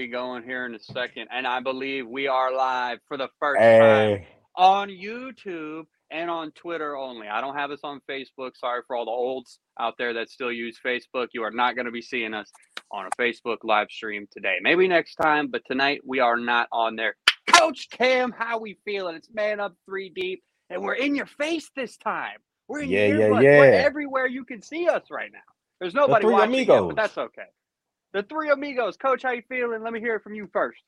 be 0.00 0.06
going 0.06 0.42
here 0.42 0.64
in 0.64 0.74
a 0.74 0.78
second, 0.78 1.28
and 1.30 1.46
I 1.46 1.60
believe 1.60 2.08
we 2.08 2.26
are 2.26 2.54
live 2.54 3.00
for 3.06 3.18
the 3.18 3.28
first 3.38 3.60
time 3.60 4.22
on 4.56 4.88
YouTube 4.88 5.84
and 6.10 6.30
on 6.30 6.52
Twitter 6.52 6.96
only. 6.96 7.28
I 7.28 7.42
don't 7.42 7.54
have 7.54 7.70
us 7.70 7.80
on 7.84 8.00
Facebook. 8.08 8.52
Sorry 8.56 8.80
for 8.86 8.96
all 8.96 9.04
the 9.04 9.10
olds 9.10 9.58
out 9.78 9.96
there 9.98 10.14
that 10.14 10.30
still 10.30 10.50
use 10.50 10.78
Facebook. 10.84 11.28
You 11.34 11.42
are 11.42 11.50
not 11.50 11.74
going 11.74 11.84
to 11.84 11.90
be 11.92 12.00
seeing 12.00 12.32
us 12.32 12.50
on 12.90 13.04
a 13.04 13.22
Facebook 13.22 13.58
live 13.62 13.88
stream 13.90 14.26
today. 14.32 14.56
Maybe 14.62 14.88
next 14.88 15.16
time, 15.16 15.48
but 15.48 15.60
tonight 15.66 16.00
we 16.06 16.18
are 16.18 16.38
not 16.38 16.66
on 16.72 16.96
there. 16.96 17.14
Coach 17.52 17.88
Cam, 17.90 18.32
how 18.32 18.58
we 18.58 18.78
feeling? 18.86 19.16
It's 19.16 19.28
man 19.34 19.60
up 19.60 19.74
three 19.84 20.08
deep, 20.08 20.42
and 20.70 20.82
we're 20.82 20.94
in 20.94 21.14
your 21.14 21.26
face 21.26 21.70
this 21.76 21.98
time. 21.98 22.38
We're 22.68 22.80
in 22.80 22.88
Yeah, 22.88 23.06
your 23.08 23.18
yeah, 23.18 23.26
earbuds. 23.28 23.58
We're 23.58 23.72
yeah. 23.72 23.84
everywhere 23.84 24.26
you 24.26 24.46
can 24.46 24.62
see 24.62 24.88
us 24.88 25.02
right 25.10 25.30
now. 25.30 25.40
There's 25.78 25.94
nobody 25.94 26.24
three 26.24 26.32
watching, 26.32 26.66
but 26.88 26.96
that's 26.96 27.18
okay. 27.18 27.42
The 28.12 28.22
three 28.24 28.50
amigos, 28.50 28.96
Coach, 28.96 29.22
how 29.22 29.30
you 29.32 29.42
feeling? 29.48 29.82
Let 29.82 29.92
me 29.92 30.00
hear 30.00 30.16
it 30.16 30.22
from 30.22 30.34
you 30.34 30.48
first. 30.52 30.80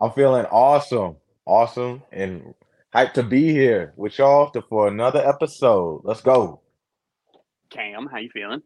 I'm 0.00 0.12
feeling 0.12 0.44
awesome, 0.46 1.16
awesome, 1.46 2.02
and 2.12 2.54
hyped 2.94 3.14
to 3.14 3.22
be 3.22 3.50
here 3.50 3.92
with 3.96 4.18
y'all 4.18 4.52
for 4.68 4.88
another 4.88 5.26
episode. 5.26 6.02
Let's 6.04 6.20
go. 6.20 6.60
Cam, 7.70 8.06
how 8.06 8.18
you 8.18 8.30
feeling? 8.30 8.62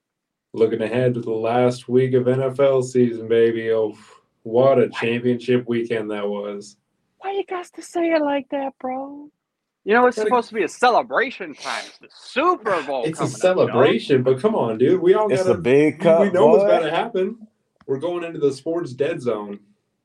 Looking 0.53 0.83
ahead 0.83 1.15
to 1.15 1.21
the 1.21 1.31
last 1.31 1.89
week 1.89 2.15
of 2.15 2.25
NFL 2.25 2.85
season, 2.85 3.29
baby. 3.29 3.71
Oh, 3.73 3.97
what 4.43 4.79
a 4.79 4.89
championship 4.91 5.67
weekend 5.67 6.11
that 6.11 6.27
was. 6.27 6.77
Why 7.19 7.33
you 7.33 7.45
got 7.45 7.67
to 7.75 7.83
say 7.83 8.13
it 8.13 8.23
like 8.23 8.49
that, 8.51 8.73
bro? 8.79 9.31
You 9.85 9.95
know, 9.95 10.07
it's 10.07 10.17
Gotta- 10.17 10.29
supposed 10.29 10.49
to 10.51 10.55
be 10.55 10.65
a 10.65 10.69
celebration 10.69 11.55
time. 11.55 11.85
It's 11.87 11.99
the 11.99 12.09
Super 12.11 12.83
Bowl. 12.83 13.05
It's 13.05 13.19
a 13.19 13.23
coming 13.23 13.35
up, 13.35 13.41
celebration, 13.41 14.23
but 14.23 14.41
come 14.41 14.55
on, 14.55 14.77
dude. 14.77 15.01
We 15.01 15.15
all 15.15 15.29
got 15.29 15.47
a 15.47 15.55
big 15.55 15.99
we, 15.99 16.05
cup, 16.05 16.21
we 16.21 16.31
know 16.31 16.47
what's 16.49 16.65
boy. 16.65 16.69
about 16.71 16.81
to 16.81 16.91
happen. 16.91 17.49
We're 17.89 17.99
going 17.99 18.23
into 18.23 18.39
the 18.39 18.53
sports 18.53 18.93
dead 18.93 19.21
zone. 19.23 19.61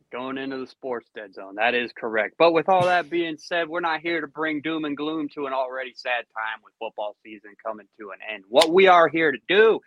Going 0.10 0.38
into 0.38 0.58
the 0.58 0.68
sports 0.68 1.10
dead 1.14 1.34
zone. 1.34 1.56
That 1.56 1.76
is 1.76 1.92
correct. 1.92 2.36
But 2.40 2.54
with 2.54 2.70
all 2.70 2.86
that 2.86 3.10
being 3.10 3.38
said, 3.38 3.68
we're 3.68 3.82
not 3.82 4.00
here 4.00 4.22
to 4.22 4.28
bring 4.28 4.62
doom 4.62 4.86
and 4.86 4.96
gloom 4.96 5.28
to 5.36 5.48
an 5.48 5.54
already 5.54 5.92
sad 5.94 6.24
time 6.34 6.62
with 6.64 6.74
football 6.80 7.18
season 7.24 7.52
coming 7.64 7.88
to 8.00 8.12
an 8.12 8.20
end. 8.34 8.46
What 8.48 8.72
we 8.72 8.88
are 8.88 9.10
here 9.10 9.34
to 9.34 9.38
do 9.50 9.82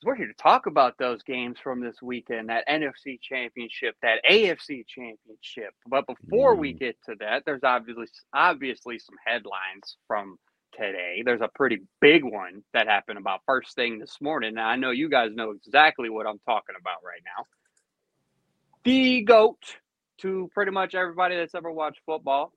is 0.00 0.04
we're 0.06 0.14
here 0.14 0.28
to 0.28 0.32
talk 0.34 0.64
about 0.64 0.96
those 0.96 1.22
games 1.22 1.58
from 1.62 1.80
this 1.80 2.00
weekend, 2.00 2.48
that 2.48 2.66
NFC 2.66 3.20
championship, 3.20 3.94
that 4.00 4.24
AFC 4.24 4.86
championship. 4.86 5.74
But 5.86 6.06
before 6.06 6.54
we 6.54 6.72
Mm. 6.72 6.78
get 6.78 6.96
to 7.10 7.14
that, 7.16 7.44
there's 7.44 7.62
obviously 7.62 8.06
obviously 8.32 8.98
some 8.98 9.16
headlines 9.26 9.98
from 10.06 10.38
today. 10.76 11.22
There's 11.24 11.40
a 11.40 11.50
pretty 11.54 11.80
big 12.00 12.24
one 12.24 12.62
that 12.72 12.86
happened 12.86 13.18
about 13.18 13.40
first 13.46 13.74
thing 13.74 13.98
this 13.98 14.18
morning. 14.20 14.50
And 14.50 14.60
I 14.60 14.76
know 14.76 14.90
you 14.90 15.08
guys 15.08 15.30
know 15.34 15.50
exactly 15.50 16.10
what 16.10 16.26
I'm 16.26 16.40
talking 16.46 16.76
about 16.80 17.04
right 17.04 17.22
now. 17.24 17.44
The 18.84 19.22
GOAT 19.22 19.58
to 20.18 20.50
pretty 20.52 20.70
much 20.72 20.94
everybody 20.94 21.36
that's 21.36 21.54
ever 21.54 21.70
watched 21.70 22.00
football. 22.06 22.52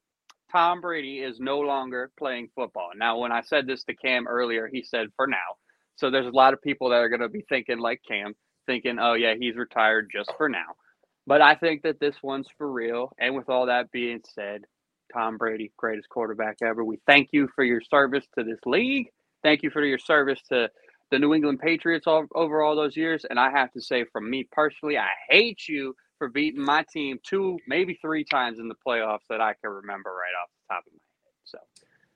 Tom 0.51 0.81
Brady 0.81 1.19
is 1.19 1.39
no 1.39 1.59
longer 1.59 2.11
playing 2.17 2.49
football. 2.55 2.91
Now, 2.95 3.17
when 3.17 3.31
I 3.31 3.41
said 3.41 3.67
this 3.67 3.83
to 3.85 3.95
Cam 3.95 4.27
earlier, 4.27 4.69
he 4.71 4.83
said 4.83 5.07
for 5.15 5.27
now. 5.27 5.57
So 5.95 6.09
there's 6.09 6.27
a 6.27 6.31
lot 6.31 6.53
of 6.53 6.61
people 6.61 6.89
that 6.89 6.97
are 6.97 7.09
going 7.09 7.21
to 7.21 7.29
be 7.29 7.45
thinking 7.49 7.79
like 7.79 8.01
Cam, 8.07 8.35
thinking, 8.65 8.97
oh, 8.99 9.13
yeah, 9.13 9.33
he's 9.39 9.55
retired 9.55 10.09
just 10.11 10.31
for 10.37 10.49
now. 10.49 10.75
But 11.27 11.41
I 11.41 11.55
think 11.55 11.81
that 11.83 11.99
this 11.99 12.15
one's 12.21 12.47
for 12.57 12.71
real. 12.71 13.11
And 13.19 13.35
with 13.35 13.49
all 13.49 13.65
that 13.65 13.91
being 13.91 14.21
said, 14.35 14.61
Tom 15.15 15.37
Brady, 15.37 15.71
greatest 15.77 16.09
quarterback 16.09 16.57
ever. 16.61 16.83
We 16.83 16.99
thank 17.07 17.29
you 17.31 17.47
for 17.55 17.63
your 17.63 17.81
service 17.81 18.25
to 18.37 18.43
this 18.43 18.59
league. 18.65 19.07
Thank 19.43 19.63
you 19.63 19.69
for 19.69 19.83
your 19.85 19.97
service 19.97 20.41
to 20.49 20.69
the 21.11 21.19
New 21.19 21.33
England 21.33 21.59
Patriots 21.59 22.05
all, 22.07 22.25
over 22.35 22.61
all 22.61 22.75
those 22.75 22.97
years. 22.97 23.25
And 23.29 23.39
I 23.39 23.49
have 23.51 23.71
to 23.73 23.81
say, 23.81 24.05
from 24.11 24.29
me 24.29 24.47
personally, 24.51 24.97
I 24.97 25.09
hate 25.29 25.67
you 25.69 25.95
for 26.17 26.27
beating 26.27 26.61
my 26.61 26.83
team 26.91 27.19
two, 27.23 27.57
maybe 27.67 27.97
three 28.01 28.25
times 28.25 28.59
in 28.59 28.67
the 28.67 28.75
playoffs 28.85 29.27
that 29.29 29.39
I 29.39 29.53
can 29.61 29.71
remember 29.71 30.09
right 30.09 30.33
off 30.41 30.49
the 30.49 30.73
top 30.73 30.83
of 30.87 30.93
my 30.93 30.99
head. 31.23 31.33
So 31.45 31.57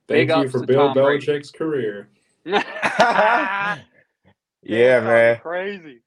Big 0.07 0.29
Thank 0.29 0.43
you 0.43 0.49
for 0.49 0.65
Bill 0.65 0.87
Tom 0.87 0.93
Brady. 0.93 1.25
Belichick's 1.25 1.51
career. 1.51 2.09
yeah, 2.45 3.77
yeah, 4.63 4.99
man. 4.99 5.39
Crazy. 5.39 6.01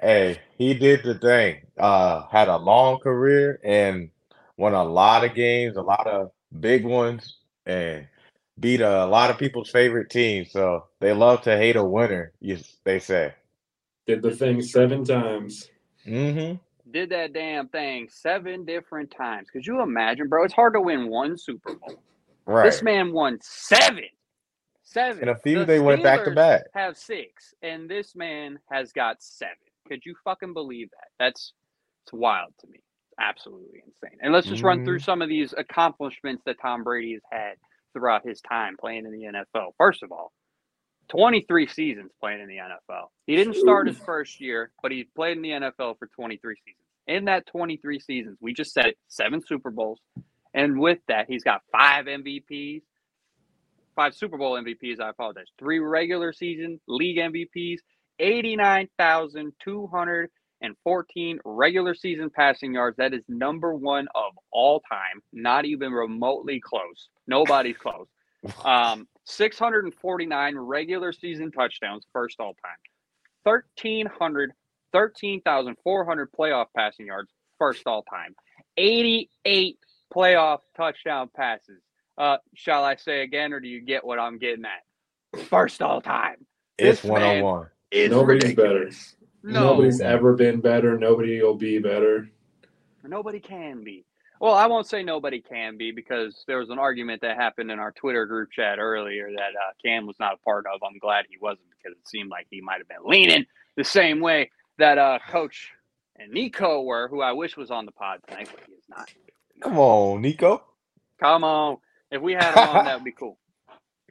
Hey, 0.00 0.40
he 0.58 0.74
did 0.74 1.04
the 1.04 1.14
thing. 1.14 1.62
Uh, 1.78 2.26
had 2.30 2.48
a 2.48 2.56
long 2.56 2.98
career 2.98 3.60
and 3.64 4.10
won 4.56 4.74
a 4.74 4.84
lot 4.84 5.24
of 5.24 5.34
games, 5.34 5.76
a 5.76 5.82
lot 5.82 6.06
of 6.06 6.30
big 6.60 6.84
ones, 6.84 7.38
and 7.66 8.06
beat 8.58 8.80
a 8.80 9.06
lot 9.06 9.30
of 9.30 9.38
people's 9.38 9.70
favorite 9.70 10.10
teams. 10.10 10.52
So 10.52 10.86
they 11.00 11.12
love 11.12 11.42
to 11.42 11.56
hate 11.56 11.76
a 11.76 11.84
winner, 11.84 12.32
you, 12.40 12.58
they 12.84 12.98
say. 12.98 13.34
Did 14.06 14.22
the 14.22 14.30
thing 14.30 14.60
seven 14.62 15.04
times. 15.04 15.70
Mm-hmm. 16.06 16.56
Did 16.90 17.10
that 17.10 17.32
damn 17.32 17.68
thing 17.68 18.08
seven 18.10 18.64
different 18.64 19.10
times. 19.10 19.48
Could 19.50 19.66
you 19.66 19.80
imagine, 19.80 20.28
bro? 20.28 20.44
It's 20.44 20.54
hard 20.54 20.74
to 20.74 20.80
win 20.80 21.08
one 21.08 21.36
Super 21.38 21.74
Bowl. 21.74 22.02
Right. 22.46 22.64
This 22.64 22.82
man 22.82 23.12
won 23.12 23.38
seven. 23.42 24.04
Seven. 24.82 25.22
And 25.22 25.30
a 25.30 25.38
few, 25.38 25.60
The 25.60 25.64
they 25.64 25.80
went 25.80 26.02
back 26.02 26.24
to 26.24 26.30
back. 26.30 26.64
Have 26.74 26.96
six, 26.96 27.54
and 27.62 27.88
this 27.88 28.14
man 28.14 28.58
has 28.70 28.92
got 28.92 29.22
seven. 29.22 29.56
Could 29.88 30.04
you 30.04 30.14
fucking 30.22 30.52
believe 30.52 30.90
that? 30.90 31.08
That's 31.18 31.54
it's 32.04 32.12
wild 32.12 32.52
to 32.60 32.66
me. 32.66 32.83
Absolutely 33.18 33.82
insane. 33.86 34.18
And 34.20 34.32
let's 34.32 34.46
just 34.46 34.62
run 34.62 34.84
through 34.84 34.98
Mhm. 34.98 35.04
some 35.04 35.22
of 35.22 35.28
these 35.28 35.52
accomplishments 35.52 36.42
that 36.44 36.58
Tom 36.60 36.82
Brady 36.82 37.12
has 37.14 37.22
had 37.30 37.58
throughout 37.92 38.24
his 38.26 38.40
time 38.40 38.76
playing 38.76 39.06
in 39.06 39.12
the 39.12 39.24
NFL. 39.24 39.74
First 39.78 40.02
of 40.02 40.10
all, 40.10 40.32
23 41.08 41.66
seasons 41.66 42.10
playing 42.18 42.40
in 42.40 42.48
the 42.48 42.58
NFL. 42.58 43.12
He 43.26 43.36
didn't 43.36 43.54
start 43.54 43.86
his 43.86 43.98
first 43.98 44.40
year, 44.40 44.72
but 44.82 44.90
he 44.90 45.04
played 45.04 45.36
in 45.36 45.42
the 45.42 45.52
NFL 45.52 45.94
for 45.98 46.06
23 46.08 46.56
seasons. 46.56 46.80
In 47.06 47.26
that 47.26 47.46
23 47.46 48.00
seasons, 48.00 48.38
we 48.40 48.54
just 48.54 48.72
said 48.72 48.86
it, 48.86 48.98
seven 49.08 49.40
Super 49.42 49.70
Bowls. 49.70 50.00
And 50.54 50.80
with 50.80 51.00
that, 51.08 51.28
he's 51.28 51.44
got 51.44 51.62
five 51.70 52.06
MVPs, 52.06 52.82
five 53.94 54.14
Super 54.14 54.38
Bowl 54.38 54.56
MVPs. 54.56 55.00
I 55.00 55.10
apologize. 55.10 55.46
Three 55.58 55.78
regular 55.78 56.32
season 56.32 56.80
league 56.88 57.18
MVPs, 57.18 57.80
89,214 60.64 61.38
regular 61.44 61.94
season 61.94 62.30
passing 62.30 62.74
yards. 62.74 62.96
That 62.96 63.14
is 63.14 63.22
number 63.28 63.74
one 63.74 64.08
of 64.14 64.32
all 64.50 64.80
time, 64.80 65.22
not 65.32 65.64
even 65.64 65.92
remotely 65.92 66.60
close. 66.60 67.08
Nobody's 67.26 67.76
close. 67.76 68.06
Um, 68.62 69.08
649 69.24 70.58
regular 70.58 71.14
season 71.14 71.50
touchdowns, 71.50 72.04
first 72.12 72.38
all 72.40 72.54
time. 72.62 72.76
1,300, 73.44 74.52
13,400 74.92 76.28
playoff 76.38 76.66
passing 76.76 77.06
yards, 77.06 77.30
first 77.58 77.86
all 77.86 78.02
time. 78.02 78.34
88 78.76 79.78
playoff 80.14 80.58
touchdown 80.76 81.30
passes. 81.34 81.80
Uh, 82.18 82.36
shall 82.54 82.84
I 82.84 82.96
say 82.96 83.22
again, 83.22 83.54
or 83.54 83.60
do 83.60 83.68
you 83.68 83.80
get 83.80 84.04
what 84.04 84.18
I'm 84.18 84.36
getting 84.36 84.66
at? 84.66 85.40
First 85.46 85.80
all 85.80 86.02
time. 86.02 86.44
It's 86.76 87.00
This 87.00 87.10
one 87.10 87.22
on 87.22 87.28
man- 87.36 87.44
one. 87.44 87.66
It's 87.90 88.10
Nobody's 88.10 88.42
ridiculous. 88.42 89.16
No, 89.46 89.72
Nobody's 89.72 90.00
ever 90.00 90.32
been 90.32 90.62
better. 90.62 90.98
Nobody 90.98 91.42
will 91.42 91.54
be 91.54 91.78
better. 91.78 92.30
Nobody 93.02 93.40
can 93.40 93.84
be. 93.84 94.06
Well, 94.40 94.54
I 94.54 94.66
won't 94.66 94.86
say 94.86 95.02
nobody 95.02 95.42
can 95.42 95.76
be 95.76 95.92
because 95.92 96.44
there 96.46 96.58
was 96.58 96.70
an 96.70 96.78
argument 96.78 97.20
that 97.20 97.36
happened 97.36 97.70
in 97.70 97.78
our 97.78 97.92
Twitter 97.92 98.24
group 98.24 98.50
chat 98.50 98.78
earlier 98.78 99.28
that 99.30 99.40
uh, 99.40 99.72
Cam 99.84 100.06
was 100.06 100.16
not 100.18 100.34
a 100.34 100.36
part 100.38 100.64
of. 100.66 100.80
I'm 100.82 100.98
glad 100.98 101.26
he 101.28 101.36
wasn't 101.38 101.68
because 101.70 101.94
it 101.98 102.08
seemed 102.08 102.30
like 102.30 102.46
he 102.50 102.62
might 102.62 102.78
have 102.78 102.88
been 102.88 103.04
leaning 103.04 103.44
the 103.76 103.84
same 103.84 104.20
way 104.20 104.50
that 104.78 104.96
uh, 104.96 105.18
Coach 105.28 105.72
and 106.16 106.32
Nico 106.32 106.80
were, 106.80 107.08
who 107.08 107.20
I 107.20 107.32
wish 107.32 107.54
was 107.54 107.70
on 107.70 107.84
the 107.84 107.92
pod 107.92 108.20
tonight, 108.26 108.48
but 108.50 108.64
he 108.66 108.72
is 108.72 108.84
not. 108.88 109.12
Come 109.60 109.78
on, 109.78 110.22
Nico. 110.22 110.64
Come 111.20 111.44
on. 111.44 111.76
If 112.10 112.22
we 112.22 112.32
had 112.32 112.54
him 112.54 112.68
on, 112.68 112.84
that 112.86 112.94
would 112.96 113.04
be 113.04 113.12
cool. 113.12 113.36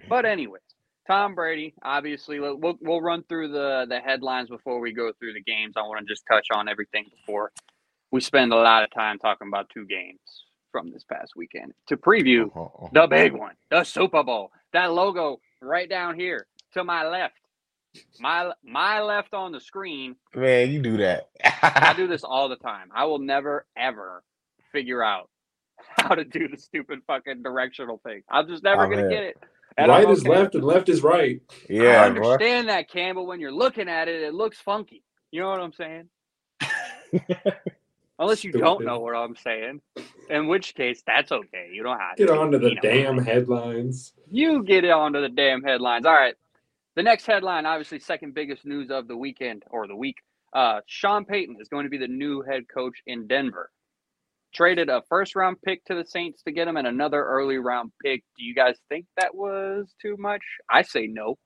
But 0.08 0.26
anyways, 0.26 0.62
Tom 1.08 1.36
Brady, 1.36 1.74
obviously, 1.84 2.40
we'll, 2.40 2.78
we'll 2.82 3.02
run 3.02 3.24
through 3.30 3.50
the, 3.50 3.86
the 3.90 4.00
headlines 4.00 4.50
before 4.50 4.80
we 4.80 4.94
go 4.94 5.12
through 5.20 5.34
the 5.34 5.42
games. 5.44 5.76
I 5.78 5.82
want 5.84 6.06
to 6.08 6.12
just 6.12 6.24
touch 6.32 6.48
on 6.54 6.70
everything 6.70 7.06
before 7.12 7.52
we 8.12 8.22
spend 8.22 8.54
a 8.54 8.58
lot 8.58 8.84
of 8.84 8.92
time 8.92 9.20
talking 9.20 9.48
about 9.50 9.70
two 9.70 9.86
games 9.86 10.20
from 10.72 10.92
this 10.92 11.04
past 11.04 11.34
weekend 11.36 11.74
to 11.88 11.98
preview 11.98 12.48
Uh-huh, 12.48 12.64
uh-huh. 12.64 12.88
the 12.94 13.08
big 13.08 13.34
one, 13.34 13.56
the 13.72 13.84
Super 13.84 14.24
Bowl. 14.24 14.52
That 14.74 14.94
logo 14.94 15.40
right 15.62 15.90
down 15.90 16.16
here 16.20 16.48
to 16.74 16.84
my 16.84 17.08
left. 17.08 17.36
My 18.20 18.54
my 18.64 19.02
left 19.02 19.34
on 19.34 19.52
the 19.52 19.62
screen 19.62 20.16
Man, 20.36 20.72
you 20.72 20.82
do 20.82 20.98
that. 20.98 21.30
I 21.44 21.94
do 21.96 22.08
this 22.08 22.24
all 22.24 22.50
the 22.50 22.58
time. 22.58 22.90
I 22.96 23.06
will 23.06 23.20
never 23.20 23.66
ever 23.78 24.24
figure 24.72 25.04
out 25.04 25.30
how 25.98 26.16
to 26.16 26.24
do 26.26 26.48
the 26.50 26.58
stupid 26.58 27.00
fucking 27.08 27.44
directional 27.44 28.00
thing. 28.06 28.24
I'm 28.30 28.48
just 28.48 28.64
never 28.64 28.86
Oh, 28.86 28.90
gonna 28.90 29.04
man. 29.04 29.10
get 29.10 29.24
it. 29.24 29.38
And 29.78 29.92
I'm 29.92 30.06
right 30.06 30.10
is 30.10 30.26
left 30.28 30.56
and 30.56 30.64
left 30.64 30.90
is 30.90 31.04
right. 31.04 31.42
I 31.80 31.98
Yeah, 31.98 32.10
bro. 32.10 32.34
understand 32.34 32.70
that, 32.70 32.90
Cam, 32.90 33.16
but 33.16 33.24
when 33.24 33.40
you're 33.40 33.52
looking 33.54 33.90
at 33.90 34.08
it, 34.08 34.22
it 34.24 34.34
looks 34.34 34.60
funky. 34.60 35.04
You 35.32 35.42
know 35.42 35.50
what 35.50 35.60
I'm 35.62 35.74
saying? 35.74 36.10
Unless 38.20 38.44
you 38.44 38.54
don't 38.54 38.86
know 38.86 39.00
what 39.00 39.16
I'm 39.16 39.36
saying, 39.36 39.82
in 40.30 40.48
which 40.48 40.76
case 40.76 41.04
that's 41.06 41.32
okay. 41.32 41.70
You 41.74 41.84
don't 41.84 42.00
have 42.00 42.20
to 42.20 42.26
Get 42.26 42.34
to. 42.34 42.40
on 42.40 42.52
to 42.52 42.60
the 42.60 42.70
You 42.70 42.76
know. 42.76 42.82
damn 42.82 43.18
headlines. 43.18 44.14
You 44.32 44.64
get 44.64 44.84
it 44.84 44.92
onto 44.92 45.22
the 45.22 45.30
damn 45.30 45.64
headlines. 45.64 46.06
All 46.06 46.14
right. 46.14 46.36
The 46.96 47.04
next 47.04 47.26
headline, 47.26 47.66
obviously, 47.66 48.00
second 48.00 48.36
biggest 48.36 48.66
news 48.66 48.92
of 48.92 49.08
the 49.08 49.18
weekend 49.18 49.64
or 49.72 49.88
the 49.88 49.96
week. 49.96 50.18
Uh, 50.54 50.82
Sean 50.86 51.26
Payton 51.26 51.58
is 51.60 51.68
going 51.70 51.86
to 51.86 51.90
be 51.90 51.98
the 51.98 52.08
new 52.08 52.42
head 52.44 52.64
coach 52.74 53.02
in 53.08 53.28
Denver. 53.28 53.72
Traded 54.54 54.90
a 54.90 55.02
first 55.10 55.36
round 55.36 55.58
pick 55.64 55.84
to 55.86 55.96
the 55.96 56.06
Saints 56.06 56.44
to 56.44 56.52
get 56.52 56.68
him 56.68 56.78
and 56.78 56.88
another 56.88 57.24
early 57.24 57.58
round 57.58 57.92
pick. 58.04 58.24
Do 58.38 58.44
you 58.44 58.54
guys 58.54 58.76
think 58.90 59.06
that 59.18 59.34
was 59.34 59.94
too 60.02 60.16
much? 60.18 60.42
I 60.70 60.84
say 60.84 61.08
no. 61.08 61.38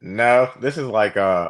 No, 0.00 0.50
this 0.60 0.76
is 0.76 0.86
like 0.86 1.16
uh 1.16 1.48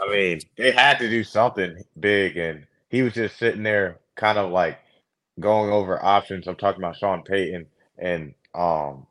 I 0.00 0.08
mean, 0.10 0.40
they 0.56 0.70
had 0.70 0.98
to 1.00 1.10
do 1.10 1.22
something 1.24 1.82
big 2.00 2.36
and 2.36 2.66
he 2.88 3.02
was 3.02 3.12
just 3.12 3.36
sitting 3.38 3.62
there 3.62 3.98
kind 4.16 4.38
of 4.38 4.50
like 4.50 4.78
going 5.40 5.70
over 5.70 6.02
options. 6.02 6.46
I'm 6.46 6.56
talking 6.56 6.80
about 6.80 6.96
Sean 6.96 7.22
Payton 7.22 7.66
and 7.98 8.34
um 8.54 9.06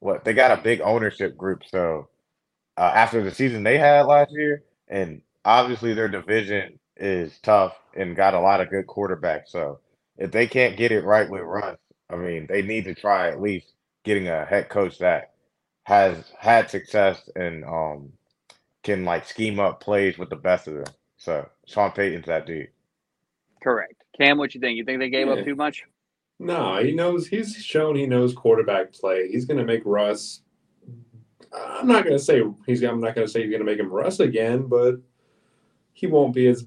what 0.00 0.24
they 0.24 0.34
got 0.34 0.58
a 0.58 0.62
big 0.62 0.80
ownership 0.82 1.36
group. 1.36 1.62
So 1.70 2.08
uh, 2.76 2.92
after 2.94 3.22
the 3.22 3.30
season 3.30 3.62
they 3.62 3.78
had 3.78 4.06
last 4.06 4.30
year, 4.32 4.62
and 4.88 5.22
obviously 5.44 5.94
their 5.94 6.08
division 6.08 6.78
is 6.98 7.38
tough 7.42 7.76
and 7.94 8.16
got 8.16 8.34
a 8.34 8.40
lot 8.40 8.60
of 8.60 8.70
good 8.70 8.86
quarterbacks. 8.86 9.48
So 9.48 9.80
if 10.16 10.30
they 10.30 10.46
can't 10.46 10.76
get 10.76 10.92
it 10.92 11.04
right 11.04 11.28
with 11.28 11.42
Russ, 11.42 11.78
I 12.10 12.16
mean, 12.16 12.46
they 12.48 12.62
need 12.62 12.84
to 12.84 12.94
try 12.94 13.28
at 13.28 13.40
least 13.40 13.72
getting 14.04 14.28
a 14.28 14.44
head 14.44 14.68
coach 14.68 14.98
that 14.98 15.32
has 15.84 16.32
had 16.38 16.68
success 16.70 17.28
and 17.34 17.64
um 17.64 18.12
can 18.82 19.04
like 19.04 19.26
scheme 19.26 19.58
up 19.58 19.80
plays 19.80 20.18
with 20.18 20.30
the 20.30 20.36
best 20.36 20.66
of 20.68 20.74
them. 20.74 20.94
So 21.16 21.48
Sean 21.66 21.90
Payton's 21.92 22.26
that 22.26 22.46
dude. 22.46 22.68
Correct. 23.62 23.94
Cam, 24.16 24.38
what 24.38 24.54
you 24.54 24.60
think? 24.60 24.76
You 24.76 24.84
think 24.84 25.00
they 25.00 25.10
gave 25.10 25.26
Yeah. 25.26 25.34
up 25.34 25.44
too 25.44 25.56
much? 25.56 25.84
No, 26.38 26.76
he 26.82 26.92
knows. 26.92 27.26
He's 27.26 27.56
shown 27.56 27.96
he 27.96 28.06
knows 28.06 28.32
quarterback 28.32 28.92
play. 28.92 29.28
He's 29.28 29.44
going 29.44 29.58
to 29.58 29.64
make 29.64 29.82
Russ. 29.84 30.42
I'm 31.52 31.88
not 31.88 32.04
going 32.04 32.16
to 32.16 32.22
say 32.22 32.42
he's. 32.66 32.82
I'm 32.82 33.00
not 33.00 33.14
going 33.14 33.26
to 33.26 33.32
say 33.32 33.40
he's 33.42 33.50
going 33.50 33.60
to 33.60 33.66
make 33.66 33.80
him 33.80 33.90
Russ 33.90 34.20
again, 34.20 34.66
but 34.66 34.96
he 35.92 36.06
won't 36.06 36.34
be 36.34 36.46
as 36.46 36.64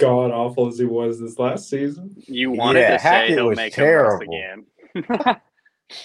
god 0.00 0.30
awful 0.32 0.66
as 0.68 0.78
he 0.78 0.84
was 0.86 1.20
this 1.20 1.38
last 1.38 1.68
season. 1.68 2.14
You 2.26 2.50
wanted 2.50 2.80
Yeah, 2.80 2.96
to 2.96 2.98
say 2.98 3.28
he'll 3.34 3.46
was 3.48 3.58
make 3.58 3.74
him 3.74 3.84
Russ 3.84 4.20
terrible. 4.20 4.32
again. 4.32 4.66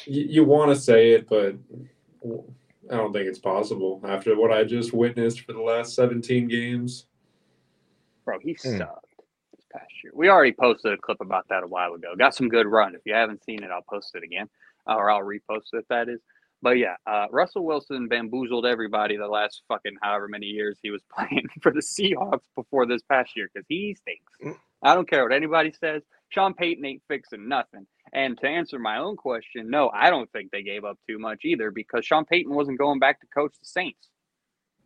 You, 0.07 0.23
you 0.29 0.43
want 0.43 0.71
to 0.71 0.75
say 0.79 1.11
it, 1.11 1.27
but 1.27 1.55
I 2.91 2.97
don't 2.97 3.13
think 3.13 3.27
it's 3.27 3.39
possible 3.39 4.01
after 4.07 4.35
what 4.37 4.51
I 4.51 4.63
just 4.63 4.93
witnessed 4.93 5.41
for 5.41 5.53
the 5.53 5.61
last 5.61 5.95
17 5.95 6.47
games. 6.47 7.07
Bro, 8.25 8.39
he 8.39 8.55
Hmm. 8.61 8.77
sucked 8.77 9.05
this 9.55 9.65
past 9.71 9.91
year. 10.03 10.11
We 10.15 10.29
already 10.29 10.53
posted 10.53 10.93
a 10.93 10.97
clip 10.97 11.21
about 11.21 11.47
that 11.49 11.63
a 11.63 11.67
while 11.67 11.93
ago. 11.93 12.15
Got 12.17 12.35
some 12.35 12.49
good 12.49 12.67
run. 12.67 12.95
If 12.95 13.01
you 13.05 13.13
haven't 13.13 13.43
seen 13.43 13.63
it, 13.63 13.71
I'll 13.71 13.83
post 13.89 14.15
it 14.15 14.23
again, 14.23 14.49
or 14.87 15.09
I'll 15.09 15.21
repost 15.21 15.73
it 15.73 15.77
if 15.79 15.87
that 15.89 16.09
is. 16.09 16.19
But 16.61 16.77
yeah, 16.77 16.95
uh, 17.05 17.27
Russell 17.31 17.65
Wilson 17.65 18.07
bamboozled 18.07 18.65
everybody 18.65 19.17
the 19.17 19.27
last 19.27 19.61
fucking 19.67 19.97
however 20.01 20.27
many 20.27 20.47
years 20.47 20.79
he 20.81 20.91
was 20.91 21.01
playing 21.15 21.47
for 21.61 21.71
the 21.71 21.81
Seahawks 21.81 22.45
before 22.55 22.85
this 22.85 23.01
past 23.03 23.35
year 23.35 23.49
because 23.53 23.65
he 23.69 23.95
stinks. 23.95 24.33
Mm. 24.43 24.59
I 24.81 24.93
don't 24.93 25.09
care 25.09 25.23
what 25.23 25.33
anybody 25.33 25.73
says. 25.79 26.03
Sean 26.29 26.53
Payton 26.53 26.85
ain't 26.85 27.03
fixing 27.07 27.47
nothing. 27.47 27.87
And 28.13 28.37
to 28.39 28.47
answer 28.47 28.79
my 28.79 28.97
own 28.97 29.15
question, 29.15 29.69
no, 29.69 29.89
I 29.89 30.09
don't 30.09 30.31
think 30.31 30.51
they 30.51 30.63
gave 30.63 30.85
up 30.85 30.97
too 31.07 31.19
much 31.19 31.41
either 31.43 31.71
because 31.71 32.05
Sean 32.05 32.25
Payton 32.25 32.53
wasn't 32.53 32.79
going 32.79 32.99
back 32.99 33.19
to 33.21 33.27
coach 33.27 33.53
the 33.59 33.65
Saints. 33.65 34.09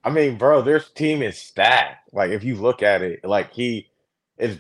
I 0.04 0.10
mean, 0.10 0.38
bro, 0.38 0.62
their 0.62 0.80
team 0.80 1.22
is 1.22 1.38
stacked. 1.38 2.14
Like 2.14 2.32
if 2.32 2.44
you 2.44 2.56
look 2.56 2.82
at 2.82 3.02
it, 3.02 3.24
like 3.24 3.52
he 3.52 3.90
is 4.38 4.60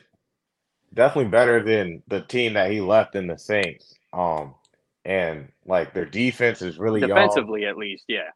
definitely 0.93 1.31
better 1.31 1.63
than 1.63 2.03
the 2.07 2.21
team 2.21 2.53
that 2.53 2.71
he 2.71 2.81
left 2.81 3.15
in 3.15 3.27
the 3.27 3.37
Saints. 3.37 3.93
Um, 4.11 4.55
and 5.05 5.49
like 5.65 5.93
their 5.93 6.05
defense 6.05 6.61
is 6.61 6.77
really 6.77 7.01
young. 7.01 7.09
Defensively, 7.09 7.65
at 7.65 7.77
least, 7.77 8.05
yeah. 8.07 8.29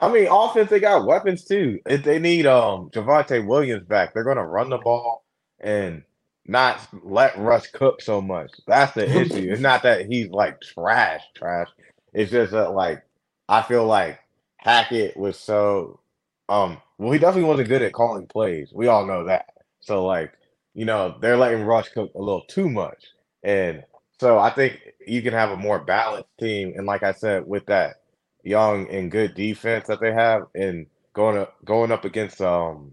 I 0.00 0.12
mean, 0.12 0.28
offense 0.30 0.70
they 0.70 0.80
got 0.80 1.06
weapons 1.06 1.44
too. 1.44 1.80
If 1.86 2.04
they 2.04 2.18
need 2.18 2.46
um 2.46 2.90
Javonte 2.90 3.46
Williams 3.46 3.84
back, 3.86 4.12
they're 4.12 4.24
gonna 4.24 4.46
run 4.46 4.70
the 4.70 4.78
ball 4.78 5.24
and 5.60 6.02
not 6.46 6.80
let 7.02 7.38
Russ 7.38 7.66
cook 7.66 8.00
so 8.02 8.20
much. 8.20 8.50
That's 8.66 8.92
the 8.92 9.08
issue. 9.20 9.50
It's 9.50 9.60
not 9.60 9.82
that 9.84 10.06
he's 10.06 10.28
like 10.30 10.60
trash, 10.60 11.22
trash. 11.34 11.68
It's 12.12 12.30
just 12.30 12.52
that 12.52 12.72
like 12.72 13.04
I 13.48 13.62
feel 13.62 13.86
like 13.86 14.20
Hackett 14.58 15.16
was 15.16 15.38
so 15.38 16.00
um 16.48 16.78
well 16.98 17.12
he 17.12 17.18
definitely 17.18 17.48
wasn't 17.48 17.68
good 17.68 17.82
at 17.82 17.92
calling 17.92 18.26
plays. 18.26 18.72
We 18.72 18.88
all 18.88 19.06
know 19.06 19.24
that. 19.24 19.46
So 19.80 20.04
like, 20.04 20.32
you 20.74 20.84
know, 20.84 21.16
they're 21.20 21.36
letting 21.38 21.64
Russ 21.64 21.88
cook 21.88 22.12
a 22.14 22.18
little 22.18 22.42
too 22.42 22.68
much. 22.68 23.06
And 23.42 23.84
so 24.20 24.38
I 24.38 24.50
think 24.50 24.80
you 25.06 25.22
can 25.22 25.32
have 25.32 25.50
a 25.50 25.56
more 25.56 25.78
balanced 25.78 26.30
team. 26.38 26.74
And 26.76 26.86
like 26.86 27.02
I 27.02 27.12
said, 27.12 27.46
with 27.46 27.66
that 27.66 27.96
young 28.44 28.88
and 28.90 29.10
good 29.10 29.34
defense 29.34 29.88
that 29.88 30.00
they 30.00 30.12
have 30.12 30.42
and 30.54 30.86
going 31.14 31.38
up 31.38 31.54
going 31.64 31.92
up 31.92 32.04
against 32.04 32.40
um 32.40 32.92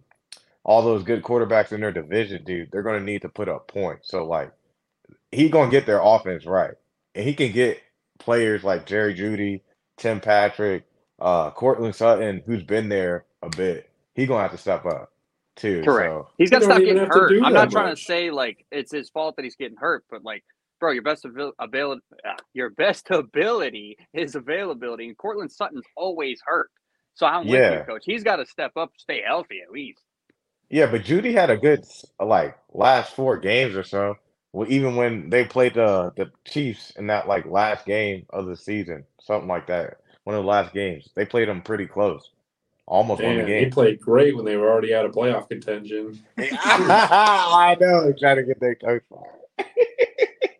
all 0.66 0.82
those 0.82 1.04
good 1.04 1.24
quarterbacks 1.24 1.72
in 1.74 1.82
their 1.82 1.92
division, 1.92 2.44
dude, 2.44 2.70
they're 2.72 2.84
gonna 2.84 3.00
need 3.00 3.22
to 3.24 3.30
put 3.30 3.50
up 3.50 3.68
points. 3.68 4.10
So 4.10 4.26
like 4.26 4.52
he 5.32 5.50
gonna 5.50 5.72
get 5.72 5.86
their 5.86 6.02
offense 6.02 6.46
right. 6.46 6.76
And 7.16 7.26
he 7.26 7.34
can 7.34 7.52
get 7.52 7.82
players 8.20 8.64
like 8.64 8.86
Jerry 8.86 9.16
Jeudy, 9.16 9.62
Tim 9.98 10.20
Patrick, 10.20 10.86
uh 11.20 11.52
Courtland 11.52 11.96
Sutton, 11.96 12.44
who's 12.46 12.64
been 12.64 12.90
there 12.90 13.26
a 13.42 13.50
bit. 13.50 13.90
He 14.16 14.26
gonna 14.26 14.42
have 14.44 14.52
to 14.52 14.58
step 14.58 14.86
up 14.86 15.12
too. 15.56 15.84
Correct. 15.84 16.16
So 16.16 16.28
He's 16.38 16.50
got 16.50 16.60
to 16.60 16.66
stop 16.66 16.84
getting 16.84 17.06
hurt. 17.06 17.38
I'm 17.44 17.54
that 17.54 17.54
not 17.54 17.72
trying 17.72 17.96
to 17.96 18.02
say 18.02 18.32
like 18.32 18.66
it's 18.72 18.92
his 18.92 19.10
fault 19.10 19.36
that 19.38 19.44
he's 19.46 19.56
getting 19.56 19.78
hurt, 19.78 20.06
but 20.10 20.24
like, 20.24 20.44
bro, 20.84 20.92
your 20.92 21.02
best 21.04 21.24
avail- 21.24 21.54
ability, 21.60 22.02
uh, 22.28 22.34
your 22.54 22.72
best 22.72 23.08
ability 23.10 23.98
is 24.14 24.36
availability, 24.36 25.08
and 25.08 25.18
Courtland 25.18 25.50
Sutton's 25.50 25.86
always 25.96 26.42
hurt. 26.46 26.70
So 27.16 27.26
I'm 27.26 27.48
with 27.48 27.62
Yeah. 27.62 27.72
you, 27.72 27.84
coach. 27.86 28.04
He's 28.06 28.24
got 28.26 28.38
to 28.38 28.46
step 28.46 28.74
up, 28.76 28.92
stay 28.98 29.22
healthy 29.26 29.62
at 29.66 29.72
least. 29.72 30.02
Yeah, 30.70 30.88
but 30.88 31.04
Jeudy 31.04 31.32
had 31.32 31.50
a 31.50 31.56
good 31.56 31.86
like 32.20 32.58
last 32.74 33.16
four 33.16 33.38
games 33.38 33.78
or 33.78 33.84
so. 33.84 34.18
Well, 34.52 34.70
even 34.70 34.98
when 34.98 35.30
they 35.30 35.46
played 35.46 35.76
the 35.76 36.12
the 36.18 36.32
Chiefs 36.46 36.92
in 36.98 37.08
that 37.08 37.30
like 37.30 37.46
last 37.46 37.86
game 37.86 38.26
of 38.32 38.48
the 38.48 38.58
season, 38.58 39.06
something 39.22 39.48
like 39.48 39.68
that. 39.68 40.00
One 40.26 40.36
of 40.36 40.44
the 40.44 40.50
last 40.50 40.74
games, 40.74 41.10
they 41.16 41.26
played 41.26 41.48
them 41.48 41.62
pretty 41.62 41.86
close, 41.86 42.30
almost 42.88 43.22
won 43.24 43.38
the 43.38 43.44
Damn, 43.44 43.48
he 43.66 43.70
played 43.70 44.00
great 44.02 44.36
when 44.36 44.46
they 44.46 44.58
were 44.58 44.70
already 44.70 44.94
out 44.94 45.06
of 45.06 45.14
playoff 45.14 45.48
contention. 45.48 46.20
I 46.38 47.78
know, 47.80 48.14
trying 48.20 48.38
to 48.38 48.44
get 48.44 48.60
their 48.60 48.76
coach 48.76 49.04
fired. 49.10 49.68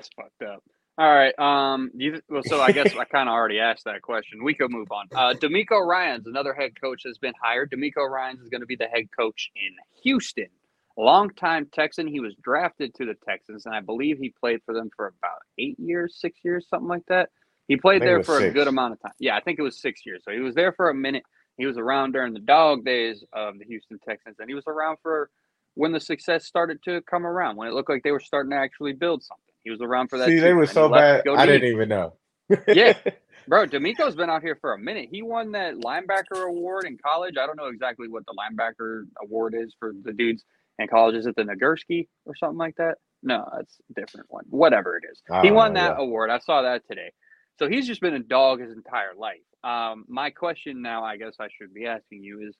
That's 0.00 0.10
fucked 0.16 0.42
up. 0.42 0.62
All 0.96 1.12
right. 1.12 1.38
Um. 1.38 1.90
You, 1.94 2.20
well, 2.28 2.42
so 2.44 2.60
I 2.60 2.72
guess 2.72 2.94
I 2.94 3.04
kind 3.12 3.28
of 3.28 3.32
already 3.32 3.58
asked 3.58 3.84
that 3.84 4.02
question. 4.02 4.42
We 4.42 4.54
could 4.54 4.70
move 4.70 4.88
on. 4.90 5.06
Uh, 5.14 5.34
DeMeco 5.34 5.86
Ryans 5.86 6.26
another 6.26 6.54
head 6.54 6.72
coach 6.80 7.02
has 7.06 7.18
been 7.18 7.34
hired. 7.42 7.70
DeMeco 7.70 8.08
Ryans 8.08 8.40
is 8.40 8.48
going 8.48 8.60
to 8.60 8.66
be 8.66 8.76
the 8.76 8.86
head 8.86 9.08
coach 9.16 9.50
in 9.54 9.72
Houston. 10.02 10.48
Longtime 10.96 11.68
Texan. 11.72 12.06
He 12.06 12.20
was 12.20 12.34
drafted 12.42 12.94
to 12.94 13.06
the 13.06 13.14
Texans, 13.26 13.66
and 13.66 13.74
I 13.74 13.80
believe 13.80 14.18
he 14.18 14.30
played 14.40 14.60
for 14.64 14.74
them 14.74 14.90
for 14.94 15.06
about 15.06 15.40
eight 15.58 15.78
years, 15.78 16.16
six 16.18 16.38
years, 16.42 16.66
something 16.68 16.88
like 16.88 17.06
that. 17.08 17.30
He 17.68 17.76
played 17.76 18.02
there 18.02 18.22
for 18.22 18.38
a 18.38 18.50
good 18.50 18.68
amount 18.68 18.94
of 18.94 19.00
time. 19.00 19.12
Yeah, 19.18 19.36
I 19.36 19.40
think 19.40 19.58
it 19.58 19.62
was 19.62 19.80
six 19.80 20.04
years. 20.04 20.22
So 20.24 20.32
he 20.32 20.40
was 20.40 20.54
there 20.54 20.72
for 20.72 20.90
a 20.90 20.94
minute. 20.94 21.22
He 21.56 21.66
was 21.66 21.78
around 21.78 22.12
during 22.12 22.32
the 22.32 22.40
dog 22.40 22.84
days 22.84 23.22
of 23.32 23.58
the 23.58 23.64
Houston 23.64 23.98
Texans, 24.06 24.36
and 24.40 24.48
he 24.48 24.54
was 24.54 24.64
around 24.66 24.98
for 25.02 25.30
when 25.74 25.92
the 25.92 26.00
success 26.00 26.46
started 26.46 26.82
to 26.84 27.00
come 27.02 27.24
around, 27.24 27.56
when 27.56 27.68
it 27.68 27.74
looked 27.74 27.88
like 27.88 28.02
they 28.02 28.10
were 28.10 28.20
starting 28.20 28.50
to 28.50 28.56
actually 28.56 28.92
build 28.92 29.22
something. 29.22 29.49
He 29.64 29.70
was 29.70 29.80
around 29.80 30.08
for 30.08 30.18
that. 30.18 30.28
See, 30.28 30.38
they 30.38 30.52
were 30.52 30.66
so 30.66 30.88
bad. 30.88 31.26
I 31.28 31.46
didn't 31.46 31.70
even 31.70 31.88
know. 31.88 32.14
Yeah. 32.66 32.94
Bro, 33.48 33.66
DeMeco's 33.66 34.16
been 34.16 34.28
out 34.28 34.42
here 34.42 34.58
for 34.60 34.74
a 34.74 34.78
minute. 34.78 35.08
He 35.10 35.22
won 35.22 35.52
that 35.52 35.76
linebacker 35.76 36.48
award 36.48 36.84
in 36.84 36.98
college. 36.98 37.34
I 37.40 37.46
don't 37.46 37.56
know 37.56 37.66
exactly 37.66 38.08
what 38.08 38.24
the 38.26 38.34
linebacker 38.34 39.04
award 39.22 39.54
is 39.56 39.74
for 39.78 39.92
the 40.04 40.12
dudes 40.12 40.44
in 40.78 40.88
college. 40.88 41.14
Is 41.16 41.26
it 41.26 41.36
the 41.36 41.42
Nagurski 41.42 42.08
or 42.26 42.36
something 42.36 42.58
like 42.58 42.76
that? 42.76 42.98
No, 43.22 43.48
it's 43.60 43.76
a 43.90 44.00
different 44.00 44.26
one. 44.30 44.44
Whatever 44.50 44.96
it 44.96 45.04
is. 45.10 45.22
He 45.42 45.50
won 45.50 45.72
know, 45.72 45.80
that 45.80 45.96
yeah. 45.98 46.04
award. 46.04 46.30
I 46.30 46.38
saw 46.38 46.62
that 46.62 46.82
today. 46.88 47.12
So 47.58 47.68
he's 47.68 47.86
just 47.86 48.00
been 48.00 48.14
a 48.14 48.20
dog 48.20 48.60
his 48.60 48.72
entire 48.72 49.14
life. 49.16 49.38
Um, 49.62 50.04
my 50.08 50.30
question 50.30 50.80
now, 50.80 51.04
I 51.04 51.16
guess 51.16 51.34
I 51.40 51.48
should 51.56 51.74
be 51.74 51.86
asking 51.86 52.22
you 52.22 52.40
is 52.46 52.56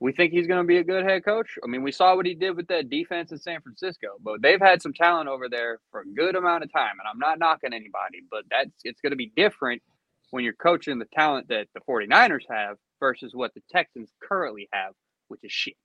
we 0.00 0.12
think 0.12 0.32
he's 0.32 0.46
going 0.46 0.62
to 0.62 0.66
be 0.66 0.78
a 0.78 0.84
good 0.84 1.04
head 1.04 1.24
coach. 1.24 1.58
I 1.64 1.66
mean, 1.68 1.82
we 1.82 1.92
saw 1.92 2.14
what 2.16 2.26
he 2.26 2.34
did 2.34 2.56
with 2.56 2.68
that 2.68 2.90
defense 2.90 3.32
in 3.32 3.38
San 3.38 3.60
Francisco, 3.62 4.08
but 4.22 4.42
they've 4.42 4.60
had 4.60 4.82
some 4.82 4.92
talent 4.92 5.28
over 5.28 5.48
there 5.48 5.78
for 5.90 6.00
a 6.02 6.06
good 6.06 6.36
amount 6.36 6.64
of 6.64 6.72
time. 6.72 6.92
And 7.00 7.08
I'm 7.10 7.18
not 7.18 7.38
knocking 7.38 7.72
anybody, 7.72 8.22
but 8.30 8.44
that's 8.50 8.70
it's 8.84 9.00
going 9.00 9.12
to 9.12 9.16
be 9.16 9.32
different 9.36 9.82
when 10.30 10.44
you're 10.44 10.52
coaching 10.54 10.98
the 10.98 11.06
talent 11.06 11.48
that 11.48 11.68
the 11.74 11.80
49ers 11.80 12.44
have 12.50 12.76
versus 13.00 13.32
what 13.34 13.54
the 13.54 13.62
Texans 13.70 14.10
currently 14.22 14.68
have, 14.72 14.92
which 15.28 15.40
is 15.44 15.52
shit. 15.52 15.76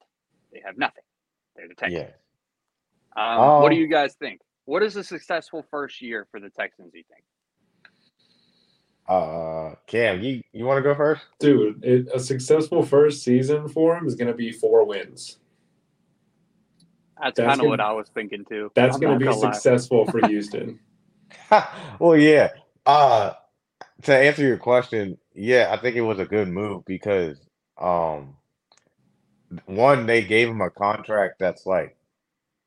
They 0.53 0.62
have 0.65 0.77
nothing. 0.77 1.03
They're 1.55 1.67
the 1.70 1.75
Texans. 1.75 1.93
Yeah. 1.93 2.12
Um, 3.17 3.53
what 3.58 3.70
do 3.72 3.75
Um, 3.75 3.77
you 3.77 3.88
guys 3.88 4.15
think? 4.15 4.41
What 4.65 4.84
is 4.84 4.96
a 4.96 5.03
successful 5.03 5.65
first 5.72 6.01
year 6.01 6.27
for 6.32 6.39
the 6.39 6.50
Texans, 6.51 6.91
you 6.93 7.03
think? 7.10 7.24
Uh, 9.07 9.75
Cam, 9.86 10.22
you 10.22 10.41
you 10.53 10.65
want 10.65 10.77
to 10.77 10.81
go 10.81 10.95
first? 10.95 11.24
Dude, 11.39 11.83
it, 11.83 12.07
a 12.13 12.19
successful 12.19 12.83
first 12.83 13.24
season 13.24 13.67
for 13.67 13.98
him 13.98 14.07
is 14.07 14.15
going 14.15 14.29
to 14.29 14.33
be 14.33 14.51
four 14.51 14.86
wins. 14.86 15.38
That's, 17.22 17.38
That's 17.38 17.48
kind 17.48 17.62
of 17.62 17.67
what 17.67 17.79
I 17.79 17.91
was 17.91 18.10
thinking 18.10 18.45
too. 18.45 18.72
That's 18.75 18.98
going 18.98 19.13
to 19.13 19.19
be 19.19 19.25
gonna 19.25 19.53
successful 19.53 20.05
for 20.05 20.25
Houston. 20.27 20.79
well, 22.00 22.17
yeah. 22.17 22.50
Uh, 22.86 23.33
to 24.03 24.15
answer 24.15 24.43
your 24.43 24.57
question, 24.57 25.17
yeah, 25.33 25.69
I 25.72 25.77
think 25.77 25.95
it 25.95 26.01
was 26.01 26.19
a 26.19 26.25
good 26.25 26.48
move 26.48 26.83
because 26.86 27.38
um, 27.77 28.36
one, 29.65 30.05
they 30.05 30.24
gave 30.24 30.50
him 30.50 30.62
a 30.62 30.69
contract 30.69 31.39
that's 31.39 31.65
like 31.65 31.95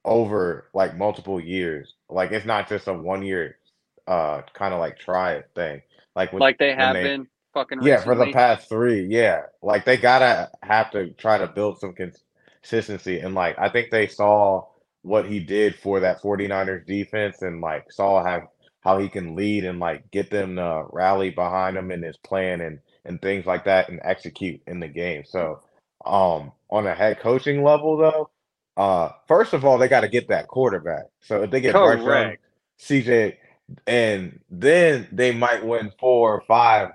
over 0.05 0.69
like 0.73 0.97
multiple 0.97 1.41
years. 1.41 1.95
Like 2.09 2.33
it's 2.33 2.47
not 2.47 2.69
just 2.69 2.89
a 2.89 2.93
one 2.93 3.23
year 3.23 3.59
uh 4.07 4.41
kind 4.55 4.73
of 4.73 4.81
like 4.81 4.99
try 4.99 5.35
it 5.35 5.51
thing. 5.55 5.83
Like 6.17 6.33
when, 6.33 6.41
like 6.41 6.59
they 6.59 6.75
have 6.75 6.95
they 6.95 7.03
been 7.05 7.29
fucking 7.53 7.83
yeah, 7.83 8.03
for 8.03 8.15
the 8.15 8.33
past 8.33 8.69
three, 8.71 9.07
yeah. 9.07 9.43
Like 9.63 9.85
they 9.85 9.99
gotta 9.99 10.51
have 10.63 10.91
to 10.93 11.11
try 11.13 11.39
to 11.39 11.47
build 11.47 11.79
some 11.79 11.95
consistency. 11.95 13.21
And 13.21 13.35
like 13.35 13.57
I 13.59 13.69
think 13.69 13.91
they 13.91 14.07
saw 14.09 14.67
what 15.03 15.27
he 15.27 15.39
did 15.41 15.77
for 15.77 16.01
that 16.01 16.23
49ers 16.23 16.87
defense 16.87 17.43
and 17.43 17.61
like 17.61 17.93
saw 17.93 18.25
how 18.25 18.51
how 18.81 18.99
he 18.99 19.09
can 19.09 19.37
lead 19.37 19.65
and 19.65 19.79
like 19.79 20.11
get 20.11 20.31
them 20.31 20.57
to 20.57 20.87
rally 20.91 21.31
behind 21.31 21.77
him 21.77 21.91
in 21.91 22.03
his 22.03 22.17
plan 22.17 22.63
and 22.63 22.81
and 23.05 23.21
things 23.21 23.45
like 23.47 23.65
that 23.67 23.91
and 23.91 24.01
execute 24.03 24.61
in 24.67 24.81
the 24.81 24.89
game. 24.89 25.25
So 25.27 25.61
um 26.07 26.53
on 26.71 26.87
a 26.87 26.95
head 26.95 27.21
coaching 27.21 27.63
level 27.63 27.99
though, 27.99 28.31
uh 28.79 29.11
first 29.29 29.53
of 29.53 29.67
all 29.67 29.77
they 29.77 29.89
gotta 29.89 30.09
get 30.09 30.29
that 30.29 30.49
quarterback. 30.49 31.05
So 31.21 31.43
if 31.43 31.51
they 31.51 31.61
get 31.61 31.75
Correct. 31.75 32.41
CJ, 32.81 33.37
and 33.87 34.41
then 34.51 35.09
they 35.13 35.33
might 35.33 35.65
win 35.67 35.93
four 35.99 36.35
or 36.35 36.43
five 36.49 36.91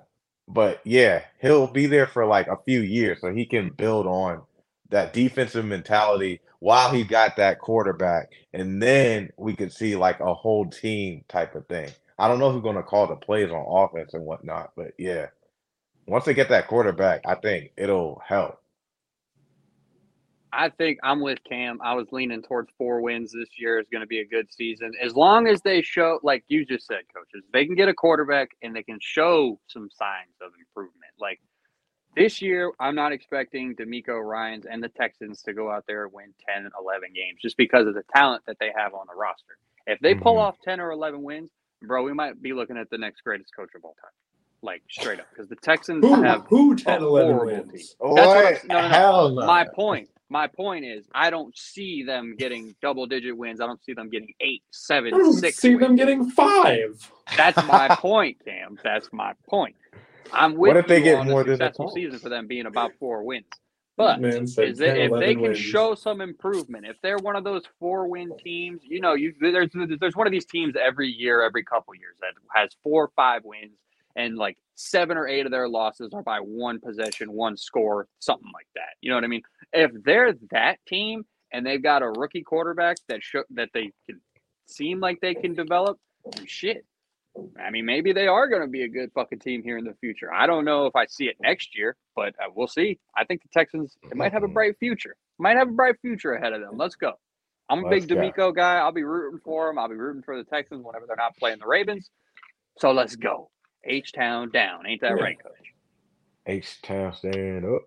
but 0.53 0.81
yeah, 0.83 1.23
he'll 1.41 1.67
be 1.67 1.87
there 1.87 2.07
for 2.07 2.25
like 2.25 2.47
a 2.47 2.57
few 2.65 2.81
years, 2.81 3.19
so 3.21 3.33
he 3.33 3.45
can 3.45 3.69
build 3.69 4.05
on 4.05 4.41
that 4.89 5.13
defensive 5.13 5.65
mentality 5.65 6.41
while 6.59 6.91
he 6.91 7.03
got 7.03 7.37
that 7.37 7.59
quarterback, 7.59 8.31
and 8.53 8.81
then 8.81 9.31
we 9.37 9.55
could 9.55 9.71
see 9.71 9.95
like 9.95 10.19
a 10.19 10.33
whole 10.33 10.69
team 10.69 11.23
type 11.29 11.55
of 11.55 11.65
thing. 11.67 11.89
I 12.19 12.27
don't 12.27 12.39
know 12.39 12.51
who's 12.51 12.63
going 12.63 12.75
to 12.75 12.83
call 12.83 13.07
the 13.07 13.15
plays 13.15 13.49
on 13.49 13.65
offense 13.67 14.13
and 14.13 14.25
whatnot, 14.25 14.71
but 14.75 14.93
yeah, 14.97 15.27
once 16.07 16.25
they 16.25 16.33
get 16.33 16.49
that 16.49 16.67
quarterback, 16.67 17.21
I 17.25 17.35
think 17.35 17.71
it'll 17.77 18.21
help. 18.25 18.60
I 20.53 20.70
think 20.70 21.00
I'm 21.03 21.22
with 21.22 21.39
Cam. 21.48 21.79
I 21.84 21.93
was 21.93 22.08
leaning 22.12 22.41
towards 22.41 22.72
four 22.77 23.01
wins 23.01 23.31
this 23.31 23.50
year 23.60 23.79
is 23.79 23.88
going 23.91 24.01
to 24.01 24.08
be 24.08 24.20
a 24.20 24.25
good 24.25 24.51
season. 24.53 24.91
As 25.01 25.15
long 25.15 25.48
as 25.48 25.62
they 25.62 25.81
show, 25.81 26.20
like 26.24 26.43
you 26.48 26.65
just 26.65 26.88
said, 26.88 27.01
coaches, 27.15 27.46
they 27.53 27.65
can 27.65 27.75
get 27.75 27.88
a 27.89 27.93
quarterback 27.93 28.50
and 28.63 28.75
they 28.75 28.84
can 28.84 28.98
show 29.01 29.60
some 29.67 29.89
signs 29.91 30.36
of 30.41 30.51
improvement. 30.60 31.13
Like 31.20 31.39
this 32.15 32.41
year, 32.41 32.72
I'm 32.79 32.96
not 32.96 33.13
expecting 33.13 33.75
DeMeco 33.75 34.22
Ryans 34.24 34.65
and 34.70 34.84
the 34.84 34.89
Texans 34.89 35.43
to 35.43 35.53
go 35.53 35.72
out 35.72 35.86
there 35.88 36.05
and 36.05 36.13
win 36.13 36.34
10, 36.50 36.70
11 36.79 37.10
games 37.15 37.39
just 37.41 37.58
because 37.58 37.88
of 37.88 37.96
the 37.96 38.03
talent 38.15 38.43
that 38.48 38.58
they 38.60 38.72
have 38.75 38.93
on 38.93 39.08
the 39.08 39.15
roster. 39.20 39.58
If 39.88 40.00
they 40.01 40.15
pull 40.15 40.36
Mhm. 40.36 40.41
off 40.41 40.60
10 40.63 40.81
or 40.81 40.91
11 40.91 41.24
wins, 41.24 41.51
bro, 41.84 42.03
we 42.03 42.13
might 42.13 42.41
be 42.41 42.53
looking 42.53 42.77
at 42.77 42.89
the 42.89 42.98
next 42.98 43.22
greatest 43.24 43.55
coach 43.55 43.72
of 43.75 43.86
all 43.86 43.96
time. 44.01 44.12
Like 44.63 44.84
straight 44.89 45.20
up, 45.20 45.27
because 45.31 45.50
the 45.50 45.55
Texans 45.58 46.03
Who, 46.03 46.15
have 46.24 46.43
who 46.50 46.75
10, 46.75 47.01
a 47.01 47.05
11 47.05 47.36
horrible 47.36 47.46
wins? 47.46 47.72
team. 47.72 47.88
That's 48.15 48.36
what 48.36 48.46
I'm 48.46 48.53
What? 48.53 48.53
s- 48.53 48.65
no, 48.65 48.81
no, 48.81 48.89
no. 48.89 48.96
Hell 48.96 49.29
no. 49.31 49.46
my 49.48 49.65
point 49.65 50.10
my 50.31 50.47
point 50.47 50.85
is 50.85 51.05
i 51.15 51.31
don't 51.31 51.57
see 51.57 52.03
them 52.03 52.38
getting 52.38 52.75
double 52.81 53.07
digit 53.07 53.38
wins 53.38 53.61
i 53.61 53.67
don't 53.67 53.83
see 53.85 53.93
them 53.93 54.09
getting 54.09 54.33
eight 54.41 54.63
I 55.13 55.17
don't 55.17 55.43
six 55.43 55.57
see 55.57 55.75
them 55.75 55.95
getting 55.97 56.29
five. 56.31 57.11
that's 57.38 57.61
my 57.61 57.89
point 57.97 58.38
cam 58.45 58.79
that's 58.83 59.09
my 59.13 59.33
point 59.50 59.75
i'm 60.31 60.55
with 60.57 60.77
What 60.77 60.77
if 60.77 60.88
they 60.88 61.01
you 61.01 61.03
get 61.03 61.19
on 61.19 61.27
more 61.27 61.31
a 61.31 61.38
than 61.43 61.61
the 61.61 61.69
successful 61.69 61.88
Colts? 61.88 61.89
season 61.89 62.19
for 62.21 62.29
them 62.29 62.47
being 62.47 62.67
about 62.67 62.93
four 63.00 63.23
wins 63.23 63.45
but 63.97 64.21
Man 64.21 64.47
said 64.47 64.75
is 64.75 64.79
10, 64.79 64.81
it, 64.81 64.97
if 64.97 65.17
they 65.17 65.35
can 65.35 65.53
wins. 65.53 65.53
show 65.53 65.95
some 65.95 66.21
improvement 66.21 66.85
if 66.85 66.97
they're 67.03 67.19
one 67.19 67.35
of 67.35 67.43
those 67.43 67.63
four 67.79 68.07
win 68.07 68.35
teams 68.43 68.81
you 68.83 69.01
know 69.01 69.13
you 69.15 69.33
there's 69.41 69.69
there's 70.00 70.15
one 70.15 70.27
of 70.27 70.31
these 70.33 70.45
teams 70.45 70.75
every 70.81 71.09
year 71.09 71.43
every 71.43 71.63
couple 71.63 71.95
years 71.95 72.15
that 72.21 72.33
has 72.55 72.71
four 72.83 73.05
or 73.05 73.11
five 73.15 73.43
wins 73.45 73.77
and 74.15 74.38
like 74.38 74.57
seven 74.81 75.17
or 75.17 75.27
eight 75.27 75.45
of 75.45 75.51
their 75.51 75.67
losses 75.67 76.11
are 76.13 76.23
by 76.23 76.38
one 76.38 76.79
possession 76.79 77.31
one 77.31 77.55
score 77.57 78.07
something 78.19 78.51
like 78.53 78.67
that 78.75 78.95
you 79.01 79.09
know 79.09 79.15
what 79.15 79.23
i 79.23 79.27
mean 79.27 79.41
if 79.73 79.91
they're 80.03 80.33
that 80.51 80.77
team 80.88 81.23
and 81.53 81.65
they've 81.65 81.83
got 81.83 82.01
a 82.01 82.09
rookie 82.09 82.43
quarterback 82.43 82.97
that 83.07 83.21
show 83.23 83.43
that 83.51 83.69
they 83.73 83.91
can 84.07 84.19
seem 84.67 85.00
like 85.00 85.19
they 85.21 85.35
can 85.35 85.53
develop 85.53 85.97
shit 86.45 86.85
I 87.59 87.69
mean, 87.69 87.85
maybe 87.85 88.11
they 88.13 88.27
are 88.27 88.47
going 88.47 88.61
to 88.61 88.67
be 88.67 88.83
a 88.83 88.88
good 88.88 89.11
fucking 89.13 89.39
team 89.39 89.63
here 89.63 89.77
in 89.77 89.85
the 89.85 89.93
future. 90.01 90.33
I 90.33 90.47
don't 90.47 90.65
know 90.65 90.85
if 90.85 90.95
I 90.95 91.05
see 91.05 91.25
it 91.25 91.38
next 91.41 91.77
year, 91.77 91.95
but 92.15 92.35
uh, 92.39 92.50
we'll 92.53 92.67
see. 92.67 93.00
I 93.15 93.23
think 93.23 93.41
the 93.41 93.50
Texans 93.53 93.97
they 94.09 94.15
might 94.15 94.33
have 94.33 94.43
a 94.43 94.47
bright 94.50 94.77
future. 94.79 95.15
Might 95.39 95.57
have 95.57 95.69
a 95.69 95.71
bright 95.71 95.95
future 96.01 96.33
ahead 96.33 96.53
of 96.53 96.61
them. 96.61 96.77
Let's 96.77 96.95
go. 96.95 97.13
I'm 97.69 97.85
a 97.85 97.88
Let's 97.88 98.05
big 98.05 98.35
go. 98.35 98.51
Guy. 98.51 98.77
I'll 98.77 98.91
be 98.91 99.03
rooting 99.03 99.39
for 99.43 99.69
him. 99.69 99.79
I'll 99.79 99.88
be 99.88 99.95
rooting 99.95 100.23
for 100.23 100.38
the 100.38 100.43
Texans 100.43 100.83
whenever 100.83 101.05
they're 101.07 101.15
not 101.15 101.38
playing 101.38 101.59
the 101.59 101.67
Ravens. 101.67 102.09
So 102.79 102.91
let's 102.91 103.15
go. 103.15 103.50
H 103.85 104.13
Town 104.13 104.51
down. 104.51 104.85
Ain't 104.88 105.01
that 105.01 105.17
Yeah. 105.17 105.23
right, 105.23 105.41
Coach? 105.41 105.73
H 106.45 106.81
Town 106.81 107.13
stand 107.13 107.65
up. 107.65 107.83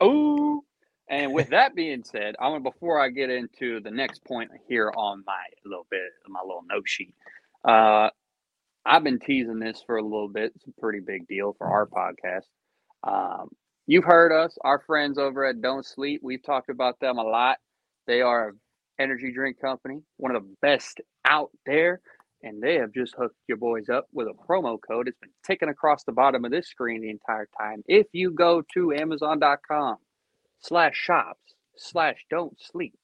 Oh, 0.00 0.64
and 1.08 1.32
with 1.32 1.48
that 1.50 1.74
being 1.74 2.04
said, 2.04 2.36
I 2.40 2.48
want 2.48 2.62
before 2.64 3.00
I 3.00 3.08
get 3.10 3.30
into 3.30 3.80
the 3.80 3.90
next 3.90 4.24
point 4.24 4.50
here 4.68 4.92
on 4.96 5.24
my 5.26 5.42
little 5.64 5.86
bit, 5.90 6.02
my 6.28 6.40
little 6.40 6.64
note 6.68 6.88
sheet. 6.88 7.14
Uh, 7.64 8.10
I've 8.86 9.04
been 9.04 9.18
teasing 9.18 9.58
this 9.58 9.82
for 9.86 9.96
a 9.96 10.02
little 10.02 10.28
bit. 10.28 10.52
It's 10.56 10.66
a 10.66 10.80
pretty 10.80 11.00
big 11.00 11.26
deal 11.28 11.54
for 11.58 11.66
our 11.66 11.86
podcast. 11.86 12.46
Um, 13.04 13.50
you've 13.86 14.04
heard 14.04 14.32
us, 14.32 14.56
our 14.62 14.80
friends 14.86 15.18
over 15.18 15.44
at 15.44 15.60
Don't 15.60 15.84
Sleep. 15.84 16.20
We've 16.22 16.42
talked 16.42 16.70
about 16.70 16.98
them 17.00 17.18
a 17.18 17.22
lot. 17.22 17.58
They 18.06 18.22
are 18.22 18.48
an 18.50 18.60
energy 18.98 19.32
drink 19.32 19.60
company, 19.60 20.02
one 20.16 20.34
of 20.34 20.42
the 20.42 20.56
best 20.62 21.00
out 21.24 21.50
there, 21.66 22.00
and 22.42 22.62
they 22.62 22.74
have 22.76 22.92
just 22.92 23.14
hooked 23.16 23.36
your 23.48 23.56
boys 23.58 23.88
up 23.88 24.06
with 24.12 24.28
a 24.28 24.32
promo 24.48 24.78
code. 24.80 25.08
It's 25.08 25.18
been 25.18 25.30
ticking 25.46 25.68
across 25.68 26.04
the 26.04 26.12
bottom 26.12 26.44
of 26.44 26.50
this 26.50 26.68
screen 26.68 27.00
the 27.02 27.10
entire 27.10 27.48
time. 27.58 27.82
If 27.86 28.06
you 28.12 28.30
go 28.30 28.62
to 28.74 28.92
Amazon.com 28.92 29.96
slash 30.60 30.94
shops 30.96 31.54
slash 31.76 32.16
don't 32.30 32.56
sleep 32.60 32.94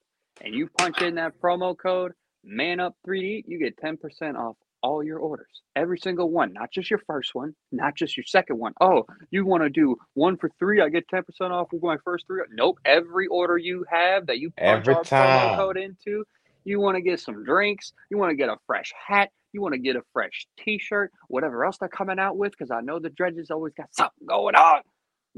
and 0.42 0.54
you 0.54 0.68
punch 0.78 1.00
in 1.00 1.14
that 1.14 1.40
promo 1.40 1.76
code 1.76 2.12
man 2.44 2.78
up 2.78 2.94
3d 3.06 3.44
you 3.46 3.58
get 3.58 3.76
10% 3.78 4.36
off 4.36 4.56
all 4.82 5.02
your 5.02 5.18
orders 5.18 5.62
every 5.74 5.98
single 5.98 6.30
one 6.30 6.52
not 6.52 6.70
just 6.70 6.90
your 6.90 7.00
first 7.06 7.34
one 7.34 7.54
not 7.72 7.96
just 7.96 8.16
your 8.16 8.24
second 8.24 8.58
one. 8.58 8.72
Oh, 8.80 9.06
you 9.30 9.46
want 9.46 9.62
to 9.62 9.70
do 9.70 9.96
one 10.14 10.36
for 10.36 10.50
three 10.58 10.82
i 10.82 10.88
get 10.90 11.08
10% 11.08 11.24
off 11.50 11.68
with 11.72 11.82
my 11.82 11.96
first 12.04 12.26
three 12.26 12.42
nope 12.52 12.78
every 12.84 13.26
order 13.28 13.56
you 13.56 13.84
have 13.90 14.26
that 14.26 14.38
you 14.38 14.50
punch 14.50 14.86
Every 14.86 14.94
our 14.94 15.04
time. 15.04 15.54
promo 15.54 15.56
code 15.56 15.76
into 15.78 16.24
you 16.66 16.80
want 16.80 16.96
to 16.96 17.00
get 17.00 17.20
some 17.20 17.44
drinks 17.44 17.92
you 18.10 18.18
want 18.18 18.30
to 18.30 18.36
get 18.36 18.48
a 18.50 18.56
fresh 18.66 18.92
hat 19.08 19.30
you 19.52 19.62
want 19.62 19.72
to 19.72 19.78
get 19.78 19.96
a 19.96 20.02
fresh 20.12 20.46
t-shirt 20.58 21.10
whatever 21.28 21.64
else 21.64 21.78
they're 21.78 21.88
coming 21.88 22.18
out 22.18 22.36
with 22.36 22.52
because 22.52 22.70
i 22.70 22.80
know 22.80 22.98
the 22.98 23.10
dredges 23.10 23.50
always 23.50 23.72
got 23.74 23.86
something 23.94 24.26
going 24.26 24.54
on 24.54 24.80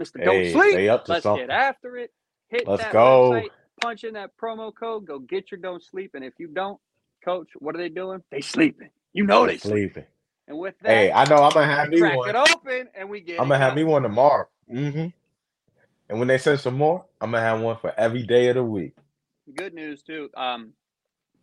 mr 0.00 0.22
don't 0.24 0.34
Hey, 0.36 0.52
sleep 0.52 0.74
they 0.74 0.88
up 0.88 1.04
to 1.06 1.12
Let's 1.12 1.22
something. 1.24 1.46
get 1.46 1.54
after 1.54 1.96
it. 1.98 2.10
Hit 2.50 2.66
Let's 2.66 2.82
that 2.82 2.92
go. 2.92 3.30
website, 3.32 3.50
punch 3.82 4.04
in 4.04 4.14
that 4.14 4.30
promo 4.42 4.72
code, 4.74 5.06
go 5.06 5.18
get 5.18 5.50
your 5.50 5.60
don't 5.60 5.82
sleep. 5.82 6.12
And 6.14 6.24
if 6.24 6.32
you 6.38 6.48
don't, 6.48 6.80
coach, 7.24 7.48
what 7.58 7.74
are 7.74 7.78
they 7.78 7.90
doing? 7.90 8.22
They 8.30 8.40
sleeping. 8.40 8.88
You 9.12 9.24
know 9.24 9.46
they 9.46 9.58
sleep. 9.58 9.92
sleeping. 9.92 10.04
And 10.46 10.58
with 10.58 10.74
that, 10.80 10.88
Hey, 10.90 11.12
I 11.12 11.24
know 11.28 11.42
I'm 11.42 11.52
gonna 11.52 11.66
have 11.66 11.90
me 11.90 11.98
crack 12.00 12.16
one. 12.16 12.30
it 12.30 12.36
open 12.36 12.88
and 12.94 13.10
we 13.10 13.20
get 13.20 13.38
I'm 13.40 13.48
gonna 13.48 13.58
have 13.58 13.74
me 13.74 13.84
one 13.84 14.02
tomorrow. 14.02 14.46
Mm-hmm. 14.72 15.08
And 16.08 16.18
when 16.18 16.26
they 16.28 16.38
send 16.38 16.60
some 16.60 16.74
more, 16.78 17.04
I'm 17.20 17.32
gonna 17.32 17.42
have 17.42 17.60
one 17.60 17.76
for 17.76 17.92
every 17.98 18.22
day 18.22 18.48
of 18.48 18.54
the 18.54 18.64
week. 18.64 18.94
Good 19.54 19.74
news 19.74 20.02
too. 20.02 20.30
Um, 20.36 20.72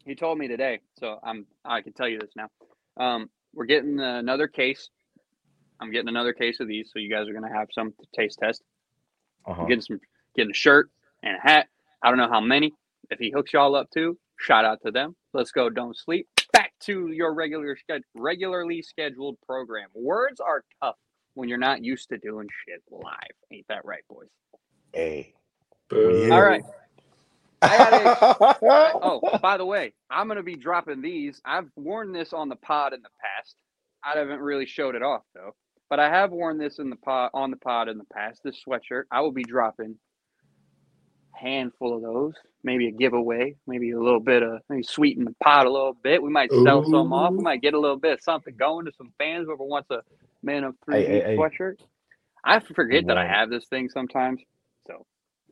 he 0.05 0.15
told 0.15 0.37
me 0.37 0.47
today, 0.47 0.79
so 0.99 1.19
I'm 1.23 1.45
I 1.63 1.81
can 1.81 1.93
tell 1.93 2.07
you 2.07 2.19
this 2.19 2.31
now. 2.35 2.49
Um, 2.97 3.29
we're 3.53 3.65
getting 3.65 3.99
another 3.99 4.47
case. 4.47 4.89
I'm 5.79 5.91
getting 5.91 6.09
another 6.09 6.33
case 6.33 6.59
of 6.59 6.67
these, 6.67 6.89
so 6.93 6.99
you 6.99 7.09
guys 7.09 7.27
are 7.27 7.33
gonna 7.33 7.53
have 7.53 7.67
some 7.71 7.91
to 7.91 8.05
taste 8.15 8.39
test. 8.41 8.61
Uh-huh. 9.45 9.61
I'm 9.61 9.67
getting 9.67 9.81
some, 9.81 9.99
getting 10.35 10.51
a 10.51 10.55
shirt 10.55 10.89
and 11.23 11.37
a 11.37 11.41
hat. 11.41 11.67
I 12.01 12.09
don't 12.09 12.17
know 12.17 12.29
how 12.29 12.41
many. 12.41 12.73
If 13.09 13.19
he 13.19 13.31
hooks 13.31 13.53
y'all 13.53 13.75
up 13.75 13.89
too, 13.91 14.17
shout 14.39 14.65
out 14.65 14.81
to 14.85 14.91
them. 14.91 15.15
Let's 15.33 15.51
go. 15.51 15.69
Don't 15.69 15.97
sleep. 15.97 16.27
Back 16.53 16.73
to 16.81 17.11
your 17.11 17.33
regular 17.33 17.75
sched- 17.75 18.03
regularly 18.15 18.81
scheduled 18.81 19.37
program. 19.45 19.89
Words 19.93 20.39
are 20.39 20.63
tough 20.81 20.95
when 21.33 21.49
you're 21.49 21.57
not 21.57 21.83
used 21.83 22.09
to 22.09 22.17
doing 22.17 22.47
shit 22.67 22.81
live. 22.89 23.35
Ain't 23.51 23.67
that 23.67 23.85
right, 23.85 24.03
boys? 24.09 24.29
Hey. 24.93 25.33
Boo. 25.89 26.31
All 26.31 26.41
right. 26.41 26.63
I 27.61 28.55
Oh, 29.01 29.21
by 29.41 29.57
the 29.57 29.65
way, 29.65 29.93
I'm 30.09 30.27
gonna 30.27 30.43
be 30.43 30.55
dropping 30.55 31.01
these. 31.01 31.41
I've 31.45 31.69
worn 31.75 32.11
this 32.11 32.33
on 32.33 32.49
the 32.49 32.55
pod 32.55 32.93
in 32.93 33.01
the 33.01 33.09
past. 33.21 33.55
I 34.03 34.17
haven't 34.17 34.39
really 34.39 34.65
showed 34.65 34.95
it 34.95 35.01
off 35.01 35.23
though, 35.33 35.55
but 35.89 35.99
I 35.99 36.09
have 36.09 36.31
worn 36.31 36.57
this 36.57 36.79
in 36.79 36.89
the 36.89 36.95
pod 36.97 37.31
on 37.33 37.51
the 37.51 37.57
pod 37.57 37.89
in 37.89 37.97
the 37.97 38.05
past. 38.13 38.41
This 38.43 38.61
sweatshirt. 38.67 39.03
I 39.11 39.21
will 39.21 39.31
be 39.31 39.43
dropping 39.43 39.95
a 41.35 41.39
handful 41.39 41.95
of 41.95 42.01
those. 42.01 42.33
Maybe 42.63 42.87
a 42.87 42.91
giveaway. 42.91 43.55
Maybe 43.67 43.91
a 43.91 43.99
little 43.99 44.19
bit 44.19 44.43
of 44.43 44.61
maybe 44.69 44.83
sweeten 44.83 45.25
the 45.25 45.35
pot 45.43 45.65
a 45.65 45.71
little 45.71 45.93
bit. 46.03 46.21
We 46.21 46.29
might 46.29 46.51
sell 46.51 46.83
some 46.83 47.13
off. 47.13 47.31
We 47.33 47.43
might 47.43 47.61
get 47.61 47.73
a 47.73 47.79
little 47.79 47.97
bit 47.99 48.13
of 48.13 48.21
something 48.21 48.55
going 48.57 48.85
to 48.85 48.91
some 48.97 49.11
fans 49.17 49.45
whoever 49.47 49.63
wants 49.63 49.89
a 49.91 50.01
man 50.43 50.63
of 50.63 50.75
three 50.85 51.03
Hey, 51.03 51.05
hey, 51.05 51.21
hey. 51.21 51.37
sweatshirt. 51.37 51.75
I 52.43 52.59
forget 52.59 53.07
that 53.07 53.17
I 53.17 53.25
have 53.27 53.49
this 53.49 53.65
thing 53.65 53.89
sometimes, 53.89 54.39
so 54.39 54.45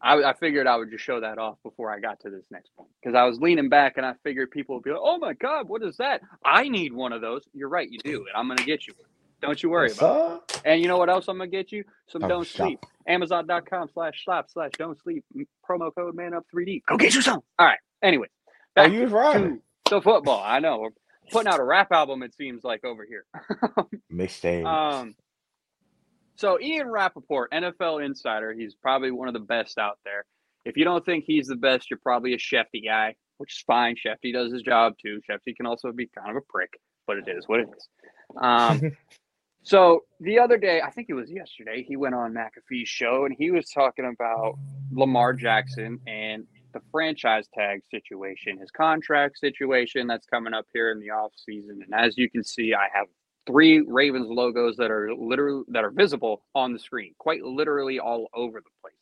I, 0.03 0.31
I 0.31 0.33
figured 0.33 0.67
I 0.67 0.75
would 0.77 0.91
just 0.91 1.03
show 1.03 1.22
that 1.22 1.38
off 1.39 1.57
before 1.63 1.91
I 1.91 2.00
got 2.00 2.19
to 2.22 2.29
this 2.29 2.45
next 2.51 2.75
point 2.75 2.89
because 3.01 3.15
I 3.15 3.24
was 3.24 3.39
leaning 3.39 3.69
back 3.69 3.98
and 3.98 4.05
I 4.05 4.13
figured 4.24 4.51
people 4.51 4.75
would 4.75 4.83
be 4.83 4.91
like, 4.91 5.00
"Oh 5.01 5.17
my 5.17 5.33
god, 5.33 5.69
what 5.69 5.81
is 5.83 5.98
that? 5.98 6.22
I 6.45 6.69
need 6.69 6.93
one 6.93 7.13
of 7.13 7.22
those." 7.22 7.43
You're 7.53 7.69
right, 7.69 7.89
you 7.89 8.00
do, 8.03 8.17
and 8.27 8.36
I'm 8.36 8.48
gonna 8.50 8.63
get 8.65 8.88
you 8.88 8.93
one. 8.98 9.07
Don't 9.41 9.62
you 9.63 9.69
worry 9.69 9.89
Yes, 9.89 9.98
about 9.98 10.43
it. 10.50 10.62
And 10.65 10.81
you 10.81 10.88
know 10.88 10.98
what 10.98 11.10
else 11.10 11.27
I'm 11.27 11.38
gonna 11.38 11.50
get 11.50 11.72
you? 11.72 11.83
Some 12.07 12.24
Oh, 12.24 12.27
don't 12.27 12.48
sleep. 12.48 12.79
Amazon.com 13.07 13.89
slash 13.93 14.22
stop 14.22 14.50
slash 14.50 14.72
don't 14.77 14.98
sleep. 15.01 15.25
Promo 15.69 15.93
code 15.95 16.15
man 16.15 16.33
up 16.33 16.45
3D. 16.53 16.83
Go 16.88 16.98
get 16.98 17.13
you 17.13 17.22
some. 17.22 17.41
All 17.60 17.65
right. 17.67 17.79
Anyway. 18.01 18.27
Oh, 18.77 18.83
Back 18.83 18.91
you 18.91 19.05
right. 19.07 19.38
to 19.38 19.62
the 19.89 20.01
football. 20.01 20.41
I 20.43 20.60
know. 20.60 20.79
We're 20.79 20.89
putting 21.31 21.51
out 21.51 21.60
a 21.60 21.63
rap 21.63 21.91
album, 21.91 22.24
it 22.24 22.33
seems 22.36 22.63
like 22.63 22.86
over 22.86 23.05
here. 23.05 23.25
Mixtape. 24.13 24.65
Um, 24.65 25.15
so 26.43 26.59
Ian 26.59 26.89
Rapoport, 26.89 27.53
NFL 27.53 28.05
insider, 28.05 28.51
he's 28.51 28.75
probably 28.75 29.12
one 29.12 29.29
of 29.29 29.33
the 29.33 29.39
best 29.39 29.77
out 29.77 29.97
there. 30.03 30.25
If 30.65 30.75
you 30.75 30.83
don't 30.83 31.05
think 31.05 31.23
he's 31.25 31.47
the 31.47 31.55
best, 31.55 31.89
you're 31.89 32.01
probably 32.03 32.33
a 32.33 32.38
Schefty 32.38 32.83
guy, 32.83 33.15
which 33.38 33.53
is 33.53 33.63
fine. 33.65 33.95
Schefty 33.95 34.33
does 34.33 34.51
his 34.51 34.62
job 34.62 34.95
too. 35.01 35.21
Schefty 35.25 35.55
can 35.55 35.65
also 35.65 35.93
be 35.93 36.07
kind 36.07 36.31
of 36.31 36.35
a 36.35 36.41
prick, 36.41 36.73
but 37.07 37.15
it 37.15 37.29
is 37.29 37.47
what 37.47 37.62
it 37.62 37.69
is. 37.73 37.88
Um, 38.41 38.91
so 39.63 40.01
the 40.19 40.38
other 40.38 40.57
day, 40.57 40.81
I 40.81 40.91
think 40.91 41.07
it 41.09 41.13
was 41.13 41.31
yesterday, 41.31 41.81
he 41.81 41.95
went 41.95 42.13
on 42.13 42.33
McAfee's 42.33 42.89
show 42.89 43.23
and 43.23 43.33
he 43.33 43.50
was 43.50 43.69
talking 43.69 44.13
about 44.13 44.55
Lamar 44.91 45.31
Jackson 45.31 45.97
and 46.07 46.45
the 46.73 46.81
franchise 46.91 47.47
tag 47.57 47.83
situation, 47.89 48.57
his 48.57 48.69
contract 48.69 49.39
situation 49.39 50.07
that's 50.07 50.25
coming 50.25 50.53
up 50.53 50.65
here 50.73 50.91
in 50.91 51.00
the 51.00 51.12
off 51.12 51.31
season. 51.38 51.79
And 51.85 51.93
as 51.93 52.17
you 52.17 52.29
can 52.29 52.43
see, 52.43 52.73
I 52.73 52.89
have 52.93 53.07
three 53.45 53.83
Ravens 53.88 54.27
logos 54.29 54.77
that 54.77 54.91
are 54.91 55.13
literally 55.13 55.63
that 55.69 55.83
are 55.83 55.91
visible 55.91 56.43
on 56.55 56.73
the 56.73 56.79
screen, 56.79 57.13
quite 57.17 57.43
literally 57.43 58.00
all 58.00 58.27
over 58.33 58.59
the 58.59 58.69
place. 58.81 58.93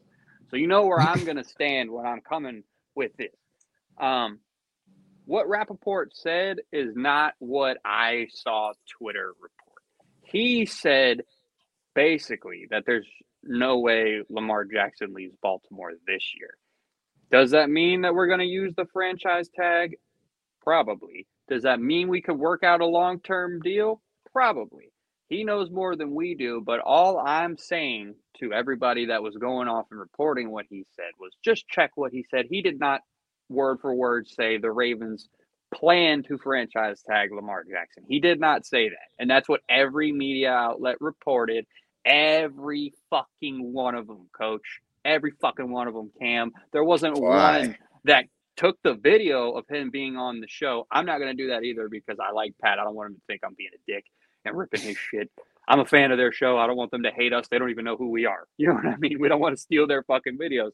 So 0.49 0.57
you 0.57 0.67
know 0.67 0.85
where 0.85 0.99
I'm 0.99 1.23
going 1.25 1.37
to 1.37 1.43
stand 1.43 1.91
when 1.91 2.05
I'm 2.05 2.21
coming 2.21 2.63
with 2.95 3.15
this. 3.17 3.35
Um, 3.99 4.39
what 5.25 5.47
Rapoport 5.47 6.15
said 6.15 6.57
is 6.71 6.95
not 6.95 7.33
what 7.39 7.77
I 7.85 8.27
saw 8.31 8.73
Twitter 8.97 9.33
report. 9.39 9.83
He 10.23 10.65
said 10.65 11.21
basically 11.93 12.67
that 12.71 12.83
there's 12.85 13.07
no 13.43 13.79
way 13.79 14.23
Lamar 14.29 14.65
Jackson 14.65 15.13
leaves 15.13 15.35
Baltimore 15.41 15.93
this 16.05 16.33
year. 16.39 16.55
Does 17.31 17.51
that 17.51 17.69
mean 17.69 18.01
that 18.01 18.13
we're 18.13 18.27
going 18.27 18.39
to 18.39 18.45
use 18.45 18.73
the 18.75 18.85
franchise 18.91 19.49
tag? 19.55 19.95
Probably. 20.61 21.27
Does 21.49 21.63
that 21.63 21.79
mean 21.79 22.07
we 22.07 22.21
could 22.21 22.37
work 22.37 22.63
out 22.63 22.81
a 22.81 22.85
long 22.85 23.19
term 23.19 23.61
deal? 23.61 24.01
Probably. 24.33 24.91
He 25.31 25.45
knows 25.45 25.71
more 25.71 25.95
than 25.95 26.13
we 26.13 26.35
do, 26.35 26.61
but 26.65 26.81
all 26.81 27.17
I'm 27.17 27.57
saying 27.57 28.15
to 28.39 28.51
everybody 28.51 29.05
that 29.05 29.23
was 29.23 29.37
going 29.37 29.69
off 29.69 29.85
and 29.89 29.99
reporting 29.99 30.51
what 30.51 30.65
he 30.69 30.85
said 30.95 31.11
was 31.19 31.31
just 31.43 31.69
check 31.69 31.91
what 31.95 32.11
he 32.11 32.25
said. 32.29 32.47
He 32.49 32.61
did 32.61 32.79
not 32.79 32.99
word 33.47 33.79
for 33.81 33.93
word 33.93 34.27
say 34.27 34.57
the 34.57 34.71
Ravens 34.71 35.29
plan 35.73 36.23
to 36.23 36.37
franchise 36.37 37.01
tag 37.07 37.31
Lamar 37.31 37.63
Jackson. 37.63 38.03
He 38.07 38.19
did 38.19 38.41
not 38.41 38.65
say 38.65 38.89
that. 38.89 38.97
And 39.19 39.29
that's 39.29 39.47
what 39.47 39.61
every 39.69 40.11
media 40.11 40.51
outlet 40.51 40.97
reported. 40.99 41.65
Every 42.05 42.93
fucking 43.09 43.71
one 43.71 43.95
of 43.95 44.07
them, 44.07 44.27
coach. 44.37 44.81
Every 45.05 45.31
fucking 45.41 45.71
one 45.71 45.87
of 45.87 45.93
them, 45.93 46.11
Cam. 46.19 46.51
There 46.73 46.83
wasn't 46.83 47.17
Why? 47.19 47.59
one 47.59 47.77
that 48.03 48.25
took 48.57 48.77
the 48.83 48.95
video 48.95 49.51
of 49.51 49.65
him 49.69 49.91
being 49.91 50.17
on 50.17 50.41
the 50.41 50.47
show. 50.49 50.87
I'm 50.91 51.05
not 51.05 51.19
going 51.19 51.35
to 51.35 51.41
do 51.41 51.49
that 51.51 51.63
either 51.63 51.87
because 51.89 52.17
I 52.19 52.33
like 52.33 52.53
Pat. 52.61 52.79
I 52.79 52.83
don't 52.83 52.95
want 52.95 53.11
him 53.11 53.15
to 53.15 53.21
think 53.27 53.41
I'm 53.45 53.55
being 53.57 53.71
a 53.73 53.91
dick 53.91 54.03
and 54.45 54.57
ripping 54.57 54.81
his 54.81 54.97
shit. 54.97 55.29
I'm 55.67 55.79
a 55.79 55.85
fan 55.85 56.11
of 56.11 56.17
their 56.17 56.31
show. 56.31 56.57
I 56.57 56.67
don't 56.67 56.77
want 56.77 56.91
them 56.91 57.03
to 57.03 57.11
hate 57.11 57.33
us. 57.33 57.47
They 57.49 57.59
don't 57.59 57.69
even 57.69 57.85
know 57.85 57.95
who 57.95 58.09
we 58.09 58.25
are. 58.25 58.47
You 58.57 58.67
know 58.67 58.73
what 58.75 58.85
I 58.85 58.97
mean? 58.97 59.19
We 59.19 59.27
don't 59.27 59.39
want 59.39 59.55
to 59.55 59.61
steal 59.61 59.87
their 59.87 60.03
fucking 60.03 60.37
videos. 60.37 60.71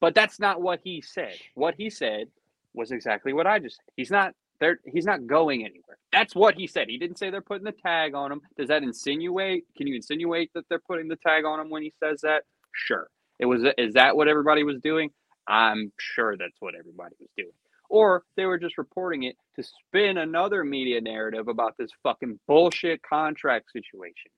But 0.00 0.14
that's 0.14 0.38
not 0.38 0.60
what 0.62 0.80
he 0.84 1.00
said. 1.00 1.34
What 1.54 1.74
he 1.76 1.90
said 1.90 2.28
was 2.74 2.92
exactly 2.92 3.32
what 3.32 3.46
I 3.46 3.58
just 3.58 3.76
said. 3.76 3.84
He's 3.96 4.10
not 4.10 4.34
there. 4.60 4.78
He's 4.84 5.06
not 5.06 5.26
going 5.26 5.62
anywhere. 5.64 5.98
That's 6.12 6.34
what 6.34 6.54
he 6.54 6.66
said. 6.66 6.88
He 6.88 6.98
didn't 6.98 7.18
say 7.18 7.30
they're 7.30 7.40
putting 7.40 7.64
the 7.64 7.72
tag 7.72 8.14
on 8.14 8.30
him. 8.30 8.40
Does 8.58 8.68
that 8.68 8.82
insinuate? 8.82 9.64
Can 9.76 9.86
you 9.86 9.96
insinuate 9.96 10.50
that 10.54 10.64
they're 10.68 10.78
putting 10.78 11.08
the 11.08 11.16
tag 11.16 11.44
on 11.44 11.60
him 11.60 11.70
when 11.70 11.82
he 11.82 11.92
says 11.98 12.20
that? 12.22 12.44
Sure. 12.72 13.08
It 13.38 13.46
was. 13.46 13.62
Is 13.78 13.94
that 13.94 14.16
what 14.16 14.28
everybody 14.28 14.62
was 14.62 14.78
doing? 14.82 15.10
I'm 15.48 15.92
sure 15.98 16.36
that's 16.36 16.56
what 16.60 16.74
everybody 16.74 17.14
was 17.20 17.28
doing. 17.36 17.52
Or 17.88 18.24
they 18.36 18.46
were 18.46 18.58
just 18.58 18.78
reporting 18.78 19.24
it 19.24 19.36
to 19.56 19.62
spin 19.62 20.18
another 20.18 20.64
media 20.64 21.00
narrative 21.00 21.48
about 21.48 21.74
this 21.78 21.90
fucking 22.02 22.38
bullshit 22.46 23.02
contract 23.02 23.70
situation. 23.72 24.30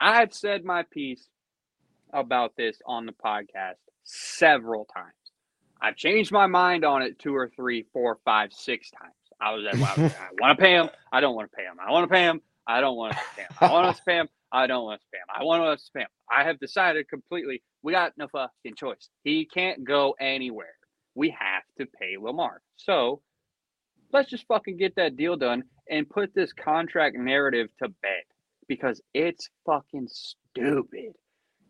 I've 0.00 0.34
said 0.34 0.64
my 0.64 0.84
piece 0.90 1.28
about 2.12 2.52
this 2.56 2.78
on 2.86 3.06
the 3.06 3.12
podcast 3.12 3.76
several 4.04 4.86
times. 4.86 5.14
I've 5.80 5.96
changed 5.96 6.32
my 6.32 6.46
mind 6.46 6.84
on 6.84 7.02
it 7.02 7.18
two 7.18 7.34
or 7.34 7.50
three, 7.54 7.86
four, 7.92 8.18
five, 8.24 8.52
six 8.52 8.90
times. 8.90 9.14
I 9.40 9.54
was 9.54 9.64
at, 9.66 9.74
well, 9.76 9.94
I 9.96 10.28
want 10.40 10.58
to 10.58 10.62
pay 10.62 10.72
him. 10.72 10.90
I 11.12 11.20
don't 11.20 11.34
want 11.34 11.50
to 11.50 11.56
pay 11.56 11.64
him. 11.64 11.76
I 11.84 11.90
want 11.90 12.04
to 12.04 12.12
pay 12.12 12.22
him. 12.22 12.40
I 12.66 12.80
don't 12.80 12.96
want 12.96 13.14
to 13.14 13.18
pay 13.36 13.42
him. 13.42 13.48
I 13.60 13.72
want 13.72 13.96
to 13.96 14.02
pay 14.06 14.16
him. 14.16 14.28
I 14.52 14.66
don't 14.66 14.84
want 14.84 15.00
to 15.00 15.06
spam. 15.06 15.40
I 15.40 15.44
want 15.44 15.80
to 15.80 15.98
spam. 15.98 16.06
I 16.30 16.44
have 16.44 16.60
decided 16.60 17.08
completely. 17.08 17.62
We 17.82 17.92
got 17.92 18.12
no 18.18 18.28
fucking 18.28 18.76
choice. 18.76 19.08
He 19.24 19.46
can't 19.46 19.82
go 19.82 20.14
anywhere. 20.20 20.74
We 21.14 21.30
have 21.30 21.62
to 21.78 21.86
pay 21.86 22.16
Lamar. 22.18 22.62
So 22.76 23.20
let's 24.12 24.30
just 24.30 24.46
fucking 24.46 24.76
get 24.76 24.96
that 24.96 25.16
deal 25.16 25.36
done 25.36 25.64
and 25.88 26.08
put 26.08 26.34
this 26.34 26.52
contract 26.52 27.16
narrative 27.16 27.68
to 27.82 27.88
bed 27.88 28.22
because 28.68 29.00
it's 29.12 29.48
fucking 29.66 30.08
stupid. 30.08 31.14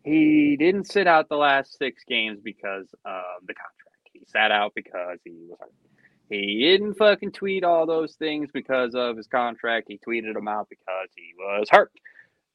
He 0.03 0.57
didn't 0.57 0.91
sit 0.91 1.07
out 1.07 1.29
the 1.29 1.37
last 1.37 1.77
six 1.77 2.03
games 2.07 2.39
because 2.43 2.87
of 3.05 3.23
the 3.47 3.53
contract. 3.53 4.09
He 4.11 4.21
sat 4.27 4.51
out 4.51 4.73
because 4.75 5.19
he 5.23 5.31
was 5.31 5.57
hurt. 5.59 5.71
He 6.29 6.61
didn't 6.61 6.95
fucking 6.95 7.31
tweet 7.31 7.63
all 7.63 7.85
those 7.85 8.15
things 8.15 8.49
because 8.53 8.95
of 8.95 9.17
his 9.17 9.27
contract. 9.27 9.87
He 9.87 9.99
tweeted 9.99 10.33
them 10.33 10.47
out 10.47 10.67
because 10.69 11.09
he 11.15 11.33
was 11.37 11.67
hurt. 11.69 11.91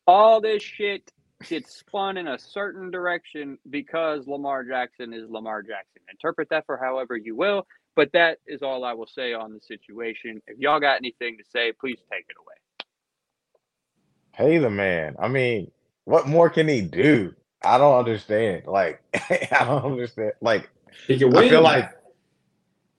All 0.07 0.41
this 0.41 0.63
shit 0.63 1.11
gets 1.47 1.77
spun 1.79 2.17
in 2.17 2.29
a 2.29 2.39
certain 2.39 2.91
direction 2.91 3.59
because 3.71 4.27
Lamar 4.27 4.65
Jackson 4.65 5.13
is 5.13 5.29
Lamar 5.31 5.63
Jackson. 5.63 6.03
Interpret 6.11 6.49
that 6.51 6.67
for 6.67 6.77
however 6.77 7.17
you 7.17 7.37
will, 7.37 7.67
but 7.97 8.11
that 8.13 8.39
is 8.47 8.63
all 8.63 8.85
I 8.85 8.93
will 8.95 9.07
say 9.07 9.33
on 9.33 9.53
the 9.53 9.61
situation. 9.61 10.43
If 10.47 10.59
y'all 10.59 10.81
got 10.81 10.97
anything 10.97 11.37
to 11.39 11.45
say, 11.51 11.73
please 11.73 11.99
take 12.11 12.25
it 12.29 12.37
away. 12.41 12.55
Pay 14.33 14.59
the 14.59 14.71
man. 14.71 15.17
I 15.19 15.29
mean, 15.29 15.71
what 16.05 16.27
more 16.27 16.49
can 16.51 16.69
he 16.69 16.81
do? 16.81 17.35
I 17.63 17.79
don't 17.79 17.99
understand. 17.99 18.65
Like, 18.67 19.01
I 19.15 19.65
don't 19.65 19.85
understand. 19.85 20.33
Like, 20.41 20.71
He 21.07 21.19
can 21.19 21.35
I 21.37 21.41
win. 21.41 21.49
feel 21.51 21.63
like, 21.63 21.91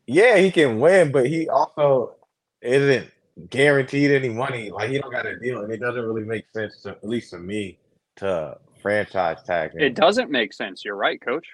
yeah, 0.07 0.37
he 0.37 0.51
can 0.51 0.79
win, 0.79 1.11
but 1.11 1.27
he 1.27 1.47
also 1.49 2.15
isn't 2.61 3.09
guaranteed 3.49 4.11
any 4.11 4.29
money. 4.29 4.69
Like, 4.69 4.89
he 4.89 4.99
don't 4.99 5.11
got 5.11 5.25
a 5.25 5.37
deal, 5.39 5.61
and 5.63 5.71
it 5.71 5.79
doesn't 5.79 6.03
really 6.03 6.23
make 6.25 6.45
sense 6.53 6.81
to, 6.83 6.89
at 6.89 7.07
least 7.07 7.31
to 7.31 7.37
me, 7.37 7.77
to 8.19 8.57
franchise 8.81 9.43
tag 9.43 9.73
him. 9.73 9.81
It 9.81 9.95
doesn't 9.95 10.31
make 10.31 10.53
sense. 10.53 10.83
You're 10.85 10.95
right, 10.95 11.19
coach. 11.21 11.47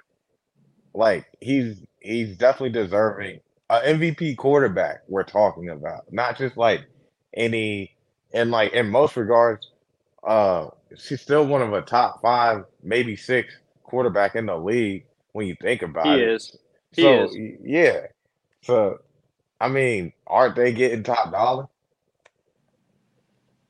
like 0.94 1.26
he's 1.42 1.82
he's 2.00 2.38
definitely 2.38 2.70
deserving 2.70 3.40
a 3.70 3.80
MVP 3.80 4.38
quarterback 4.38 5.02
we're 5.08 5.24
talking 5.24 5.70
about, 5.70 6.12
not 6.12 6.38
just 6.38 6.58
like 6.58 6.82
any 7.34 7.96
and 8.34 8.52
like 8.52 8.74
in 8.74 8.90
most 8.90 9.18
regards, 9.18 9.72
uh 10.24 10.68
she's 10.98 11.22
still 11.22 11.46
one 11.46 11.62
of 11.62 11.74
a 11.74 11.82
top 11.82 12.22
five, 12.22 12.66
maybe 12.84 13.16
six 13.16 13.56
quarterback 13.84 14.36
in 14.36 14.46
the 14.46 14.58
league 14.58 15.06
when 15.34 15.48
you 15.48 15.56
think 15.62 15.82
about 15.82 16.08
it. 16.08 16.18
He 16.18 16.24
it. 16.24 16.30
is. 16.30 16.58
He 16.92 17.02
so 17.02 17.24
is. 17.26 17.38
yeah. 17.64 18.02
So 18.62 19.00
I 19.60 19.70
mean, 19.70 20.14
aren't 20.28 20.56
they 20.56 20.74
getting 20.74 21.04
top 21.04 21.32
dollar? 21.32 21.68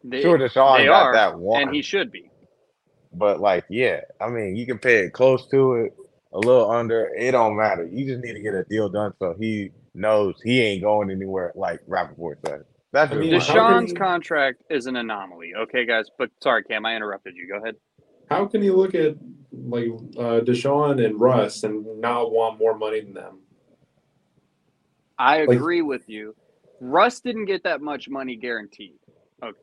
They, 0.04 0.22
Sure, 0.22 0.38
Deshaun 0.38 0.78
they 0.78 0.86
got 0.86 1.08
are, 1.08 1.14
that 1.14 1.40
one, 1.40 1.64
and 1.64 1.74
he 1.74 1.82
should 1.82 2.12
be. 2.12 2.30
But 3.18 3.40
like, 3.40 3.66
yeah, 3.70 4.02
I 4.20 4.30
mean, 4.30 4.56
you 4.56 4.66
can 4.66 4.78
pay 4.78 5.00
it 5.00 5.12
close 5.14 5.48
to 5.48 5.74
it, 5.76 5.94
a 6.34 6.40
little 6.40 6.70
under. 6.70 7.08
It 7.16 7.32
don't 7.32 7.56
matter. 7.56 7.86
You 7.92 8.06
just 8.06 8.24
need 8.24 8.34
to 8.34 8.42
get 8.42 8.54
a 8.54 8.64
deal 8.66 8.90
done 8.90 9.14
so 9.20 9.36
he 9.40 9.72
knows 9.94 10.36
he 10.44 10.62
ain't 10.62 10.84
going 10.84 11.10
anywhere. 11.12 11.52
Like 11.56 11.82
Rapoport 11.88 12.40
said. 12.46 12.64
That's 12.92 13.12
I 13.12 13.16
just 13.16 13.20
mean, 13.20 13.34
my- 13.34 13.40
how 13.40 13.54
can 13.54 13.84
Deshaun's 13.84 13.92
he- 13.92 13.98
contract 13.98 14.64
is 14.70 14.86
an 14.86 14.96
anomaly. 14.98 15.54
Okay, 15.56 15.86
guys, 15.86 16.06
but 16.18 16.30
sorry, 16.42 16.64
Cam, 16.64 16.86
I 16.86 16.96
interrupted 16.96 17.36
you. 17.36 17.48
Go 17.48 17.58
ahead. 17.62 17.76
How 18.30 18.46
can 18.46 18.64
you 18.64 18.76
look 18.76 18.96
at 18.96 19.16
like 19.52 19.88
uh, 20.18 20.42
Deshaun 20.42 21.04
and 21.06 21.20
Russ 21.20 21.64
and 21.64 21.86
not 22.02 22.32
want 22.32 22.58
more 22.60 22.78
money 22.78 23.02
than 23.02 23.14
them? 23.14 23.40
I 25.18 25.46
Like- 25.46 25.58
agree 25.58 25.82
with 25.82 26.08
you. 26.10 26.36
Russ 26.82 27.22
didn't 27.22 27.46
get 27.46 27.64
that 27.64 27.82
much 27.82 28.10
money 28.10 28.36
guaranteed. 28.36 28.96
Okay. 29.44 29.58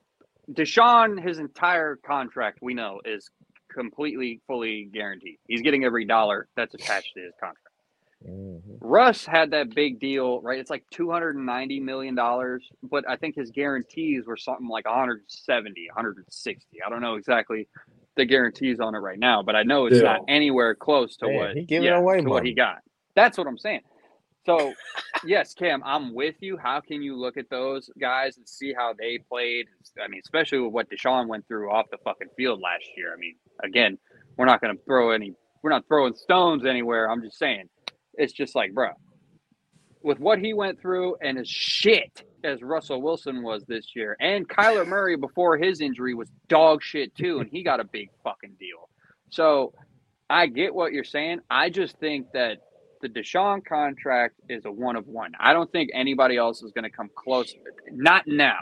Deshaun, 0.53 1.23
his 1.23 1.39
entire 1.39 1.97
contract, 1.97 2.59
we 2.63 2.73
know, 2.75 3.01
is 3.05 3.31
completely, 3.73 4.41
fully 4.47 4.89
guaranteed. 4.93 5.39
He's 5.47 5.63
getting 5.63 5.85
every 5.85 6.05
dollar 6.05 6.49
that's 6.57 6.75
attached 6.75 7.15
to 7.15 7.21
his 7.21 7.35
contract. 7.41 7.69
Mhm. 8.29 8.79
Russ 8.81 9.25
had 9.27 9.51
that 9.51 9.75
big 9.75 9.99
deal, 9.99 10.41
right? 10.43 10.59
It's 10.59 10.71
like 10.71 10.85
two 10.91 11.11
hundred 11.11 11.35
and 11.37 11.45
ninety 11.45 11.81
million 11.81 12.15
dollars, 12.15 12.69
but 12.83 13.09
I 13.09 13.17
think 13.17 13.35
his 13.35 13.51
guarantees 13.51 14.27
were 14.27 14.37
something 14.37 14.69
like 14.69 14.87
170, 14.87 15.89
160. 15.89 16.83
I 16.85 16.89
don't 16.89 17.01
know 17.01 17.17
exactly 17.17 17.67
the 18.15 18.25
guarantees 18.25 18.79
on 18.79 18.95
it 18.95 18.99
right 18.99 19.19
now, 19.19 19.43
but 19.43 19.57
I 19.57 19.63
know 19.63 19.87
it's 19.87 20.01
not 20.03 20.21
anywhere 20.29 20.75
close 20.75 21.17
to 21.17 21.27
Man, 21.27 21.37
what 21.37 21.57
he 21.57 21.65
giving 21.65 21.89
yeah, 21.89 21.99
away 21.99 22.21
to 22.21 22.29
what 22.29 22.45
he 22.45 22.53
got. 22.53 22.79
That's 23.15 23.37
what 23.39 23.47
I'm 23.47 23.59
saying. 23.59 23.81
So, 24.45 24.73
yes, 25.25 25.55
Cam, 25.55 25.83
I'm 25.85 26.15
with 26.15 26.35
you. 26.41 26.57
How 26.57 26.81
can 26.81 27.01
you 27.01 27.17
look 27.17 27.37
at 27.37 27.49
those 27.49 27.89
guys 28.01 28.39
and 28.39 28.49
see 28.49 28.73
how 28.73 28.93
they 28.99 29.19
played? 29.19 29.67
I 30.03 30.09
mean, 30.09 30.21
especially 30.25 30.59
with 30.59 30.73
what 30.73 30.91
Deshaun 30.91 31.29
went 31.29 31.47
through 31.47 31.71
off 31.71 31.87
the 31.91 31.99
fucking 31.99 32.29
field 32.37 32.61
last 32.61 32.85
year. 32.97 33.13
I 33.15 33.17
mean, 33.19 33.37
again, 33.63 33.99
we're 34.37 34.47
not 34.47 34.61
going 34.61 34.77
to 34.77 34.83
throw 34.85 35.13
any, 35.13 35.35
we're 35.63 35.71
not 35.71 35.87
throwing 35.87 36.15
stones 36.15 36.67
anywhere. 36.67 37.09
I'm 37.09 37.23
just 37.23 37.39
saying, 37.39 37.69
it's 38.15 38.33
just 38.33 38.57
like, 38.57 38.75
bro, 38.75 38.91
with 40.03 40.19
what 40.19 40.41
he 40.41 40.55
went 40.55 40.81
through 40.81 41.17
and 41.23 41.39
as 41.39 41.49
shit 41.49 42.25
as 42.43 42.61
Russell 42.63 43.01
Wilson 43.01 43.45
was 43.45 43.65
this 43.67 43.95
year, 43.95 44.17
and 44.21 44.49
Kyler 44.49 44.87
Murray 44.87 45.17
before 45.17 45.57
his 45.57 45.81
injury 45.81 46.15
was 46.15 46.29
dog 46.49 46.83
shit 46.83 47.15
too, 47.15 47.39
and 47.39 47.49
he 47.49 47.63
got 47.63 47.79
a 47.79 47.85
big 47.85 48.09
fucking 48.25 48.57
deal. 48.59 48.89
So 49.31 49.73
I 50.29 50.47
get 50.47 50.75
what 50.75 50.93
you're 50.93 51.05
saying. 51.05 51.41
I 51.49 51.71
just 51.71 51.97
think 51.99 52.27
that 52.33 52.59
the 53.03 53.09
Deshaun 53.09 53.65
contract 53.65 54.37
is 54.49 54.65
a 54.65 54.73
one 54.73 54.97
of 54.97 55.07
one. 55.07 55.33
I 55.39 55.53
don't 55.53 55.71
think 55.71 55.91
anybody 55.93 56.37
else 56.37 56.63
is 56.63 56.73
going 56.73 56.85
to 56.85 56.91
come 56.91 57.11
close. 57.15 57.55
Not 57.91 58.27
now. 58.27 58.61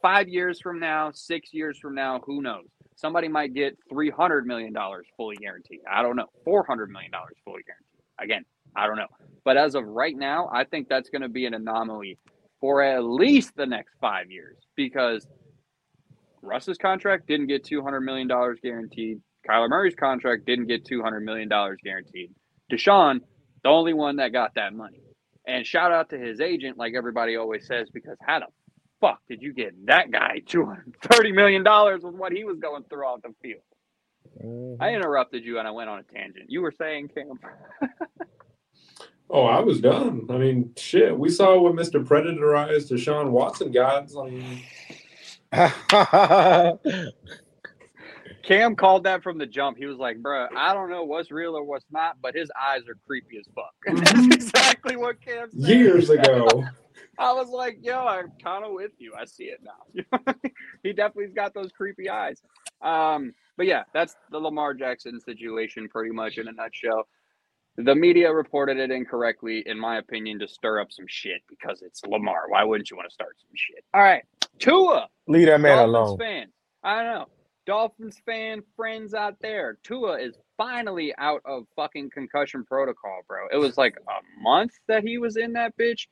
Five 0.00 0.28
years 0.28 0.60
from 0.60 0.80
now, 0.80 1.10
six 1.12 1.52
years 1.52 1.78
from 1.78 1.94
now, 1.94 2.20
who 2.24 2.40
knows? 2.40 2.66
Somebody 2.96 3.28
might 3.28 3.52
get 3.52 3.76
three 3.90 4.10
hundred 4.10 4.46
million 4.46 4.72
dollars 4.72 5.06
fully 5.16 5.36
guaranteed. 5.36 5.80
I 5.90 6.02
don't 6.02 6.16
know. 6.16 6.28
Four 6.44 6.64
hundred 6.64 6.90
million 6.90 7.10
dollars 7.10 7.36
fully 7.44 7.62
guaranteed. 7.62 8.02
Again, 8.18 8.44
I 8.74 8.86
don't 8.86 8.96
know. 8.96 9.08
But 9.44 9.58
as 9.58 9.74
of 9.74 9.84
right 9.86 10.16
now, 10.16 10.48
I 10.52 10.64
think 10.64 10.88
that's 10.88 11.10
going 11.10 11.22
to 11.22 11.28
be 11.28 11.44
an 11.44 11.52
anomaly 11.52 12.18
for 12.60 12.82
at 12.82 13.04
least 13.04 13.54
the 13.54 13.66
next 13.66 13.94
five 14.00 14.30
years 14.30 14.56
because 14.76 15.26
Russ's 16.40 16.78
contract 16.78 17.26
didn't 17.26 17.48
get 17.48 17.64
two 17.64 17.82
hundred 17.82 18.00
million 18.00 18.28
dollars 18.28 18.58
guaranteed. 18.62 19.20
Kyler 19.46 19.68
Murray's 19.68 19.94
contract 19.94 20.46
didn't 20.46 20.66
get 20.66 20.86
two 20.86 21.02
hundred 21.02 21.20
million 21.20 21.48
dollars 21.48 21.78
guaranteed. 21.84 22.32
Deshaun 22.72 23.20
the 23.66 23.72
only 23.72 23.94
one 23.94 24.16
that 24.16 24.32
got 24.32 24.54
that 24.54 24.72
money. 24.72 25.00
And 25.44 25.66
shout 25.66 25.90
out 25.90 26.10
to 26.10 26.18
his 26.18 26.40
agent, 26.40 26.78
like 26.78 26.94
everybody 26.96 27.34
always 27.34 27.66
says, 27.66 27.88
because 27.92 28.16
how 28.24 28.38
the 28.38 28.46
fuck 29.00 29.18
did 29.28 29.42
you 29.42 29.52
get 29.52 29.74
that 29.86 30.12
guy 30.12 30.40
$230 30.48 31.34
million 31.34 31.64
with 31.64 32.14
what 32.14 32.30
he 32.30 32.44
was 32.44 32.58
going 32.60 32.84
through 32.84 33.04
off 33.04 33.22
the 33.22 33.34
field? 33.42 33.62
Mm-hmm. 34.40 34.80
I 34.80 34.94
interrupted 34.94 35.44
you 35.44 35.58
and 35.58 35.66
I 35.66 35.72
went 35.72 35.90
on 35.90 35.98
a 35.98 36.04
tangent. 36.04 36.44
You 36.48 36.62
were 36.62 36.72
saying, 36.78 37.08
Cam? 37.08 37.40
oh, 39.30 39.46
I 39.46 39.58
was 39.58 39.80
done. 39.80 40.28
I 40.30 40.34
mean, 40.34 40.70
shit. 40.76 41.18
We 41.18 41.28
saw 41.28 41.58
what 41.58 41.72
Mr. 41.72 42.04
Predatorized 42.04 42.92
Deshaun 42.92 43.30
Watson 43.30 43.72
got. 43.72 44.12
I 44.16 44.30
mean, 44.30 44.62
Cam 48.46 48.76
called 48.76 49.02
that 49.04 49.24
from 49.24 49.38
the 49.38 49.46
jump. 49.46 49.76
He 49.76 49.86
was 49.86 49.98
like, 49.98 50.22
"Bro, 50.22 50.48
I 50.56 50.72
don't 50.72 50.88
know 50.88 51.02
what's 51.02 51.32
real 51.32 51.56
or 51.56 51.64
what's 51.64 51.84
not, 51.90 52.18
but 52.22 52.34
his 52.34 52.48
eyes 52.60 52.82
are 52.88 52.96
creepy 53.06 53.38
as 53.38 53.46
fuck." 53.54 53.74
That's 53.86 54.12
mm-hmm. 54.12 54.32
exactly 54.32 54.96
what 54.96 55.20
Cam 55.20 55.50
said. 55.50 55.68
Years 55.68 56.10
ago. 56.10 56.64
I 57.18 57.32
was 57.32 57.48
like, 57.48 57.78
"Yo, 57.82 57.98
I'm 57.98 58.32
kind 58.42 58.64
of 58.64 58.72
with 58.72 58.92
you. 58.98 59.14
I 59.18 59.24
see 59.24 59.44
it 59.44 59.60
now." 59.62 60.34
he 60.84 60.92
definitely's 60.92 61.34
got 61.34 61.54
those 61.54 61.72
creepy 61.72 62.08
eyes. 62.08 62.40
Um, 62.82 63.34
but 63.56 63.66
yeah, 63.66 63.82
that's 63.92 64.14
the 64.30 64.38
Lamar 64.38 64.74
Jackson 64.74 65.20
situation, 65.20 65.88
pretty 65.88 66.12
much 66.12 66.38
in 66.38 66.46
a 66.46 66.52
nutshell. 66.52 67.08
The 67.78 67.94
media 67.94 68.32
reported 68.32 68.78
it 68.78 68.90
incorrectly, 68.92 69.64
in 69.66 69.78
my 69.78 69.98
opinion, 69.98 70.38
to 70.38 70.48
stir 70.48 70.80
up 70.80 70.92
some 70.92 71.06
shit 71.08 71.42
because 71.48 71.82
it's 71.82 72.00
Lamar. 72.06 72.44
Why 72.48 72.62
wouldn't 72.62 72.90
you 72.90 72.96
want 72.96 73.08
to 73.08 73.12
start 73.12 73.36
some 73.40 73.50
shit? 73.54 73.84
All 73.92 74.02
right, 74.02 74.22
Tua. 74.60 75.08
Leave 75.26 75.46
that 75.46 75.60
man 75.60 75.78
Dolphins 75.78 75.94
alone. 75.94 76.18
Fan. 76.18 76.46
I 76.84 77.02
don't 77.02 77.12
know. 77.12 77.26
Dolphins 77.66 78.22
fan 78.24 78.62
friends 78.76 79.12
out 79.12 79.36
there, 79.40 79.78
Tua 79.82 80.18
is 80.20 80.38
finally 80.56 81.12
out 81.18 81.42
of 81.44 81.66
fucking 81.74 82.10
concussion 82.10 82.64
protocol, 82.64 83.22
bro. 83.26 83.48
It 83.52 83.56
was 83.56 83.76
like 83.76 83.96
a 84.08 84.42
month 84.42 84.72
that 84.86 85.02
he 85.02 85.18
was 85.18 85.36
in 85.36 85.52
that 85.54 85.76
bitch. 85.76 86.06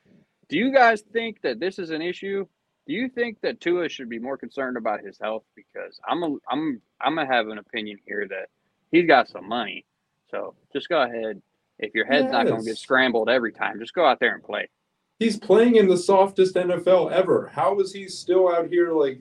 Do 0.48 0.58
you 0.58 0.72
guys 0.72 1.02
think 1.12 1.40
that 1.42 1.60
this 1.60 1.78
is 1.78 1.90
an 1.90 2.02
issue? 2.02 2.46
Do 2.86 2.92
you 2.92 3.08
think 3.08 3.38
that 3.42 3.60
Tua 3.60 3.88
should 3.88 4.10
be 4.10 4.18
more 4.18 4.36
concerned 4.36 4.76
about 4.76 5.00
his 5.00 5.16
health? 5.18 5.44
Because 5.56 5.98
I'm 6.06 6.22
a, 6.22 6.36
I'm 6.50 6.82
I'm 7.00 7.14
gonna 7.14 7.32
have 7.32 7.48
an 7.48 7.58
opinion 7.58 7.98
here 8.04 8.26
that 8.28 8.48
he's 8.90 9.06
got 9.06 9.28
some 9.28 9.48
money. 9.48 9.86
So 10.30 10.54
just 10.72 10.88
go 10.88 11.02
ahead. 11.02 11.40
If 11.78 11.94
your 11.94 12.04
head's 12.04 12.24
yes. 12.24 12.32
not 12.32 12.46
gonna 12.46 12.64
get 12.64 12.76
scrambled 12.76 13.30
every 13.30 13.52
time, 13.52 13.78
just 13.78 13.94
go 13.94 14.04
out 14.04 14.20
there 14.20 14.34
and 14.34 14.42
play. 14.42 14.68
He's 15.18 15.38
playing 15.38 15.76
in 15.76 15.88
the 15.88 15.96
softest 15.96 16.56
NFL 16.56 17.12
ever. 17.12 17.50
How 17.54 17.78
is 17.78 17.92
he 17.92 18.08
still 18.08 18.48
out 18.48 18.68
here 18.68 18.92
like 18.92 19.20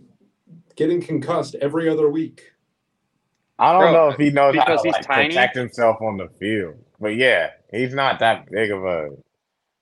getting 0.76 1.02
concussed 1.02 1.56
every 1.56 1.90
other 1.90 2.10
week. 2.10 2.52
I 3.60 3.74
don't 3.74 3.80
Bro, 3.80 3.94
know 3.94 4.10
if 4.10 4.18
he 4.18 4.32
knows 4.32 4.56
how 4.58 4.66
to 4.66 4.78
like, 4.90 5.08
protect 5.10 5.56
himself 5.56 6.02
on 6.02 6.18
the 6.18 6.30
field, 6.40 6.76
but 7.00 7.16
yeah, 7.16 7.52
he's 7.72 7.94
not 7.94 8.20
that 8.20 8.50
big 8.52 8.72
of 8.72 8.84
a 8.86 9.10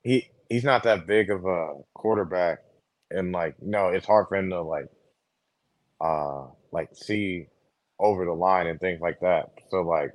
he. 0.03 0.29
He's 0.49 0.63
not 0.65 0.83
that 0.83 1.07
big 1.07 1.31
of 1.31 1.45
a 1.45 1.75
quarterback, 1.95 2.59
and 3.09 3.31
like 3.31 3.55
no, 3.61 3.89
it's 3.89 4.05
hard 4.05 4.27
for 4.29 4.37
him 4.37 4.49
to 4.51 4.61
like 4.61 4.87
uh 6.01 6.47
like 6.71 6.89
see 6.93 7.47
over 7.99 8.25
the 8.25 8.33
line 8.33 8.67
and 8.67 8.79
things 8.79 9.01
like 9.01 9.19
that. 9.21 9.51
So 9.69 9.81
like 9.81 10.13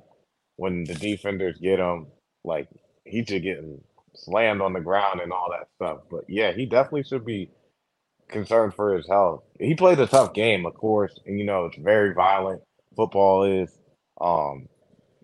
when 0.57 0.83
the 0.85 0.95
defenders 0.95 1.57
get 1.59 1.79
him, 1.79 2.07
like 2.43 2.69
he's 3.05 3.25
just 3.27 3.43
getting 3.43 3.81
slammed 4.15 4.61
on 4.61 4.73
the 4.73 4.81
ground 4.81 5.21
and 5.21 5.31
all 5.33 5.49
that 5.51 5.67
stuff. 5.75 5.99
But 6.11 6.25
yeah, 6.29 6.53
he 6.53 6.65
definitely 6.65 7.03
should 7.03 7.25
be 7.25 7.49
concerned 8.29 8.73
for 8.73 8.95
his 8.95 9.07
health. 9.07 9.43
He 9.59 9.75
played 9.75 9.99
a 9.99 10.07
tough 10.07 10.33
game, 10.33 10.65
of 10.65 10.73
course, 10.75 11.17
and 11.25 11.39
you 11.39 11.45
know 11.45 11.65
it's 11.65 11.77
very 11.77 12.13
violent. 12.13 12.61
Football 12.95 13.43
is. 13.43 13.69
Um, 14.19 14.67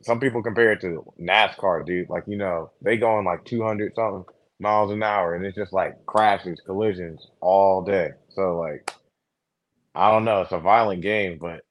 some 0.02 0.20
people 0.20 0.44
compare 0.44 0.74
it 0.74 0.82
to 0.82 1.06
NASCAR, 1.20 1.86
dude. 1.86 2.10
Like 2.10 2.24
you 2.28 2.38
know, 2.38 2.72
they 2.82 2.98
going 2.98 3.26
like 3.26 3.46
two 3.46 3.64
hundred 3.64 3.96
something 3.96 4.26
miles 4.60 4.92
an 4.92 5.04
hour, 5.04 5.36
and 5.36 5.46
it's 5.46 5.56
just 5.56 5.74
like 5.74 6.06
crashes, 6.06 6.62
collisions 6.66 7.28
all 7.42 7.82
day. 7.84 8.12
So 8.30 8.58
like, 8.58 8.92
I 9.96 10.12
don't 10.12 10.26
know. 10.26 10.42
It's 10.42 10.52
a 10.52 10.60
violent 10.60 11.02
game, 11.02 11.38
but 11.40 11.62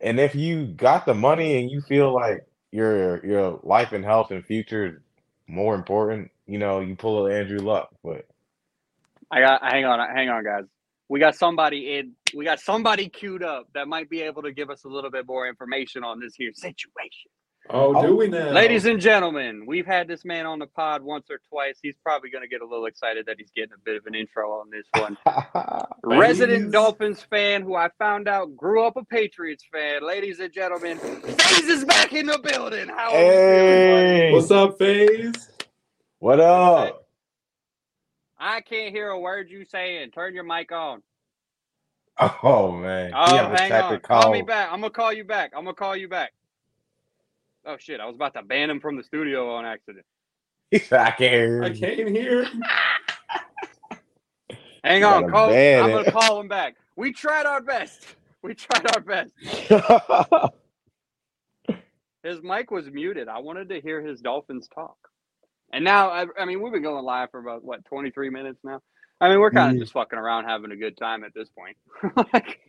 and 0.00 0.20
if 0.20 0.34
you 0.34 0.66
got 0.66 1.06
the 1.06 1.14
money 1.14 1.60
and 1.60 1.70
you 1.70 1.80
feel 1.82 2.12
like 2.14 2.46
your 2.70 3.24
your 3.26 3.60
life 3.62 3.92
and 3.92 4.04
health 4.04 4.30
and 4.30 4.44
future 4.44 5.02
more 5.46 5.74
important, 5.74 6.30
you 6.46 6.58
know, 6.58 6.80
you 6.80 6.94
pull 6.94 7.26
an 7.26 7.32
Andrew 7.32 7.58
Luck, 7.58 7.88
but 8.04 8.26
I 9.30 9.40
got 9.40 9.62
hang 9.62 9.84
on, 9.84 9.98
hang 10.14 10.28
on, 10.28 10.44
guys. 10.44 10.64
We 11.08 11.20
got 11.20 11.36
somebody 11.36 11.96
in. 11.96 12.12
We 12.34 12.44
got 12.44 12.60
somebody 12.60 13.08
queued 13.08 13.42
up 13.42 13.68
that 13.74 13.88
might 13.88 14.10
be 14.10 14.22
able 14.22 14.42
to 14.42 14.52
give 14.52 14.70
us 14.70 14.84
a 14.84 14.88
little 14.88 15.10
bit 15.10 15.26
more 15.26 15.48
information 15.48 16.04
on 16.04 16.20
this 16.20 16.34
here 16.34 16.52
situation. 16.54 17.30
Oh, 17.70 18.00
do 18.02 18.16
we 18.16 18.28
now? 18.28 18.50
Ladies 18.50 18.86
and 18.86 18.98
gentlemen, 18.98 19.64
we've 19.66 19.84
had 19.84 20.08
this 20.08 20.24
man 20.24 20.46
on 20.46 20.58
the 20.58 20.66
pod 20.66 21.02
once 21.02 21.26
or 21.30 21.38
twice. 21.50 21.78
He's 21.82 21.96
probably 22.02 22.30
going 22.30 22.42
to 22.42 22.48
get 22.48 22.62
a 22.62 22.66
little 22.66 22.86
excited 22.86 23.26
that 23.26 23.36
he's 23.38 23.50
getting 23.54 23.72
a 23.74 23.80
bit 23.84 23.96
of 23.96 24.06
an 24.06 24.14
intro 24.14 24.50
on 24.52 24.70
this 24.70 24.86
one. 24.98 25.18
Resident 26.18 26.72
Dolphins 26.72 27.22
fan 27.28 27.62
who 27.62 27.74
I 27.74 27.90
found 27.98 28.26
out 28.26 28.56
grew 28.56 28.86
up 28.86 28.96
a 28.96 29.04
Patriots 29.04 29.64
fan. 29.70 30.02
Ladies 30.02 30.40
and 30.40 30.52
gentlemen, 30.52 30.98
FaZe 30.98 31.68
is 31.68 31.84
back 31.84 32.14
in 32.14 32.26
the 32.26 32.38
building. 32.38 32.88
How 32.88 33.10
hey. 33.10 34.32
What's 34.32 34.50
up, 34.50 34.78
FaZe? 34.78 35.50
What 36.20 36.40
up? 36.40 37.07
I 38.38 38.60
can't 38.60 38.94
hear 38.94 39.08
a 39.08 39.18
word 39.18 39.50
you 39.50 39.64
saying. 39.64 40.12
Turn 40.12 40.34
your 40.34 40.44
mic 40.44 40.70
on. 40.72 41.02
Oh 42.20 42.72
man. 42.72 43.12
Oh, 43.14 43.48
hang 43.48 43.72
on. 43.72 44.00
Call. 44.00 44.22
call 44.22 44.32
me 44.32 44.42
back. 44.42 44.68
I'm 44.72 44.80
gonna 44.80 44.90
call 44.90 45.12
you 45.12 45.24
back. 45.24 45.52
I'm 45.56 45.64
gonna 45.64 45.74
call 45.74 45.96
you 45.96 46.08
back. 46.08 46.32
Oh 47.64 47.76
shit! 47.78 48.00
I 48.00 48.06
was 48.06 48.16
about 48.16 48.34
to 48.34 48.42
ban 48.42 48.70
him 48.70 48.80
from 48.80 48.96
the 48.96 49.02
studio 49.02 49.54
on 49.54 49.64
accident. 49.64 50.06
I 50.72 50.78
can't 50.78 51.18
hear. 51.18 51.62
I 51.62 51.70
can't 51.70 52.08
hear. 52.08 52.44
hang 54.84 55.04
on, 55.04 55.30
call, 55.30 55.50
I'm 55.50 55.90
gonna 55.90 56.10
call 56.10 56.40
him 56.40 56.48
back. 56.48 56.76
We 56.96 57.12
tried 57.12 57.46
our 57.46 57.60
best. 57.60 58.06
We 58.40 58.54
tried 58.54 58.86
our 58.94 59.00
best. 59.00 59.32
his 62.22 62.40
mic 62.40 62.70
was 62.70 62.88
muted. 62.88 63.26
I 63.26 63.40
wanted 63.40 63.68
to 63.70 63.80
hear 63.80 64.00
his 64.00 64.20
Dolphins 64.20 64.68
talk. 64.72 64.96
And 65.72 65.84
now, 65.84 66.10
I, 66.10 66.26
I, 66.38 66.44
mean, 66.44 66.62
we've 66.62 66.72
been 66.72 66.82
going 66.82 67.04
live 67.04 67.30
for 67.30 67.40
about 67.40 67.62
what 67.62 67.84
23 67.84 68.30
minutes 68.30 68.60
now. 68.64 68.80
I 69.20 69.28
mean, 69.28 69.40
we're 69.40 69.50
kind 69.50 69.70
of 69.70 69.74
mm-hmm. 69.74 69.82
just 69.82 69.92
fucking 69.92 70.18
around, 70.18 70.44
having 70.44 70.70
a 70.70 70.76
good 70.76 70.96
time 70.96 71.24
at 71.24 71.34
this 71.34 71.48
point. 71.50 71.76
like, 72.32 72.60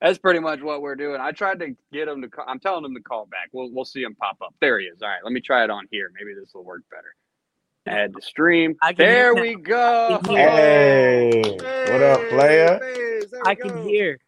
that's 0.00 0.18
pretty 0.18 0.38
much 0.38 0.60
what 0.60 0.82
we're 0.82 0.94
doing. 0.96 1.20
I 1.20 1.32
tried 1.32 1.60
to 1.60 1.74
get 1.92 2.08
him 2.08 2.22
to. 2.22 2.28
Call, 2.28 2.44
I'm 2.46 2.60
telling 2.60 2.84
him 2.84 2.94
to 2.94 3.02
call 3.02 3.26
back. 3.26 3.48
We'll 3.52 3.70
we'll 3.70 3.84
see 3.84 4.02
him 4.02 4.14
pop 4.14 4.38
up. 4.42 4.54
There 4.60 4.78
he 4.78 4.86
is. 4.86 5.02
All 5.02 5.08
right, 5.08 5.20
let 5.24 5.32
me 5.32 5.40
try 5.40 5.64
it 5.64 5.70
on 5.70 5.86
here. 5.90 6.10
Maybe 6.18 6.34
this 6.38 6.52
will 6.54 6.64
work 6.64 6.82
better. 6.90 7.14
Add 7.86 8.14
the 8.14 8.22
stream. 8.22 8.76
There 8.96 9.34
we 9.34 9.56
go. 9.56 10.20
Hey, 10.26 11.42
hey, 11.44 11.92
what 11.92 12.02
up, 12.02 12.28
player? 12.28 12.78
I 13.44 13.54
go. 13.54 13.68
can 13.68 13.82
hear. 13.82 14.18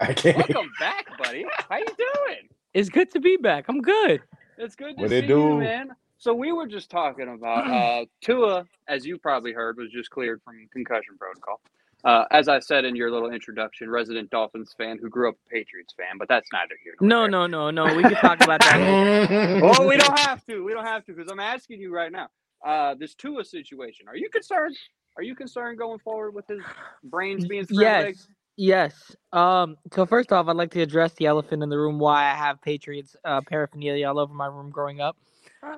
I 0.00 0.12
can. 0.12 0.36
Welcome 0.36 0.70
back, 0.78 1.06
buddy. 1.18 1.46
How 1.68 1.78
you 1.78 1.86
doing? 1.86 2.48
It's 2.74 2.88
good 2.88 3.10
to 3.12 3.20
be 3.20 3.36
back. 3.36 3.64
I'm 3.68 3.80
good. 3.80 4.22
It's 4.56 4.76
good 4.76 4.96
to 4.96 5.02
what 5.02 5.10
see 5.10 5.26
you, 5.26 5.58
man. 5.58 5.90
So 6.18 6.34
we 6.34 6.50
were 6.50 6.66
just 6.66 6.90
talking 6.90 7.28
about 7.28 7.70
uh, 7.70 8.04
Tua, 8.20 8.66
as 8.88 9.06
you 9.06 9.18
probably 9.18 9.52
heard, 9.52 9.76
was 9.76 9.90
just 9.90 10.10
cleared 10.10 10.42
from 10.42 10.54
concussion 10.72 11.16
protocol. 11.16 11.60
Uh, 12.04 12.24
as 12.30 12.48
I 12.48 12.58
said 12.58 12.84
in 12.84 12.96
your 12.96 13.10
little 13.10 13.30
introduction, 13.30 13.88
resident 13.88 14.30
Dolphins 14.30 14.74
fan 14.76 14.98
who 15.00 15.08
grew 15.08 15.28
up 15.28 15.36
a 15.46 15.50
Patriots 15.50 15.94
fan, 15.96 16.18
but 16.18 16.28
that's 16.28 16.48
neither 16.52 16.74
here 16.82 16.94
nor 17.00 17.28
no, 17.28 17.42
there. 17.42 17.48
No, 17.48 17.70
no, 17.70 17.86
no, 17.86 17.94
We 17.94 18.02
can 18.02 18.14
talk 18.14 18.40
about 18.40 18.60
that. 18.60 19.60
well, 19.62 19.86
we 19.86 19.96
don't 19.96 20.18
have 20.18 20.44
to. 20.46 20.64
We 20.64 20.72
don't 20.72 20.86
have 20.86 21.04
to 21.06 21.12
because 21.12 21.30
I'm 21.30 21.40
asking 21.40 21.80
you 21.80 21.94
right 21.94 22.10
now. 22.10 22.28
uh, 22.64 22.94
this 22.94 23.14
Tua 23.14 23.44
situation. 23.44 24.06
Are 24.08 24.16
you 24.16 24.28
concerned? 24.28 24.76
Are 25.16 25.22
you 25.22 25.34
concerned 25.34 25.78
going 25.78 25.98
forward 26.00 26.34
with 26.34 26.46
his 26.46 26.62
brains 27.04 27.46
being 27.46 27.66
yes, 27.70 28.28
yes. 28.56 29.16
Um. 29.32 29.76
So 29.92 30.04
first 30.06 30.32
off, 30.32 30.46
I'd 30.48 30.56
like 30.56 30.70
to 30.72 30.80
address 30.80 31.12
the 31.14 31.26
elephant 31.26 31.62
in 31.62 31.68
the 31.68 31.78
room. 31.78 31.98
Why 31.98 32.30
I 32.30 32.34
have 32.34 32.60
Patriots 32.60 33.16
uh, 33.24 33.40
paraphernalia 33.40 34.08
all 34.08 34.18
over 34.18 34.34
my 34.34 34.46
room 34.46 34.70
growing 34.70 35.00
up. 35.00 35.16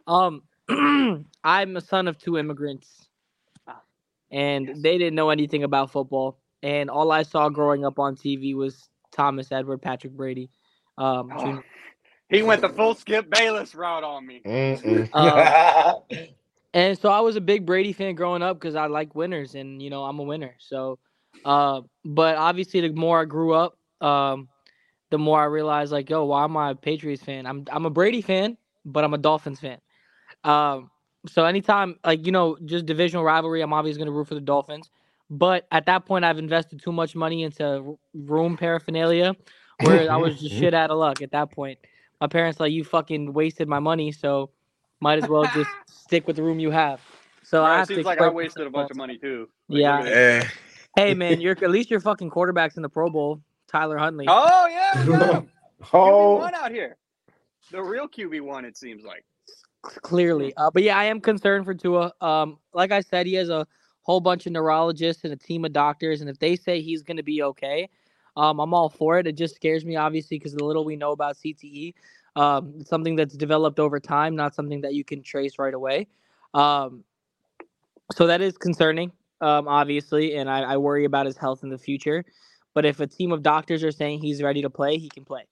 Um, 0.07 0.43
I'm 1.45 1.77
a 1.77 1.81
son 1.81 2.09
of 2.09 2.19
two 2.19 2.39
immigrants, 2.39 3.09
Ah, 3.67 3.83
and 4.31 4.67
yes. 4.69 4.81
they 4.83 4.99
didn't 4.99 5.15
know 5.15 5.31
anything 5.31 5.63
about 5.65 5.91
football. 5.91 6.39
And 6.63 6.91
all 6.91 7.11
I 7.11 7.23
saw 7.23 7.49
growing 7.49 7.85
up 7.85 7.99
on 7.99 8.17
TV 8.17 8.55
was 8.55 8.89
Thomas 9.13 9.51
Edward 9.51 9.79
Patrick 9.83 10.13
Brady. 10.13 10.51
Um, 10.99 11.31
Oh, 11.37 11.63
he 12.29 12.43
went 12.43 12.61
the 12.61 12.69
full 12.69 12.95
Skip 12.95 13.31
Bayless 13.31 13.75
route 13.75 14.05
on 14.05 14.27
me. 14.27 14.43
Uh, 15.13 15.95
And 16.73 16.97
so 16.99 17.09
I 17.09 17.21
was 17.21 17.37
a 17.37 17.41
big 17.41 17.67
Brady 17.67 17.93
fan 17.93 18.15
growing 18.15 18.43
up 18.43 18.59
because 18.61 18.77
I 18.77 18.87
like 18.87 19.15
winners, 19.15 19.55
and 19.55 19.83
you 19.83 19.91
know 19.91 20.05
I'm 20.05 20.19
a 20.21 20.23
winner. 20.23 20.55
So, 20.59 20.99
uh, 21.45 21.81
but 22.05 22.37
obviously 22.37 22.81
the 22.81 22.93
more 22.93 23.21
I 23.21 23.25
grew 23.25 23.55
up, 23.55 23.77
um, 24.01 24.49
the 25.11 25.19
more 25.19 25.41
I 25.41 25.47
realized 25.47 25.91
like, 25.93 26.09
yo, 26.09 26.25
why 26.27 26.45
am 26.45 26.57
I 26.57 26.71
a 26.71 26.75
Patriots 26.77 27.25
fan? 27.25 27.47
I'm 27.47 27.65
I'm 27.73 27.87
a 27.87 27.91
Brady 27.91 28.21
fan, 28.23 28.57
but 28.85 29.05
I'm 29.05 29.15
a 29.15 29.19
Dolphins 29.19 29.61
fan. 29.61 29.79
Um, 30.45 30.91
so 31.27 31.45
anytime 31.45 31.97
like 32.05 32.25
you 32.25 32.33
know 32.33 32.57
just 32.65 32.87
divisional 32.87 33.25
rivalry, 33.25 33.61
I'm 33.61 33.73
obviously 33.73 33.99
gonna 34.01 34.13
root 34.17 34.29
for 34.29 34.35
the 34.35 34.41
Dolphins. 34.41 34.91
But 35.29 35.67
at 35.71 35.87
that 35.87 36.07
point, 36.07 36.25
I've 36.25 36.39
invested 36.39 36.83
too 36.83 36.93
much 36.93 37.15
money 37.15 37.45
into 37.45 37.99
room 38.15 38.57
paraphernalia, 38.57 39.37
where 39.83 40.11
I 40.11 40.17
was 40.17 40.41
just 40.41 40.55
shit 40.55 40.75
out 40.75 40.91
of 40.91 40.99
luck 40.99 41.23
at 41.23 41.31
that 41.33 41.53
point. 41.53 41.79
My 42.21 42.27
parents 42.27 42.59
like 42.61 42.73
you 42.73 42.85
fucking 42.85 43.33
wasted 43.33 43.69
my 43.69 43.79
money, 43.79 44.13
so 44.13 44.51
might 45.01 45.23
as 45.23 45.29
well 45.29 45.45
just 45.45 45.71
stick 45.87 46.27
with 46.27 46.37
the 46.37 46.43
room 46.43 46.59
you 46.59 46.71
have. 46.71 47.01
So 47.43 47.61
Bro, 47.63 47.67
I 47.67 47.75
it 47.75 47.79
have 47.79 47.89
to 47.89 47.95
seems 47.95 48.07
like 48.07 48.21
I 48.21 48.29
wasted 48.29 48.67
a 48.67 48.71
myself 48.71 48.73
bunch 48.75 48.91
of 48.91 48.97
money 48.97 49.19
too. 49.19 49.49
the 49.69 49.83
time. 49.83 49.83
Yeah. 49.83 49.97
look 49.99 50.07
at 50.07 50.41
this. 50.43 50.45
Eh. 50.45 50.49
Hey 50.97 51.15
man, 51.15 51.41
you're 51.41 51.53
at 51.53 51.71
least 51.71 51.91
your 51.91 52.01
fucking 52.01 52.31
quarterbacks 52.31 52.77
in 52.77 52.83
the 52.83 52.89
Pro 52.89 53.09
Bowl, 53.09 53.41
Tyler 53.69 53.97
Huntley. 53.99 54.27
Oh 54.29 54.67
yeah, 54.67 55.05
we 55.07 55.13
got 55.17 55.35
him. 55.35 55.43
QB 55.83 55.89
Oh, 55.93 56.37
one 56.37 56.55
out 56.55 56.73
here. 56.73 56.97
The 57.71 57.83
real 57.83 58.09
QB 58.09 58.41
one, 58.43 58.65
it 58.65 58.77
seems 58.77 59.05
like. 59.05 59.25
clearly. 60.03 60.53
Uh, 60.57 60.71
but 60.71 60.83
yeah, 60.83 60.99
I 60.99 61.05
am 61.05 61.21
concerned 61.21 61.65
for 61.65 61.75
Tua. 61.75 62.13
Um, 62.21 62.59
like 62.75 62.93
I 62.93 63.01
said, 63.01 63.27
he 63.27 63.35
has 63.35 63.49
a 63.49 63.67
whole 64.03 64.21
bunch 64.21 64.47
of 64.47 64.53
neurologists 64.53 65.25
and 65.25 65.33
a 65.33 65.37
team 65.37 65.65
of 65.65 65.73
doctors, 65.73 66.21
and 66.21 66.29
if 66.29 66.39
they 66.39 66.57
say 66.57 66.81
he's 66.81 67.03
going 67.03 67.17
to 67.17 67.23
be 67.23 67.43
okay, 67.43 67.89
um, 68.37 68.61
I'm 68.61 68.75
all 68.75 68.89
for 68.89 69.19
it. 69.19 69.27
It 69.27 69.37
just 69.37 69.57
scares 69.57 69.85
me, 69.85 69.97
obviously, 69.97 70.39
because 70.39 70.55
the 70.55 70.65
little 70.65 70.85
we 70.85 70.97
know 70.97 71.13
about 71.13 71.37
CTE, 71.37 71.95
um, 72.37 72.75
it's 72.79 72.91
something 72.91 73.17
that's 73.17 73.37
developed 73.37 73.79
over 73.79 73.99
time, 74.01 74.37
not 74.37 74.55
something 74.55 74.81
that 74.83 74.95
you 74.95 75.05
can 75.05 75.23
trace 75.23 75.59
right 75.59 75.75
away. 75.75 76.07
Um, 76.55 77.05
so 78.13 78.27
that 78.27 78.41
is 78.41 78.57
concerning, 78.57 79.13
um, 79.41 79.69
obviously, 79.69 80.37
and 80.37 80.49
I, 80.49 80.61
I 80.63 80.77
worry 80.77 81.05
about 81.05 81.27
his 81.27 81.37
health 81.37 81.63
in 81.63 81.71
the 81.71 81.79
future. 81.79 82.25
But 82.75 82.85
if 82.85 83.01
a 83.01 83.07
team 83.07 83.33
of 83.33 83.43
doctors 83.43 83.83
are 83.83 83.93
saying 83.93 84.21
he's 84.21 84.43
ready 84.43 84.63
to 84.63 84.71
play, 84.71 84.97
he 84.97 85.09
can 85.09 85.25
play, 85.25 85.47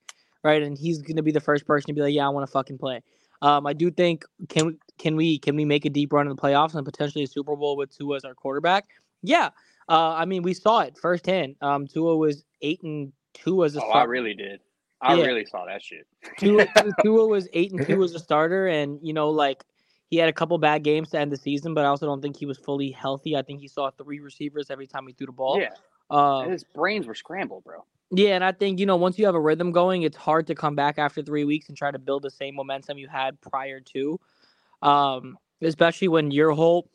right? 0.49 0.63
And 0.63 0.77
he's 0.79 1.03
going 1.03 1.17
to 1.17 1.23
be 1.23 1.31
the 1.31 1.41
first 1.41 1.67
person 1.67 1.89
to 1.89 1.93
be 1.93 2.01
like, 2.01 2.15
"Yeah, 2.15 2.27
I 2.27 2.31
want 2.31 2.47
to 2.47 2.51
fucking 2.51 2.79
play." 2.79 3.03
Um, 3.43 3.67
I 3.67 3.73
do 3.73 3.91
think 3.91 4.25
can 4.49 4.79
can 4.99 5.15
we 5.15 5.39
can 5.39 5.55
we 5.57 5.65
make 5.65 5.85
a 5.85 5.91
deep 5.91 6.13
run 6.13 6.27
in 6.29 6.35
the 6.35 6.41
playoffs 6.41 6.75
and 6.75 6.85
potentially 6.85 7.25
a 7.25 7.27
Super 7.29 7.55
Bowl 7.55 7.77
with 7.77 7.97
Tua 7.97 8.17
as 8.17 8.25
our 8.25 8.35
quarterback? 8.35 8.87
Yeah, 9.23 9.51
uh, 9.89 10.15
I 10.15 10.25
mean 10.25 10.43
we 10.43 10.55
saw 10.55 10.81
it 10.81 10.97
firsthand. 10.99 11.57
Um, 11.61 11.87
Tua 11.87 12.17
was 12.17 12.45
eight 12.63 12.83
and 12.83 13.13
two 13.35 13.65
as 13.65 13.77
a 13.77 13.83
Oh, 13.85 13.91
I 13.91 14.05
really 14.05 14.35
did. 14.35 14.61
I 15.01 15.15
Yeah. 15.15 15.27
really 15.27 15.45
saw 15.45 15.67
that 15.67 15.83
shit. 15.83 16.07
Tua, 16.39 16.67
Tua 17.03 17.27
was 17.29 17.49
eight 17.53 17.71
and 17.73 17.87
two 17.87 18.03
as 18.03 18.15
a 18.15 18.19
starter, 18.19 18.67
and 18.67 18.99
you 19.03 19.13
know 19.13 19.31
like 19.31 19.63
he 20.11 20.17
had 20.17 20.29
a 20.31 20.33
couple 20.33 20.57
bad 20.59 20.83
games 20.83 21.11
to 21.11 21.19
end 21.21 21.31
the 21.31 21.37
season, 21.37 21.75
but 21.75 21.85
I 21.85 21.89
also 21.89 22.07
don't 22.07 22.23
think 22.23 22.37
he 22.37 22.47
was 22.47 22.57
fully 22.59 22.91
healthy. 22.91 23.37
I 23.37 23.43
think 23.43 23.61
he 23.61 23.69
saw 23.69 23.91
three 23.91 24.21
receivers 24.21 24.71
every 24.71 24.87
time 24.87 25.07
he 25.07 25.13
threw 25.13 25.27
the 25.27 25.33
ball. 25.33 25.61
Yeah, 25.61 25.75
Uh, 26.09 26.49
his 26.49 26.65
brains 26.65 27.07
were 27.07 27.15
scrambled, 27.15 27.65
bro. 27.65 27.85
Yeah, 28.11 28.35
and 28.35 28.45
I 28.45 28.53
think 28.53 28.79
you 28.79 28.87
know 28.87 28.97
once 28.97 29.19
you 29.19 29.27
have 29.27 29.35
a 29.35 29.41
rhythm 29.41 29.73
going, 29.73 30.03
it's 30.03 30.17
hard 30.17 30.47
to 30.49 30.55
come 30.55 30.75
back 30.75 30.99
after 30.99 31.23
three 31.23 31.45
weeks 31.45 31.69
and 31.69 31.77
try 31.77 31.91
to 31.91 31.99
build 31.99 32.23
the 32.23 32.31
same 32.31 32.55
momentum 32.55 32.99
you 32.99 33.09
had 33.09 33.41
prior 33.41 33.81
to. 33.81 34.21
Um, 34.83 35.37
especially 35.61 36.09
when 36.09 36.31
your 36.31 36.53
whole 36.53 36.89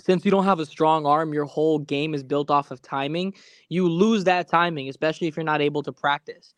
since 0.00 0.24
you 0.24 0.30
don't 0.30 0.44
have 0.44 0.58
a 0.58 0.66
strong 0.66 1.06
arm, 1.06 1.32
your 1.32 1.44
whole 1.44 1.78
game 1.78 2.14
is 2.14 2.22
built 2.22 2.50
off 2.50 2.70
of 2.70 2.82
timing. 2.82 3.34
You 3.68 3.88
lose 3.88 4.24
that 4.24 4.48
timing, 4.48 4.88
especially 4.88 5.28
if 5.28 5.36
you're 5.36 5.44
not 5.44 5.60
able 5.60 5.82
to 5.84 5.92
practice. 5.92 6.54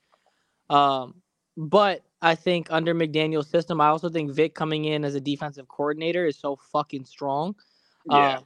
Um, 0.70 1.22
but 1.56 2.02
I 2.22 2.34
think 2.34 2.68
under 2.70 2.94
McDaniel's 2.94 3.48
system, 3.48 3.80
I 3.80 3.88
also 3.88 4.08
think 4.08 4.32
Vic 4.32 4.54
coming 4.54 4.86
in 4.86 5.04
as 5.04 5.14
a 5.14 5.20
defensive 5.20 5.68
coordinator 5.68 6.26
is 6.26 6.38
so 6.38 6.56
fucking 6.72 7.04
strong. 7.04 7.54
Yeah. 8.10 8.16
Uh, 8.16 8.40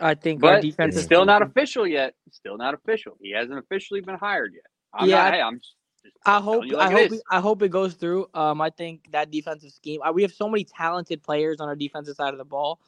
I 0.00 0.14
think 0.14 0.42
our 0.42 0.54
But 0.54 0.62
defense 0.62 0.94
it's 0.94 1.00
is 1.00 1.04
still 1.04 1.26
not 1.26 1.42
official 1.42 1.86
yet. 1.86 2.14
Still 2.30 2.56
not 2.56 2.74
official. 2.74 3.16
He 3.20 3.32
hasn't 3.32 3.58
officially 3.58 4.00
been 4.00 4.16
hired 4.16 4.52
yet. 4.54 4.64
I'm 4.92 5.08
Yeah, 5.08 5.16
not, 5.16 5.26
I- 5.26 5.36
hey, 5.36 5.42
I'm 5.42 5.58
just, 5.58 5.74
just 6.02 6.16
I 6.26 6.40
hope 6.40 6.64
like 6.70 6.88
I 6.88 6.90
hope 6.90 7.06
is. 7.12 7.18
it, 7.18 7.22
I 7.30 7.40
hope 7.40 7.62
it 7.62 7.68
goes 7.70 7.94
through. 7.94 8.28
Um, 8.34 8.60
I 8.60 8.70
think 8.70 9.10
that 9.12 9.30
defensive 9.30 9.70
scheme. 9.72 10.00
uh, 10.02 10.12
We 10.12 10.22
have 10.22 10.32
so 10.32 10.48
many 10.48 10.64
talented 10.64 11.22
players 11.22 11.60
on 11.60 11.68
our 11.68 11.76
defensive 11.76 12.16
side 12.16 12.32
of 12.34 12.38
the 12.38 12.44
ball. 12.44 12.80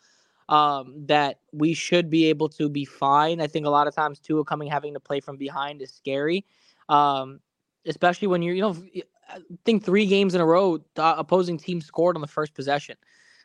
Um, 0.48 1.06
that 1.06 1.38
we 1.52 1.72
should 1.72 2.10
be 2.10 2.26
able 2.26 2.48
to 2.50 2.68
be 2.68 2.84
fine. 2.84 3.40
I 3.40 3.46
think 3.46 3.64
a 3.64 3.70
lot 3.70 3.86
of 3.86 3.94
times 3.94 4.18
Tua 4.18 4.44
coming 4.44 4.68
having 4.68 4.92
to 4.94 5.00
play 5.00 5.20
from 5.20 5.36
behind 5.36 5.80
is 5.80 5.90
scary. 5.92 6.44
Um, 6.88 7.40
especially 7.86 8.28
when 8.28 8.42
you're 8.42 8.54
you 8.54 8.62
know 8.62 8.76
I 9.30 9.38
think 9.64 9.84
three 9.84 10.04
games 10.06 10.34
in 10.34 10.40
a 10.40 10.44
row 10.44 10.78
the 10.94 11.18
opposing 11.18 11.56
team 11.58 11.80
scored 11.80 12.16
on 12.16 12.20
the 12.22 12.28
first 12.28 12.54
possession. 12.54 12.96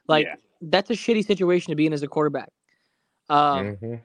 Like 0.08 0.26
Yeah. 0.26 0.36
that's 0.62 0.90
a 0.90 0.94
shitty 0.94 1.26
situation 1.26 1.72
to 1.72 1.76
be 1.76 1.86
in 1.86 1.94
as 1.94 2.04
a 2.04 2.08
quarterback. 2.08 2.50
Um, 3.30 3.78
Mhm. 3.82 4.02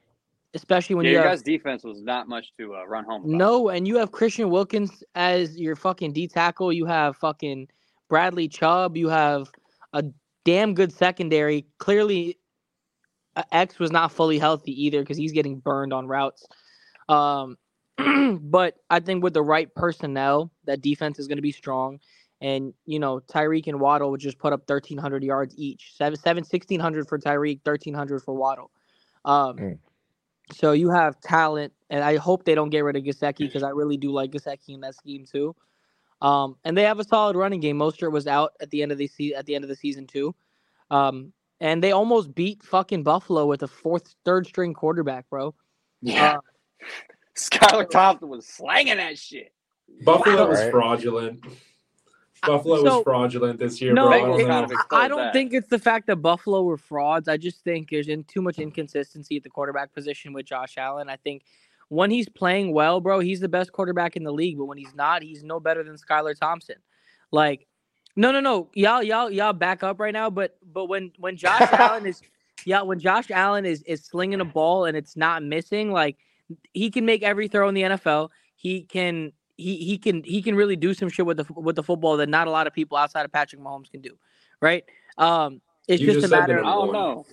Especially 0.55 0.97
when 0.97 1.05
yeah, 1.05 1.11
you 1.11 1.17
your 1.17 1.25
have 1.25 1.33
guys' 1.33 1.43
defense 1.43 1.85
was 1.85 2.03
not 2.03 2.29
much 2.29 2.53
to 2.59 2.75
uh, 2.75 2.85
run 2.87 3.05
home. 3.05 3.23
About. 3.23 3.37
no, 3.37 3.69
and 3.69 3.87
you 3.87 3.97
have 3.97 4.13
Christian 4.13 4.51
Wilkins 4.51 5.03
as 5.15 5.59
your 5.59 5.77
fucking 5.77 6.13
D 6.13 6.29
tackle. 6.29 6.73
You 6.73 6.87
have 6.87 7.17
fucking 7.17 7.69
Bradley 8.09 8.49
Chubb. 8.49 8.97
You 8.97 9.09
have 9.09 9.51
a 9.93 10.05
damn 10.45 10.75
good 10.75 10.93
secondary. 10.93 11.67
Clearly, 11.79 12.39
uh, 13.37 13.43
X 13.53 13.79
was 13.79 13.91
not 13.91 14.13
fully 14.13 14.39
healthy 14.39 14.85
either 14.85 15.01
because 15.01 15.17
he's 15.17 15.33
getting 15.33 15.59
burned 15.59 15.93
on 15.93 16.07
routes. 16.07 16.47
Um, 17.09 17.57
but 18.43 18.77
I 18.91 19.01
think 19.01 19.23
with 19.23 19.35
the 19.35 19.43
right 19.43 19.73
personnel, 19.75 20.51
that 20.65 20.83
defense 20.83 21.19
is 21.19 21.29
going 21.29 21.39
to 21.39 21.43
be 21.43 21.53
strong. 21.53 22.01
And 22.41 22.75
you 22.87 22.99
know, 22.99 23.21
Tyreek 23.21 23.69
and 23.69 23.81
Waddle 23.81 24.11
would 24.11 24.21
just 24.21 24.39
put 24.39 24.53
up 24.53 24.69
1,300 24.69 25.23
yards 25.23 25.55
each. 25.57 25.93
Seven, 25.97 26.19
seven, 26.19 26.43
1,600 26.43 27.09
for 27.09 27.19
Tyreek, 27.19 27.61
1,300 27.65 28.23
for 28.23 28.35
Waddle. 28.35 28.71
Um, 29.25 29.57
Mm. 29.57 29.79
So 30.53 30.73
you 30.73 30.91
have 30.91 31.21
talent, 31.21 31.73
and 31.91 32.03
I 32.05 32.17
hope 32.17 32.45
they 32.45 32.55
don't 32.55 32.71
get 32.71 32.81
rid 32.85 32.97
of 32.97 33.03
Gesicki 33.05 33.39
because 33.39 33.63
I 33.63 33.71
really 33.71 33.97
do 33.97 34.11
like 34.13 34.31
Gesicki 34.33 34.71
in 34.71 34.81
that 34.83 34.95
scheme 34.95 35.25
too. 35.25 35.55
Um, 36.21 36.57
and 36.65 36.77
they 36.77 36.85
have 36.85 37.01
a 37.01 37.05
solid 37.05 37.37
running 37.37 37.61
game. 37.61 37.79
Mostert 37.79 38.13
was 38.13 38.27
out 38.27 38.53
at 38.61 38.71
the 38.71 38.83
end 38.83 38.93
of 38.93 38.99
the 38.99 39.07
se- 39.09 39.35
at 39.35 39.47
the 39.47 39.55
end 39.55 39.65
of 39.65 39.69
the 39.69 39.75
season 39.77 40.07
too. 40.07 40.35
Um, 40.91 41.33
and 41.61 41.83
they 41.83 41.93
almost 41.93 42.35
beat 42.35 42.63
fucking 42.63 43.03
Buffalo 43.03 43.47
with 43.47 43.63
a 43.63 43.69
fourth, 43.69 44.15
third 44.25 44.47
string 44.47 44.75
quarterback, 44.75 45.29
bro. 45.31 45.55
Yeah, 46.01 46.35
Uh, 46.37 46.41
Skylar 47.37 47.89
Thompson 47.89 48.29
was 48.29 48.47
slanging 48.47 48.97
that 48.99 49.19
shit. 49.19 49.53
Buffalo 50.05 50.49
was 50.49 50.59
Right. 50.61 50.71
fraudulent. 50.71 51.45
Buffalo 52.47 52.77
so- 52.77 52.83
was 52.97 53.03
fraudulent 53.05 53.59
this 53.59 53.81
year, 53.81 53.93
No, 53.93 54.09
bro. 54.09 54.13
I 54.13 54.19
don't 54.21 54.39
kind 54.49 54.49
know. 54.71 54.77
of 54.77 54.87
I- 54.91 54.97
I 55.05 55.09
don't 55.09 55.19
that. 55.19 55.33
think 55.33 55.53
it's 55.53 55.69
the 55.69 55.79
fact 55.79 56.07
that 56.09 56.17
Buffalo 56.17 56.63
were 56.63 56.77
frauds. 56.77 57.29
I 57.29 57.37
just 57.37 57.63
think 57.63 57.91
there's 57.91 58.09
in 58.09 58.25
too 58.25 58.43
much 58.43 58.59
inconsistency 58.59 59.37
at 59.37 59.43
the 59.43 59.51
quarterback 59.51 59.93
position 59.93 60.33
with 60.33 60.47
Josh 60.47 60.77
Allen. 60.79 61.09
I 61.09 61.17
think 61.17 61.43
when 61.89 62.11
he's 62.11 62.29
playing 62.29 62.73
well, 62.73 63.01
bro, 63.01 63.21
he's 63.21 63.41
the 63.41 63.49
best 63.49 63.73
quarterback 63.73 64.17
in 64.17 64.25
the 64.25 64.33
league. 64.33 64.59
But 64.59 64.65
when 64.65 64.79
he's 64.79 64.95
not, 64.95 65.23
he's 65.23 65.45
no 65.45 65.61
better 65.61 65.83
than 65.85 65.97
Skylar 65.97 66.39
Thompson. 66.39 66.77
Like, 67.31 67.67
no, 68.17 68.33
no, 68.33 68.41
no, 68.41 68.69
y'all, 68.75 69.03
y'all, 69.03 69.31
y'all 69.31 69.53
back 69.53 69.83
up 69.83 70.01
right 70.01 70.13
now. 70.13 70.29
But 70.31 70.57
but 70.73 70.87
when 70.87 71.13
when 71.19 71.37
Josh 71.37 71.61
Allen 71.73 72.07
is, 72.07 72.21
yeah, 72.67 72.83
when 72.83 72.99
Josh 72.99 73.31
Allen 73.31 73.65
is 73.65 73.83
is 73.83 74.05
slinging 74.05 74.41
a 74.41 74.45
ball 74.45 74.85
and 74.87 74.97
it's 74.97 75.17
not 75.17 75.43
missing, 75.43 75.93
like 75.93 76.17
he 76.73 76.91
can 76.91 77.05
make 77.07 77.23
every 77.23 77.49
throw 77.49 77.69
in 77.69 77.75
the 77.75 77.83
NFL. 77.83 78.31
He 78.57 78.83
can 78.83 79.33
he 79.57 79.77
he 79.77 79.99
can 79.99 80.23
he 80.25 80.43
can 80.43 80.55
really 80.55 80.77
do 80.77 80.95
some 80.95 81.09
shit 81.09 81.27
with 81.27 81.37
the 81.39 81.47
with 81.55 81.77
the 81.77 81.83
football 81.83 82.17
that 82.17 82.29
not 82.29 82.47
a 82.47 82.51
lot 82.51 82.67
of 82.67 82.73
people 82.73 82.97
outside 82.97 83.25
of 83.25 83.33
Patrick 83.33 83.61
Mahomes 83.61 83.91
can 83.91 84.01
do, 84.01 84.17
right? 84.61 84.85
Um, 85.19 85.61
it's 85.89 86.03
just, 86.03 86.21
just 86.21 86.33
a 86.33 86.37
matter 86.37 86.59
of 86.59 86.67
I 86.67 86.71
don't 86.71 86.93
know. 86.93 87.27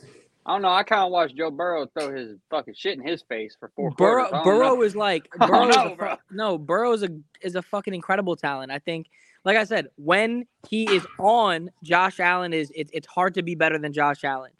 I 0.46 0.54
don't 0.54 0.62
know. 0.64 0.70
I 0.70 0.84
kind 0.84 1.02
of 1.04 1.12
watched 1.12 1.36
Joe 1.36 1.52
Burrow 1.52 1.86
throw 1.88 2.12
his 2.16 2.38
fucking 2.50 2.74
shit 2.76 2.98
in 2.98 3.06
his 3.06 3.22
face 3.22 3.56
for 3.60 3.72
four 3.76 3.92
Burrow. 3.92 4.28
quarters. 4.30 4.44
Burrow 4.46 4.76
know. 4.76 4.82
is 4.82 4.96
like 4.96 5.30
I 5.40 5.48
don't 5.48 5.72
Burrow 5.72 5.86
is 5.86 5.92
a 5.92 5.96
bro. 5.96 6.16
no. 6.32 6.58
Burrow 6.58 6.94
is 6.94 7.04
a 7.04 7.10
is 7.42 7.56
a 7.56 7.62
fucking 7.62 7.94
incredible 7.94 8.36
talent. 8.36 8.72
I 8.72 8.80
think, 8.80 9.08
like 9.46 9.58
I 9.58 9.64
said, 9.64 9.88
when 9.98 10.46
he 10.68 10.86
is 10.86 11.06
on, 11.20 11.70
Josh 11.84 12.20
Allen 12.20 12.54
is 12.54 12.72
it's 12.74 12.90
it's 12.94 13.08
hard 13.08 13.36
to 13.36 13.44
be 13.44 13.54
better 13.56 13.78
than 13.78 13.94
Josh 13.94 14.24
Allen. 14.24 14.52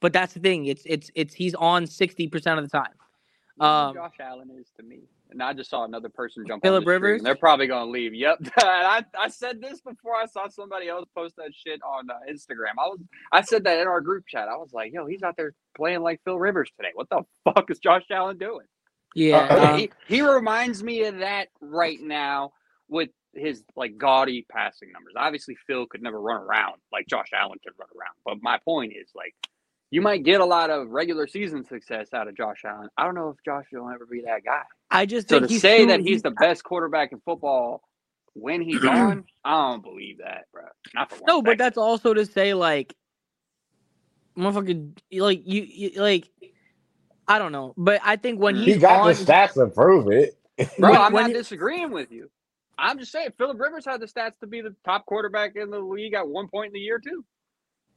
But 0.00 0.12
that's 0.12 0.34
the 0.34 0.40
thing. 0.40 0.66
It's 0.66 0.82
it's 0.84 1.10
it's 1.14 1.34
he's 1.34 1.54
on 1.54 1.86
sixty 1.86 2.26
percent 2.28 2.58
of 2.58 2.68
the 2.68 2.70
time. 2.70 2.92
You 3.60 3.66
know 3.66 3.66
who 3.66 3.88
Um, 3.88 3.94
Josh 3.94 4.16
Allen 4.20 4.50
is 4.58 4.66
to 4.78 4.82
me. 4.82 5.02
And 5.30 5.42
I 5.42 5.52
just 5.52 5.70
saw 5.70 5.84
another 5.84 6.08
person 6.08 6.44
jump 6.46 6.62
Phillip 6.62 6.80
on 6.80 6.84
the 6.84 6.90
Rivers? 6.90 7.18
and 7.18 7.26
They're 7.26 7.34
probably 7.34 7.66
gonna 7.66 7.90
leave. 7.90 8.14
Yep. 8.14 8.38
I, 8.58 9.04
I 9.18 9.28
said 9.28 9.60
this 9.60 9.80
before 9.80 10.14
I 10.14 10.26
saw 10.26 10.48
somebody 10.48 10.88
else 10.88 11.08
post 11.14 11.36
that 11.36 11.52
shit 11.54 11.80
on 11.82 12.08
uh, 12.10 12.14
Instagram. 12.30 12.78
I 12.78 12.86
was 12.86 13.00
I 13.32 13.42
said 13.42 13.64
that 13.64 13.80
in 13.80 13.88
our 13.88 14.00
group 14.00 14.26
chat. 14.28 14.48
I 14.48 14.56
was 14.56 14.72
like, 14.72 14.92
"Yo, 14.92 15.06
he's 15.06 15.22
out 15.22 15.36
there 15.36 15.52
playing 15.76 16.00
like 16.00 16.20
Phil 16.24 16.38
Rivers 16.38 16.70
today. 16.76 16.90
What 16.94 17.08
the 17.10 17.22
fuck 17.44 17.70
is 17.70 17.78
Josh 17.78 18.04
Allen 18.10 18.38
doing?" 18.38 18.66
Yeah, 19.14 19.48
Uh, 19.50 19.72
um, 19.72 19.78
he, 19.78 19.90
he 20.06 20.20
reminds 20.20 20.82
me 20.82 21.04
of 21.04 21.18
that 21.18 21.48
right 21.60 22.00
now 22.00 22.52
with 22.88 23.08
his 23.34 23.62
like 23.74 23.98
gaudy 23.98 24.46
passing 24.50 24.92
numbers. 24.92 25.14
Obviously, 25.16 25.56
Phil 25.66 25.86
could 25.86 26.02
never 26.02 26.20
run 26.20 26.40
around 26.40 26.74
like 26.92 27.06
Josh 27.06 27.30
Allen 27.34 27.58
could 27.64 27.72
run 27.78 27.88
around. 27.98 28.14
But 28.24 28.42
my 28.42 28.58
point 28.64 28.92
is, 28.92 29.08
like, 29.14 29.34
you 29.90 30.00
might 30.02 30.22
get 30.22 30.40
a 30.40 30.44
lot 30.44 30.70
of 30.70 30.88
regular 30.88 31.26
season 31.26 31.64
success 31.64 32.12
out 32.12 32.28
of 32.28 32.36
Josh 32.36 32.62
Allen. 32.64 32.88
I 32.96 33.04
don't 33.04 33.14
know 33.14 33.30
if 33.30 33.36
Josh 33.44 33.64
will 33.72 33.88
ever 33.88 34.06
be 34.06 34.22
that 34.26 34.44
guy. 34.44 34.62
I 34.90 35.06
just 35.06 35.28
So 35.28 35.36
think 35.38 35.48
to 35.48 35.52
he's 35.54 35.62
say 35.62 35.78
too- 35.78 35.86
that 35.88 36.00
he's 36.00 36.22
the 36.22 36.30
best 36.30 36.62
quarterback 36.64 37.12
in 37.12 37.20
football 37.24 37.82
when 38.34 38.60
he's 38.62 38.84
on, 38.84 39.24
I 39.44 39.70
don't 39.72 39.82
believe 39.82 40.18
that, 40.18 40.44
bro. 40.52 40.64
Not 40.94 41.10
for 41.10 41.16
one 41.16 41.24
no, 41.26 41.42
but 41.42 41.58
that's 41.58 41.78
also 41.78 42.14
to 42.14 42.24
say 42.26 42.54
like, 42.54 42.94
motherfucker, 44.36 44.96
like 45.12 45.42
you, 45.46 45.62
you 45.62 45.90
like, 46.00 46.28
I 47.28 47.38
don't 47.38 47.52
know, 47.52 47.74
but 47.76 48.00
I 48.04 48.16
think 48.16 48.40
when 48.40 48.56
he's 48.56 48.74
He 48.74 48.80
got 48.80 49.00
on, 49.00 49.06
the 49.08 49.12
stats 49.14 49.54
to 49.54 49.66
prove 49.66 50.10
it. 50.10 50.36
Bro, 50.78 50.92
I'm 50.92 51.12
not 51.12 51.26
he- 51.28 51.32
disagreeing 51.32 51.90
with 51.90 52.10
you. 52.12 52.30
I'm 52.78 52.98
just 52.98 53.10
saying 53.10 53.30
Philip 53.38 53.58
Rivers 53.58 53.86
had 53.86 54.00
the 54.00 54.06
stats 54.06 54.38
to 54.40 54.46
be 54.46 54.60
the 54.60 54.74
top 54.84 55.06
quarterback 55.06 55.56
in 55.56 55.70
the 55.70 55.78
league 55.78 56.12
at 56.14 56.28
one 56.28 56.46
point 56.48 56.68
in 56.68 56.72
the 56.74 56.78
year 56.80 56.98
too. 56.98 57.24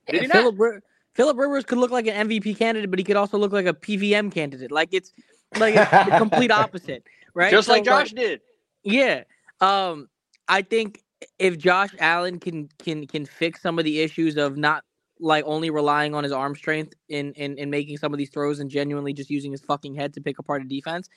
Did 0.08 0.22
he 0.22 0.28
not? 0.28 0.38
Philip 0.56 0.84
Philip 1.16 1.38
Rivers 1.38 1.66
could 1.66 1.78
look 1.80 1.92
like 1.92 2.08
an 2.08 2.30
MVP 2.30 2.58
candidate, 2.58 2.90
but 2.90 2.98
he 2.98 3.04
could 3.04 3.18
also 3.18 3.38
look 3.38 3.52
like 3.52 3.66
a 3.66 3.74
PVM 3.74 4.34
candidate. 4.34 4.72
Like 4.72 4.90
it's 4.94 5.12
like 5.58 5.76
the 5.76 6.16
complete 6.18 6.52
opposite, 6.52 7.04
right? 7.34 7.52
Just 7.52 7.68
So, 7.68 7.74
like 7.74 7.84
Josh 7.84 8.12
did. 8.12 8.42
Yeah. 8.84 9.24
Um, 9.62 10.08
I 10.48 10.62
think 10.62 11.04
if 11.38 11.58
Josh 11.58 11.92
Allen 12.00 12.40
can 12.40 12.70
can 12.80 13.08
can 13.08 13.26
fix 13.26 13.62
some 13.62 13.80
of 13.80 13.86
the 13.86 14.00
issues 14.00 14.38
of 14.38 14.58
not 14.58 14.84
like 15.20 15.44
only 15.46 15.70
relying 15.70 16.16
on 16.16 16.24
his 16.24 16.32
arm 16.32 16.56
strength 16.56 16.94
in 17.10 17.34
in, 17.34 17.58
in 17.58 17.70
making 17.70 17.98
some 17.98 18.14
of 18.14 18.18
these 18.18 18.30
throws 18.30 18.60
and 18.60 18.70
genuinely 18.70 19.14
just 19.14 19.30
using 19.30 19.52
his 19.52 19.62
fucking 19.62 19.96
head 19.96 20.14
to 20.14 20.22
pick 20.22 20.40
apart 20.40 20.62
a 20.62 20.66
defense, 20.66 21.10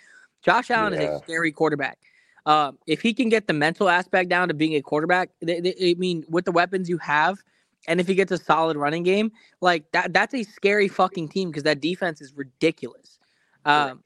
Josh 0.42 0.70
Allen 0.70 0.94
is 0.94 1.00
a 1.00 1.18
scary 1.18 1.52
quarterback. 1.52 1.98
Um, 2.44 2.78
if 2.88 3.00
he 3.00 3.14
can 3.14 3.28
get 3.28 3.46
the 3.46 3.52
mental 3.52 3.88
aspect 3.88 4.28
down 4.28 4.48
to 4.48 4.54
being 4.54 4.74
a 4.74 4.82
quarterback, 4.82 5.30
th- 5.46 5.62
th- 5.62 5.76
I 5.80 5.98
mean, 5.98 6.24
with 6.28 6.44
the 6.44 6.50
weapons 6.50 6.88
you 6.88 6.98
have, 6.98 7.38
and 7.86 8.00
if 8.00 8.08
he 8.08 8.16
gets 8.16 8.32
a 8.32 8.38
solid 8.38 8.76
running 8.76 9.04
game, 9.04 9.30
like 9.60 9.84
that, 9.92 10.12
that's 10.12 10.34
a 10.34 10.42
scary 10.42 10.88
fucking 10.88 11.28
team 11.28 11.50
because 11.50 11.62
that 11.62 11.80
defense 11.80 12.20
is 12.20 12.32
ridiculous. 12.34 13.20
Um, 13.64 14.02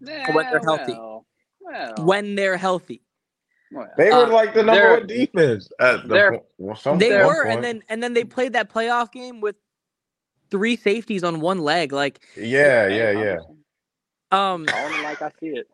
when 0.00 0.46
they're 0.50 0.60
healthy. 0.60 0.92
Well, 0.92 1.26
well, 1.60 1.94
when 1.98 2.34
they're 2.34 2.56
healthy. 2.56 3.02
well. 3.72 3.88
They 3.96 4.10
Uh, 4.10 4.26
were 4.26 4.32
like 4.32 4.54
the 4.54 4.62
number 4.62 4.80
they're- 4.80 4.98
one 4.98 5.06
defense 5.06 5.68
at 5.80 6.02
the 6.02 6.08
they're- 6.08 6.40
well, 6.58 6.76
some 6.76 6.98
They 6.98 7.10
were, 7.24 7.44
point. 7.44 7.56
and 7.56 7.64
then 7.64 7.82
and 7.88 8.02
then 8.02 8.14
they 8.14 8.24
played 8.24 8.52
that 8.54 8.70
playoff 8.72 9.12
game 9.12 9.40
with 9.40 9.56
three 10.50 10.76
safeties 10.76 11.22
on 11.24 11.40
one 11.40 11.58
leg. 11.58 11.92
Like, 11.92 12.20
yeah, 12.36 12.88
Hey, 12.88 13.12
yeah, 13.14 13.22
yeah. 13.22 13.38
um, 14.30 14.64
calling 14.66 15.02
like 15.02 15.20
I 15.20 15.30
see 15.40 15.48
it. 15.48 15.68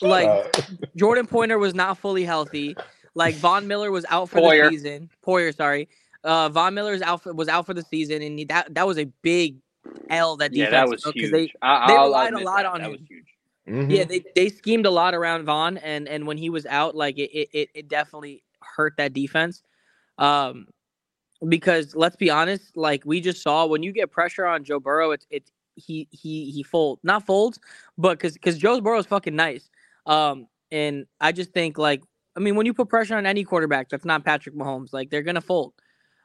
like 0.00 0.26
Uh, 0.28 0.62
Jordan 0.96 1.26
Pointer 1.26 1.58
was 1.58 1.74
not 1.74 1.98
fully 1.98 2.24
healthy. 2.24 2.76
Like 3.14 3.34
Von 3.36 3.66
Miller 3.66 3.90
was 3.90 4.04
out 4.10 4.28
for 4.30 4.40
Poyer. 4.40 4.64
the 4.64 4.70
season. 4.76 5.10
Poyer, 5.24 5.54
sorry. 5.54 5.88
Uh, 6.24 6.48
Von 6.48 6.74
Miller's 6.74 7.02
out 7.02 7.22
for, 7.22 7.32
was 7.34 7.48
out 7.48 7.66
for 7.66 7.74
the 7.74 7.82
season, 7.82 8.22
and 8.22 8.38
he, 8.38 8.44
that 8.46 8.74
that 8.74 8.86
was 8.86 8.98
a 8.98 9.04
big 9.22 9.56
L 10.10 10.36
that 10.38 10.52
defense. 10.52 10.70
Yeah, 10.72 10.80
that 10.80 10.88
was 10.88 11.02
took, 11.02 11.14
'cause 11.14 11.22
huge. 11.22 11.32
They, 11.32 11.52
I, 11.62 11.86
they 11.88 11.94
relied 11.98 12.34
a 12.34 12.38
lot 12.40 12.56
that. 12.58 12.66
on 12.66 12.80
that 12.80 12.86
him. 12.86 12.92
was 12.92 13.00
huge. 13.08 13.26
mhm. 13.68 13.90
yeah, 13.90 14.04
they, 14.04 14.24
they 14.34 14.48
schemed 14.48 14.86
a 14.86 14.90
lot 14.90 15.14
around 15.14 15.44
Von, 15.44 15.78
and 15.78 16.08
and 16.08 16.26
when 16.26 16.36
he 16.38 16.50
was 16.50 16.66
out, 16.66 16.94
like 16.94 17.18
it 17.18 17.30
it, 17.32 17.48
it- 17.52 17.70
it 17.74 17.88
definitely 17.88 18.42
hurt 18.76 18.94
that 18.98 19.12
defense. 19.12 19.62
Um, 20.18 20.66
because 21.48 21.94
let's 21.94 22.16
be 22.16 22.30
honest, 22.30 22.76
like 22.76 23.04
we 23.04 23.20
just 23.20 23.42
saw 23.42 23.66
when 23.66 23.82
you 23.82 23.92
get 23.92 24.10
pressure 24.10 24.46
on 24.46 24.64
Joe 24.64 24.80
Burrow, 24.80 25.10
it's 25.10 25.26
it's 25.30 25.50
he 25.76 26.08
he 26.10 26.50
he 26.50 26.62
fold 26.62 27.00
not 27.02 27.26
folds, 27.26 27.58
but 27.98 28.18
because 28.18 28.34
because 28.34 28.58
Joe 28.58 28.80
Burrow 28.80 28.98
is 28.98 29.06
fucking 29.06 29.34
nice. 29.36 29.68
Um, 30.06 30.46
and 30.70 31.06
I 31.20 31.32
just 31.32 31.52
think 31.52 31.78
like 31.78 32.02
I 32.36 32.40
mean 32.40 32.56
when 32.56 32.66
you 32.66 32.74
put 32.74 32.88
pressure 32.88 33.16
on 33.16 33.26
any 33.26 33.44
quarterback 33.44 33.88
that's 33.88 34.04
not 34.04 34.24
Patrick 34.24 34.54
Mahomes, 34.54 34.92
like 34.92 35.10
they're 35.10 35.22
gonna 35.22 35.40
fold. 35.40 35.74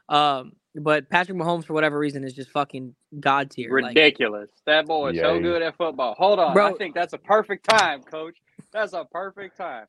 Um, 0.08 0.54
but 0.76 1.10
Patrick 1.10 1.38
Mahomes 1.38 1.66
for 1.66 1.74
whatever 1.74 1.98
reason 1.98 2.24
is 2.24 2.34
just 2.34 2.50
fucking 2.52 2.96
god 3.20 3.52
tier. 3.52 3.70
like- 3.82 3.96
Ridiculous. 3.96 4.50
that 4.66 4.86
boy 4.86 5.10
is 5.10 5.16
Yeah, 5.18 5.24
so 5.24 5.40
good 5.40 5.62
at 5.62 5.76
football. 5.78 6.16
Hold 6.18 6.40
on. 6.40 6.58
I 6.58 6.74
think 6.74 6.96
that's 6.96 7.14
a 7.14 7.18
perfect 7.18 7.68
time, 7.68 8.04
coach. 8.04 8.38
That's 8.72 8.94
a 8.94 9.06
perfect 9.06 9.58
time. 9.58 9.86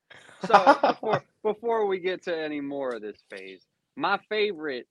So 0.47 0.79
before 0.83 1.25
before 1.43 1.87
we 1.87 1.99
get 1.99 2.23
to 2.25 2.37
any 2.37 2.61
more 2.61 2.95
of 2.95 3.03
this 3.03 3.19
phase, 3.31 3.63
my 3.97 4.19
favorite 4.29 4.87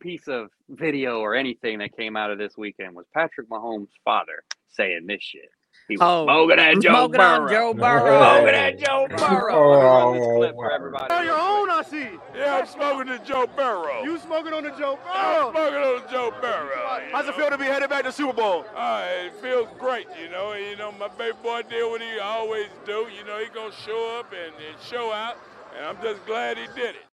piece 0.00 0.26
of 0.26 0.48
video 0.68 1.20
or 1.20 1.34
anything 1.34 1.78
that 1.78 1.96
came 1.96 2.16
out 2.16 2.30
of 2.30 2.38
this 2.38 2.56
weekend 2.56 2.94
was 2.94 3.06
Patrick 3.14 3.48
Mahomes' 3.48 3.88
father 4.04 4.42
saying 4.70 5.06
this 5.06 5.22
shit. 5.22 5.48
He 5.88 5.98
was 5.98 6.08
Oh, 6.08 6.24
smoking 6.24 6.58
at 6.60 6.80
Joe 6.80 7.08
smoking 7.08 7.08
Burrow. 7.08 7.44
on 7.44 7.46
Joe 7.46 7.74
Burrow. 7.74 8.18
Smoking 8.18 8.54
at 8.54 8.78
Joe 8.78 9.08
Burrow. 9.18 9.60
Let 9.70 9.80
me 9.80 9.86
run 9.86 10.12
this 10.12 10.26
clip 10.28 10.56
for 10.56 10.72
everybody. 10.72 11.14
On 11.14 11.24
your 11.24 11.38
own, 11.38 11.70
I 11.70 11.82
see. 11.88 12.08
Yeah, 12.34 12.58
I'm 12.58 12.66
smoking 12.66 13.06
the 13.12 13.18
Joe 13.20 13.46
Burrow. 13.56 14.02
You 14.04 14.18
smoking 14.18 14.52
on 14.54 14.64
the 14.64 14.70
Joe 14.70 14.98
I'm 15.06 15.50
smoking 15.52 15.78
on 15.78 16.02
the 16.02 16.08
Joe 16.10 16.32
Burrow. 16.40 17.00
you 17.06 17.12
How's 17.12 17.28
it 17.28 17.34
feel 17.34 17.50
to 17.50 17.58
be 17.58 17.64
headed 17.66 17.90
back 17.90 18.04
to 18.04 18.12
Super 18.12 18.32
Bowl? 18.34 18.64
Uh, 18.76 19.04
it 19.26 19.34
feels 19.42 19.68
great, 19.78 20.06
you 20.22 20.30
know. 20.30 20.54
You 20.54 20.76
know, 20.76 20.92
my 20.92 21.08
baby 21.08 21.36
boy 21.42 21.62
did 21.68 21.84
what 21.90 22.00
he 22.02 22.18
always 22.20 22.68
do. 22.86 23.08
You 23.16 23.24
know, 23.26 23.38
he 23.38 23.48
gonna 23.54 23.72
show 23.86 24.18
up 24.18 24.32
and, 24.32 24.54
and 24.56 24.76
show 24.82 25.12
out, 25.12 25.36
and 25.76 25.86
I'm 25.86 26.02
just 26.02 26.24
glad 26.26 26.58
he 26.58 26.66
did 26.76 26.96
it. 26.96 27.06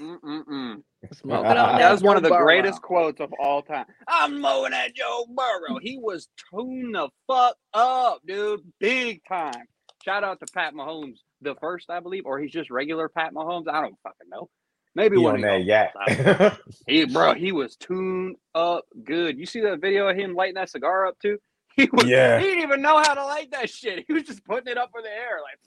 Mm-mm-mm. 0.00 0.82
Smoking 1.12 1.44
That 1.54 1.92
was 1.92 2.02
one 2.02 2.16
of 2.16 2.22
the 2.22 2.28
Burrow. 2.28 2.44
greatest 2.44 2.82
quotes 2.82 3.20
of 3.20 3.32
all 3.38 3.62
time. 3.62 3.86
I'm 4.08 4.40
mowing 4.40 4.72
at 4.72 4.94
Joe 4.94 5.26
Burrow. 5.34 5.78
He 5.80 5.96
was 5.98 6.28
tuned 6.50 6.94
the 6.94 7.08
fuck 7.26 7.56
up, 7.72 8.20
dude. 8.26 8.60
Big 8.80 9.20
time. 9.28 9.64
Shout 10.04 10.24
out 10.24 10.40
to 10.40 10.46
Pat 10.52 10.74
Mahomes, 10.74 11.18
the 11.40 11.54
first, 11.60 11.88
I 11.90 12.00
believe, 12.00 12.24
or 12.26 12.38
he's 12.38 12.50
just 12.52 12.70
regular 12.70 13.08
Pat 13.08 13.32
Mahomes. 13.32 13.68
I 13.68 13.80
don't 13.80 13.94
fucking 14.02 14.28
know. 14.28 14.48
Maybe 14.94 15.16
He 15.18 15.22
one 15.22 15.34
on 15.36 15.44
of 15.44 15.50
those. 15.60 15.66
yak. 15.66 16.58
He, 16.88 17.04
bro, 17.04 17.34
he 17.34 17.52
was 17.52 17.76
tuned 17.76 18.36
up 18.54 18.84
good. 19.04 19.38
You 19.38 19.46
see 19.46 19.60
that 19.60 19.80
video 19.80 20.08
of 20.08 20.16
him 20.16 20.34
lighting 20.34 20.54
that 20.54 20.70
cigar 20.70 21.06
up 21.06 21.18
too? 21.20 21.38
He 21.76 21.88
was. 21.92 22.06
Yeah. 22.06 22.40
He 22.40 22.46
didn't 22.46 22.64
even 22.64 22.82
know 22.82 22.96
how 22.98 23.14
to 23.14 23.24
light 23.24 23.52
that 23.52 23.70
shit. 23.70 24.04
He 24.08 24.12
was 24.12 24.24
just 24.24 24.44
putting 24.44 24.66
it 24.66 24.76
up 24.78 24.90
in 24.96 25.02
the 25.04 25.10
air, 25.10 25.38
like 25.42 25.60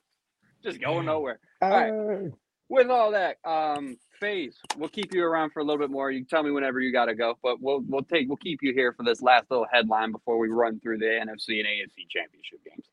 just 0.61 0.81
going 0.81 1.05
nowhere. 1.05 1.39
right. 1.61 2.29
with 2.67 2.89
all 2.89 3.11
that, 3.11 3.37
um, 3.45 3.95
FaZe, 4.21 4.57
we'll 4.77 4.87
keep 4.89 5.13
you 5.13 5.23
around 5.25 5.49
for 5.49 5.59
a 5.59 5.63
little 5.63 5.79
bit 5.79 5.89
more. 5.91 6.09
You 6.11 6.19
can 6.19 6.27
tell 6.27 6.43
me 6.43 6.51
whenever 6.51 6.79
you 6.79 6.93
gotta 6.93 7.15
go, 7.15 7.37
but 7.43 7.59
we'll 7.61 7.81
we'll 7.87 8.03
take 8.03 8.27
we'll 8.29 8.37
keep 8.37 8.59
you 8.61 8.73
here 8.73 8.93
for 8.93 9.03
this 9.03 9.21
last 9.21 9.49
little 9.51 9.65
headline 9.69 10.11
before 10.13 10.37
we 10.37 10.47
run 10.47 10.79
through 10.79 10.99
the 10.99 11.05
NFC 11.05 11.59
and 11.59 11.67
AFC 11.67 12.07
championship 12.09 12.59
games. 12.63 12.85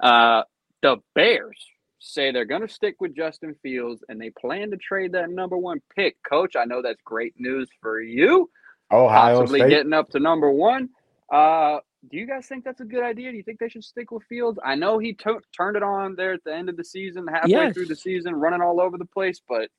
Uh, 0.00 0.42
the 0.82 0.98
Bears 1.14 1.66
say 1.98 2.30
they're 2.30 2.44
gonna 2.44 2.68
stick 2.68 2.96
with 3.00 3.16
Justin 3.16 3.56
Fields 3.62 4.04
and 4.08 4.20
they 4.20 4.30
plan 4.30 4.70
to 4.70 4.76
trade 4.76 5.12
that 5.12 5.30
number 5.30 5.56
one 5.56 5.80
pick. 5.96 6.16
Coach, 6.22 6.54
I 6.54 6.64
know 6.66 6.82
that's 6.82 7.00
great 7.04 7.34
news 7.38 7.68
for 7.80 8.00
you. 8.00 8.48
Ohio 8.92 9.40
possibly 9.40 9.60
State. 9.60 9.70
getting 9.70 9.92
up 9.94 10.10
to 10.10 10.20
number 10.20 10.50
one. 10.50 10.90
Uh, 11.32 11.78
do 12.08 12.18
you 12.18 12.26
guys 12.26 12.46
think 12.46 12.62
that's 12.64 12.80
a 12.80 12.84
good 12.84 13.02
idea? 13.02 13.32
Do 13.32 13.36
you 13.36 13.42
think 13.42 13.58
they 13.58 13.68
should 13.68 13.82
stick 13.82 14.12
with 14.12 14.22
Fields? 14.24 14.60
I 14.64 14.76
know 14.76 14.98
he 14.98 15.14
to- 15.14 15.40
turned 15.56 15.76
it 15.76 15.82
on 15.82 16.14
there 16.14 16.34
at 16.34 16.44
the 16.44 16.54
end 16.54 16.68
of 16.68 16.76
the 16.76 16.84
season, 16.84 17.26
halfway 17.26 17.50
Yes. 17.50 17.74
through 17.74 17.86
the 17.86 17.96
season, 17.96 18.36
running 18.36 18.60
all 18.60 18.80
over 18.80 18.96
the 18.96 19.06
place. 19.06 19.40
But 19.48 19.70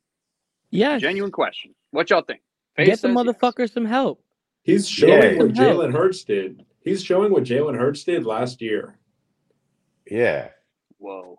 Yes. 0.71 1.01
genuine 1.01 1.31
question: 1.31 1.73
What 1.91 2.09
y'all 2.09 2.21
think? 2.21 2.41
Get 2.77 2.85
the 2.85 2.95
says 2.95 3.03
yes. 3.03 3.17
motherfucker 3.17 3.71
some 3.71 3.85
help. 3.85 4.21
He's 4.63 4.87
showing 4.87 5.35
Yeah. 5.37 5.43
what 5.43 5.53
Jalen 5.53 5.93
Hurts 5.93 6.23
did. 6.23 6.65
He's 6.81 7.03
showing 7.03 7.31
what 7.31 7.43
Jalen 7.43 7.77
Hurts 7.77 8.03
did 8.03 8.25
last 8.25 8.61
year. 8.61 8.97
Yeah. 10.09 10.49
Whoa! 10.99 11.37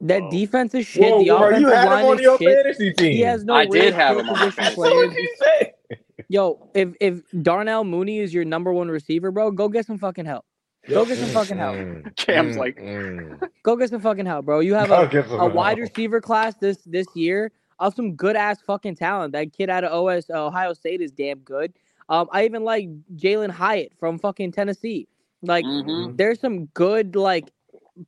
That 0.00 0.22
Whoa. 0.22 0.30
defense 0.30 0.74
is 0.74 0.86
shit. 0.86 1.02
Whoa, 1.02 1.18
the 1.20 1.26
bro, 1.28 1.36
offensive 1.48 1.60
you 1.60 1.68
had 1.68 1.84
him 2.00 2.06
on 2.06 2.14
is 2.16 2.20
your 2.22 2.38
shit. 2.38 2.54
fantasy 2.64 2.92
team. 2.92 3.12
He 3.12 3.20
has 3.20 3.44
no 3.44 3.54
I 3.54 3.66
did 3.66 3.94
have 3.94 4.16
skill 4.18 4.20
him 4.20 4.28
on 4.30 4.34
position 4.50 4.52
fantasy 4.52 4.64
That's 4.64 4.76
what 4.76 4.92
players. 4.92 5.14
you 5.16 5.36
say. 5.40 5.72
Yo, 6.28 6.70
if 6.74 6.94
if 7.00 7.22
Darnell 7.42 7.84
Mooney 7.84 8.18
is 8.18 8.34
your 8.34 8.44
number 8.44 8.72
one 8.72 8.88
receiver, 8.88 9.30
bro, 9.30 9.50
go 9.50 9.68
get 9.68 9.86
some 9.86 9.98
fucking 9.98 10.24
help. 10.24 10.44
Go 10.88 11.04
get 11.04 11.18
some 11.18 11.28
fucking 11.30 11.58
help. 11.58 11.76
Mm, 11.76 12.16
Cam's 12.16 12.56
like, 12.56 12.76
mm. 12.76 13.40
Go 13.62 13.76
get 13.76 13.90
some 13.90 14.00
fucking 14.00 14.26
help, 14.26 14.44
bro. 14.46 14.60
You 14.60 14.74
have 14.74 14.90
a, 14.90 15.08
a 15.36 15.48
wide 15.48 15.78
help. 15.78 15.90
receiver 15.90 16.20
class 16.20 16.54
this 16.56 16.78
this 16.86 17.06
year 17.14 17.52
of 17.78 17.94
some 17.94 18.14
good 18.14 18.36
ass 18.36 18.60
fucking 18.62 18.96
talent. 18.96 19.32
That 19.32 19.52
kid 19.52 19.70
out 19.70 19.84
of 19.84 19.92
OS 19.92 20.30
uh, 20.30 20.46
Ohio 20.46 20.72
State 20.72 21.00
is 21.00 21.12
damn 21.12 21.38
good. 21.40 21.72
Um, 22.08 22.28
I 22.32 22.44
even 22.44 22.64
like 22.64 22.88
Jalin 23.16 23.50
Hyatt 23.50 23.92
from 23.98 24.18
fucking 24.18 24.52
Tennessee. 24.52 25.08
Like, 25.42 25.66
Mhm. 25.66 26.16
there's 26.16 26.40
some 26.40 26.66
good 26.66 27.16
like 27.16 27.52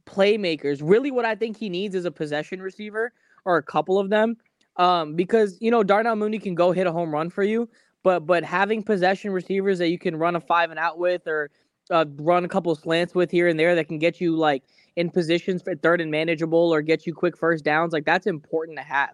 playmakers. 0.06 0.80
Really, 0.82 1.10
what 1.10 1.24
I 1.24 1.34
think 1.34 1.56
he 1.56 1.68
needs 1.68 1.94
is 1.94 2.04
a 2.04 2.10
possession 2.10 2.60
receiver 2.62 3.12
or 3.44 3.56
a 3.56 3.62
couple 3.62 3.98
of 3.98 4.10
them. 4.10 4.36
Um, 4.76 5.14
because 5.16 5.58
you 5.60 5.70
know 5.70 5.82
Darnell 5.82 6.16
Mooney 6.16 6.38
can 6.38 6.54
go 6.54 6.70
hit 6.72 6.86
a 6.86 6.92
home 6.92 7.12
run 7.12 7.30
for 7.30 7.42
you, 7.42 7.68
but 8.04 8.20
but 8.26 8.44
having 8.44 8.82
possession 8.82 9.32
receivers 9.32 9.78
that 9.78 9.88
you 9.88 9.98
can 9.98 10.16
run 10.16 10.36
a 10.36 10.40
five 10.40 10.70
and 10.70 10.78
out 10.78 10.98
with, 10.98 11.26
or 11.26 11.50
uh, 11.90 12.04
run 12.18 12.44
a 12.44 12.48
couple 12.48 12.74
slants 12.76 13.14
with 13.14 13.30
here 13.30 13.48
and 13.48 13.58
there 13.58 13.74
that 13.74 13.88
can 13.88 13.98
get 13.98 14.20
you 14.20 14.36
like 14.36 14.62
in 14.96 15.10
positions 15.10 15.62
for 15.62 15.74
third 15.74 16.00
and 16.00 16.10
manageable 16.10 16.72
or 16.72 16.80
get 16.82 17.06
you 17.06 17.14
quick 17.14 17.36
first 17.36 17.64
downs. 17.64 17.92
Like 17.92 18.04
that's 18.04 18.26
important 18.26 18.78
to 18.78 18.84
have, 18.84 19.10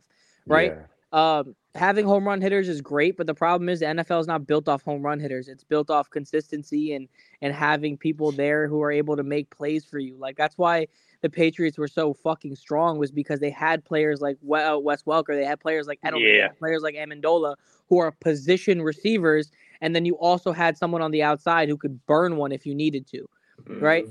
right? 0.47 0.73
Yeah. 0.73 1.39
Um, 1.39 1.55
having 1.77 2.05
home 2.05 2.27
run 2.27 2.41
hitters 2.41 2.69
is 2.69 2.81
great, 2.81 3.17
but 3.17 3.27
the 3.27 3.35
problem 3.35 3.69
is 3.69 3.81
the 3.81 3.87
NFL 3.87 4.21
is 4.21 4.27
not 4.27 4.47
built 4.47 4.69
off 4.69 4.83
home 4.83 5.03
run 5.03 5.21
hitters. 5.21 5.49
It's 5.49 5.63
built 5.65 5.91
off 5.91 6.11
consistency 6.11 6.95
and 6.95 7.09
and 7.41 7.55
having 7.55 7.97
people 7.97 8.33
there 8.33 8.67
who 8.67 8.83
are 8.83 8.91
able 8.91 9.17
to 9.17 9.23
make 9.23 9.49
plays 9.51 9.85
for 9.85 9.99
you. 9.99 10.17
Like 10.17 10.37
that's 10.37 10.59
why 10.59 10.89
the 11.21 11.31
Patriots 11.31 11.79
were 11.79 11.89
so 11.89 12.13
fucking 12.13 12.57
strong 12.57 12.99
was 12.99 13.11
because 13.11 13.41
they 13.41 13.51
had 13.51 13.85
players 13.85 14.21
like 14.21 14.37
uh, 14.43 14.79
Wes 14.81 15.05
Welker, 15.05 15.35
they 15.37 15.45
had 15.45 15.61
players 15.61 15.87
like 15.87 16.01
Edelman, 16.03 16.37
Yeah. 16.37 16.49
players 16.59 16.83
like 16.83 16.97
Amendola 16.97 17.55
who 17.89 17.99
are 17.99 18.11
position 18.11 18.83
receivers, 18.83 19.51
and 19.81 19.95
then 19.95 20.05
you 20.05 20.15
also 20.15 20.53
had 20.53 20.77
someone 20.77 21.01
on 21.01 21.13
the 21.13 21.23
outside 21.23 21.69
who 21.69 21.77
could 21.77 22.05
burn 22.07 22.37
one 22.37 22.51
if 22.51 22.67
you 22.67 22.75
needed 22.75 23.07
to. 23.09 23.29
Right. 23.67 24.05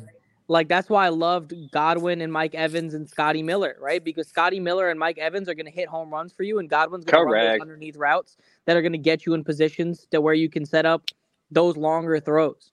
Like 0.48 0.68
that's 0.68 0.90
why 0.90 1.06
I 1.06 1.10
loved 1.10 1.54
Godwin 1.72 2.22
and 2.22 2.32
Mike 2.32 2.54
Evans 2.56 2.94
and 2.94 3.10
Scotty 3.10 3.42
Miller, 3.44 3.78
right? 3.80 4.04
Because 4.04 4.28
Scotty 4.28 4.60
Miller 4.60 4.90
and 4.90 5.00
Mike 5.00 5.18
Evans 5.18 5.48
are 5.50 5.54
going 5.56 5.66
to 5.66 5.72
hit 5.72 5.88
home 5.88 6.12
runs 6.12 6.34
for 6.34 6.44
you, 6.44 6.60
and 6.60 6.70
Godwin's 6.70 7.06
going 7.06 7.26
to 7.26 7.32
run 7.32 7.52
those 7.54 7.62
underneath 7.62 7.96
routes 7.96 8.38
that 8.66 8.76
are 8.76 8.82
going 8.82 8.92
to 8.94 8.98
get 8.98 9.26
you 9.26 9.34
in 9.34 9.44
positions 9.44 10.06
to 10.12 10.20
where 10.22 10.34
you 10.34 10.50
can 10.50 10.66
set 10.66 10.86
up 10.86 11.04
those 11.52 11.78
longer 11.78 12.20
throws. 12.20 12.72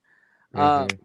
Uh, 0.53 0.85
Mhm. 0.85 0.99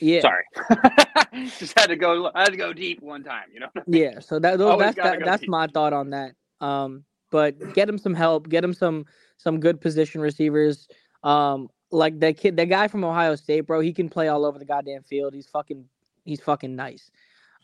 yeah, 0.00 0.20
Sorry, 0.20 0.44
just 1.58 1.78
had 1.78 1.86
to 1.86 1.96
go. 1.96 2.30
I 2.34 2.42
had 2.42 2.50
to 2.50 2.56
go 2.56 2.72
deep 2.72 3.00
one 3.02 3.24
time. 3.24 3.44
You 3.52 3.60
know. 3.60 3.68
yeah. 3.86 4.20
So 4.20 4.38
that 4.38 4.58
those, 4.58 4.78
that's 4.78 4.96
that, 4.96 5.20
that's 5.24 5.40
deep. 5.40 5.50
my 5.50 5.66
thought 5.68 5.92
on 5.92 6.10
that. 6.10 6.32
Um, 6.60 7.04
but 7.30 7.74
get 7.74 7.88
him 7.88 7.98
some 7.98 8.14
help. 8.14 8.48
Get 8.48 8.62
him 8.62 8.74
some 8.74 9.06
some 9.38 9.60
good 9.60 9.80
position 9.80 10.20
receivers. 10.20 10.86
Um, 11.22 11.68
like 11.94 12.20
that 12.20 12.36
kid, 12.36 12.56
the 12.56 12.66
guy 12.66 12.88
from 12.88 13.04
Ohio 13.04 13.36
State, 13.36 13.62
bro. 13.62 13.80
He 13.80 13.92
can 13.92 14.08
play 14.08 14.28
all 14.28 14.44
over 14.44 14.58
the 14.58 14.64
goddamn 14.64 15.02
field. 15.04 15.34
He's 15.34 15.46
fucking 15.46 15.84
he's 16.24 16.40
fucking 16.40 16.74
nice. 16.76 17.10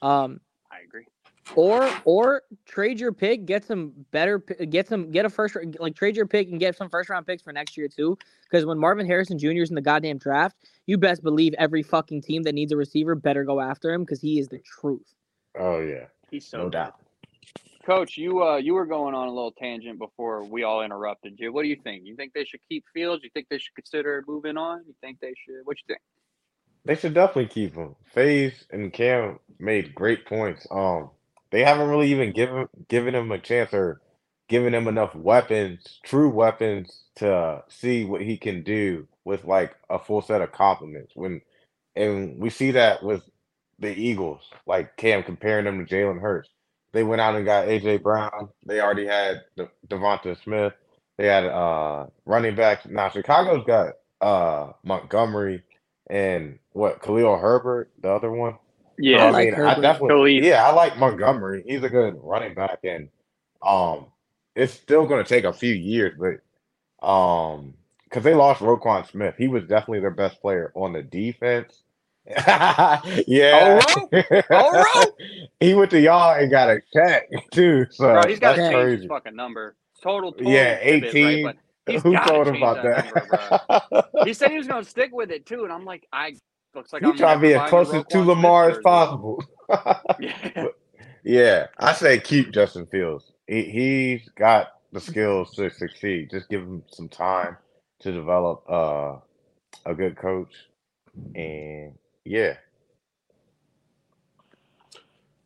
Um, 0.02 0.40
I 0.70 0.80
agree. 0.84 1.06
or 1.56 1.90
or 2.04 2.42
trade 2.66 3.00
your 3.00 3.12
pick, 3.12 3.44
get 3.44 3.64
some 3.64 3.92
better, 4.12 4.38
get 4.38 4.88
some, 4.88 5.10
get 5.10 5.24
a 5.26 5.30
first, 5.30 5.56
like 5.78 5.94
trade 5.96 6.16
your 6.16 6.26
pick 6.26 6.48
and 6.50 6.60
get 6.60 6.76
some 6.76 6.88
first 6.88 7.10
round 7.10 7.26
picks 7.26 7.42
for 7.42 7.52
next 7.52 7.76
year 7.76 7.88
too. 7.88 8.16
Because 8.44 8.64
when 8.64 8.78
Marvin 8.78 9.06
Harrison 9.06 9.38
Jr. 9.38 9.48
is 9.62 9.70
in 9.70 9.74
the 9.74 9.82
goddamn 9.82 10.18
draft, 10.18 10.56
you 10.86 10.96
best 10.96 11.22
believe 11.22 11.54
every 11.58 11.82
fucking 11.82 12.22
team 12.22 12.42
that 12.44 12.54
needs 12.54 12.72
a 12.72 12.76
receiver 12.76 13.14
better 13.14 13.44
go 13.44 13.60
after 13.60 13.92
him 13.92 14.02
because 14.04 14.20
he 14.20 14.38
is 14.38 14.48
the 14.48 14.58
truth. 14.60 15.14
Oh 15.58 15.80
yeah, 15.80 16.06
He's 16.30 16.46
so 16.46 16.58
no 16.58 16.70
good. 16.70 16.72
doubt. 16.72 17.00
Coach, 17.84 18.18
you 18.18 18.42
uh 18.42 18.56
you 18.56 18.74
were 18.74 18.86
going 18.86 19.14
on 19.14 19.28
a 19.28 19.32
little 19.32 19.52
tangent 19.52 19.98
before 19.98 20.44
we 20.44 20.64
all 20.64 20.82
interrupted 20.82 21.34
you. 21.38 21.52
What 21.52 21.62
do 21.62 21.68
you 21.68 21.76
think? 21.82 22.04
You 22.04 22.16
think 22.16 22.32
they 22.34 22.44
should 22.44 22.60
keep 22.68 22.84
Fields? 22.92 23.24
You 23.24 23.30
think 23.32 23.46
they 23.50 23.58
should 23.58 23.74
consider 23.74 24.22
moving 24.28 24.56
on? 24.56 24.82
You 24.86 24.94
think 25.00 25.18
they 25.20 25.34
should? 25.44 25.62
What 25.64 25.78
you 25.78 25.84
think? 25.94 26.00
They 26.84 26.94
should 26.94 27.14
definitely 27.14 27.46
keep 27.46 27.74
him. 27.74 27.94
FaZe 28.14 28.66
and 28.70 28.92
Cam 28.92 29.38
made 29.58 29.94
great 29.94 30.26
points. 30.26 30.66
Um, 30.70 31.10
they 31.50 31.64
haven't 31.64 31.88
really 31.88 32.10
even 32.10 32.32
given 32.32 32.68
given 32.88 33.14
him 33.14 33.32
a 33.32 33.38
chance 33.38 33.72
or 33.72 34.00
given 34.48 34.74
him 34.74 34.88
enough 34.88 35.14
weapons, 35.14 36.00
true 36.04 36.28
weapons, 36.28 37.04
to 37.16 37.62
see 37.68 38.04
what 38.04 38.22
he 38.22 38.36
can 38.36 38.62
do 38.62 39.06
with 39.24 39.44
like 39.44 39.74
a 39.88 39.98
full 39.98 40.22
set 40.22 40.42
of 40.42 40.52
compliments. 40.52 41.12
When 41.14 41.40
and 41.96 42.38
we 42.38 42.50
see 42.50 42.72
that 42.72 43.02
with 43.02 43.22
the 43.78 43.90
Eagles, 43.90 44.42
like 44.66 44.96
Cam 44.96 45.22
comparing 45.22 45.64
them 45.64 45.84
to 45.84 45.94
Jalen 45.94 46.20
Hurts. 46.20 46.50
They 46.92 47.04
went 47.04 47.20
out 47.20 47.36
and 47.36 47.44
got 47.46 47.68
AJ 47.68 48.02
Brown. 48.02 48.48
They 48.66 48.80
already 48.80 49.06
had 49.06 49.42
De- 49.56 49.70
Devonta 49.88 50.42
Smith. 50.42 50.74
They 51.18 51.26
had 51.26 51.46
uh 51.46 52.06
running 52.26 52.56
backs. 52.56 52.86
Now 52.88 53.10
Chicago's 53.10 53.64
got 53.66 53.94
uh 54.20 54.72
Montgomery 54.84 55.62
and 56.10 56.58
what 56.72 57.02
Khalil 57.02 57.38
Herbert, 57.38 57.90
the 58.02 58.10
other 58.10 58.32
one. 58.32 58.56
Yeah, 58.98 59.18
So, 59.18 59.28
I, 59.28 59.32
like 59.32 59.50
mean, 59.50 59.54
I 59.54 59.74
definitely, 59.76 60.16
Khalil. 60.16 60.22
yeah, 60.36 60.66
I 60.66 60.72
like 60.72 60.98
Montgomery. 60.98 61.64
He's 61.66 61.82
a 61.84 61.88
good 61.90 62.16
running 62.22 62.54
back, 62.54 62.80
and 62.84 63.08
um, 63.62 64.06
it's 64.56 64.72
still 64.74 65.06
going 65.06 65.24
to 65.24 65.28
take 65.28 65.44
a 65.44 65.52
few 65.52 65.74
years, 65.74 66.14
but 66.18 66.54
um, 67.06 67.74
because 68.04 68.24
they 68.24 68.34
lost 68.34 68.60
Roquan 68.60 69.08
Smith, 69.10 69.34
he 69.38 69.48
was 69.48 69.64
definitely 69.64 70.00
their 70.00 70.10
best 70.10 70.40
player 70.40 70.72
on 70.74 70.92
the 70.92 71.02
defense. 71.02 71.82
yeah, 73.26 73.80
Alright. 74.50 75.08
he 75.60 75.74
went 75.74 75.90
to 75.90 76.00
y'all 76.00 76.34
and 76.38 76.50
got 76.50 76.70
a 76.70 76.80
check 76.92 77.28
too. 77.52 77.86
So 77.90 78.12
bro, 78.12 78.28
he's 78.28 78.38
got 78.38 78.56
to 78.56 78.60
change 78.62 78.72
crazy. 78.74 79.02
his 79.02 79.06
fucking 79.06 79.34
number. 79.34 79.76
Total, 80.02 80.32
total 80.32 80.52
Yeah, 80.52 80.78
pivot, 80.78 81.14
right? 81.14 81.14
18. 81.14 81.44
But 81.86 82.02
Who 82.02 82.16
told 82.18 82.46
him 82.48 82.56
about 82.56 82.82
that 82.82 83.04
that? 83.82 84.24
he 84.24 84.32
said 84.32 84.50
he 84.50 84.58
was 84.58 84.66
going 84.66 84.84
to 84.84 84.88
stick 84.88 85.10
with 85.12 85.30
it 85.30 85.46
too, 85.46 85.64
and 85.64 85.72
I'm 85.72 85.84
like, 85.84 86.06
I 86.12 86.36
looks 86.74 86.92
like 86.92 87.02
you 87.02 87.10
I'm 87.10 87.16
trying 87.16 87.38
to 87.38 87.42
be 87.42 87.54
as 87.54 87.68
close 87.68 87.92
as 87.92 88.04
to 88.10 88.22
Lamar 88.22 88.70
as 88.70 88.78
possible. 88.78 89.42
Yeah. 90.20 90.66
Yeah, 91.22 91.66
I 91.78 91.92
say 91.92 92.18
keep 92.18 92.52
Justin 92.52 92.86
Fields. 92.86 93.32
He 93.46 93.64
he's 93.64 94.28
got 94.36 94.68
the 94.92 95.00
skills 95.00 95.52
to 95.54 95.70
succeed. 95.70 96.30
Just 96.30 96.48
give 96.48 96.62
him 96.62 96.82
some 96.90 97.08
time 97.08 97.56
to 98.00 98.12
develop 98.12 98.64
uh, 98.68 99.16
a 99.84 99.94
good 99.94 100.16
coach. 100.16 100.54
And 101.34 101.92
yeah, 102.24 102.54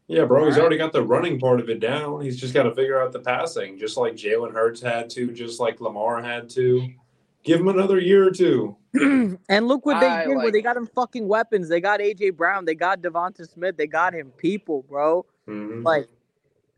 Yeah, 0.06 0.26
bro, 0.26 0.44
he's 0.44 0.54
Alright. 0.54 0.60
already 0.60 0.76
got 0.76 0.92
the 0.92 1.02
running 1.02 1.40
part 1.40 1.60
of 1.60 1.70
it 1.70 1.80
down. 1.80 2.20
He's 2.20 2.38
just 2.38 2.52
got 2.52 2.64
to 2.64 2.74
figure 2.74 3.00
out 3.02 3.12
the 3.12 3.20
passing, 3.20 3.78
just 3.78 3.96
like 3.96 4.14
Jalen 4.14 4.52
Hurts 4.52 4.82
had 4.82 5.08
to, 5.10 5.32
just 5.32 5.60
like 5.60 5.80
Lamar 5.80 6.22
had 6.22 6.50
to. 6.50 6.86
Give 7.42 7.58
him 7.60 7.68
another 7.68 7.98
year 7.98 8.26
or 8.26 8.30
two. 8.30 8.76
and 8.94 9.66
look 9.68 9.86
what 9.86 10.00
they 10.00 10.06
I 10.06 10.24
did. 10.24 10.28
Where 10.28 10.44
like- 10.44 10.52
they 10.52 10.60
got 10.62 10.76
him 10.76 10.86
fucking 10.94 11.26
weapons. 11.26 11.68
They 11.70 11.80
got 11.80 12.00
AJ 12.00 12.36
Brown. 12.36 12.64
They 12.66 12.74
got 12.74 13.00
Devonta 13.00 13.48
Smith. 13.50 13.76
They 13.78 13.86
got 13.86 14.14
him 14.14 14.30
people, 14.36 14.82
bro. 14.88 15.24
Mhm. 15.48 15.82
Like, 15.84 16.06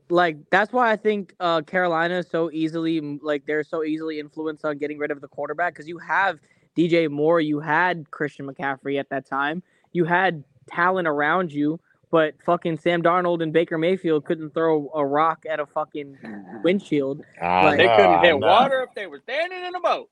like 0.09 0.37
that's 0.51 0.73
why 0.73 0.91
I 0.93 0.97
think 0.97 1.35
uh, 1.41 1.63
Carolina 1.63 2.19
is 2.19 2.29
so 2.31 2.49
easily 2.53 3.01
like 3.23 3.45
they're 3.47 3.65
so 3.65 3.83
easily 3.83 4.21
influenced 4.21 4.65
on 4.65 4.79
getting 4.79 4.99
rid 4.99 5.11
of 5.11 5.21
the 5.21 5.29
quarterback 5.29 5.75
because 5.75 5.89
you 5.89 5.99
have 5.99 6.39
DJ 6.77 7.11
Moore, 7.11 7.41
you 7.41 7.59
had 7.59 8.09
Christian 8.13 8.47
McCaffrey 8.47 9.01
at 9.01 9.09
that 9.11 9.27
time, 9.27 9.63
you 9.93 10.05
had 10.05 10.45
talent 10.69 11.07
around 11.09 11.53
you, 11.53 11.81
but 12.11 12.35
fucking 12.45 12.79
Sam 12.79 13.03
Darnold 13.03 13.43
and 13.43 13.53
Baker 13.53 13.79
Mayfield 13.79 14.25
couldn't 14.25 14.55
throw 14.55 14.91
a 14.95 15.05
rock 15.05 15.45
at 15.49 15.61
a 15.61 15.67
fucking 15.67 16.17
windshield. 16.63 17.23
I 17.41 17.65
Like- 17.65 17.79
They 17.79 17.87
couldn't 17.89 18.07
I 18.15 18.21
hit 18.27 18.39
know. 18.39 18.47
water 18.47 18.83
if 18.89 18.95
they 18.95 19.07
were 19.07 19.21
standing 19.21 19.65
in 19.65 19.75
a 19.75 19.81
boat. 19.81 20.09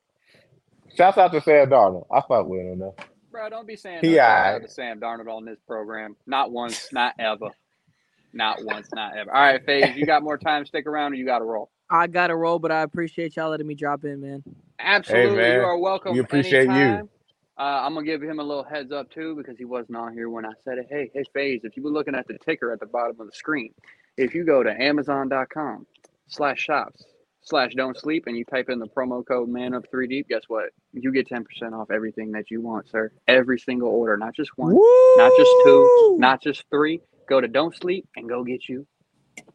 Shouts 0.96 1.18
out 1.18 1.32
to 1.32 1.40
Sam 1.40 1.68
Darnold. 1.70 2.06
I 2.12 2.20
fuck 2.20 2.46
with 2.46 2.60
him 2.60 2.78
though. 2.78 2.94
Bro, 3.32 3.50
don't 3.50 3.66
be 3.66 3.74
saying 3.74 3.98
He 4.00 4.10
no 4.10 4.16
shout 4.18 4.28
aight. 4.46 4.54
out 4.56 4.62
to 4.62 4.68
Sam 4.68 5.00
Darnold 5.00 5.28
on 5.28 5.44
this 5.44 5.58
program. 5.66 6.16
Not 6.26 6.52
once, 6.52 6.92
not 6.92 7.14
ever. 7.18 7.48
Not 8.32 8.64
once, 8.64 8.88
not 8.94 9.16
ever. 9.16 9.32
All 9.34 9.40
right, 9.42 9.64
FaZe, 9.64 9.96
you 9.96 10.06
got 10.06 10.22
more 10.22 10.38
time 10.38 10.64
stick 10.66 10.86
around 10.86 11.12
or 11.12 11.16
you 11.16 11.24
got 11.24 11.38
to 11.40 11.44
roll? 11.44 11.70
I 11.90 12.06
got 12.06 12.28
to 12.28 12.36
roll, 12.36 12.58
but 12.58 12.70
I 12.72 12.82
appreciate 12.82 13.36
y'all 13.36 13.50
letting 13.50 13.66
me 13.66 13.74
drop 13.74 14.04
in, 14.04 14.20
man. 14.20 14.42
Absolutely, 14.78 15.36
man, 15.36 15.60
you 15.60 15.64
are 15.64 15.78
welcome. 15.78 16.12
we 16.14 16.18
appreciate 16.20 16.68
you. 16.68 17.08
Uh, 17.56 17.82
I'm 17.84 17.94
gonna 17.94 18.04
give 18.04 18.22
him 18.22 18.40
a 18.40 18.42
little 18.42 18.64
heads 18.64 18.90
up 18.90 19.10
too 19.10 19.36
because 19.36 19.56
he 19.56 19.64
wasn't 19.64 19.96
on 19.96 20.12
here 20.12 20.28
when 20.28 20.44
I 20.44 20.52
said 20.64 20.78
it. 20.78 20.86
Hey, 20.90 21.10
hey, 21.14 21.24
FaZe, 21.32 21.60
if 21.62 21.76
you 21.76 21.84
were 21.84 21.90
looking 21.90 22.14
at 22.14 22.26
the 22.26 22.36
ticker 22.44 22.72
at 22.72 22.80
the 22.80 22.86
bottom 22.86 23.20
of 23.20 23.26
the 23.26 23.32
screen, 23.32 23.72
if 24.16 24.34
you 24.34 24.44
go 24.44 24.62
to 24.62 24.70
Amazon.com 24.70 25.86
slash 26.26 26.58
shops 26.58 27.04
slash 27.42 27.74
don't 27.76 27.96
sleep 27.96 28.24
and 28.26 28.36
you 28.36 28.44
type 28.44 28.70
in 28.70 28.78
the 28.80 28.88
promo 28.88 29.24
code 29.24 29.48
man 29.48 29.72
up 29.74 29.84
three 29.88 30.08
deep, 30.08 30.28
guess 30.28 30.42
what? 30.48 30.70
You 30.92 31.12
get 31.12 31.28
ten 31.28 31.44
percent 31.44 31.74
off 31.74 31.92
everything 31.92 32.32
that 32.32 32.50
you 32.50 32.60
want, 32.60 32.88
sir. 32.88 33.12
Every 33.28 33.58
single 33.60 33.88
order, 33.88 34.16
not 34.16 34.34
just 34.34 34.50
one, 34.56 34.74
not 35.16 35.32
just 35.38 35.50
two, 35.64 36.16
not 36.18 36.42
just 36.42 36.64
three. 36.70 37.00
Go 37.28 37.40
to 37.40 37.46
Don't 37.46 37.74
Sleep 37.76 38.06
and 38.16 38.28
go 38.28 38.42
get 38.42 38.68
you 38.68 38.84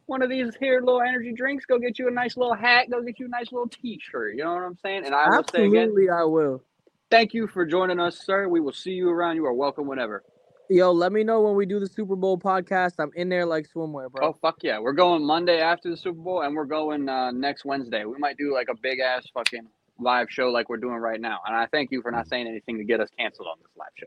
one 0.06 0.22
of 0.22 0.30
these 0.30 0.56
here 0.60 0.80
little 0.80 1.02
energy 1.02 1.34
drinks. 1.34 1.66
Go 1.66 1.78
get 1.78 2.00
you 2.00 2.08
a 2.08 2.12
nice 2.12 2.36
little 2.36 2.56
hat. 2.56 2.90
Go 2.90 3.02
get 3.02 3.20
you 3.20 3.28
a 3.28 3.30
nice 3.30 3.52
little 3.52 3.68
T-shirt. 3.68 4.36
You 4.36 4.44
know 4.44 4.54
what 4.54 4.64
I'm 4.64 4.78
saying? 4.84 5.06
And 5.06 5.14
I 5.14 5.30
will 5.30 5.44
say 5.44 5.66
again, 5.66 5.90
Absolutely, 5.90 6.10
I 6.10 6.24
will. 6.24 6.64
Thank 7.10 7.34
you 7.34 7.48
for 7.48 7.66
joining 7.66 8.00
us, 8.00 8.26
sir. 8.26 8.48
We 8.48 8.60
will 8.60 8.74
see 8.74 8.92
you 8.92 9.10
around. 9.10 9.36
You 9.36 9.46
are 9.46 9.54
welcome 9.54 9.88
whenever. 9.88 10.24
Yo, 10.70 10.92
let 10.92 11.12
me 11.12 11.24
know 11.24 11.42
when 11.42 11.56
we 11.56 11.66
do 11.66 11.80
the 11.80 11.88
Super 11.88 12.16
Bowl 12.16 12.38
podcast. 12.38 12.94
I'm 13.00 13.12
in 13.16 13.28
there 13.28 13.46
like 13.46 13.68
swimwear, 13.68 14.12
bro. 14.12 14.30
Oh 14.30 14.38
fuck 14.40 14.58
yeah, 14.62 14.80
we're 14.80 14.94
going 14.94 15.26
Monday 15.26 15.60
after 15.62 15.90
the 15.90 15.98
Super 15.98 16.20
Bowl, 16.20 16.42
and 16.42 16.56
we're 16.56 16.66
going 16.66 17.10
uh, 17.10 17.32
next 17.32 17.66
Wednesday. 17.66 18.06
We 18.06 18.18
might 18.20 18.38
do 18.38 18.54
like 18.54 18.68
a 18.70 18.76
big 18.76 19.00
ass 19.00 19.26
fucking 19.34 19.68
live 20.00 20.28
show 20.30 20.50
like 20.50 20.70
we're 20.70 20.78
doing 20.78 20.98
right 20.98 21.20
now. 21.20 21.40
And 21.48 21.56
I 21.56 21.66
thank 21.68 21.92
you 21.92 22.02
for 22.02 22.12
not 22.12 22.28
saying 22.28 22.48
anything 22.48 22.78
to 22.78 22.84
get 22.84 23.00
us 23.00 23.10
canceled 23.18 23.48
on 23.48 23.58
this 23.60 23.72
live 23.78 23.90
show. 23.96 24.06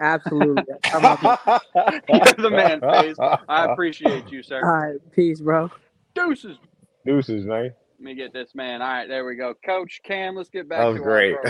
Absolutely. 0.00 0.64
I'm 0.84 2.00
You're 2.08 2.50
the 2.50 2.50
man, 2.50 2.80
FaZe. 2.80 3.16
I 3.48 3.72
appreciate 3.72 4.30
you, 4.30 4.42
sir. 4.42 4.60
All 4.64 4.92
right, 4.92 5.12
peace, 5.12 5.40
bro. 5.40 5.70
Deuces. 6.14 6.58
Deuces, 7.04 7.44
man. 7.44 7.74
Let 8.04 8.10
me 8.10 8.16
get 8.16 8.34
this 8.34 8.54
man. 8.54 8.82
All 8.82 8.88
right, 8.88 9.08
there 9.08 9.24
we 9.24 9.34
go. 9.34 9.54
Coach 9.64 10.02
Cam, 10.04 10.36
let's 10.36 10.50
get 10.50 10.68
back 10.68 10.80
That 10.80 10.84
was 10.88 10.98
to 10.98 11.02
great. 11.02 11.36
our 11.36 11.40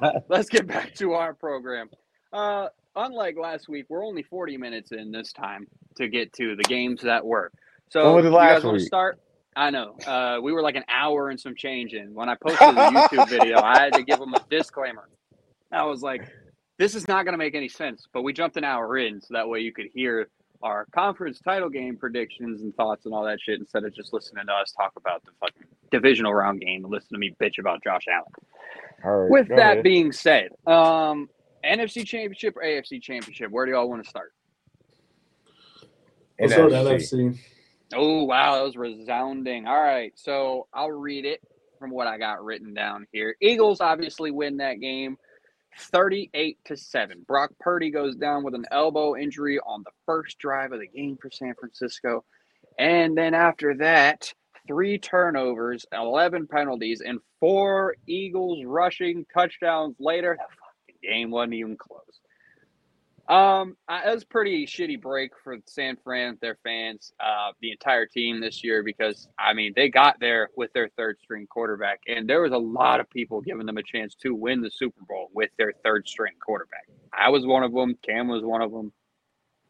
program. 0.00 0.22
let's 0.30 0.48
get 0.48 0.66
back 0.66 0.94
to 0.94 1.12
our 1.12 1.34
program. 1.34 1.90
Uh, 2.32 2.68
unlike 2.96 3.36
last 3.36 3.68
week, 3.68 3.84
we're 3.90 4.02
only 4.02 4.22
40 4.22 4.56
minutes 4.56 4.92
in 4.92 5.12
this 5.12 5.30
time 5.34 5.66
to 5.96 6.08
get 6.08 6.32
to 6.38 6.56
the 6.56 6.62
games 6.62 7.02
that 7.02 7.22
were. 7.22 7.52
So 7.90 8.02
When 8.06 8.14
was 8.14 8.24
you 8.24 8.30
guys 8.30 8.38
last 8.38 8.64
want 8.64 8.78
to 8.78 8.80
week? 8.80 8.86
start? 8.86 9.18
I 9.56 9.68
know. 9.68 9.94
Uh, 10.06 10.38
we 10.42 10.52
were 10.52 10.62
like 10.62 10.76
an 10.76 10.84
hour 10.88 11.28
and 11.28 11.38
some 11.38 11.54
change 11.54 11.92
in. 11.92 12.14
When 12.14 12.30
I 12.30 12.36
posted 12.36 12.66
the 12.74 12.80
YouTube 13.12 13.28
video, 13.28 13.60
I 13.60 13.78
had 13.78 13.92
to 13.92 14.02
give 14.04 14.18
them 14.18 14.32
a 14.32 14.42
disclaimer. 14.48 15.10
I 15.70 15.84
was 15.84 16.00
like, 16.00 16.26
this 16.78 16.94
is 16.94 17.06
not 17.08 17.26
going 17.26 17.34
to 17.34 17.38
make 17.38 17.54
any 17.54 17.68
sense, 17.68 18.06
but 18.10 18.22
we 18.22 18.32
jumped 18.32 18.56
an 18.56 18.64
hour 18.64 18.96
in 18.96 19.20
so 19.20 19.34
that 19.34 19.46
way 19.46 19.60
you 19.60 19.70
could 19.74 19.88
hear 19.94 20.30
our 20.62 20.86
conference 20.94 21.40
title 21.40 21.68
game 21.68 21.96
predictions 21.96 22.62
and 22.62 22.74
thoughts 22.76 23.04
and 23.04 23.14
all 23.14 23.24
that 23.24 23.38
shit 23.40 23.60
instead 23.60 23.84
of 23.84 23.94
just 23.94 24.12
listening 24.12 24.46
to 24.46 24.52
us 24.52 24.72
talk 24.72 24.92
about 24.96 25.24
the 25.24 25.30
fucking 25.40 25.66
divisional 25.90 26.32
round 26.32 26.60
game 26.60 26.84
and 26.84 26.92
listen 26.92 27.10
to 27.12 27.18
me 27.18 27.34
bitch 27.40 27.58
about 27.58 27.82
Josh 27.82 28.04
Allen. 28.08 28.24
All 29.04 29.16
right, 29.22 29.30
With 29.30 29.48
that 29.48 29.72
ahead. 29.72 29.84
being 29.84 30.12
said, 30.12 30.48
um, 30.66 31.28
NFC 31.64 32.06
Championship 32.06 32.56
or 32.56 32.62
AFC 32.62 33.02
Championship, 33.02 33.50
where 33.50 33.66
do 33.66 33.72
y'all 33.72 33.88
want 33.88 34.02
to 34.02 34.08
start? 34.08 34.32
Let's 36.40 36.52
start 36.52 36.72
NFC. 36.72 37.12
NFC. 37.12 37.38
Oh 37.94 38.24
wow, 38.24 38.56
that 38.56 38.62
was 38.62 38.76
resounding. 38.76 39.66
All 39.66 39.80
right, 39.80 40.12
so 40.16 40.66
I'll 40.72 40.90
read 40.90 41.24
it 41.24 41.40
from 41.78 41.90
what 41.90 42.06
I 42.06 42.18
got 42.18 42.44
written 42.44 42.74
down 42.74 43.06
here. 43.12 43.36
Eagles 43.40 43.80
obviously 43.80 44.30
win 44.30 44.56
that 44.58 44.80
game 44.80 45.16
38 45.78 46.58
to 46.66 46.76
7. 46.76 47.24
Brock 47.26 47.50
Purdy 47.60 47.90
goes 47.90 48.16
down 48.16 48.44
with 48.44 48.54
an 48.54 48.66
elbow 48.70 49.16
injury 49.16 49.58
on 49.60 49.82
the 49.84 49.90
first 50.06 50.38
drive 50.38 50.72
of 50.72 50.80
the 50.80 50.86
game 50.86 51.16
for 51.20 51.30
San 51.30 51.54
Francisco. 51.58 52.24
And 52.78 53.16
then 53.16 53.34
after 53.34 53.74
that, 53.76 54.32
three 54.66 54.98
turnovers, 54.98 55.86
11 55.92 56.46
penalties, 56.46 57.00
and 57.00 57.20
four 57.40 57.96
Eagles 58.06 58.64
rushing 58.64 59.26
touchdowns 59.34 59.96
later. 59.98 60.36
The 60.38 60.44
fucking 60.44 61.00
game 61.02 61.30
wasn't 61.30 61.54
even 61.54 61.76
close. 61.76 62.20
Um, 63.28 63.76
I, 63.88 64.10
it 64.10 64.14
was 64.14 64.22
a 64.22 64.26
pretty 64.26 64.66
shitty 64.66 65.00
break 65.00 65.30
for 65.42 65.56
San 65.66 65.96
Fran, 66.04 66.36
their 66.42 66.58
fans, 66.62 67.12
uh, 67.18 67.52
the 67.60 67.70
entire 67.70 68.04
team 68.06 68.40
this 68.40 68.62
year 68.62 68.82
because 68.82 69.28
I 69.38 69.54
mean 69.54 69.72
they 69.74 69.88
got 69.88 70.20
there 70.20 70.50
with 70.56 70.72
their 70.74 70.90
third 70.96 71.18
string 71.22 71.46
quarterback, 71.46 72.00
and 72.06 72.28
there 72.28 72.42
was 72.42 72.52
a 72.52 72.58
lot 72.58 73.00
of 73.00 73.08
people 73.08 73.40
giving 73.40 73.64
them 73.66 73.78
a 73.78 73.82
chance 73.82 74.14
to 74.16 74.34
win 74.34 74.60
the 74.60 74.70
Super 74.70 75.00
Bowl 75.08 75.30
with 75.32 75.50
their 75.56 75.72
third 75.84 76.06
string 76.06 76.34
quarterback. 76.44 76.86
I 77.18 77.30
was 77.30 77.46
one 77.46 77.62
of 77.62 77.72
them. 77.72 77.96
Cam 78.02 78.28
was 78.28 78.42
one 78.42 78.60
of 78.60 78.70
them. 78.72 78.92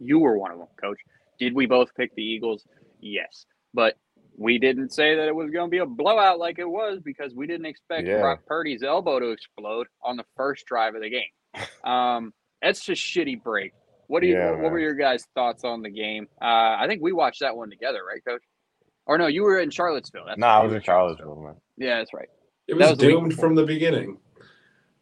You 0.01 0.19
were 0.19 0.37
one 0.37 0.51
of 0.51 0.59
them, 0.59 0.69
Coach. 0.81 0.99
Did 1.39 1.55
we 1.55 1.67
both 1.67 1.95
pick 1.95 2.15
the 2.17 2.23
Eagles? 2.25 2.67
Yes, 3.01 3.47
but 3.73 3.97
we 4.37 4.59
didn't 4.59 4.93
say 4.93 5.15
that 5.15 5.29
it 5.29 5.35
was 5.35 5.51
going 5.51 5.69
to 5.69 5.71
be 5.71 5.79
a 5.79 5.87
blowout 5.87 6.41
like 6.41 6.59
it 6.59 6.69
was 6.69 6.99
because 7.05 7.33
we 7.35 7.47
didn't 7.47 7.67
expect 7.67 8.09
Yeah. 8.09 8.19
Brock 8.19 8.41
Purdy's 8.47 8.83
elbow 8.83 9.21
to 9.21 9.31
explode 9.31 9.87
on 10.03 10.17
the 10.17 10.25
first 10.37 10.67
drive 10.67 10.97
of 10.97 11.03
the 11.03 11.11
game. 11.11 11.23
Um, 11.85 12.33
that's 12.65 12.85
just 12.85 13.03
shitty 13.03 13.43
break. 13.43 13.73
What 14.07 14.21
do 14.21 14.27
you? 14.27 14.35
Yeah, 14.35 14.51
what, 14.53 14.61
what 14.61 14.73
were 14.73 14.79
your 14.79 14.95
guys' 14.95 15.27
thoughts 15.35 15.65
on 15.65 15.83
the 15.83 15.91
game? 15.91 16.29
Uh, 16.41 16.77
I 16.79 16.87
think 16.89 17.03
we 17.03 17.13
watched 17.13 17.41
that 17.41 17.57
one 17.57 17.71
together, 17.71 18.01
right, 18.07 18.25
Coach? 18.25 18.43
Or 19.07 19.19
no, 19.19 19.27
you 19.27 19.43
were 19.43 19.59
in 19.61 19.71
Charlottesville. 19.71 20.25
That's 20.27 20.39
No, 20.39 20.47
right, 20.47 20.61
I 20.61 20.65
was 20.65 20.73
in 20.73 20.83
Charlottesville, 20.83 21.37
man. 21.37 21.55
Yeah, 21.77 21.99
that's 21.99 22.15
right. 22.15 22.29
It 22.67 22.75
was, 22.75 22.91
was 22.91 22.99
doomed 22.99 23.31
before. 23.31 23.49
from 23.49 23.55
the 23.55 23.65
beginning. 23.65 24.19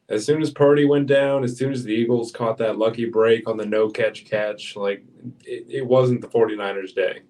As 0.09 0.27
soon 0.27 0.43
as 0.43 0.51
Purdy 0.51 0.85
went 0.85 1.07
down, 1.07 1.45
as 1.45 1.57
soon 1.57 1.73
as 1.73 1.85
the 1.85 1.93
Eagles 1.93 2.33
caught 2.33 2.59
that 2.59 2.77
lucky 2.77 3.07
break 3.07 3.49
on 3.49 3.57
the 3.57 3.65
no 3.65 3.89
catch 3.89 4.25
catch, 4.25 4.77
like 4.77 5.05
it, 5.45 5.67
it 5.69 5.87
wasn't 5.87 6.21
the 6.21 6.29
49ers' 6.29 6.95
day. 6.95 7.21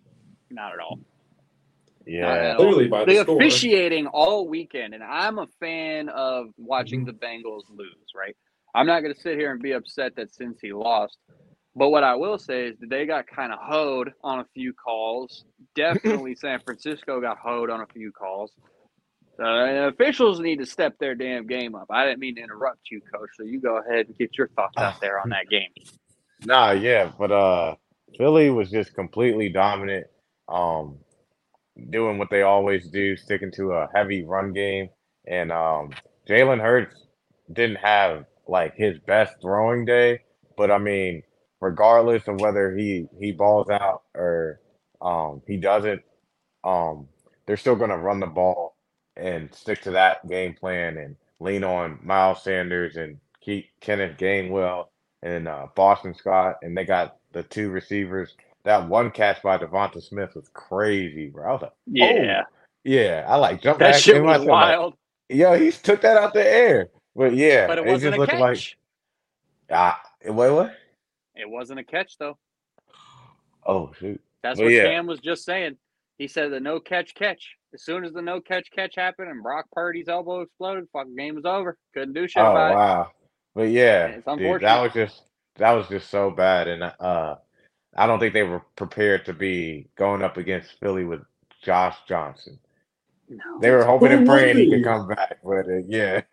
Not 0.50 0.72
at 0.72 0.80
all. 0.80 0.98
Yeah. 2.06 2.32
at 2.32 2.56
all. 2.56 2.64
Clearly 2.64 2.88
by 2.88 3.04
the, 3.04 3.14
the 3.14 3.22
score. 3.22 3.36
officiating 3.36 4.06
all 4.08 4.48
weekend, 4.48 4.94
and 4.94 5.04
I'm 5.04 5.38
a 5.38 5.46
fan 5.60 6.08
of 6.08 6.46
watching 6.56 7.04
the 7.04 7.12
Bengals 7.12 7.64
lose. 7.70 7.94
Right, 8.16 8.36
I'm 8.74 8.86
not 8.86 9.00
going 9.00 9.14
to 9.14 9.20
sit 9.20 9.36
here 9.36 9.52
and 9.52 9.62
be 9.62 9.72
upset 9.72 10.16
that 10.16 10.34
since 10.34 10.58
he 10.60 10.72
lost. 10.72 11.18
But 11.74 11.88
what 11.88 12.04
I 12.04 12.14
will 12.14 12.38
say 12.38 12.66
is 12.68 12.78
that 12.80 12.90
they 12.90 13.06
got 13.06 13.26
kind 13.26 13.52
of 13.52 13.58
hoed 13.60 14.12
on 14.22 14.40
a 14.40 14.46
few 14.54 14.72
calls. 14.74 15.44
Definitely, 15.74 16.34
San 16.34 16.60
Francisco 16.60 17.20
got 17.20 17.38
hoed 17.38 17.70
on 17.70 17.80
a 17.80 17.86
few 17.86 18.12
calls. 18.12 18.52
Uh, 19.42 19.88
officials 19.88 20.40
need 20.40 20.58
to 20.58 20.66
step 20.66 20.94
their 20.98 21.14
damn 21.14 21.46
game 21.46 21.74
up. 21.74 21.86
I 21.90 22.04
didn't 22.04 22.20
mean 22.20 22.36
to 22.36 22.42
interrupt 22.42 22.90
you, 22.90 23.00
Coach. 23.12 23.30
So 23.34 23.44
you 23.44 23.60
go 23.60 23.78
ahead 23.78 24.06
and 24.06 24.16
get 24.18 24.36
your 24.36 24.48
thoughts 24.48 24.76
out 24.76 25.00
there 25.00 25.18
on 25.20 25.30
that 25.30 25.48
game. 25.48 25.70
Nah, 26.44 26.72
yeah, 26.72 27.08
but 27.16 27.30
uh 27.30 27.76
Philly 28.18 28.50
was 28.50 28.68
just 28.68 28.94
completely 28.94 29.48
dominant, 29.48 30.08
um, 30.48 30.98
doing 31.90 32.18
what 32.18 32.30
they 32.30 32.42
always 32.42 32.88
do, 32.88 33.16
sticking 33.16 33.52
to 33.52 33.70
a 33.74 33.88
heavy 33.94 34.24
run 34.24 34.52
game. 34.52 34.88
And 35.24 35.52
um 35.52 35.90
Jalen 36.28 36.60
Hurts 36.60 37.06
didn't 37.52 37.76
have 37.76 38.24
like 38.46 38.74
his 38.76 38.98
best 39.00 39.34
throwing 39.40 39.84
day, 39.84 40.20
but 40.56 40.70
I 40.70 40.78
mean, 40.78 41.22
regardless 41.60 42.26
of 42.28 42.40
whether 42.40 42.74
he 42.76 43.06
he 43.20 43.32
balls 43.32 43.70
out 43.70 44.02
or 44.14 44.60
um 45.00 45.42
he 45.46 45.56
doesn't, 45.56 46.02
um 46.64 47.08
they're 47.46 47.56
still 47.56 47.76
gonna 47.76 47.98
run 47.98 48.20
the 48.20 48.26
ball 48.26 48.76
and 49.16 49.54
stick 49.54 49.82
to 49.82 49.90
that 49.92 50.26
game 50.28 50.54
plan 50.54 50.96
and 50.98 51.16
lean 51.40 51.64
on 51.64 51.98
Miles 52.02 52.42
Sanders 52.42 52.96
and 52.96 53.18
keep 53.40 53.66
Kenneth 53.80 54.16
Gainwell 54.18 54.86
and 55.22 55.48
uh, 55.48 55.66
Boston 55.74 56.14
Scott, 56.14 56.56
and 56.62 56.76
they 56.76 56.84
got 56.84 57.16
the 57.32 57.42
two 57.44 57.70
receivers. 57.70 58.34
That 58.64 58.88
one 58.88 59.10
catch 59.10 59.42
by 59.42 59.58
Devonta 59.58 60.02
Smith 60.02 60.34
was 60.34 60.48
crazy, 60.54 61.28
bro. 61.28 61.48
I 61.48 61.52
was 61.52 61.62
like, 61.62 61.72
Yeah, 61.86 62.42
yeah, 62.84 63.24
I 63.28 63.36
like 63.36 63.62
jumped 63.62 63.80
that 63.80 63.94
shit 63.94 64.22
was 64.22 64.38
myself, 64.38 64.60
like, 64.60 64.78
wild, 64.78 64.94
yo, 65.28 65.58
he 65.58 65.72
took 65.72 66.02
that 66.02 66.16
out 66.16 66.34
the 66.34 66.46
air. 66.46 66.88
But 67.14 67.34
yeah, 67.34 67.66
but 67.66 67.78
it 67.78 67.84
just 67.84 67.92
wasn't 67.92 68.14
a 68.14 68.18
looked 68.18 68.32
catch. 68.32 68.40
like 68.40 68.76
ah, 69.70 70.00
wait, 70.24 70.50
what? 70.50 70.74
It 71.34 71.48
wasn't 71.48 71.80
a 71.80 71.84
catch 71.84 72.18
though. 72.18 72.38
Oh 73.64 73.92
shoot, 73.98 74.20
That's 74.42 74.58
Well, 74.58 74.66
what 74.66 74.74
yeah. 74.74 74.84
Cam 74.84 75.06
was 75.06 75.20
just 75.20 75.44
saying. 75.44 75.76
He 76.18 76.28
said 76.28 76.52
the 76.52 76.60
no 76.60 76.80
catch 76.80 77.14
catch. 77.14 77.56
As 77.74 77.82
soon 77.82 78.04
as 78.04 78.12
the 78.12 78.22
no 78.22 78.40
catch 78.40 78.70
catch 78.70 78.94
happened 78.96 79.30
and 79.30 79.42
Brock 79.42 79.66
Purdy's 79.72 80.08
elbow 80.08 80.42
exploded, 80.42 80.88
fucking 80.92 81.16
game 81.16 81.36
was 81.36 81.44
over. 81.44 81.78
Couldn't 81.94 82.14
do 82.14 82.28
shit 82.28 82.42
oh 82.42 82.50
about 82.50 82.72
it. 82.72 82.74
wow. 82.74 83.10
But 83.54 83.70
yeah, 83.70 84.06
It's 84.06 84.26
dude, 84.26 84.62
that 84.62 84.82
was 84.82 84.92
just 84.92 85.22
that 85.56 85.72
was 85.72 85.86
just 85.88 86.08
so 86.10 86.30
bad, 86.30 86.68
and 86.68 86.82
uh, 86.82 87.36
I 87.94 88.06
don't 88.06 88.18
think 88.18 88.32
they 88.32 88.42
were 88.42 88.62
prepared 88.76 89.26
to 89.26 89.32
be 89.34 89.88
going 89.96 90.22
up 90.22 90.38
against 90.38 90.78
Philly 90.80 91.04
with 91.04 91.20
Josh 91.62 91.96
Johnson. 92.08 92.58
No. 93.34 93.58
They 93.60 93.70
were 93.70 93.84
hoping 93.84 94.12
and 94.12 94.26
praying 94.26 94.58
he 94.58 94.70
could 94.70 94.84
come 94.84 95.08
back, 95.08 95.38
but 95.42 95.66
uh, 95.66 95.78
yeah. 95.88 96.20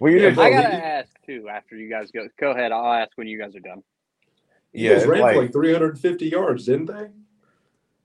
well, 0.00 0.12
you 0.12 0.18
Yeah, 0.20 0.28
just 0.30 0.40
I 0.40 0.50
gotta 0.50 0.68
he- 0.70 0.82
ask 0.82 1.10
too. 1.24 1.48
After 1.48 1.76
you 1.76 1.88
guys 1.88 2.10
go, 2.10 2.26
go 2.38 2.50
ahead. 2.50 2.72
I'll 2.72 2.92
ask 2.92 3.12
when 3.16 3.28
you 3.28 3.38
guys 3.38 3.54
are 3.54 3.60
done. 3.60 3.82
yeah, 4.72 4.90
Eagles 4.90 5.02
it's 5.02 5.08
ran 5.10 5.20
like, 5.20 5.34
for 5.36 5.42
like 5.42 5.52
350 5.52 6.26
yards, 6.28 6.66
didn't 6.66 6.86
they? 6.86 7.06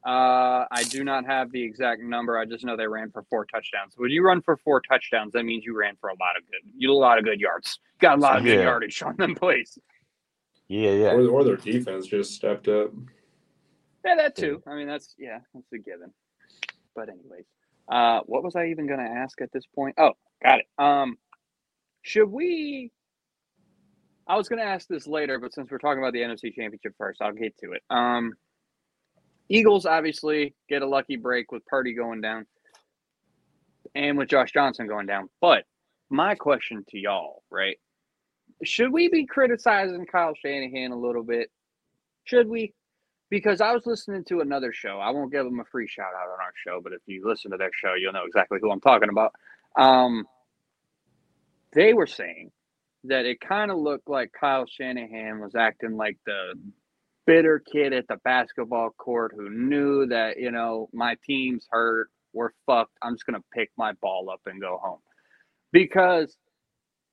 Uh, 0.05 0.65
I 0.69 0.83
do 0.89 1.03
not 1.03 1.25
have 1.25 1.51
the 1.51 1.63
exact 1.63 2.01
number. 2.03 2.37
I 2.37 2.45
just 2.45 2.63
know 2.65 2.75
they 2.77 2.87
ran 2.87 3.09
for 3.11 3.23
four 3.29 3.45
touchdowns. 3.45 3.93
When 3.95 4.11
you 4.11 4.21
run 4.21 4.41
for 4.41 4.57
four 4.57 4.81
touchdowns, 4.81 5.31
that 5.33 5.43
means 5.45 5.63
you 5.65 5.75
ran 5.77 5.95
for 5.99 6.09
a 6.09 6.13
lot 6.19 6.35
of 6.37 6.43
good, 6.45 6.59
you 6.77 6.91
a 6.91 6.93
lot 6.93 7.17
of 7.17 7.23
good 7.23 7.39
yards. 7.39 7.79
Got 7.99 8.17
a 8.17 8.21
lot 8.21 8.37
of 8.37 8.43
good 8.43 8.61
yardage 8.61 9.01
on 9.01 9.15
them 9.15 9.33
plays. 9.33 9.79
yeah, 10.67 10.91
yeah. 10.91 11.11
Or, 11.13 11.27
or 11.29 11.43
their 11.45 11.55
defense 11.55 12.05
just 12.05 12.33
stepped 12.33 12.67
up. 12.67 12.91
Yeah, 14.05 14.15
that 14.15 14.35
too. 14.35 14.61
I 14.67 14.75
mean, 14.75 14.87
that's 14.87 15.15
yeah, 15.17 15.39
that's 15.53 15.71
a 15.73 15.77
given. 15.77 16.11
But 16.95 17.09
anyways, 17.09 17.45
uh, 17.91 18.21
what 18.25 18.43
was 18.43 18.55
I 18.55 18.67
even 18.67 18.87
going 18.87 18.99
to 18.99 19.05
ask 19.05 19.41
at 19.41 19.51
this 19.51 19.65
point? 19.75 19.95
Oh, 19.97 20.13
got 20.43 20.59
it. 20.59 20.65
Um, 20.77 21.17
should 22.01 22.29
we? 22.29 22.91
I 24.27 24.37
was 24.37 24.47
going 24.47 24.59
to 24.59 24.65
ask 24.65 24.87
this 24.87 25.05
later, 25.05 25.39
but 25.39 25.53
since 25.53 25.69
we're 25.69 25.79
talking 25.79 26.01
about 26.01 26.13
the 26.13 26.21
NFC 26.21 26.53
Championship 26.53 26.93
first, 26.97 27.21
I'll 27.21 27.33
get 27.33 27.57
to 27.59 27.73
it. 27.73 27.83
Um, 27.89 28.33
Eagles 29.49 29.85
obviously 29.85 30.55
get 30.69 30.81
a 30.81 30.87
lucky 30.87 31.17
break 31.17 31.51
with 31.51 31.65
Purdy 31.65 31.93
going 31.93 32.21
down, 32.21 32.45
and 33.95 34.17
with 34.17 34.29
Josh 34.29 34.51
Johnson 34.51 34.87
going 34.87 35.07
down. 35.07 35.29
But 35.41 35.65
my 36.09 36.35
question 36.35 36.85
to 36.89 36.97
y'all, 36.97 37.43
right? 37.51 37.77
Should 38.63 38.93
we 38.93 39.09
be 39.09 39.25
criticizing 39.25 40.05
Kyle 40.05 40.33
Shanahan 40.35 40.91
a 40.91 40.97
little 40.97 41.23
bit? 41.23 41.49
Should 42.23 42.47
we? 42.47 42.73
Because 43.33 43.61
I 43.61 43.71
was 43.71 43.87
listening 43.87 44.23
to 44.25 44.41
another 44.41 44.71
show. 44.71 44.99
I 44.99 45.09
won't 45.09 45.31
give 45.31 45.43
them 45.43 45.59
a 45.59 45.65
free 45.65 45.87
shout 45.87 46.13
out 46.15 46.29
on 46.31 46.39
our 46.39 46.53
show, 46.63 46.79
but 46.79 46.93
if 46.93 47.01
you 47.07 47.27
listen 47.27 47.49
to 47.49 47.57
their 47.57 47.71
show, 47.73 47.95
you'll 47.95 48.13
know 48.13 48.25
exactly 48.27 48.59
who 48.61 48.69
I'm 48.69 48.79
talking 48.79 49.09
about. 49.09 49.33
Um, 49.75 50.27
they 51.73 51.95
were 51.95 52.05
saying 52.05 52.51
that 53.05 53.25
it 53.25 53.41
kind 53.41 53.71
of 53.71 53.79
looked 53.79 54.07
like 54.07 54.31
Kyle 54.39 54.67
Shanahan 54.67 55.39
was 55.39 55.55
acting 55.55 55.97
like 55.97 56.19
the 56.27 56.53
bitter 57.25 57.57
kid 57.57 57.91
at 57.91 58.07
the 58.07 58.17
basketball 58.17 58.91
court 58.99 59.33
who 59.35 59.49
knew 59.49 60.05
that, 60.05 60.37
you 60.37 60.51
know, 60.51 60.87
my 60.93 61.17
team's 61.25 61.65
hurt, 61.71 62.11
we're 62.33 62.51
fucked. 62.67 62.95
I'm 63.01 63.15
just 63.15 63.25
going 63.25 63.41
to 63.41 63.45
pick 63.51 63.71
my 63.75 63.93
ball 63.93 64.29
up 64.29 64.41
and 64.45 64.61
go 64.61 64.79
home. 64.79 64.99
Because, 65.71 66.37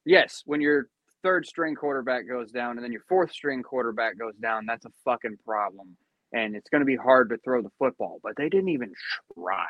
yes, 0.05 0.43
when 0.45 0.61
your 0.61 0.91
third 1.23 1.47
string 1.47 1.75
quarterback 1.75 2.29
goes 2.29 2.51
down 2.51 2.73
and 2.73 2.85
then 2.85 2.93
your 2.93 3.05
fourth 3.09 3.33
string 3.33 3.63
quarterback 3.63 4.19
goes 4.19 4.37
down, 4.37 4.67
that's 4.67 4.85
a 4.85 4.93
fucking 5.07 5.39
problem 5.47 5.97
and 6.33 6.55
it's 6.55 6.69
going 6.71 6.81
to 6.81 6.87
be 6.87 6.97
hard 6.97 7.31
to 7.31 7.39
throw 7.39 7.63
the 7.63 7.71
football. 7.79 8.21
But 8.23 8.35
they 8.37 8.49
didn't 8.49 8.71
even 8.71 8.93
try 9.35 9.69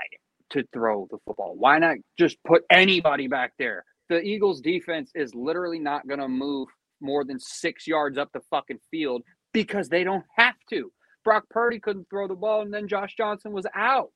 to 0.51 0.65
throw 0.73 1.09
the 1.11 1.19
football. 1.25 1.55
Why 1.57 1.79
not 1.79 1.97
just 2.19 2.37
put 2.45 2.65
anybody 2.71 3.29
back 3.29 3.53
there? 3.59 3.85
The 4.09 4.21
Eagles' 4.21 4.61
defense 4.61 5.11
is 5.15 5.35
literally 5.35 5.79
not 5.79 6.07
going 6.09 6.21
to 6.21 6.29
move 6.29 6.69
more 7.01 7.25
than 7.25 7.39
six 7.39 7.87
yards 7.87 8.19
up 8.19 8.31
the 8.33 8.41
fucking 8.51 8.81
field 8.91 9.23
because 9.53 9.89
they 9.89 10.05
don't 10.05 10.25
have 10.37 10.57
to. 10.71 10.93
Brock 11.25 11.45
Purdy 11.51 11.79
couldn't 11.79 12.09
throw 12.11 12.27
the 12.29 12.35
ball, 12.35 12.63
and 12.63 12.73
then 12.73 12.89
Josh 12.89 13.15
Johnson 13.17 13.53
was 13.53 13.67
out. 13.75 14.13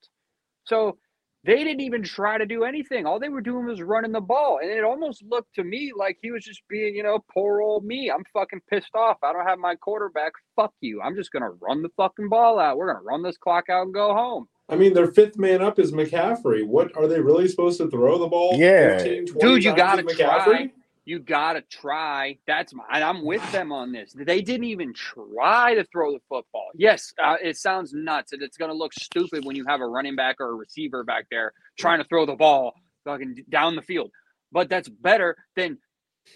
So 0.66 0.98
They 1.44 1.62
didn't 1.62 1.82
even 1.82 2.02
try 2.02 2.38
to 2.38 2.46
do 2.46 2.64
anything. 2.64 3.04
All 3.04 3.20
they 3.20 3.28
were 3.28 3.42
doing 3.42 3.66
was 3.66 3.82
running 3.82 4.12
the 4.12 4.20
ball. 4.20 4.60
And 4.62 4.70
it 4.70 4.82
almost 4.82 5.22
looked 5.22 5.54
to 5.56 5.64
me 5.64 5.92
like 5.94 6.16
he 6.22 6.30
was 6.30 6.42
just 6.42 6.62
being, 6.68 6.94
you 6.94 7.02
know, 7.02 7.22
poor 7.32 7.60
old 7.60 7.84
me. 7.84 8.10
I'm 8.10 8.24
fucking 8.32 8.62
pissed 8.70 8.94
off. 8.94 9.18
I 9.22 9.32
don't 9.32 9.46
have 9.46 9.58
my 9.58 9.74
quarterback. 9.74 10.32
Fuck 10.56 10.72
you. 10.80 11.02
I'm 11.02 11.14
just 11.14 11.32
going 11.32 11.42
to 11.42 11.50
run 11.60 11.82
the 11.82 11.90
fucking 11.98 12.30
ball 12.30 12.58
out. 12.58 12.78
We're 12.78 12.90
going 12.90 13.02
to 13.02 13.06
run 13.06 13.22
this 13.22 13.36
clock 13.36 13.68
out 13.68 13.82
and 13.82 13.94
go 13.94 14.14
home. 14.14 14.48
I 14.70 14.76
mean, 14.76 14.94
their 14.94 15.08
fifth 15.08 15.36
man 15.36 15.60
up 15.60 15.78
is 15.78 15.92
McCaffrey. 15.92 16.66
What 16.66 16.96
are 16.96 17.06
they 17.06 17.20
really 17.20 17.48
supposed 17.48 17.78
to 17.78 17.90
throw 17.90 18.16
the 18.18 18.26
ball? 18.26 18.56
Yeah. 18.56 18.96
15, 18.96 19.26
Dude, 19.38 19.64
you 19.64 19.76
gotta 19.76 20.02
with 20.02 20.16
try. 20.16 20.70
You 21.04 21.18
got 21.18 21.54
to 21.54 21.62
try. 21.62 22.38
That's 22.46 22.72
my, 22.72 22.84
and 22.92 23.04
I'm 23.04 23.24
with 23.24 23.52
them 23.52 23.72
on 23.72 23.92
this. 23.92 24.14
They 24.16 24.40
didn't 24.40 24.64
even 24.64 24.94
try 24.94 25.74
to 25.74 25.84
throw 25.84 26.12
the 26.12 26.20
football. 26.28 26.68
Yes, 26.74 27.12
uh, 27.22 27.36
it 27.42 27.56
sounds 27.58 27.92
nuts 27.92 28.32
and 28.32 28.42
it's 28.42 28.56
going 28.56 28.70
to 28.70 28.76
look 28.76 28.94
stupid 28.94 29.44
when 29.44 29.54
you 29.54 29.64
have 29.68 29.80
a 29.80 29.86
running 29.86 30.16
back 30.16 30.36
or 30.40 30.50
a 30.50 30.54
receiver 30.54 31.04
back 31.04 31.26
there 31.30 31.52
trying 31.78 31.98
to 31.98 32.04
throw 32.04 32.24
the 32.24 32.36
ball 32.36 32.74
fucking 33.04 33.44
down 33.50 33.76
the 33.76 33.82
field. 33.82 34.10
But 34.50 34.68
that's 34.70 34.88
better 34.88 35.36
than 35.56 35.78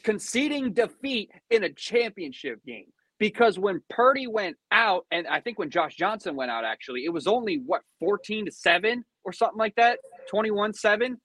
conceding 0.04 0.74
defeat 0.74 1.30
in 1.50 1.64
a 1.64 1.72
championship 1.72 2.64
game. 2.66 2.86
Because 3.18 3.58
when 3.58 3.82
Purdy 3.90 4.28
went 4.28 4.56
out, 4.70 5.06
and 5.10 5.26
I 5.26 5.40
think 5.40 5.58
when 5.58 5.70
Josh 5.70 5.96
Johnson 5.96 6.36
went 6.36 6.50
out, 6.50 6.64
actually, 6.64 7.04
it 7.04 7.12
was 7.12 7.26
only 7.26 7.62
what 7.66 7.82
14 7.98 8.46
to 8.46 8.52
7 8.52 9.04
or 9.24 9.32
something 9.32 9.58
like 9.58 9.74
that, 9.74 9.98
21 10.30 10.72
7. 10.74 11.16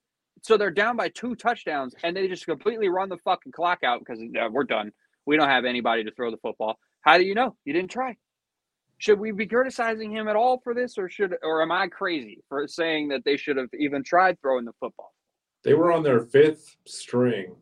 So 0.44 0.58
they're 0.58 0.72
down 0.72 0.98
by 0.98 1.08
two 1.08 1.36
touchdowns, 1.36 1.96
and 2.04 2.16
they 2.16 2.28
just 2.28 2.46
completely 2.46 2.90
run 2.90 3.08
the 3.08 3.18
fucking 3.18 3.54
clock 3.54 3.80
out 3.84 4.00
because 4.00 4.20
uh, 4.20 4.50
we're 4.52 4.66
done. 4.66 4.92
We 5.26 5.38
don't 5.38 5.48
have 5.48 5.64
anybody 5.64 6.04
to 6.04 6.12
throw 6.12 6.32
the 6.32 6.38
football. 6.38 6.78
How 7.00 7.18
do 7.18 7.24
you 7.24 7.34
know? 7.34 7.56
You 7.64 7.72
didn't 7.72 7.92
try. 7.92 8.18
Should 8.98 9.20
we 9.20 9.32
be 9.32 9.48
criticizing 9.48 10.12
him 10.12 10.28
at 10.28 10.36
all 10.36 10.60
for 10.62 10.74
this, 10.74 10.98
or 10.98 11.10
should, 11.10 11.34
or 11.44 11.62
am 11.62 11.72
I 11.72 11.88
crazy 11.88 12.44
for 12.50 12.68
saying 12.68 13.08
that 13.10 13.24
they 13.24 13.38
should 13.38 13.56
have 13.56 13.70
even 13.78 14.04
tried 14.04 14.40
throwing 14.42 14.66
the 14.66 14.74
football? 14.82 15.14
They 15.64 15.76
were 15.76 15.94
on 15.94 16.04
their 16.04 16.20
fifth 16.20 16.76
string. 16.86 17.56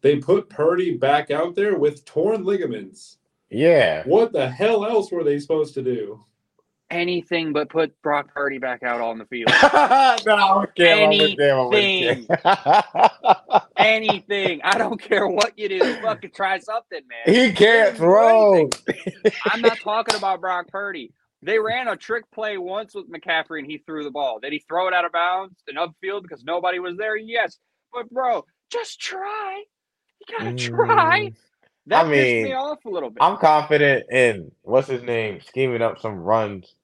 They 0.00 0.16
put 0.16 0.50
Purdy 0.50 0.96
back 0.96 1.30
out 1.30 1.54
there 1.54 1.78
with 1.78 2.04
torn 2.04 2.44
ligaments. 2.44 3.18
Yeah. 3.48 4.02
What 4.06 4.32
the 4.32 4.50
hell 4.50 4.84
else 4.84 5.12
were 5.12 5.22
they 5.22 5.38
supposed 5.38 5.74
to 5.74 5.82
do? 5.82 6.24
Anything 6.90 7.52
but 7.52 7.68
put 7.68 8.00
Brock 8.02 8.32
Purdy 8.32 8.58
back 8.58 8.84
out 8.84 9.00
on 9.00 9.18
the 9.18 9.24
field. 9.26 9.48
no, 10.26 10.36
I'm 10.36 10.60
with 10.60 10.74
Cam. 10.76 11.10
I'm 11.10 11.18
with 11.18 11.36
Cam. 11.36 11.58
I'm 11.58 13.48
with 13.50 13.62
Anything. 13.76 14.60
I 14.62 14.78
don't 14.78 15.00
care 15.00 15.26
what 15.26 15.58
you 15.58 15.68
do. 15.68 15.94
Fucking 16.02 16.30
try 16.30 16.58
something, 16.60 17.00
man. 17.08 17.34
he 17.34 17.52
can't 17.52 17.96
throw. 17.96 18.70
I'm 19.46 19.60
not 19.60 19.78
talking 19.80 20.14
about 20.14 20.40
Brock 20.40 20.68
Purdy. 20.68 21.12
They 21.42 21.58
ran 21.58 21.88
a 21.88 21.96
trick 21.96 22.24
play 22.32 22.56
once 22.56 22.94
with 22.94 23.10
McCaffrey 23.10 23.58
and 23.58 23.70
he 23.70 23.78
threw 23.78 24.04
the 24.04 24.10
ball. 24.10 24.38
Did 24.40 24.52
he 24.52 24.64
throw 24.68 24.86
it 24.86 24.94
out 24.94 25.04
of 25.04 25.12
bounds 25.12 25.56
and 25.66 25.76
upfield 25.76 26.22
because 26.22 26.44
nobody 26.44 26.78
was 26.78 26.96
there? 26.96 27.16
Yes. 27.16 27.58
But 27.92 28.10
bro, 28.10 28.44
just 28.70 29.00
try. 29.00 29.64
You 30.20 30.38
gotta 30.38 30.54
try. 30.54 31.20
Mm, 31.26 31.36
That 31.86 32.06
I 32.06 32.08
pissed 32.08 32.34
me 32.34 32.44
mean, 32.44 32.54
off 32.54 32.84
a 32.84 32.90
little 32.90 33.10
bit. 33.10 33.22
I'm 33.22 33.36
confident 33.36 34.10
in 34.10 34.50
what's 34.62 34.88
his 34.88 35.02
name 35.02 35.40
scheming 35.40 35.82
up 35.82 36.00
some 36.00 36.16
runs 36.16 36.74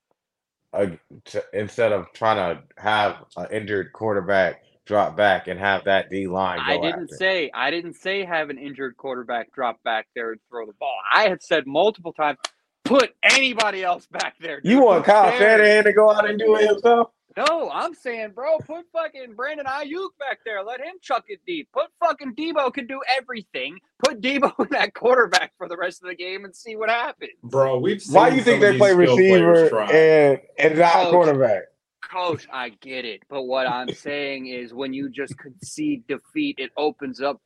uh, 0.73 0.87
to, 1.27 1.45
instead 1.53 1.93
of 1.93 2.07
trying 2.13 2.37
to 2.37 2.63
have 2.81 3.25
an 3.37 3.47
injured 3.51 3.93
quarterback 3.93 4.63
drop 4.85 5.17
back 5.17 5.49
and 5.49 5.59
have 5.61 5.85
that 5.85 6.11
D 6.11 6.27
line 6.27 6.59
go 6.59 6.65
I 6.65 6.91
didn't 6.91 7.09
say 7.09 7.51
I 7.55 7.71
didn't 7.71 7.95
say 7.95 8.25
have 8.25 8.51
an 8.51 8.59
injured 8.59 8.97
quarterback 8.97 9.53
drop 9.53 9.83
back 9.83 10.07
there 10.15 10.33
and 10.33 10.41
throw 10.49 10.67
the 10.67 10.73
ball. 10.75 10.97
I 11.15 11.29
had 11.29 11.43
said 11.43 11.67
multiple 11.67 12.13
times, 12.13 12.39
put 12.85 13.15
anybody 13.23 13.83
else 13.85 14.07
back 14.07 14.35
there. 14.41 14.61
You 14.65 14.83
want 14.83 15.05
Kyle? 15.05 15.37
Shanahan 15.39 15.85
to 15.85 15.93
go 15.93 16.11
out 16.11 16.29
and 16.29 16.39
do 16.39 16.57
it 16.57 16.69
himself? 16.69 17.11
No, 17.37 17.71
I'm 17.71 17.95
saying, 17.95 18.33
bro, 18.35 18.59
put 18.59 18.85
fucking 18.93 19.35
Brandon 19.35 19.67
Aiyuk 19.67 20.11
back 20.19 20.41
there. 20.45 20.63
Let 20.63 20.81
him 20.81 20.95
chuck 21.01 21.25
it 21.29 21.41
deep. 21.47 21.69
Put 21.73 21.87
fucking 22.01 22.35
Deebo 22.35 22.73
can 22.73 22.87
do 22.87 23.01
everything. 23.19 23.79
Put 24.05 24.21
Deebo 24.21 24.53
in 24.61 24.69
that 24.71 24.95
quarterback 24.95 25.53
for 25.57 25.69
the 25.69 25.77
rest 25.77 26.03
of 26.03 26.09
the 26.09 26.15
game 26.15 26.45
and 26.45 26.55
see 26.55 26.77
what 26.77 26.91
happens. 26.91 27.33
Bro, 27.43 27.79
we've 27.79 28.03
seen 28.03 28.15
Why 28.15 28.31
do 28.31 28.37
you 28.37 28.43
think 28.43 28.61
they 28.61 28.77
play 28.77 28.93
skill 28.93 29.17
players 29.17 29.73
receiver 29.73 29.93
and 29.93 30.41
and 30.59 30.79
not 30.79 30.93
Coach. 30.93 31.13
quarterback? 31.13 31.63
Coach, 32.11 32.47
I 32.53 32.71
get 32.71 33.05
it, 33.05 33.23
but 33.31 33.45
what 33.45 33.67
I'm 33.67 33.89
saying 33.95 34.47
is 34.49 34.75
when 34.75 34.93
you 34.93 35.09
just 35.09 35.39
concede 35.39 36.07
defeat, 36.07 36.57
it 36.59 36.71
opens 36.77 37.23
up 37.23 37.41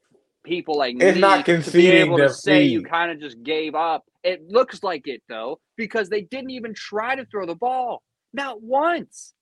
people 0.45 0.77
like 0.79 0.97
It's 0.99 1.15
me 1.15 1.21
not 1.21 1.45
to 1.47 1.53
be 1.53 1.63
conceding 1.63 2.07
able 2.07 2.19
to 2.19 2.31
say 2.31 2.65
you 2.65 2.83
kind 2.83 3.13
of 3.13 3.21
just 3.21 3.43
gave 3.43 3.75
up. 3.75 4.05
It 4.25 4.49
looks 4.49 4.83
like 4.83 5.07
it 5.07 5.23
though 5.29 5.61
because 5.77 6.09
they 6.09 6.23
didn't 6.23 6.51
even 6.51 6.75
try 6.75 7.15
to 7.15 7.25
throw 7.27 7.47
the 7.47 7.55
ball, 7.55 8.03
not 8.33 8.63
once. 8.63 9.35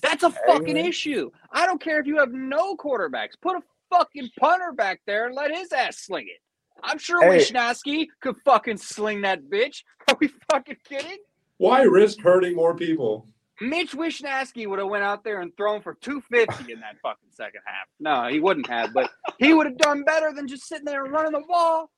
That's 0.00 0.22
a 0.22 0.30
fucking 0.30 0.74
man. 0.74 0.86
issue. 0.86 1.30
I 1.52 1.66
don't 1.66 1.80
care 1.80 2.00
if 2.00 2.06
you 2.06 2.18
have 2.18 2.32
no 2.32 2.76
quarterbacks. 2.76 3.32
Put 3.40 3.56
a 3.56 3.62
fucking 3.90 4.30
punter 4.38 4.72
back 4.72 5.00
there 5.06 5.26
and 5.26 5.34
let 5.34 5.54
his 5.54 5.72
ass 5.72 5.98
sling 5.98 6.26
it. 6.28 6.40
I'm 6.82 6.98
sure 6.98 7.22
Hey. 7.22 8.06
Could 8.20 8.36
fucking 8.44 8.78
sling 8.78 9.20
that 9.22 9.44
bitch. 9.44 9.82
Are 10.08 10.16
we 10.20 10.28
fucking 10.50 10.76
kidding? 10.88 11.18
Why 11.58 11.82
risk 11.82 12.20
hurting 12.20 12.56
more 12.56 12.74
people? 12.74 13.26
Mitch 13.60 13.92
Wishnowsky 13.92 14.66
would 14.66 14.80
have 14.80 14.88
went 14.88 15.04
out 15.04 15.22
there 15.22 15.40
and 15.40 15.56
thrown 15.56 15.80
for 15.82 15.94
250 15.94 16.72
in 16.72 16.80
that 16.80 16.96
fucking 17.00 17.28
second 17.30 17.60
half. 17.64 17.86
No, 18.00 18.26
he 18.28 18.40
wouldn't 18.40 18.66
have, 18.66 18.92
but 18.92 19.10
he 19.38 19.54
would 19.54 19.66
have 19.66 19.78
done 19.78 20.02
better 20.02 20.32
than 20.34 20.48
just 20.48 20.66
sitting 20.66 20.84
there 20.84 21.04
and 21.04 21.12
running 21.12 21.30
the 21.32 21.44
ball. 21.46 21.90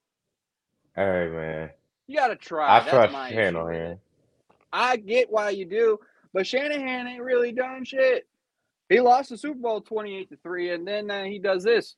Hey 0.95 1.29
man, 1.33 1.71
You 2.07 2.17
got 2.19 2.29
to 2.29 2.37
try. 2.37 2.69
I 2.77 2.81
That's 2.81 2.91
trust 2.91 3.13
my 3.13 3.29
issue 3.29 3.37
with 3.37 3.45
Shanahan. 3.55 3.75
it. 3.93 3.99
I 4.73 4.97
get 4.97 5.31
why 5.31 5.51
you 5.51 5.65
do, 5.65 5.99
but 6.35 6.47
Shanahan 6.47 7.07
ain't 7.07 7.23
really 7.23 7.53
done 7.53 7.85
shit. 7.85 8.27
He 8.91 9.01
lost 9.01 9.31
the 9.31 9.39
Super 9.39 9.59
Bowl 9.59 9.81
28 9.81 10.29
to 10.29 10.37
3, 10.37 10.71
and 10.75 10.87
then 10.87 11.11
uh, 11.11 11.25
he 11.25 11.39
does 11.39 11.65
this. 11.65 11.97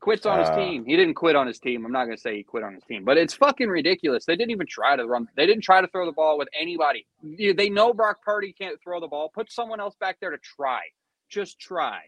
Quits 0.00 0.24
on 0.24 0.38
his 0.38 0.48
Uh, 0.48 0.56
team. 0.56 0.86
He 0.86 0.96
didn't 0.96 1.12
quit 1.12 1.36
on 1.36 1.46
his 1.46 1.58
team. 1.58 1.84
I'm 1.84 1.92
not 1.92 2.06
going 2.06 2.16
to 2.16 2.20
say 2.22 2.34
he 2.38 2.42
quit 2.42 2.62
on 2.62 2.72
his 2.72 2.82
team, 2.84 3.04
but 3.04 3.18
it's 3.18 3.34
fucking 3.34 3.68
ridiculous. 3.68 4.24
They 4.24 4.34
didn't 4.36 4.52
even 4.52 4.66
try 4.66 4.96
to 4.96 5.04
run. 5.04 5.28
They 5.36 5.44
didn't 5.44 5.62
try 5.64 5.82
to 5.82 5.88
throw 5.88 6.06
the 6.06 6.12
ball 6.12 6.38
with 6.38 6.48
anybody. 6.58 7.06
They 7.22 7.68
know 7.68 7.92
Brock 7.92 8.22
Purdy 8.22 8.54
can't 8.54 8.80
throw 8.82 8.98
the 9.00 9.08
ball. 9.08 9.28
Put 9.28 9.52
someone 9.52 9.78
else 9.80 9.94
back 10.00 10.16
there 10.20 10.30
to 10.30 10.38
try. 10.38 10.80
Just 11.28 11.60
try. 11.60 12.00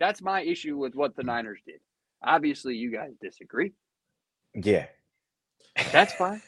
That's 0.00 0.20
my 0.20 0.40
issue 0.42 0.76
with 0.76 0.96
what 0.96 1.14
the 1.14 1.22
Niners 1.22 1.60
did. 1.64 1.78
Obviously, 2.24 2.74
you 2.74 2.90
guys 2.90 3.12
disagree. 3.22 3.72
Yeah, 4.54 4.86
That's 5.92 6.14
fine. 6.14 6.42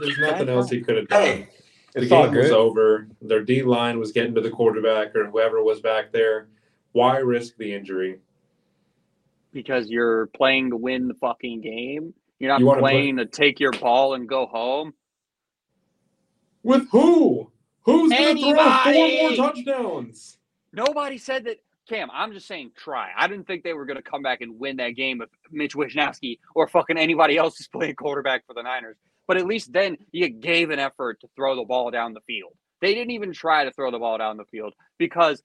There's 0.00 0.18
nothing 0.18 0.46
That's 0.46 0.50
else 0.56 0.68
fine. 0.70 0.78
he 0.78 0.84
could 0.84 0.96
have 0.96 1.08
done. 1.08 1.22
Hey, 1.22 1.48
the 1.92 2.02
it's 2.02 2.10
game 2.10 2.34
was 2.34 2.50
over. 2.50 3.08
Their 3.20 3.42
D 3.42 3.62
line 3.62 3.98
was 3.98 4.12
getting 4.12 4.34
to 4.34 4.40
the 4.40 4.50
quarterback 4.50 5.14
or 5.14 5.26
whoever 5.26 5.62
was 5.62 5.80
back 5.80 6.12
there. 6.12 6.48
Why 6.92 7.18
risk 7.18 7.56
the 7.56 7.74
injury? 7.74 8.18
because 9.52 9.88
you're 9.88 10.26
playing 10.28 10.70
to 10.70 10.76
win 10.76 11.08
the 11.08 11.14
fucking 11.14 11.60
game. 11.60 12.14
You're 12.38 12.50
not 12.50 12.60
You 12.60 12.66
wanna 12.66 12.80
playing 12.80 13.16
to 13.18 13.26
take 13.26 13.60
your 13.60 13.72
ball 13.72 14.14
and 14.14 14.28
go 14.28 14.46
home. 14.46 14.94
With 16.62 16.88
who? 16.90 17.50
Who's 17.84 18.10
going 18.10 18.36
to 18.36 18.40
throw 18.40 18.54
four 18.84 19.08
more 19.08 19.36
touchdowns? 19.36 20.38
Nobody 20.72 21.18
said 21.18 21.44
that. 21.44 21.58
Cam, 21.88 22.08
I'm 22.12 22.32
just 22.32 22.46
saying 22.46 22.70
try. 22.76 23.10
I 23.16 23.26
didn't 23.26 23.48
think 23.48 23.64
they 23.64 23.72
were 23.72 23.84
going 23.84 23.96
to 23.96 24.08
come 24.08 24.22
back 24.22 24.40
and 24.40 24.56
win 24.56 24.76
that 24.76 24.90
game 24.90 25.20
if 25.20 25.28
Mitch 25.50 25.74
Wishnowsky 25.74 26.38
or 26.54 26.68
fucking 26.68 26.96
anybody 26.96 27.36
else 27.36 27.58
is 27.58 27.66
playing 27.66 27.96
quarterback 27.96 28.46
for 28.46 28.54
the 28.54 28.62
Niners. 28.62 28.96
But 29.32 29.38
at 29.40 29.46
least 29.46 29.72
then 29.72 29.96
you 30.10 30.28
gave 30.28 30.68
an 30.68 30.78
effort 30.78 31.18
to 31.22 31.28
throw 31.36 31.56
the 31.56 31.64
ball 31.64 31.90
down 31.90 32.12
the 32.12 32.20
field. 32.26 32.52
They 32.82 32.92
didn't 32.92 33.12
even 33.12 33.32
try 33.32 33.64
to 33.64 33.72
throw 33.72 33.90
the 33.90 33.98
ball 33.98 34.18
down 34.18 34.36
the 34.36 34.44
field 34.50 34.74
because 34.98 35.42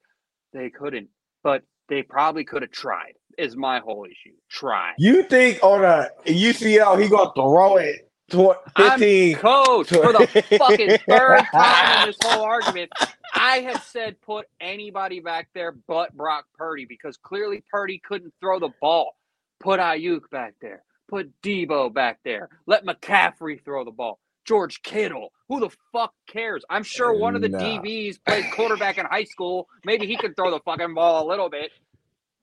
they 0.52 0.68
couldn't. 0.68 1.08
But 1.42 1.62
they 1.88 2.02
probably 2.02 2.44
could 2.44 2.60
have 2.60 2.70
tried. 2.70 3.14
Is 3.38 3.56
my 3.56 3.78
whole 3.78 4.04
issue. 4.04 4.36
Try. 4.50 4.92
You 4.98 5.22
think 5.22 5.60
on 5.62 5.84
a 5.84 6.10
UCL 6.26 7.00
he 7.00 7.08
gonna 7.08 7.30
throw 7.34 7.78
it 7.78 8.10
tw- 8.30 8.58
I'm 8.76 9.00
15? 9.00 9.36
Coach, 9.36 9.88
for 9.88 10.12
the 10.12 10.44
fucking 10.58 10.98
third 11.08 11.44
time 11.50 12.00
in 12.02 12.08
this 12.08 12.16
whole 12.22 12.44
argument, 12.44 12.92
I 13.34 13.60
have 13.60 13.82
said 13.84 14.20
put 14.20 14.48
anybody 14.60 15.20
back 15.20 15.48
there 15.54 15.72
but 15.86 16.14
Brock 16.14 16.44
Purdy 16.58 16.84
because 16.84 17.16
clearly 17.16 17.64
Purdy 17.70 18.02
couldn't 18.06 18.34
throw 18.38 18.60
the 18.60 18.68
ball. 18.82 19.12
Put 19.60 19.80
Aiyuk 19.80 20.28
back 20.30 20.56
there. 20.60 20.82
Put 21.08 21.32
Deebo 21.42 21.92
back 21.92 22.20
there. 22.24 22.48
Let 22.66 22.84
McCaffrey 22.84 23.64
throw 23.64 23.84
the 23.84 23.90
ball. 23.90 24.18
George 24.44 24.82
Kittle. 24.82 25.32
Who 25.48 25.60
the 25.60 25.70
fuck 25.92 26.14
cares? 26.26 26.64
I'm 26.70 26.82
sure 26.82 27.12
one 27.14 27.34
of 27.36 27.42
the 27.42 27.48
Nah. 27.48 27.58
DBs 27.58 28.18
played 28.26 28.46
quarterback 28.52 28.98
in 28.98 29.06
high 29.06 29.24
school. 29.24 29.68
Maybe 29.84 30.06
he 30.06 30.16
could 30.16 30.36
throw 30.36 30.50
the 30.50 30.60
fucking 30.60 30.94
ball 30.94 31.26
a 31.26 31.28
little 31.28 31.50
bit. 31.50 31.70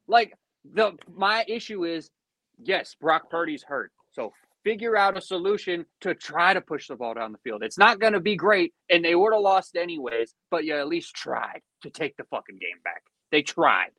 Like 0.07 0.35
the 0.73 0.93
my 1.15 1.45
issue 1.47 1.85
is, 1.85 2.09
yes, 2.63 2.95
Brock 2.99 3.29
Purdy's 3.29 3.63
hurt. 3.63 3.91
So 4.11 4.33
figure 4.63 4.97
out 4.97 5.17
a 5.17 5.21
solution 5.21 5.85
to 6.01 6.15
try 6.15 6.53
to 6.53 6.61
push 6.61 6.87
the 6.87 6.95
ball 6.95 7.13
down 7.13 7.31
the 7.31 7.37
field. 7.39 7.63
It's 7.63 7.77
not 7.77 7.99
going 7.99 8.13
to 8.13 8.19
be 8.19 8.35
great, 8.35 8.73
and 8.89 9.05
they 9.05 9.13
would 9.15 9.33
have 9.33 9.41
lost 9.41 9.75
anyways, 9.75 10.33
but 10.49 10.65
you 10.65 10.75
at 10.75 10.87
least 10.87 11.15
tried 11.15 11.61
to 11.83 11.89
take 11.91 12.17
the 12.17 12.23
fucking 12.25 12.57
game 12.57 12.79
back. 12.83 13.03
They 13.31 13.41
tried, 13.43 13.91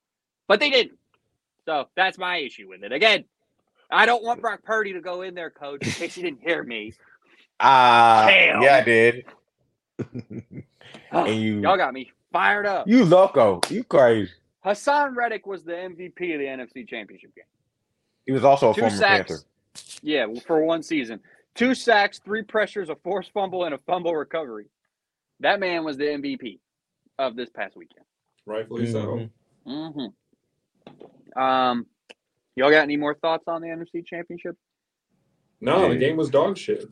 but 0.49 0.59
they 0.61 0.71
didn't. 0.71 0.99
So 1.67 1.89
that's 1.97 2.19
my 2.19 2.39
issue 2.39 2.69
with 2.69 2.83
it. 2.85 2.93
Again, 2.93 3.25
I 3.91 4.07
don't 4.07 4.23
want 4.25 4.41
Brock 4.41 4.63
Purdy 4.65 4.93
to 4.95 5.01
go 5.01 5.23
in 5.23 5.35
there, 5.35 5.51
coach, 5.51 5.85
in 5.87 5.93
case 5.93 6.17
you 6.17 6.23
didn't 6.23 6.43
hear 6.43 6.63
me. 6.63 6.93
Ah, 7.59 8.27
Damn. 8.29 8.61
yeah, 8.61 8.75
I 8.77 8.81
did. 8.83 9.25
and 11.11 11.41
you, 11.43 11.61
Y'all 11.63 11.79
got 11.79 11.95
me 11.95 12.13
fired 12.31 12.67
up. 12.67 12.87
You 12.87 13.03
loco. 13.07 13.63
You 13.71 13.83
crazy. 13.83 14.31
Haason 14.63 15.17
Reddick 15.17 15.47
was 15.47 15.65
the 15.65 15.73
MVP 15.73 16.35
of 16.35 16.39
the 16.41 16.45
NFC 16.45 16.87
Championship 16.87 17.35
game. 17.35 17.45
He 18.27 18.33
was 18.33 18.45
also 18.45 18.73
a 18.73 18.75
Two 18.75 18.83
former 18.83 18.95
sacks. 18.95 19.31
Panther. 19.31 19.45
Yeah, 20.03 20.27
for 20.47 20.63
one 20.65 20.83
season. 20.83 21.21
Two 21.55 21.75
sacks, 21.75 22.19
three 22.23 22.43
pressures, 22.43 22.91
a 22.91 22.97
forced 22.97 23.33
fumble, 23.33 23.65
and 23.65 23.75
a 23.75 23.79
fumble 23.87 24.15
recovery. 24.15 24.67
That 25.41 25.59
man 25.59 25.83
was 25.83 25.97
the 25.97 26.05
MVP 26.05 26.59
of 27.19 27.37
this 27.37 27.49
past 27.49 27.75
weekend. 27.75 28.05
Rightfully 28.45 28.93
so. 28.93 29.29
Mhm. 29.67 30.11
hmm 31.35 31.41
Um, 31.41 31.87
y'all 32.57 32.71
got 32.71 32.83
any 32.83 32.97
more 32.97 33.15
thoughts 33.15 33.45
on 33.47 33.61
the 33.61 33.69
NFC 33.69 34.05
Championship? 34.05 34.57
No, 35.61 35.89
the 35.89 35.97
game 35.97 36.17
was 36.17 36.31
dog 36.31 36.59
shit. 36.59 36.87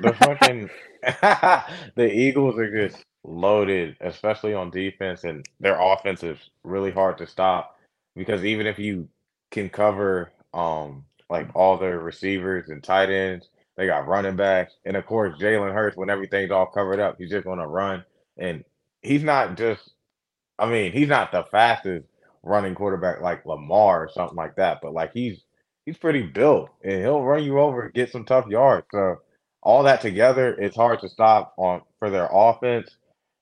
The 0.00 0.12
fucking 0.12 0.68
the 1.94 2.10
Eagles 2.12 2.58
are 2.58 2.88
just 2.88 3.04
loaded, 3.24 3.96
especially 4.00 4.54
on 4.54 4.70
defense, 4.70 5.24
and 5.24 5.44
their 5.60 5.80
offense 5.80 6.22
is 6.22 6.38
really 6.64 6.90
hard 6.90 7.18
to 7.18 7.26
stop 7.26 7.78
because 8.14 8.44
even 8.44 8.66
if 8.66 8.78
you 8.78 9.08
can 9.50 9.68
cover 9.68 10.32
um 10.54 11.04
like 11.28 11.48
all 11.54 11.76
their 11.76 11.98
receivers 11.98 12.68
and 12.68 12.82
tight 12.82 13.10
ends, 13.10 13.48
they 13.76 13.86
got 13.86 14.06
running 14.06 14.36
backs, 14.36 14.74
and 14.84 14.96
of 14.96 15.06
course 15.06 15.38
Jalen 15.38 15.72
Hurts 15.72 15.96
when 15.96 16.10
everything's 16.10 16.50
all 16.50 16.66
covered 16.66 17.00
up, 17.00 17.16
he's 17.18 17.30
just 17.30 17.44
gonna 17.44 17.66
run, 17.66 18.04
and 18.36 18.64
he's 19.02 19.22
not 19.22 19.56
just, 19.56 19.92
I 20.58 20.68
mean, 20.68 20.92
he's 20.92 21.08
not 21.08 21.32
the 21.32 21.44
fastest 21.44 22.06
running 22.46 22.74
quarterback 22.74 23.20
like 23.20 23.44
Lamar 23.44 24.04
or 24.04 24.10
something 24.12 24.36
like 24.36 24.56
that, 24.56 24.78
but 24.82 24.92
like 24.94 25.12
he's 25.12 25.42
he's 25.84 25.98
pretty 25.98 26.22
built, 26.22 26.70
and 26.84 27.00
he'll 27.02 27.22
run 27.22 27.44
you 27.44 27.58
over 27.58 27.82
and 27.82 27.94
get 27.94 28.10
some 28.10 28.24
tough 28.24 28.46
yards. 28.48 28.86
So 28.92 29.16
all 29.62 29.82
that 29.82 30.00
together, 30.00 30.54
it's 30.54 30.76
hard 30.76 31.00
to 31.00 31.08
stop 31.08 31.54
on 31.58 31.82
for 31.98 32.08
their 32.10 32.28
offense 32.32 32.96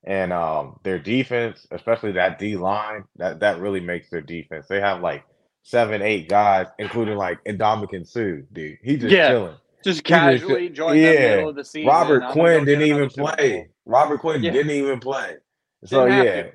and 0.05 0.33
um 0.33 0.79
their 0.83 0.99
defense, 0.99 1.67
especially 1.71 2.13
that 2.13 2.39
D 2.39 2.57
line. 2.57 3.05
That 3.17 3.41
that 3.41 3.61
really 3.61 3.81
makes 3.81 4.11
their 4.11 4.23
defense. 4.23 4.67
They 4.69 4.81
have 4.81 5.01
like 5.01 5.25
seven, 5.63 6.03
eight 6.03 6.29
guys, 6.29 6.67
including 6.79 7.17
like 7.17 7.43
Ndamukong 7.45 8.07
Suh, 8.07 8.43
dude. 8.53 8.79
He 8.83 8.97
just 8.97 9.13
Yeah. 9.15 9.29
chilling. 9.29 9.55
Just 9.85 9.99
He 9.99 10.03
just- 10.03 10.05
casually 10.05 10.69
joined 10.71 10.99
the 10.99 11.03
middle 11.13 11.49
of 11.51 11.57
the 11.57 11.65
season. 11.65 11.89
Robert 11.89 12.23
Quinn 12.33 12.65
didn't 12.65 12.87
even 12.87 13.09
play. 13.11 13.69
Robert 13.87 14.19
Quinn 14.21 14.43
Yeah. 14.43 14.51
didn't 14.53 14.73
even 14.73 14.99
play. 15.01 15.37
So 15.85 16.07
yeah, 16.07 16.43
to. 16.45 16.53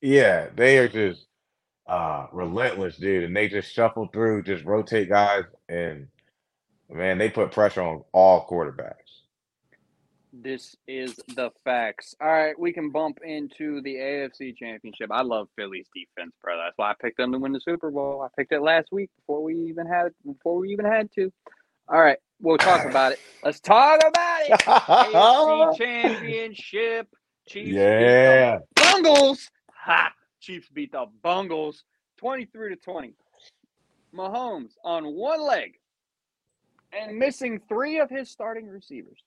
yeah, 0.00 0.46
they 0.56 0.78
are 0.78 0.88
just 0.88 1.26
uh 1.86 2.26
relentless, 2.32 2.96
dude, 2.96 3.24
and 3.24 3.36
they 3.36 3.48
just 3.48 3.72
shuffle 3.72 4.08
through, 4.12 4.42
just 4.42 4.64
rotate 4.64 5.08
guys, 5.08 5.44
and 5.68 6.08
man, 6.90 7.18
they 7.18 7.30
put 7.30 7.52
pressure 7.52 7.82
on 7.82 8.04
all 8.12 8.46
quarterbacks. 8.46 8.94
This 10.32 10.74
is 10.88 11.14
the 11.36 11.50
facts. 11.64 12.16
All 12.20 12.26
right, 12.26 12.58
we 12.58 12.72
can 12.72 12.90
bump 12.90 13.18
into 13.24 13.80
the 13.82 13.94
AFC 13.94 14.56
Championship. 14.56 15.10
I 15.12 15.22
love 15.22 15.48
Philly's 15.54 15.86
defense, 15.94 16.32
bro. 16.42 16.56
That's 16.56 16.76
why 16.76 16.90
I 16.90 16.94
picked 17.00 17.18
them 17.18 17.30
to 17.32 17.38
win 17.38 17.52
the 17.52 17.60
Super 17.60 17.90
Bowl. 17.90 18.20
I 18.20 18.28
picked 18.36 18.52
it 18.52 18.60
last 18.60 18.88
week 18.90 19.10
before 19.16 19.44
we 19.44 19.54
even 19.68 19.86
had 19.86 20.06
it 20.06 20.14
before 20.26 20.58
we 20.58 20.70
even 20.70 20.86
had 20.86 21.08
to. 21.12 21.32
All 21.88 22.00
right, 22.00 22.18
we'll 22.40 22.58
talk 22.58 22.84
about 22.90 23.12
it. 23.12 23.20
Let's 23.44 23.60
talk 23.60 24.00
about 24.04 24.40
it. 24.42 24.60
AFC 24.60 25.78
Championship. 25.78 27.08
Chiefs 27.46 27.70
yeah, 27.70 28.58
Bungles. 28.74 29.50
Ha! 29.84 30.10
Chiefs 30.44 30.68
beat 30.68 30.92
the 30.92 31.06
Bungles 31.22 31.84
23 32.18 32.70
to 32.70 32.76
20. 32.76 33.14
Mahomes 34.14 34.72
on 34.84 35.14
one 35.14 35.40
leg 35.40 35.78
and 36.92 37.18
missing 37.18 37.60
three 37.68 37.98
of 37.98 38.10
his 38.10 38.30
starting 38.30 38.68
receivers. 38.68 39.18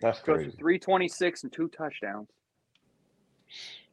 that's 0.00 0.20
Goes 0.20 0.36
crazy. 0.36 0.50
for 0.52 0.56
326 0.56 1.42
and 1.42 1.52
two 1.52 1.68
touchdowns. 1.68 2.28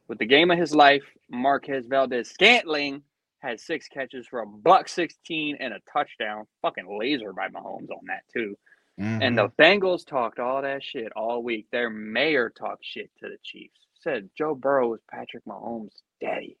With 0.06 0.18
the 0.18 0.26
game 0.26 0.50
of 0.50 0.58
his 0.58 0.74
life, 0.74 1.02
Marquez 1.28 1.86
Valdes-Scantling 1.86 3.02
had 3.40 3.60
six 3.60 3.88
catches 3.88 4.26
for 4.26 4.40
a 4.40 4.46
buck 4.46 4.88
16 4.88 5.56
and 5.60 5.74
a 5.74 5.80
touchdown. 5.92 6.46
Fucking 6.62 6.98
laser 6.98 7.32
by 7.32 7.48
Mahomes 7.48 7.90
on 7.90 8.06
that, 8.06 8.22
too. 8.32 8.56
Mm-hmm. 8.98 9.22
And 9.22 9.38
the 9.38 9.48
Bengals 9.58 10.06
talked 10.06 10.38
all 10.38 10.62
that 10.62 10.82
shit 10.82 11.12
all 11.14 11.42
week. 11.42 11.66
Their 11.70 11.90
mayor 11.90 12.50
talked 12.50 12.84
shit 12.84 13.10
to 13.22 13.28
the 13.28 13.36
Chiefs. 13.42 13.78
Said 14.00 14.30
Joe 14.36 14.54
Burrow 14.54 14.94
is 14.94 15.00
Patrick 15.10 15.44
Mahomes' 15.44 16.02
daddy. 16.20 16.58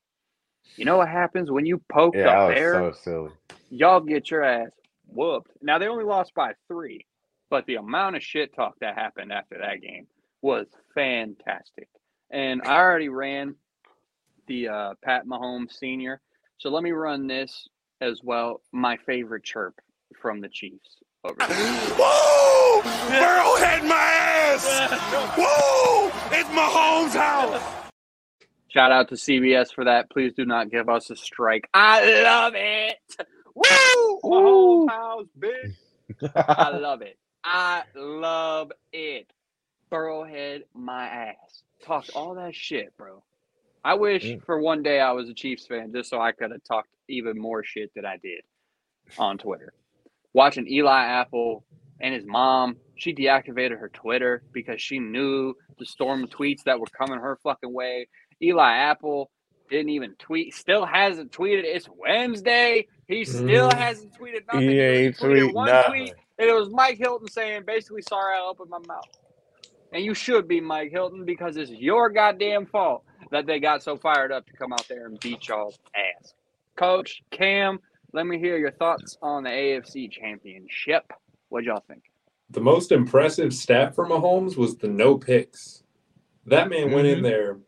You 0.76 0.84
know 0.84 0.98
what 0.98 1.08
happens 1.08 1.50
when 1.50 1.66
you 1.66 1.82
poke 1.90 2.14
yeah, 2.14 2.22
the 2.22 2.48
that 2.48 2.54
bear? 2.54 2.82
was 2.82 2.96
so 2.96 3.02
silly. 3.02 3.30
Y'all 3.70 4.00
get 4.00 4.30
your 4.30 4.44
ass 4.44 4.70
whooped. 5.06 5.50
Now 5.62 5.78
they 5.78 5.88
only 5.88 6.04
lost 6.04 6.34
by 6.34 6.52
three, 6.68 7.06
but 7.50 7.66
the 7.66 7.76
amount 7.76 8.16
of 8.16 8.22
shit 8.22 8.54
talk 8.54 8.74
that 8.80 8.94
happened 8.94 9.32
after 9.32 9.58
that 9.58 9.82
game 9.82 10.06
was 10.42 10.66
fantastic. 10.94 11.88
And 12.30 12.62
I 12.62 12.76
already 12.76 13.08
ran 13.08 13.54
the 14.46 14.68
uh, 14.68 14.94
Pat 15.02 15.26
Mahomes 15.26 15.72
Senior, 15.72 16.20
so 16.58 16.70
let 16.70 16.82
me 16.82 16.92
run 16.92 17.26
this 17.26 17.68
as 18.00 18.20
well. 18.22 18.60
My 18.72 18.96
favorite 18.96 19.44
chirp 19.44 19.80
from 20.20 20.40
the 20.40 20.48
Chiefs 20.48 20.98
over 21.24 21.36
there. 21.38 21.48
Woo! 21.48 22.82
Burrowhead 23.10 23.86
my 23.86 23.96
ass! 23.96 25.36
Woo! 25.36 26.10
It's 26.38 26.48
Mahomes' 26.50 27.14
house! 27.18 27.77
Shout 28.68 28.92
out 28.92 29.08
to 29.08 29.14
CBS 29.14 29.72
for 29.72 29.84
that. 29.84 30.10
Please 30.10 30.32
do 30.34 30.44
not 30.44 30.70
give 30.70 30.88
us 30.88 31.10
a 31.10 31.16
strike. 31.16 31.68
I 31.72 32.22
love 32.22 32.52
it. 32.56 32.96
Woo! 33.54 34.20
Mahomes 34.22 34.90
house, 34.90 35.26
bitch. 35.38 35.74
I 36.36 36.70
love 36.76 37.02
it. 37.02 37.18
I 37.44 37.82
love 37.96 38.72
it. 38.92 39.30
Burrowhead 39.90 40.62
my 40.74 41.06
ass. 41.06 41.62
Talked 41.84 42.10
all 42.14 42.34
that 42.34 42.54
shit, 42.54 42.94
bro. 42.96 43.22
I 43.84 43.94
wish 43.94 44.24
Mm. 44.24 44.44
for 44.44 44.60
one 44.60 44.82
day 44.82 45.00
I 45.00 45.12
was 45.12 45.28
a 45.30 45.34
Chiefs 45.34 45.66
fan 45.66 45.92
just 45.94 46.10
so 46.10 46.20
I 46.20 46.32
could 46.32 46.50
have 46.50 46.64
talked 46.64 46.90
even 47.08 47.38
more 47.38 47.64
shit 47.64 47.90
that 47.94 48.04
I 48.04 48.18
did 48.18 48.42
on 49.18 49.38
Twitter. 49.38 49.72
Watching 50.34 50.68
Eli 50.68 51.04
Apple 51.04 51.64
and 52.00 52.12
his 52.14 52.26
mom, 52.26 52.76
she 52.96 53.14
deactivated 53.14 53.78
her 53.78 53.88
Twitter 53.88 54.42
because 54.52 54.82
she 54.82 54.98
knew 54.98 55.54
the 55.78 55.86
storm 55.86 56.24
of 56.24 56.30
tweets 56.30 56.64
that 56.64 56.78
were 56.78 56.86
coming 56.86 57.18
her 57.18 57.38
fucking 57.42 57.72
way. 57.72 58.08
Eli 58.42 58.76
Apple 58.76 59.30
didn't 59.70 59.90
even 59.90 60.14
tweet, 60.18 60.54
still 60.54 60.86
hasn't 60.86 61.30
tweeted. 61.32 61.64
It's 61.64 61.88
Wednesday. 61.94 62.86
He 63.06 63.24
still 63.24 63.70
Mm. 63.70 63.74
hasn't 63.78 64.12
tweeted 64.18 64.46
nothing. 64.46 64.60
He 64.62 64.68
He 64.74 64.80
ain't 64.80 65.16
tweeted 65.16 65.40
tweet 65.42 65.54
one 65.54 65.66
nothing. 65.66 65.90
tweet, 65.90 66.14
and 66.38 66.48
it 66.48 66.54
was 66.54 66.70
Mike 66.70 66.98
Hilton 66.98 67.28
saying 67.28 67.64
basically, 67.66 68.02
sorry 68.02 68.36
I 68.36 68.40
opened 68.40 68.70
my 68.70 68.78
mouth. 68.86 69.04
And 69.92 70.04
you 70.04 70.14
should 70.14 70.46
be 70.48 70.60
Mike 70.60 70.90
Hilton 70.90 71.24
because 71.24 71.56
it's 71.56 71.70
your 71.70 72.10
goddamn 72.10 72.66
fault 72.66 73.04
that 73.30 73.46
they 73.46 73.58
got 73.58 73.82
so 73.82 73.96
fired 73.96 74.32
up 74.32 74.46
to 74.46 74.52
come 74.54 74.72
out 74.72 74.86
there 74.88 75.06
and 75.06 75.18
beat 75.20 75.48
y'all's 75.48 75.78
ass. 75.94 76.34
Coach 76.76 77.22
Cam, 77.30 77.80
let 78.12 78.26
me 78.26 78.38
hear 78.38 78.56
your 78.58 78.70
thoughts 78.72 79.16
on 79.22 79.44
the 79.44 79.50
AFC 79.50 80.08
Championship. 80.10 81.10
What'd 81.48 81.66
y'all 81.66 81.82
think? 81.88 82.02
The 82.50 82.60
most 82.60 82.92
impressive 82.92 83.52
stat 83.52 83.94
for 83.94 84.06
Mahomes 84.06 84.56
was 84.56 84.76
the 84.76 84.88
no 84.88 85.16
picks. 85.18 85.82
That 86.46 86.70
man 86.70 86.92
went 86.92 87.06
in 87.08 87.18
Mhm. 87.20 87.22
there 87.22 87.58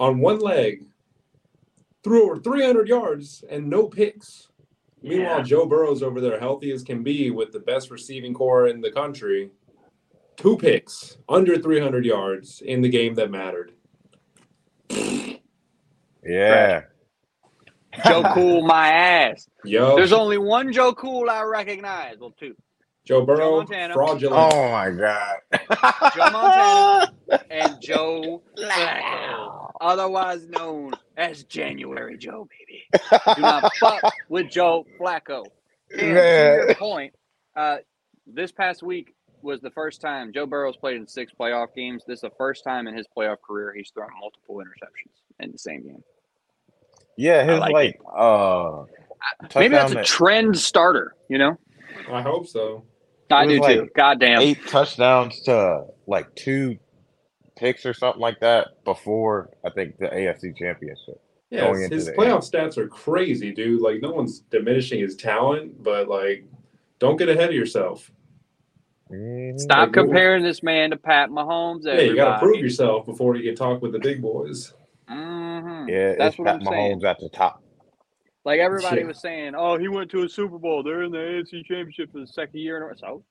on 0.00 0.18
one 0.18 0.40
leg, 0.40 0.86
threw 2.02 2.24
over 2.24 2.40
300 2.40 2.88
yards 2.88 3.44
and 3.48 3.68
no 3.68 3.86
picks. 3.86 4.48
Meanwhile, 5.02 5.44
Joe 5.44 5.66
Burrow's 5.66 6.02
over 6.02 6.20
there, 6.20 6.40
healthy 6.40 6.72
as 6.72 6.82
can 6.82 7.02
be, 7.02 7.30
with 7.30 7.52
the 7.52 7.60
best 7.60 7.90
receiving 7.90 8.34
corps 8.34 8.66
in 8.66 8.80
the 8.80 8.90
country. 8.90 9.50
Two 10.36 10.56
picks, 10.56 11.18
under 11.28 11.58
300 11.58 12.04
yards 12.04 12.62
in 12.62 12.80
the 12.80 12.88
game 12.88 13.14
that 13.14 13.30
mattered. 13.30 13.72
yeah. 16.24 16.82
Joe 18.06 18.22
Cool, 18.34 18.62
my 18.62 18.88
ass. 18.88 19.48
Yo, 19.64 19.96
There's 19.96 20.12
only 20.12 20.38
one 20.38 20.72
Joe 20.72 20.94
Cool 20.94 21.28
I 21.28 21.42
recognize. 21.42 22.16
Well, 22.18 22.34
two. 22.38 22.54
Joe 23.10 23.26
Burrow, 23.26 23.56
Montana. 23.56 23.92
fraudulent. 23.94 24.54
Oh 24.54 24.70
my 24.70 24.90
god. 24.92 25.36
Joe 26.14 26.30
Montana. 26.30 27.12
And 27.50 27.80
Joe 27.80 28.40
Flacco, 28.56 29.70
otherwise 29.80 30.46
known 30.46 30.92
as 31.16 31.42
January 31.44 32.16
Joe, 32.16 32.48
baby. 32.48 32.84
Do 33.36 33.42
not 33.42 33.74
fuck 33.80 34.12
with 34.28 34.48
Joe 34.48 34.84
Flacco. 34.98 35.44
And 35.90 36.00
to 36.00 36.06
your 36.06 36.74
point, 36.76 37.14
uh, 37.56 37.78
this 38.26 38.52
past 38.52 38.84
week 38.84 39.14
was 39.42 39.60
the 39.60 39.70
first 39.70 40.00
time 40.00 40.32
Joe 40.32 40.46
Burrow's 40.46 40.76
played 40.76 40.96
in 40.96 41.06
six 41.08 41.32
playoff 41.38 41.74
games. 41.74 42.04
This 42.06 42.18
is 42.18 42.22
the 42.22 42.32
first 42.38 42.62
time 42.62 42.86
in 42.86 42.96
his 42.96 43.06
playoff 43.16 43.38
career 43.44 43.72
he's 43.76 43.90
thrown 43.90 44.10
multiple 44.20 44.56
interceptions 44.56 45.14
in 45.40 45.50
the 45.50 45.58
same 45.58 45.82
game. 45.82 46.02
Yeah, 47.16 47.42
his 47.44 47.58
like 47.58 47.72
like, 47.72 48.00
uh 48.16 48.84
Maybe 49.56 49.74
that's 49.74 49.92
a 49.92 50.04
trend 50.04 50.56
starter, 50.56 51.14
you 51.28 51.38
know? 51.38 51.58
I 52.10 52.22
hope 52.22 52.46
so. 52.46 52.84
I 53.32 53.44
It 53.44 53.48
do 53.48 53.60
was 53.60 53.68
too. 53.68 53.88
Goddamn. 53.96 54.40
eight 54.40 54.66
touchdowns 54.66 55.40
to 55.42 55.84
like 56.06 56.34
two 56.34 56.78
picks 57.56 57.84
or 57.84 57.92
something 57.94 58.20
like 58.20 58.40
that 58.40 58.82
before 58.84 59.50
I 59.64 59.70
think 59.70 59.98
the 59.98 60.06
AFC 60.06 60.56
championship. 60.56 61.20
Yeah, 61.50 61.62
Going 61.62 61.74
his, 61.80 61.84
into 61.84 61.94
his 61.96 62.08
playoff 62.10 62.48
stats 62.48 62.78
are 62.78 62.86
crazy, 62.86 63.52
dude. 63.52 63.80
Like, 63.82 64.00
no 64.00 64.12
one's 64.12 64.40
diminishing 64.40 65.00
his 65.00 65.16
talent, 65.16 65.82
but 65.82 66.08
like, 66.08 66.44
don't 67.00 67.16
get 67.16 67.28
ahead 67.28 67.48
of 67.48 67.54
yourself. 67.56 68.10
Mhm. 69.10 69.58
Stop 69.58 69.78
like, 69.88 69.92
comparing 69.92 70.44
this 70.44 70.62
man 70.62 70.90
to 70.90 70.96
Pat 70.96 71.30
Mahomes. 71.30 71.84
Yeah, 71.84 72.00
you 72.02 72.14
got 72.14 72.34
to 72.34 72.38
prove 72.38 72.60
yourself 72.60 73.04
before 73.04 73.34
you 73.36 73.42
can 73.42 73.56
talk 73.56 73.82
with 73.82 73.90
the 73.92 73.98
big 73.98 74.22
boys. 74.22 74.72
Mhm. 75.10 75.88
Yeah, 75.88 76.14
That's 76.16 76.34
it's 76.34 76.38
what 76.38 76.46
Pat 76.46 76.54
I'm 76.56 76.64
saying. 76.66 77.00
Mahomes 77.00 77.04
at 77.04 77.18
the 77.18 77.28
top. 77.30 77.62
Like 78.44 78.60
everybody 78.60 79.00
Yeah. 79.02 79.06
was 79.06 79.20
saying, 79.20 79.54
oh, 79.56 79.76
he 79.78 79.88
went 79.88 80.10
to 80.12 80.22
a 80.24 80.28
Super 80.28 80.58
Bowl. 80.58 80.82
They're 80.82 81.02
in 81.02 81.12
the 81.12 81.18
AFC 81.18 81.64
Championship 81.64 82.10
for 82.12 82.20
the 82.20 82.26
second 82.26 82.58
year 82.60 82.76
in 82.78 82.82
a 82.82 82.86
row. 82.86 82.92
So, 82.96 83.24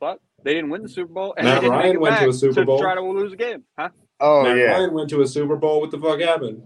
fuck, 0.00 0.18
they 0.42 0.52
didn't 0.54 0.70
win 0.70 0.82
the 0.82 0.88
Super 0.88 1.12
Bowl, 1.12 1.34
and 1.38 1.46
Matt 1.46 1.56
they 1.56 1.60
didn't 1.68 1.72
Ryan 1.72 1.86
make 1.88 1.94
it 1.94 2.00
went 2.00 2.18
to 2.20 2.28
a 2.28 2.32
Super 2.32 2.64
Bowl. 2.64 2.78
try 2.80 2.94
to 2.94 3.00
lose 3.00 3.32
again, 3.32 3.64
huh? 3.78 3.88
Oh 4.20 4.42
Matt 4.42 4.56
yeah, 4.58 4.64
Ryan 4.72 4.92
went 4.94 5.08
to 5.10 5.22
a 5.22 5.26
Super 5.26 5.56
Bowl. 5.56 5.80
What 5.80 5.90
the 5.90 5.98
fuck 5.98 6.20
happened? 6.20 6.62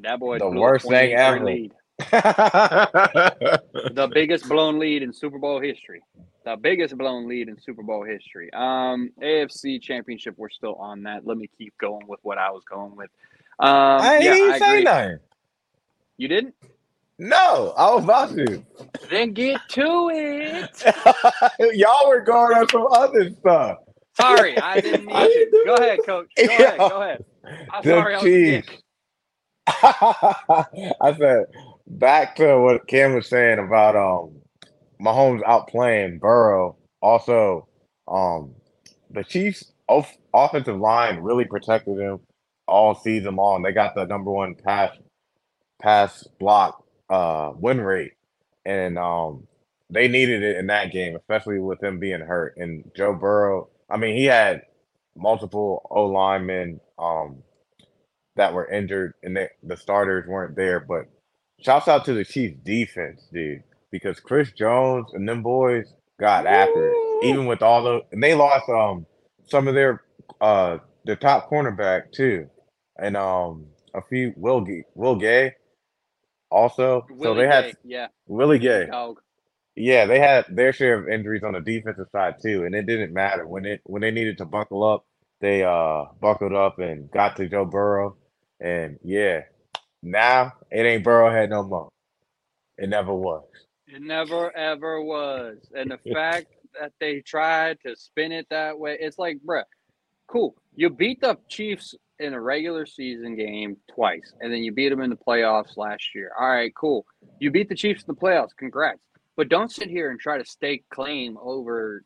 That 0.00 0.18
boy 0.18 0.38
The 0.38 0.48
worst 0.50 0.86
thing 0.88 1.10
28-3 1.10 1.18
ever. 1.18 1.44
Lead. 1.44 1.72
The 3.94 4.08
biggest 4.12 4.48
blown 4.48 4.78
lead 4.78 5.02
in 5.02 5.12
Super 5.12 5.38
Bowl 5.38 5.60
history. 5.60 6.02
The 6.44 6.56
biggest 6.56 6.96
blown 6.98 7.28
lead 7.28 7.48
in 7.48 7.58
Super 7.60 7.82
Bowl 7.82 8.04
history. 8.04 8.50
Um, 8.52 9.10
AFC 9.22 9.80
Championship. 9.80 10.34
We're 10.36 10.50
still 10.50 10.74
on 10.74 11.04
that. 11.04 11.26
Let 11.26 11.38
me 11.38 11.48
keep 11.56 11.76
going 11.78 12.06
with 12.06 12.20
what 12.22 12.36
I 12.38 12.50
was 12.50 12.62
going 12.64 12.96
with. 12.96 13.10
Um, 13.60 13.68
I 13.68 14.18
yeah, 14.20 14.34
didn't 14.34 14.50
I 14.52 14.58
say 14.58 14.70
agree. 14.72 14.82
nothing. 14.84 15.18
You 16.16 16.28
didn't? 16.28 16.54
No, 17.18 17.72
I 17.76 17.94
was 17.94 18.04
about 18.04 18.30
to. 18.36 18.64
Then 19.10 19.32
get 19.32 19.60
to 19.70 20.10
it. 20.12 20.82
Y'all 21.76 22.08
were 22.08 22.20
going 22.20 22.56
on 22.58 22.68
some 22.68 22.86
other 22.90 23.30
stuff. 23.30 23.78
Sorry, 24.20 24.56
I 24.58 24.80
didn't 24.80 25.06
mean 25.06 25.16
I 25.16 25.26
to. 25.28 25.32
didn't 25.32 25.66
Go 25.66 25.74
ahead, 25.74 26.00
coach. 26.04 26.28
Go 26.36 26.44
ahead. 26.44 26.78
Go 26.78 27.02
ahead. 27.02 27.24
I'm 27.72 27.82
The 27.82 27.90
sorry. 27.90 28.14
I 28.14 28.16
was 28.18 28.22
Chiefs. 28.24 28.68
sick. 28.68 28.80
I 29.66 31.14
said 31.18 31.44
back 31.86 32.36
to 32.36 32.58
what 32.60 32.86
Cam 32.86 33.14
was 33.14 33.28
saying 33.28 33.58
about 33.58 33.96
um 33.96 34.36
Mahomes 35.00 35.42
outplaying 35.42 36.20
Burrow. 36.20 36.76
Also, 37.00 37.68
um 38.08 38.54
the 39.10 39.24
Chiefs 39.24 39.72
off- 39.88 40.16
offensive 40.34 40.78
line 40.78 41.18
really 41.18 41.44
protected 41.44 41.98
him 41.98 42.20
all 42.66 42.94
season 42.94 43.36
long. 43.36 43.62
They 43.62 43.72
got 43.72 43.94
the 43.94 44.04
number 44.06 44.30
one 44.30 44.54
pass 44.54 44.90
pass 45.80 46.26
block 46.38 46.84
uh 47.10 47.52
win 47.56 47.80
rate. 47.80 48.12
And 48.64 48.98
um 48.98 49.46
they 49.90 50.08
needed 50.08 50.42
it 50.42 50.56
in 50.56 50.66
that 50.68 50.92
game, 50.92 51.14
especially 51.14 51.58
with 51.58 51.82
him 51.82 51.98
being 51.98 52.20
hurt. 52.20 52.56
And 52.56 52.90
Joe 52.96 53.14
Burrow, 53.14 53.68
I 53.88 53.96
mean, 53.96 54.16
he 54.16 54.24
had 54.24 54.62
multiple 55.16 55.86
O 55.90 56.06
linemen 56.06 56.80
um 56.98 57.42
that 58.36 58.52
were 58.52 58.68
injured 58.68 59.14
and 59.22 59.36
the, 59.36 59.48
the 59.62 59.76
starters 59.76 60.26
weren't 60.26 60.56
there. 60.56 60.80
But 60.80 61.06
shouts 61.60 61.88
out 61.88 62.04
to 62.06 62.14
the 62.14 62.24
Chiefs 62.24 62.58
defense, 62.64 63.28
dude, 63.32 63.62
because 63.90 64.18
Chris 64.20 64.50
Jones 64.52 65.10
and 65.12 65.28
them 65.28 65.42
boys 65.42 65.92
got 66.18 66.46
after 66.46 66.90
it. 66.90 66.96
Even 67.24 67.46
with 67.46 67.62
all 67.62 67.82
the 67.82 68.00
and 68.12 68.22
they 68.22 68.34
lost 68.34 68.68
um 68.68 69.06
some 69.46 69.68
of 69.68 69.74
their 69.74 70.02
uh 70.40 70.78
their 71.04 71.16
top 71.16 71.50
cornerback 71.50 72.10
too. 72.12 72.48
And 72.98 73.16
um 73.16 73.66
a 73.94 74.02
few 74.02 74.32
Will 74.36 74.60
Gay, 74.62 74.84
Will 74.94 75.16
Gay 75.16 75.52
also. 76.54 77.06
so 77.08 77.14
Willie 77.14 77.42
they 77.42 77.48
had 77.48 77.64
Gay, 77.64 77.74
yeah, 77.84 78.06
Willie 78.26 78.58
Gay. 78.58 78.86
dog. 78.86 79.20
Yeah, 79.76 80.06
they 80.06 80.20
had 80.20 80.46
their 80.48 80.72
share 80.72 80.98
of 80.98 81.08
injuries 81.08 81.42
on 81.42 81.54
the 81.54 81.60
defensive 81.60 82.06
side 82.12 82.36
too, 82.40 82.64
and 82.64 82.74
it 82.74 82.86
didn't 82.86 83.12
matter 83.12 83.46
when 83.46 83.66
it 83.66 83.80
when 83.84 84.02
they 84.02 84.12
needed 84.12 84.38
to 84.38 84.44
buckle 84.44 84.84
up, 84.84 85.04
they 85.40 85.64
uh 85.64 86.04
buckled 86.20 86.54
up 86.54 86.78
and 86.78 87.10
got 87.10 87.36
to 87.36 87.48
Joe 87.48 87.64
Burrow, 87.64 88.16
and 88.60 88.98
yeah, 89.02 89.42
now 90.02 90.52
it 90.70 90.82
ain't 90.82 91.04
Burrowhead 91.04 91.50
no 91.50 91.64
more. 91.64 91.88
It 92.78 92.88
never 92.88 93.12
was. 93.12 93.44
It 93.88 94.02
never 94.02 94.56
ever 94.56 95.02
was. 95.02 95.58
And 95.76 95.90
the 95.90 95.98
fact 96.12 96.46
that 96.80 96.92
they 97.00 97.20
tried 97.20 97.78
to 97.86 97.96
spin 97.96 98.32
it 98.32 98.46
that 98.50 98.78
way, 98.78 98.96
it's 99.00 99.18
like, 99.18 99.38
bruh, 99.44 99.64
cool. 100.28 100.56
You 100.74 100.90
beat 100.90 101.20
the 101.20 101.36
Chiefs 101.48 101.94
in 102.18 102.34
a 102.34 102.40
regular 102.40 102.86
season 102.86 103.36
game 103.36 103.76
twice, 103.92 104.32
and 104.40 104.52
then 104.52 104.62
you 104.62 104.72
beat 104.72 104.90
them 104.90 105.00
in 105.00 105.10
the 105.10 105.16
playoffs 105.16 105.76
last 105.76 106.14
year. 106.14 106.32
All 106.38 106.48
right, 106.48 106.72
cool. 106.74 107.04
You 107.40 107.50
beat 107.50 107.68
the 107.68 107.74
Chiefs 107.74 108.02
in 108.02 108.14
the 108.14 108.20
playoffs. 108.20 108.56
Congrats. 108.56 109.00
But 109.36 109.48
don't 109.48 109.70
sit 109.70 109.88
here 109.88 110.10
and 110.10 110.20
try 110.20 110.38
to 110.38 110.44
stake 110.44 110.84
claim 110.90 111.36
over 111.42 112.04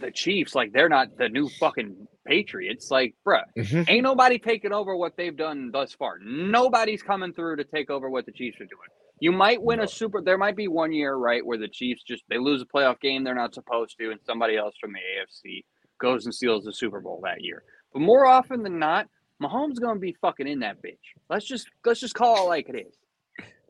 the 0.00 0.10
Chiefs 0.10 0.54
like 0.54 0.72
they're 0.72 0.88
not 0.88 1.16
the 1.16 1.28
new 1.28 1.48
fucking 1.48 2.06
Patriots. 2.26 2.90
Like, 2.90 3.14
bruh, 3.26 3.42
mm-hmm. 3.56 3.82
ain't 3.88 4.02
nobody 4.02 4.38
taking 4.38 4.72
over 4.72 4.96
what 4.96 5.16
they've 5.16 5.36
done 5.36 5.70
thus 5.72 5.92
far. 5.92 6.18
Nobody's 6.22 7.02
coming 7.02 7.32
through 7.32 7.56
to 7.56 7.64
take 7.64 7.90
over 7.90 8.08
what 8.08 8.26
the 8.26 8.32
Chiefs 8.32 8.60
are 8.60 8.66
doing. 8.66 8.88
You 9.20 9.32
might 9.32 9.60
win 9.60 9.78
No. 9.78 9.84
a 9.84 9.88
super. 9.88 10.22
There 10.22 10.38
might 10.38 10.56
be 10.56 10.68
one 10.68 10.92
year, 10.92 11.16
right, 11.16 11.44
where 11.44 11.58
the 11.58 11.68
Chiefs 11.68 12.02
just 12.04 12.22
they 12.28 12.38
lose 12.38 12.62
a 12.62 12.66
playoff 12.66 13.00
game 13.00 13.24
they're 13.24 13.34
not 13.34 13.54
supposed 13.54 13.96
to, 13.98 14.10
and 14.10 14.20
somebody 14.24 14.56
else 14.56 14.74
from 14.80 14.92
the 14.92 14.98
AFC 14.98 15.64
goes 16.00 16.24
and 16.24 16.34
steals 16.34 16.64
the 16.64 16.72
Super 16.72 17.00
Bowl 17.00 17.20
that 17.24 17.42
year. 17.42 17.64
But 17.92 18.00
more 18.00 18.26
often 18.26 18.62
than 18.62 18.78
not, 18.78 19.08
Mahomes 19.42 19.80
gonna 19.80 20.00
be 20.00 20.16
fucking 20.20 20.48
in 20.48 20.60
that 20.60 20.82
bitch. 20.82 20.98
Let's 21.30 21.46
just 21.46 21.68
let's 21.84 22.00
just 22.00 22.14
call 22.14 22.44
it 22.46 22.48
like 22.48 22.68
it 22.68 22.86
is. 22.88 22.94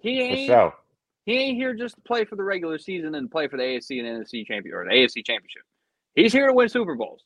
He 0.01 0.21
ain't 0.21 0.47
sure. 0.49 0.75
he 1.27 1.35
ain't 1.37 1.57
here 1.57 1.75
just 1.75 1.97
to 1.97 2.01
play 2.03 2.25
for 2.25 2.37
the 2.37 2.45
regular 2.45 2.79
season 2.79 3.15
and 3.15 3.31
play 3.31 3.49
for 3.49 3.57
the 3.57 3.63
AFC 3.63 3.99
and 4.01 4.25
NFC 4.25 4.47
champion 4.47 4.75
or 4.75 4.85
the 4.85 4.93
AFC 4.93 5.25
championship. 5.27 5.63
He's 6.15 6.33
here 6.33 6.47
to 6.47 6.53
win 6.53 6.69
Super 6.69 6.95
Bowls. 6.95 7.23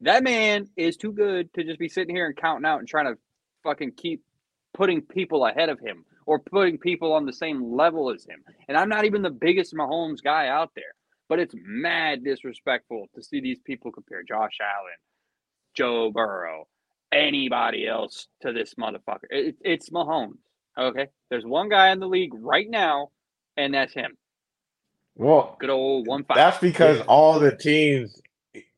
That 0.00 0.24
man 0.24 0.68
is 0.76 0.96
too 0.96 1.12
good 1.12 1.52
to 1.54 1.64
just 1.64 1.78
be 1.78 1.88
sitting 1.88 2.14
here 2.14 2.26
and 2.26 2.36
counting 2.36 2.64
out 2.64 2.78
and 2.78 2.88
trying 2.88 3.06
to 3.06 3.18
fucking 3.62 3.92
keep 3.96 4.22
putting 4.72 5.02
people 5.02 5.44
ahead 5.46 5.68
of 5.68 5.78
him 5.80 6.04
or 6.26 6.38
putting 6.38 6.78
people 6.78 7.12
on 7.12 7.26
the 7.26 7.32
same 7.32 7.74
level 7.76 8.10
as 8.10 8.24
him. 8.24 8.42
And 8.68 8.78
I'm 8.78 8.88
not 8.88 9.04
even 9.04 9.20
the 9.22 9.30
biggest 9.30 9.74
Mahomes 9.74 10.22
guy 10.22 10.48
out 10.48 10.70
there, 10.74 10.94
but 11.28 11.38
it's 11.38 11.54
mad 11.66 12.24
disrespectful 12.24 13.08
to 13.14 13.22
see 13.22 13.40
these 13.40 13.58
people 13.60 13.92
compare 13.92 14.22
Josh 14.22 14.58
Allen, 14.60 14.96
Joe 15.74 16.10
Burrow, 16.10 16.66
anybody 17.12 17.86
else 17.86 18.28
to 18.42 18.52
this 18.52 18.74
motherfucker. 18.74 19.26
It, 19.30 19.56
it's 19.62 19.90
Mahomes. 19.90 20.38
Okay, 20.78 21.08
there's 21.30 21.44
one 21.44 21.68
guy 21.68 21.90
in 21.90 22.00
the 22.00 22.08
league 22.08 22.32
right 22.34 22.68
now, 22.68 23.08
and 23.56 23.74
that's 23.74 23.92
him. 23.92 24.16
Well, 25.16 25.56
Good 25.60 25.70
old 25.70 26.06
one 26.06 26.24
five. 26.24 26.36
that's 26.36 26.58
because 26.58 27.00
all 27.02 27.38
the 27.38 27.54
teams 27.54 28.20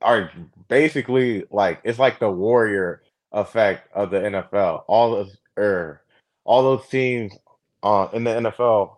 are 0.00 0.30
basically 0.68 1.44
like 1.50 1.80
it's 1.84 1.98
like 1.98 2.18
the 2.18 2.30
warrior 2.30 3.02
effect 3.32 3.88
of 3.94 4.10
the 4.10 4.18
NFL. 4.18 4.84
All 4.88 5.14
of 5.14 5.30
er, 5.58 6.02
all 6.44 6.62
those 6.62 6.88
teams 6.88 7.32
uh, 7.82 8.08
in 8.12 8.24
the 8.24 8.30
NFL, 8.30 8.96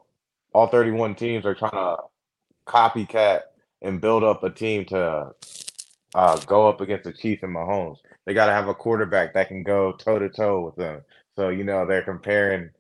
all 0.53 0.66
31 0.68 1.14
teams 1.14 1.45
are 1.45 1.55
trying 1.55 1.72
to 1.72 1.97
copycat 2.66 3.41
and 3.82 4.01
build 4.01 4.24
up 4.24 4.43
a 4.43 4.51
team 4.51 4.85
to 4.87 5.30
uh, 6.14 6.37
go 6.47 6.68
up 6.68 6.80
against 6.80 7.05
the 7.05 7.12
Chiefs 7.12 7.43
and 7.43 7.55
Mahomes. 7.55 7.99
They 8.27 8.35
got 8.35 8.47
to 8.47 8.53
have 8.53 8.68
a 8.68 8.75
quarterback 8.75 9.35
that 9.35 9.49
can 9.49 9.62
go 9.62 9.93
toe 9.93 10.18
to 10.18 10.29
toe 10.31 10.64
with 10.64 10.77
them. 10.77 11.03
So 11.37 11.49
you 11.49 11.64
know 11.64 11.87
they're 11.87 12.03
comparing 12.03 12.70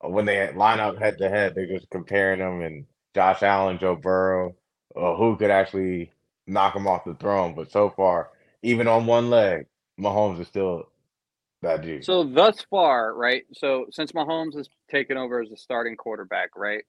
when 0.00 0.24
they 0.24 0.52
line 0.52 0.80
up 0.80 0.98
head 0.98 1.18
to 1.18 1.28
head. 1.28 1.54
They're 1.54 1.66
just 1.66 1.90
comparing 1.90 2.40
them 2.40 2.60
and 2.60 2.86
Josh 3.14 3.42
Allen, 3.42 3.78
Joe 3.78 3.96
Burrow, 3.96 4.54
uh, 4.96 5.16
who 5.16 5.36
could 5.36 5.50
actually 5.50 6.12
knock 6.46 6.74
him 6.74 6.86
off 6.86 7.04
the 7.04 7.14
throne. 7.14 7.54
But 7.54 7.70
so 7.70 7.90
far, 7.90 8.30
even 8.62 8.88
on 8.88 9.06
one 9.06 9.30
leg, 9.30 9.66
Mahomes 10.00 10.40
is 10.40 10.48
still 10.48 10.88
that 11.62 11.82
dude. 11.82 12.04
So 12.04 12.24
thus 12.24 12.64
far, 12.70 13.14
right? 13.14 13.44
So 13.52 13.86
since 13.90 14.12
Mahomes 14.12 14.56
has 14.56 14.68
taken 14.90 15.16
over 15.16 15.40
as 15.40 15.50
the 15.50 15.56
starting 15.56 15.96
quarterback, 15.96 16.50
right? 16.56 16.84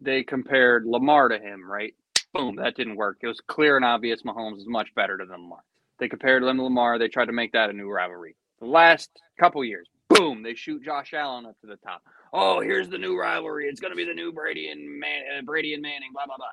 They 0.00 0.22
compared 0.22 0.84
Lamar 0.86 1.28
to 1.28 1.38
him, 1.38 1.68
right? 1.68 1.94
Boom, 2.34 2.56
that 2.56 2.76
didn't 2.76 2.96
work. 2.96 3.18
It 3.22 3.26
was 3.28 3.40
clear 3.40 3.76
and 3.76 3.84
obvious 3.84 4.22
Mahomes 4.22 4.58
is 4.58 4.66
much 4.66 4.94
better 4.94 5.16
than 5.16 5.30
Lamar. 5.30 5.62
They 5.98 6.08
compared 6.08 6.42
him 6.42 6.56
to 6.56 6.62
Lamar. 6.62 6.98
They 6.98 7.08
tried 7.08 7.26
to 7.26 7.32
make 7.32 7.52
that 7.52 7.70
a 7.70 7.72
new 7.72 7.88
rivalry. 7.90 8.36
The 8.60 8.66
last 8.66 9.10
couple 9.38 9.64
years, 9.64 9.88
boom, 10.08 10.42
they 10.42 10.54
shoot 10.54 10.84
Josh 10.84 11.12
Allen 11.14 11.46
up 11.46 11.58
to 11.60 11.66
the 11.66 11.76
top. 11.76 12.02
Oh, 12.32 12.60
here's 12.60 12.88
the 12.88 12.98
new 12.98 13.18
rivalry. 13.18 13.66
It's 13.66 13.80
going 13.80 13.92
to 13.92 13.96
be 13.96 14.04
the 14.04 14.14
new 14.14 14.32
Brady 14.32 14.68
and 14.68 15.00
Man- 15.00 15.24
uh, 15.38 15.42
Brady 15.42 15.74
and 15.74 15.82
Manning. 15.82 16.10
Blah 16.12 16.26
blah 16.26 16.36
blah. 16.36 16.46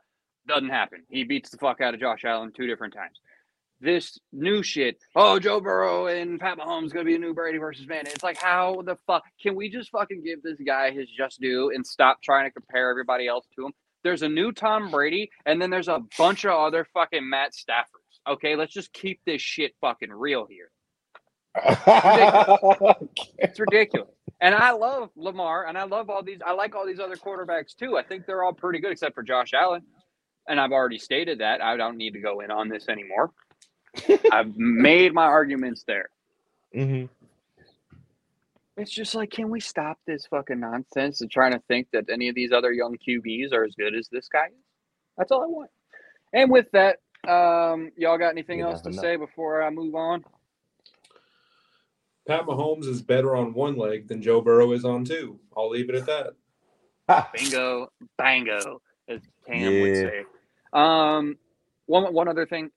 Doesn't 0.48 0.70
happen. 0.70 1.04
He 1.10 1.24
beats 1.24 1.50
the 1.50 1.58
fuck 1.58 1.82
out 1.82 1.94
of 1.94 2.00
Josh 2.00 2.24
Allen 2.24 2.52
two 2.56 2.68
different 2.68 2.94
times 2.94 3.20
this 3.82 4.18
new 4.32 4.64
shit. 4.64 4.98
Oh, 5.16 5.40
Joe 5.40 5.60
Burrow 5.60 6.08
and 6.08 6.40
Pat 6.40 6.58
Mahomes 6.58 6.92
gonna 6.92 7.06
be 7.06 7.16
a 7.16 7.20
new 7.20 7.34
Brady 7.34 7.58
versus 7.58 7.88
Manning. 7.88 8.12
It's 8.14 8.24
like, 8.24 8.38
how 8.38 8.82
the 8.86 8.98
fuck 9.08 9.24
can 9.42 9.56
we 9.56 9.70
just 9.70 9.92
fucking 9.92 10.24
give 10.24 10.42
this 10.42 10.60
guy 10.66 10.92
his 10.92 11.10
just 11.10 11.40
due 11.40 11.72
and 11.74 11.86
stop 11.86 12.22
trying 12.24 12.46
to 12.48 12.52
compare 12.52 12.90
everybody 12.90 13.28
else 13.28 13.46
to 13.56 13.66
him? 13.68 13.74
There's 14.04 14.22
a 14.22 14.30
new 14.30 14.52
Tom 14.52 14.92
Brady, 14.92 15.30
and 15.46 15.62
then 15.62 15.70
there's 15.70 15.88
a 15.88 16.02
bunch 16.18 16.46
of 16.46 16.52
other 16.52 16.86
fucking 16.94 17.28
Matt 17.28 17.54
Staffords. 17.54 18.05
Okay, 18.28 18.56
let's 18.56 18.74
just 18.74 18.92
keep 18.94 19.20
this 19.26 19.42
shit 19.42 19.74
fucking 19.82 20.12
real 20.12 20.46
here. 20.50 20.70
It's 23.38 23.60
ridiculous. 23.60 24.10
And 24.42 24.54
I 24.54 24.72
love 24.72 25.10
Lamar, 25.16 25.68
and 25.68 25.78
I 25.78 25.84
love 25.84 26.10
all 26.10 26.22
these. 26.22 26.40
I 26.46 26.52
like 26.52 26.76
all 26.76 26.86
these 26.86 27.00
other 27.00 27.16
quarterbacks 27.16 27.76
too. 27.76 27.98
I 27.98 28.04
think 28.04 28.26
they're 28.26 28.44
all 28.44 28.54
pretty 28.54 28.80
good, 28.80 28.92
except 28.92 29.16
for 29.16 29.24
Josh 29.24 29.54
Allen. 29.54 29.84
And 30.48 30.60
I've 30.60 30.72
already 30.72 31.00
stated 31.00 31.40
that. 31.40 31.62
I 31.62 31.78
don't 31.78 31.98
need 31.98 32.12
to 32.14 32.20
go 32.20 32.42
in 32.42 32.52
on 32.52 32.68
this 32.70 32.90
anymore. 32.90 33.32
I've 34.32 34.56
made 34.58 35.14
my 35.14 35.24
arguments 35.24 35.84
there. 35.88 36.10
Mhm. 36.76 37.10
It's 38.78 38.92
just 38.92 39.16
like, 39.16 39.32
can 39.32 39.50
we 39.50 39.62
stop 39.62 39.98
this 40.06 40.28
fucking 40.28 40.60
nonsense 40.60 41.22
and 41.22 41.32
trying 41.32 41.54
to 41.54 41.60
think 41.70 41.88
that 41.94 42.10
any 42.10 42.28
of 42.28 42.36
these 42.36 42.52
other 42.52 42.74
young 42.74 42.98
QBs 42.98 43.54
are 43.54 43.64
as 43.64 43.74
good 43.76 43.96
as 43.96 44.10
this 44.10 44.28
guy 44.28 44.48
is? 44.48 44.64
That's 45.18 45.32
all 45.32 45.44
I 45.44 45.48
want. 45.48 45.72
And 46.34 46.52
with 46.52 46.70
that, 46.74 46.98
um, 47.28 47.92
y'all 47.98 48.18
got 48.18 48.30
anything 48.30 48.60
You 48.60 48.66
else 48.66 48.82
to 48.82 48.90
never 48.90 48.96
know. 48.96 49.02
say 49.02 49.16
before 49.18 49.64
I 49.64 49.70
move 49.70 49.96
on? 49.96 50.24
Pat 52.28 52.46
Mahomes 52.46 52.86
is 52.88 53.02
better 53.02 53.36
on 53.36 53.54
one 53.54 53.78
leg 53.78 54.08
than 54.08 54.22
Joe 54.22 54.42
Burrow 54.42 54.72
is 54.72 54.84
on 54.84 55.06
two. 55.06 55.40
I'll 55.56 55.70
leave 55.70 55.90
it 55.90 55.96
at 55.96 56.06
that. 56.08 57.28
Bingo, 57.36 57.92
bango, 58.18 58.82
as 59.08 59.22
Tam 59.46 59.82
would 59.82 59.96
say. 59.96 60.24
Um, 60.74 61.38
one 61.86 62.12
one 62.14 62.28
other 62.28 62.48
thing, 62.48 62.72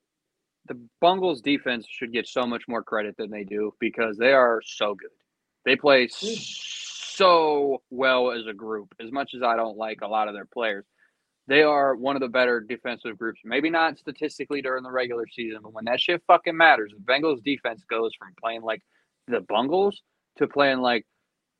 the 0.66 0.78
Bungles 1.00 1.40
defense 1.40 1.86
should 1.88 2.12
get 2.12 2.28
so 2.28 2.46
much 2.46 2.68
more 2.68 2.82
credit 2.82 3.16
than 3.16 3.30
they 3.30 3.44
do 3.44 3.72
because 3.80 4.18
they 4.18 4.32
are 4.32 4.60
so 4.62 4.94
good. 4.94 5.10
They 5.64 5.76
play 5.76 6.08
so 6.10 7.82
well 7.90 8.30
as 8.30 8.46
a 8.46 8.52
group. 8.52 8.94
As 9.00 9.10
much 9.10 9.32
as 9.34 9.42
I 9.42 9.56
don't 9.56 9.78
like 9.78 10.02
a 10.02 10.08
lot 10.08 10.28
of 10.28 10.34
their 10.34 10.44
players, 10.44 10.84
they 11.48 11.62
are 11.62 11.96
one 11.96 12.14
of 12.14 12.20
the 12.20 12.28
better 12.28 12.60
defensive 12.60 13.18
groups. 13.18 13.40
Maybe 13.42 13.70
not 13.70 13.98
statistically 13.98 14.60
during 14.60 14.82
the 14.82 14.90
regular 14.90 15.26
season, 15.26 15.60
but 15.62 15.72
when 15.72 15.86
that 15.86 15.98
shit 15.98 16.22
fucking 16.26 16.56
matters, 16.56 16.92
the 16.94 17.02
Bengals 17.02 17.42
defense 17.42 17.82
goes 17.88 18.12
from 18.16 18.28
playing 18.40 18.62
like 18.62 18.82
the 19.26 19.40
Bungles 19.40 20.02
to 20.36 20.46
playing 20.46 20.80
like 20.80 21.06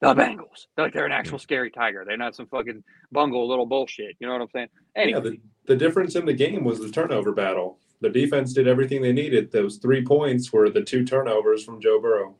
the 0.00 0.14
Bengals. 0.14 0.66
Like 0.76 0.92
they're 0.92 1.06
an 1.06 1.12
actual 1.12 1.38
scary 1.38 1.70
tiger. 1.70 2.04
They're 2.06 2.18
not 2.18 2.36
some 2.36 2.46
fucking 2.46 2.84
bungle 3.12 3.48
little 3.48 3.64
bullshit. 3.64 4.14
You 4.20 4.26
know 4.26 4.34
what 4.34 4.42
I'm 4.42 4.48
saying? 4.54 4.68
Anyway, 4.94 5.18
Yeah, 5.18 5.30
the, 5.30 5.40
the 5.66 5.76
difference 5.76 6.16
in 6.16 6.26
the 6.26 6.34
game 6.34 6.64
was 6.64 6.80
the 6.80 6.90
turnover 6.90 7.32
battle. 7.32 7.78
The 8.02 8.10
defense 8.10 8.52
did 8.52 8.68
everything 8.68 9.00
they 9.00 9.12
needed. 9.12 9.50
Those 9.50 9.78
three 9.78 10.04
points 10.04 10.52
were 10.52 10.68
the 10.68 10.82
two 10.82 11.04
turnovers 11.04 11.64
from 11.64 11.80
Joe 11.80 11.98
Burrow. 12.00 12.36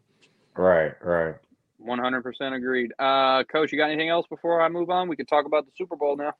Right, 0.55 0.93
right. 1.03 1.35
100% 1.85 2.55
agreed. 2.55 2.93
Uh, 2.99 3.43
Coach, 3.45 3.73
you 3.73 3.79
got 3.79 3.91
anything 3.91 4.11
else 4.11 4.27
before 4.29 4.61
I 4.61 4.69
move 4.69 4.91
on? 4.91 5.09
We 5.09 5.17
could 5.17 5.29
talk 5.29 5.47
about 5.47 5.65
the 5.65 5.73
Super 5.77 5.97
Bowl 5.97 6.17
now. 6.17 6.35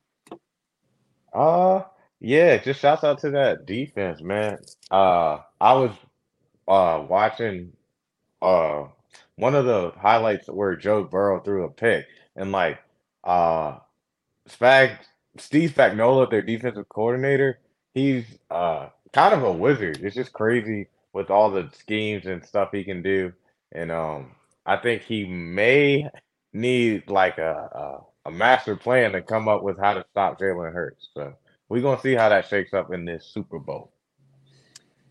Uh, 1.33 1.83
yeah, 2.19 2.57
just 2.57 2.79
shouts 2.81 3.03
out 3.03 3.19
to 3.19 3.31
that 3.31 3.65
defense, 3.65 4.21
man. 4.21 4.59
Uh, 4.91 5.39
I 5.61 5.73
was 5.73 5.91
uh 6.67 7.05
watching 7.09 7.73
uh 8.41 8.85
one 9.37 9.55
of 9.55 9.65
the 9.65 9.91
highlights 9.99 10.47
where 10.49 10.75
Joe 10.75 11.03
Burrow 11.05 11.41
threw 11.41 11.65
a 11.65 11.71
pick 11.71 12.05
and 12.35 12.51
like 12.51 12.79
uh 13.23 13.79
Spag 14.49 14.99
Steve 15.37 15.71
Spagnuolo, 15.75 16.29
their 16.29 16.41
defensive 16.41 16.89
coordinator, 16.89 17.59
he's 17.93 18.25
uh 18.51 18.89
kind 19.13 19.33
of 19.33 19.43
a 19.43 19.51
wizard. 19.53 19.99
It's 20.03 20.15
just 20.15 20.33
crazy 20.33 20.89
with 21.13 21.29
all 21.31 21.51
the 21.51 21.69
schemes 21.73 22.25
and 22.27 22.45
stuff 22.45 22.69
he 22.73 22.83
can 22.83 23.01
do. 23.03 23.33
And 23.73 23.91
um 23.91 24.35
I 24.65 24.77
think 24.77 25.03
he 25.03 25.25
may 25.25 26.09
need 26.53 27.09
like 27.09 27.37
a 27.37 28.01
a, 28.29 28.31
master 28.31 28.75
plan 28.75 29.11
to 29.13 29.21
come 29.21 29.47
up 29.47 29.63
with 29.63 29.77
how 29.79 29.93
to 29.93 30.05
stop 30.11 30.39
Jalen 30.39 30.73
Hurts. 30.73 31.09
So 31.13 31.33
we're 31.67 31.81
gonna 31.81 32.01
see 32.01 32.15
how 32.15 32.29
that 32.29 32.47
shakes 32.47 32.73
up 32.73 32.93
in 32.93 33.05
this 33.05 33.25
Super 33.33 33.59
Bowl. 33.59 33.91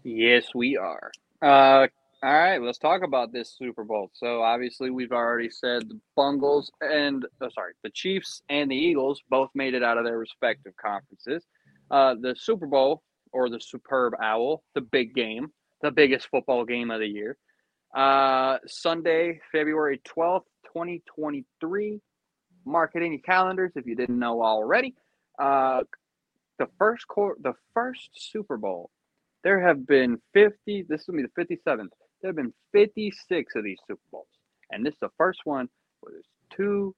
Yes, 0.04 0.46
we 0.54 0.76
are. 0.76 1.10
Uh, 1.42 1.86
all 2.22 2.32
right, 2.32 2.60
let's 2.60 2.78
talk 2.78 3.02
about 3.02 3.32
this 3.32 3.54
Super 3.56 3.84
Bowl. 3.84 4.10
So 4.12 4.42
obviously, 4.42 4.90
we've 4.90 5.12
already 5.12 5.50
said 5.50 5.88
the 5.88 6.00
Bungles 6.16 6.70
and 6.80 7.24
oh, 7.40 7.48
sorry, 7.50 7.74
the 7.84 7.90
Chiefs 7.90 8.42
and 8.48 8.70
the 8.70 8.76
Eagles 8.76 9.22
both 9.30 9.50
made 9.54 9.74
it 9.74 9.84
out 9.84 9.98
of 9.98 10.04
their 10.04 10.18
respective 10.18 10.72
conferences. 10.76 11.46
Uh, 11.90 12.14
the 12.20 12.34
Super 12.36 12.66
Bowl 12.66 13.02
or 13.32 13.48
the 13.48 13.60
Superb 13.60 14.14
Owl, 14.20 14.64
the 14.74 14.80
big 14.80 15.14
game, 15.14 15.52
the 15.80 15.90
biggest 15.90 16.28
football 16.28 16.64
game 16.64 16.90
of 16.90 17.00
the 17.00 17.06
year. 17.06 17.36
Uh, 17.94 18.58
Sunday, 18.66 19.40
February 19.52 20.00
twelfth, 20.04 20.48
twenty 20.72 21.02
twenty 21.14 21.44
three. 21.60 22.00
Mark 22.68 22.92
it 22.94 23.02
in 23.02 23.12
your 23.12 23.20
calendars 23.22 23.72
if 23.74 23.86
you 23.86 23.94
didn't 23.94 24.18
know 24.18 24.42
already. 24.42 24.94
Uh, 25.38 25.82
the 26.58 26.68
first 26.78 27.06
court, 27.08 27.42
the 27.42 27.54
first 27.74 28.10
Super 28.14 28.56
Bowl 28.56 28.90
there 29.44 29.60
have 29.60 29.86
been 29.86 30.20
50, 30.34 30.86
this 30.88 31.06
will 31.06 31.14
be 31.14 31.22
the 31.22 31.42
57th. 31.42 31.88
There 32.20 32.28
have 32.28 32.36
been 32.36 32.52
56 32.72 33.54
of 33.54 33.64
these 33.64 33.78
Super 33.86 34.00
Bowls. 34.10 34.26
And 34.70 34.84
this 34.84 34.94
is 34.94 35.00
the 35.00 35.10
first 35.16 35.40
one 35.44 35.68
where 36.00 36.12
there's 36.12 36.26
two 36.50 36.94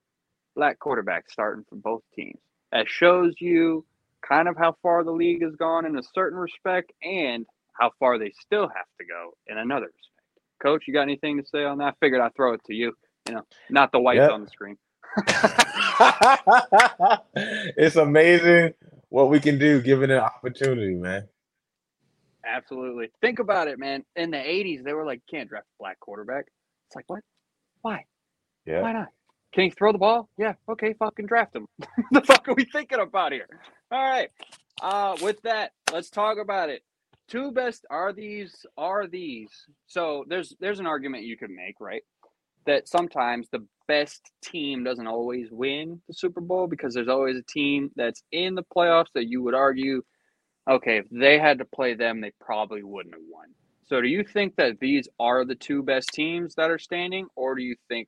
black 0.55 0.79
quarterbacks 0.79 1.31
starting 1.31 1.63
for 1.69 1.75
both 1.75 2.01
teams. 2.15 2.39
That 2.71 2.87
shows 2.87 3.33
you 3.39 3.85
kind 4.27 4.47
of 4.47 4.57
how 4.57 4.75
far 4.81 5.03
the 5.03 5.11
league 5.11 5.43
has 5.43 5.55
gone 5.55 5.85
in 5.85 5.97
a 5.97 6.03
certain 6.13 6.37
respect 6.37 6.91
and 7.03 7.45
how 7.73 7.91
far 7.99 8.17
they 8.17 8.31
still 8.39 8.67
have 8.67 8.87
to 8.99 9.05
go 9.05 9.33
in 9.47 9.57
another 9.57 9.85
respect. 9.85 10.27
Coach, 10.61 10.83
you 10.87 10.93
got 10.93 11.01
anything 11.03 11.41
to 11.41 11.47
say 11.47 11.63
on 11.63 11.77
that? 11.79 11.85
I 11.85 11.93
figured 11.99 12.21
I'd 12.21 12.35
throw 12.35 12.53
it 12.53 12.61
to 12.65 12.73
you. 12.73 12.93
You 13.27 13.35
know, 13.35 13.43
not 13.69 13.91
the 13.91 13.99
whites 13.99 14.19
Yep. 14.19 14.31
on 14.31 14.41
the 14.43 14.49
screen. 14.49 14.77
it's 17.35 17.95
amazing 17.95 18.73
what 19.09 19.29
we 19.29 19.39
can 19.39 19.59
do 19.59 19.81
given 19.81 20.11
an 20.11 20.19
opportunity, 20.19 20.95
man. 20.95 21.27
Absolutely. 22.45 23.11
Think 23.21 23.39
about 23.39 23.67
it, 23.67 23.79
man. 23.79 24.03
In 24.15 24.31
the 24.31 24.37
80s, 24.37 24.83
they 24.83 24.93
were 24.93 25.05
like, 25.05 25.21
can't 25.29 25.49
draft 25.49 25.67
a 25.67 25.77
black 25.79 25.99
quarterback. 25.99 26.45
It's 26.87 26.95
like, 26.95 27.05
what? 27.07 27.21
Why? 27.81 28.05
Yeah. 28.65 28.81
Why 28.81 28.93
not? 28.93 29.09
Can 29.53 29.65
he 29.65 29.69
throw 29.69 29.91
the 29.91 29.97
ball? 29.97 30.29
Yeah. 30.37 30.53
Okay, 30.69 30.93
fucking 30.93 31.25
draft 31.25 31.55
him. 31.55 31.67
the 32.11 32.21
fuck 32.21 32.47
are 32.47 32.53
we 32.53 32.65
thinking 32.65 32.99
about 32.99 33.33
here? 33.33 33.47
All 33.91 34.01
right. 34.01 34.29
Uh, 34.81 35.17
with 35.21 35.41
that, 35.41 35.71
let's 35.91 36.09
talk 36.09 36.37
about 36.37 36.69
it. 36.69 36.83
Two 37.27 37.51
best 37.51 37.85
are 37.89 38.13
these 38.13 38.65
are 38.77 39.07
these. 39.07 39.49
So 39.87 40.25
there's 40.27 40.55
there's 40.59 40.79
an 40.79 40.87
argument 40.87 41.23
you 41.23 41.37
could 41.37 41.49
make, 41.49 41.75
right? 41.79 42.03
That 42.65 42.87
sometimes 42.87 43.47
the 43.49 43.65
best 43.87 44.21
team 44.43 44.83
doesn't 44.83 45.07
always 45.07 45.49
win 45.51 46.01
the 46.07 46.13
Super 46.13 46.41
Bowl 46.41 46.67
because 46.67 46.93
there's 46.93 47.07
always 47.07 47.37
a 47.37 47.43
team 47.43 47.91
that's 47.95 48.23
in 48.31 48.55
the 48.55 48.63
playoffs 48.63 49.11
that 49.15 49.27
you 49.27 49.41
would 49.43 49.53
argue, 49.53 50.01
okay, 50.69 50.97
if 50.97 51.05
they 51.11 51.39
had 51.39 51.57
to 51.57 51.65
play 51.65 51.95
them, 51.95 52.21
they 52.21 52.31
probably 52.39 52.83
wouldn't 52.83 53.15
have 53.15 53.23
won. 53.29 53.47
So 53.87 53.99
do 53.99 54.07
you 54.07 54.23
think 54.23 54.55
that 54.55 54.79
these 54.79 55.09
are 55.19 55.43
the 55.43 55.55
two 55.55 55.83
best 55.83 56.09
teams 56.13 56.55
that 56.55 56.71
are 56.71 56.79
standing, 56.79 57.27
or 57.35 57.55
do 57.55 57.63
you 57.63 57.75
think 57.89 58.07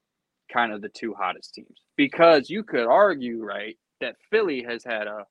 kind 0.52 0.72
of 0.72 0.82
the 0.82 0.90
two 0.90 1.14
hottest 1.14 1.54
teams? 1.54 1.82
Because 1.98 2.50
you 2.50 2.64
could 2.64 2.86
argue, 2.86 3.44
right, 3.44 3.78
that 4.00 4.16
Philly 4.30 4.64
has 4.64 4.84
had 4.86 5.08
a 5.08 5.26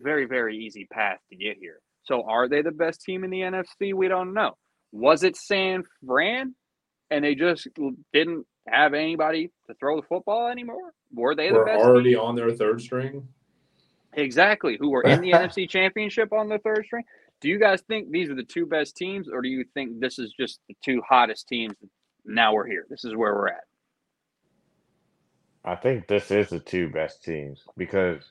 very, 0.00 0.26
very 0.26 0.58
easy 0.58 0.86
path 0.92 1.18
to 1.30 1.36
get 1.36 1.56
here. 1.58 1.80
So 2.04 2.22
are 2.28 2.48
they 2.48 2.62
the 2.62 2.70
best 2.70 3.00
team 3.00 3.24
in 3.24 3.30
the 3.30 3.40
NFC? 3.40 3.94
We 3.94 4.06
don't 4.06 4.34
know. 4.34 4.56
Was 4.92 5.24
it 5.24 5.36
San 5.36 5.82
Fran 6.06 6.54
and 7.10 7.24
they 7.24 7.34
just 7.34 7.66
didn't 8.12 8.46
have 8.66 8.94
anybody 8.94 9.50
to 9.66 9.74
throw 9.74 10.00
the 10.00 10.06
football 10.06 10.48
anymore? 10.48 10.92
Were 11.14 11.34
they 11.34 11.48
the 11.48 11.54
We're 11.54 11.64
best 11.64 11.84
already 11.84 12.10
team? 12.10 12.20
on 12.20 12.34
their 12.34 12.50
third 12.52 12.80
string. 12.80 13.26
Exactly. 14.14 14.76
Who 14.80 14.90
were 14.90 15.02
in 15.02 15.20
the 15.20 15.30
NFC 15.32 15.68
Championship 15.68 16.32
on 16.32 16.48
the 16.48 16.58
third 16.58 16.84
string? 16.86 17.04
Do 17.40 17.48
you 17.48 17.58
guys 17.58 17.82
think 17.82 18.10
these 18.10 18.30
are 18.30 18.34
the 18.34 18.42
two 18.42 18.66
best 18.66 18.96
teams, 18.96 19.28
or 19.28 19.42
do 19.42 19.48
you 19.48 19.64
think 19.74 20.00
this 20.00 20.18
is 20.18 20.32
just 20.32 20.60
the 20.68 20.76
two 20.82 21.02
hottest 21.06 21.48
teams? 21.48 21.74
Now 22.24 22.54
we're 22.54 22.66
here. 22.66 22.86
This 22.88 23.04
is 23.04 23.14
where 23.14 23.34
we're 23.34 23.48
at. 23.48 23.64
I 25.64 25.76
think 25.76 26.06
this 26.08 26.30
is 26.30 26.48
the 26.48 26.60
two 26.60 26.88
best 26.88 27.24
teams 27.24 27.60
because 27.76 28.22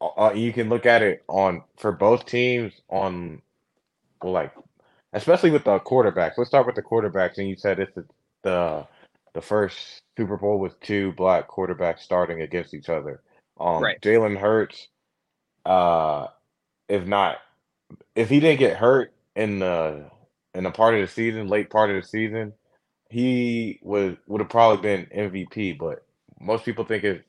uh, 0.00 0.32
you 0.34 0.52
can 0.52 0.68
look 0.68 0.86
at 0.86 1.02
it 1.02 1.22
on 1.28 1.62
for 1.76 1.92
both 1.92 2.26
teams 2.26 2.72
on 2.88 3.42
well, 4.22 4.32
like 4.32 4.52
especially 5.12 5.50
with 5.50 5.64
the 5.64 5.78
quarterbacks. 5.80 6.32
Let's 6.36 6.50
start 6.50 6.66
with 6.66 6.74
the 6.74 6.82
quarterbacks. 6.82 7.38
And 7.38 7.48
you 7.48 7.56
said 7.56 7.78
it's 7.78 7.94
the 7.94 8.04
the, 8.42 8.86
the 9.38 9.42
first 9.42 10.02
Super 10.16 10.36
Bowl 10.36 10.58
with 10.58 10.80
two 10.80 11.12
black 11.12 11.48
quarterbacks 11.48 12.00
starting 12.00 12.42
against 12.42 12.74
each 12.74 12.88
other. 12.88 13.22
Um, 13.60 13.84
Right. 13.84 14.00
Jalen 14.02 14.36
Hurts, 14.36 14.88
uh, 15.64 16.26
if 16.88 17.06
not, 17.06 17.36
if 18.16 18.28
he 18.28 18.40
didn't 18.40 18.58
get 18.58 18.76
hurt 18.76 19.12
in 19.36 19.60
the 19.60 20.10
in 20.54 20.66
a 20.66 20.72
part 20.72 20.94
of 20.94 21.02
the 21.02 21.06
season, 21.06 21.46
late 21.46 21.70
part 21.70 21.90
of 21.90 22.02
the 22.02 22.08
season, 22.08 22.52
he 23.10 23.78
would 23.82 24.18
would 24.26 24.40
have 24.40 24.50
probably 24.50 24.82
been 24.82 25.06
MVP. 25.06 25.78
But 25.78 26.04
most 26.40 26.64
people 26.64 26.84
think 26.84 27.04
it's 27.04 27.22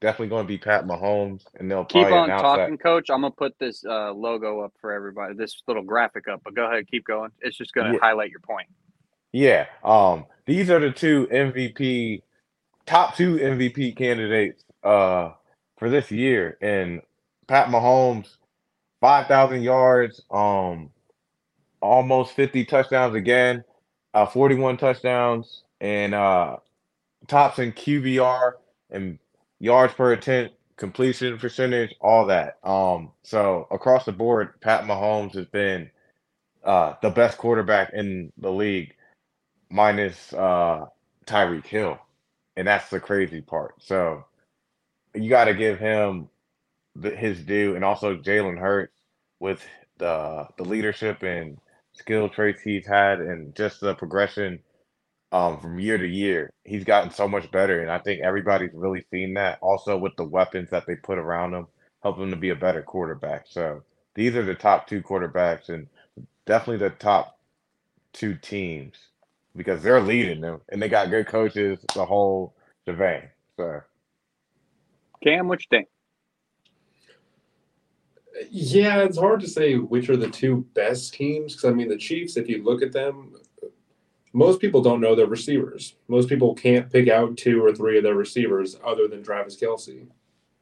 definitely 0.00 0.28
going 0.28 0.44
to 0.44 0.48
be 0.48 0.58
Pat 0.58 0.86
Mahomes, 0.86 1.42
and 1.58 1.68
they'll 1.68 1.84
Keep 1.84 2.12
on 2.12 2.28
talking, 2.28 2.76
that. 2.76 2.82
Coach. 2.82 3.10
I'm 3.10 3.22
gonna 3.22 3.32
put 3.32 3.58
this 3.58 3.84
uh, 3.84 4.12
logo 4.12 4.60
up 4.60 4.72
for 4.80 4.92
everybody. 4.92 5.34
This 5.34 5.60
little 5.66 5.82
graphic 5.82 6.28
up, 6.28 6.42
but 6.44 6.54
go 6.54 6.66
ahead, 6.66 6.88
keep 6.88 7.04
going. 7.04 7.32
It's 7.40 7.56
just 7.56 7.74
gonna 7.74 7.94
Yeah. 7.94 7.98
highlight 8.00 8.30
your 8.30 8.38
point. 8.40 8.68
Yeah, 9.32 9.66
um, 9.82 10.26
these 10.46 10.70
are 10.70 10.80
the 10.80 10.90
two 10.90 11.26
MVP, 11.26 12.22
top 12.86 13.16
two 13.16 13.36
MVP 13.36 13.96
candidates 13.96 14.64
uh 14.82 15.32
for 15.78 15.90
this 15.90 16.10
year, 16.10 16.56
and 16.62 17.02
Pat 17.48 17.68
Mahomes, 17.68 18.36
five 19.00 19.26
thousand 19.26 19.62
yards, 19.62 20.22
um, 20.30 20.90
almost 21.80 22.32
fifty 22.34 22.64
touchdowns 22.64 23.14
again, 23.14 23.64
uh, 24.14 24.26
forty-one 24.26 24.76
touchdowns, 24.76 25.64
and 25.80 26.14
uh, 26.14 26.56
tops 27.26 27.58
in 27.58 27.72
QBR 27.72 28.52
and 28.90 29.18
yards 29.58 29.94
per 29.94 30.12
attempt, 30.12 30.54
completion 30.76 31.36
percentage, 31.38 31.94
all 32.00 32.26
that. 32.26 32.58
Um, 32.64 33.10
so 33.24 33.66
across 33.70 34.04
the 34.04 34.12
board, 34.12 34.60
Pat 34.60 34.84
Mahomes 34.84 35.34
has 35.34 35.46
been 35.46 35.90
uh 36.64 36.94
the 37.02 37.10
best 37.10 37.38
quarterback 37.38 37.92
in 37.92 38.32
the 38.38 38.50
league 38.50 38.95
minus 39.70 40.32
uh 40.32 40.86
Tyreek 41.26 41.66
Hill. 41.66 41.98
And 42.56 42.66
that's 42.68 42.88
the 42.90 43.00
crazy 43.00 43.40
part. 43.42 43.74
So 43.80 44.24
you 45.14 45.28
got 45.28 45.44
to 45.46 45.54
give 45.54 45.78
him 45.78 46.28
the, 46.94 47.10
his 47.10 47.40
due 47.40 47.76
and 47.76 47.84
also 47.84 48.16
Jalen 48.16 48.58
Hurts 48.58 48.94
with 49.40 49.62
the 49.98 50.48
the 50.56 50.64
leadership 50.64 51.22
and 51.22 51.58
skill 51.92 52.28
traits 52.28 52.60
he's 52.62 52.86
had 52.86 53.20
and 53.20 53.54
just 53.56 53.80
the 53.80 53.94
progression 53.94 54.60
um, 55.32 55.60
from 55.60 55.78
year 55.78 55.98
to 55.98 56.06
year. 56.06 56.52
He's 56.64 56.84
gotten 56.84 57.10
so 57.10 57.28
much 57.28 57.50
better, 57.50 57.82
and 57.82 57.90
I 57.90 57.98
think 57.98 58.22
everybody's 58.22 58.72
really 58.74 59.04
seen 59.10 59.34
that. 59.34 59.58
Also, 59.60 59.96
with 59.96 60.16
the 60.16 60.24
weapons 60.24 60.70
that 60.70 60.86
they 60.86 60.96
put 60.96 61.18
around 61.18 61.54
him, 61.54 61.66
help 62.02 62.18
him 62.18 62.30
to 62.30 62.36
be 62.36 62.50
a 62.50 62.56
better 62.56 62.82
quarterback. 62.82 63.46
So 63.48 63.82
these 64.14 64.36
are 64.36 64.44
the 64.44 64.54
top 64.54 64.86
two 64.86 65.02
quarterbacks, 65.02 65.68
and 65.68 65.88
definitely 66.46 66.88
the 66.88 66.94
top 66.94 67.38
two 68.12 68.36
teams 68.36 68.96
because 69.56 69.82
they're 69.82 70.00
leading 70.00 70.40
them, 70.40 70.60
and 70.68 70.80
they 70.80 70.88
got 70.88 71.10
good 71.10 71.26
coaches, 71.26 71.78
the 71.94 72.04
whole 72.04 72.54
shebang. 72.86 73.22
So 73.56 73.80
Cam, 75.22 75.48
what 75.48 75.60
you 75.60 75.66
think? 75.70 75.88
Yeah, 78.50 79.02
it's 79.02 79.18
hard 79.18 79.40
to 79.40 79.48
say 79.48 79.76
which 79.76 80.10
are 80.10 80.16
the 80.16 80.28
two 80.28 80.66
best 80.74 81.14
teams 81.14 81.54
because 81.54 81.70
I 81.70 81.74
mean 81.74 81.88
the 81.88 81.96
Chiefs. 81.96 82.36
If 82.36 82.48
you 82.48 82.62
look 82.62 82.82
at 82.82 82.92
them, 82.92 83.34
most 84.32 84.60
people 84.60 84.82
don't 84.82 85.00
know 85.00 85.14
their 85.14 85.26
receivers. 85.26 85.96
Most 86.08 86.28
people 86.28 86.54
can't 86.54 86.92
pick 86.92 87.08
out 87.08 87.38
two 87.38 87.64
or 87.64 87.72
three 87.74 87.96
of 87.96 88.04
their 88.04 88.14
receivers 88.14 88.76
other 88.84 89.08
than 89.08 89.22
Travis 89.22 89.56
Kelce, 89.58 90.00
and 90.00 90.10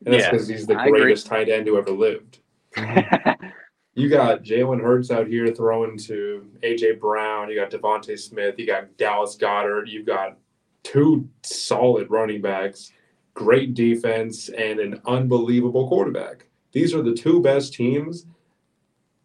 that's 0.05 0.25
Yeah, 0.25 0.31
because 0.31 0.47
he's 0.49 0.67
the 0.67 0.75
I 0.77 0.87
agree. 0.87 1.01
greatest 1.01 1.27
tight 1.27 1.49
end 1.49 1.67
who 1.67 1.77
ever 1.77 1.91
lived. 1.91 2.39
You 3.95 4.09
got 4.09 4.43
Jalen 4.43 4.81
Hurts 4.81 5.13
out 5.13 5.29
here 5.29 5.55
throwing 5.55 5.97
to 5.99 6.51
AJ 6.63 6.99
Brown. 6.99 7.49
You 7.49 7.55
got 7.55 7.71
DeVonta 7.71 8.19
Smith. 8.19 8.59
You 8.59 8.67
got 8.67 8.97
Dallas 8.97 9.37
Goedert. 9.37 9.89
You've 9.89 10.07
got 10.07 10.37
two 10.83 11.29
solid 11.43 12.11
running 12.11 12.43
backs, 12.43 12.93
great 13.35 13.75
defense, 13.75 14.49
and 14.49 14.81
an 14.81 15.01
unbelievable 15.07 15.89
quarterback. 15.89 16.47
These 16.73 16.93
are 16.93 17.03
the 17.03 17.15
two 17.15 17.41
best 17.41 17.75
teams, 17.75 18.27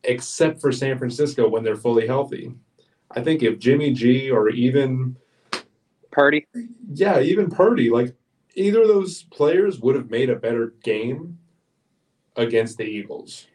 except 0.03 0.61
for 0.61 0.71
San 0.71 0.99
Francisco 0.99 1.49
when 1.49 1.63
they're 1.63 1.75
fully 1.75 2.05
healthy. 2.05 2.53
I 3.11 3.21
think 3.21 3.41
if 3.41 3.57
Jimmy 3.57 3.91
G 3.91 4.29
or 4.29 4.49
even 4.49 5.17
Purdy. 6.11 6.45
yeah, 6.93 7.19
even 7.19 7.49
Purdy, 7.49 7.89
like 7.89 8.15
either 8.53 8.83
of 8.83 8.87
those 8.87 9.23
players 9.23 9.79
would 9.79 9.95
have 9.95 10.11
made 10.11 10.29
a 10.29 10.35
better 10.35 10.75
game 10.83 11.39
against 12.35 12.77
the 12.77 12.83
Eagles. 12.83 13.47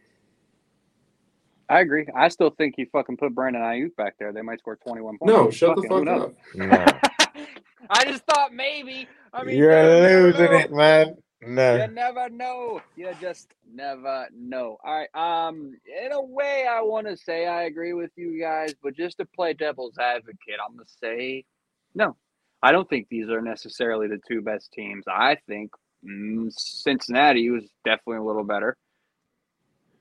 I 1.75 1.81
agree. 1.81 2.07
I 2.14 2.29
still 2.29 2.51
think 2.51 2.77
you 2.79 2.87
fucking 2.93 3.16
put 3.16 3.35
Brandon 3.35 3.61
Aiyuk 3.61 3.97
back 3.97 4.14
there. 4.20 4.33
They 4.33 4.43
might 4.43 4.61
score 4.61 4.77
21 4.77 5.18
points. 5.18 5.33
No, 5.33 5.51
shut 5.51 5.75
the 5.75 5.83
Fucking, 5.83 6.07
who 6.07 6.20
fuck 6.20 6.29
up. 6.29 6.97
no, 7.35 7.45
I 7.91 8.05
just 8.05 8.22
thought 8.27 8.55
maybe. 8.55 9.09
I 9.33 9.43
mean, 9.43 9.57
you're 9.57 9.83
losing 9.83 10.53
know. 10.53 10.59
it, 10.59 10.72
man. 10.72 11.16
No. 11.45 11.75
You 11.75 11.89
never 11.89 12.29
know. 12.29 12.81
You 12.95 13.11
just 13.20 13.49
never 13.68 14.29
know. 14.33 14.79
All 14.85 15.05
right. 15.12 15.49
Um, 15.49 15.77
in 16.05 16.12
a 16.12 16.22
way, 16.22 16.64
I 16.70 16.81
want 16.83 17.09
to 17.09 17.16
say 17.16 17.45
I 17.49 17.64
agree 17.64 17.93
with 17.93 18.12
you 18.14 18.41
guys, 18.41 18.72
but 18.81 18.95
just 18.95 19.18
to 19.18 19.25
play 19.25 19.53
devil's 19.53 19.99
advocate, 19.99 20.61
I'm 20.64 20.77
gonna 20.77 20.85
say 21.03 21.45
no. 21.93 22.16
I 22.62 22.70
don't 22.70 22.89
think 22.89 23.09
these 23.11 23.29
are 23.31 23.43
necessarily 23.43 24.07
the 24.07 24.20
two 24.29 24.43
best 24.43 24.70
teams. 24.72 25.07
I 25.09 25.39
think 25.49 25.72
mm, 26.09 26.53
Cincinnati 26.53 27.51
was 27.51 27.64
definitely 27.85 28.18
a 28.18 28.22
little 28.22 28.45
better. 28.45 28.77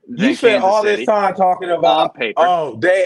You 0.08 0.34
spent 0.34 0.62
all 0.62 0.82
City 0.82 0.96
this 1.02 1.06
time 1.06 1.34
talking 1.34 1.70
about 1.70 2.14
paper. 2.14 2.40
oh 2.40 2.76
they 2.80 3.04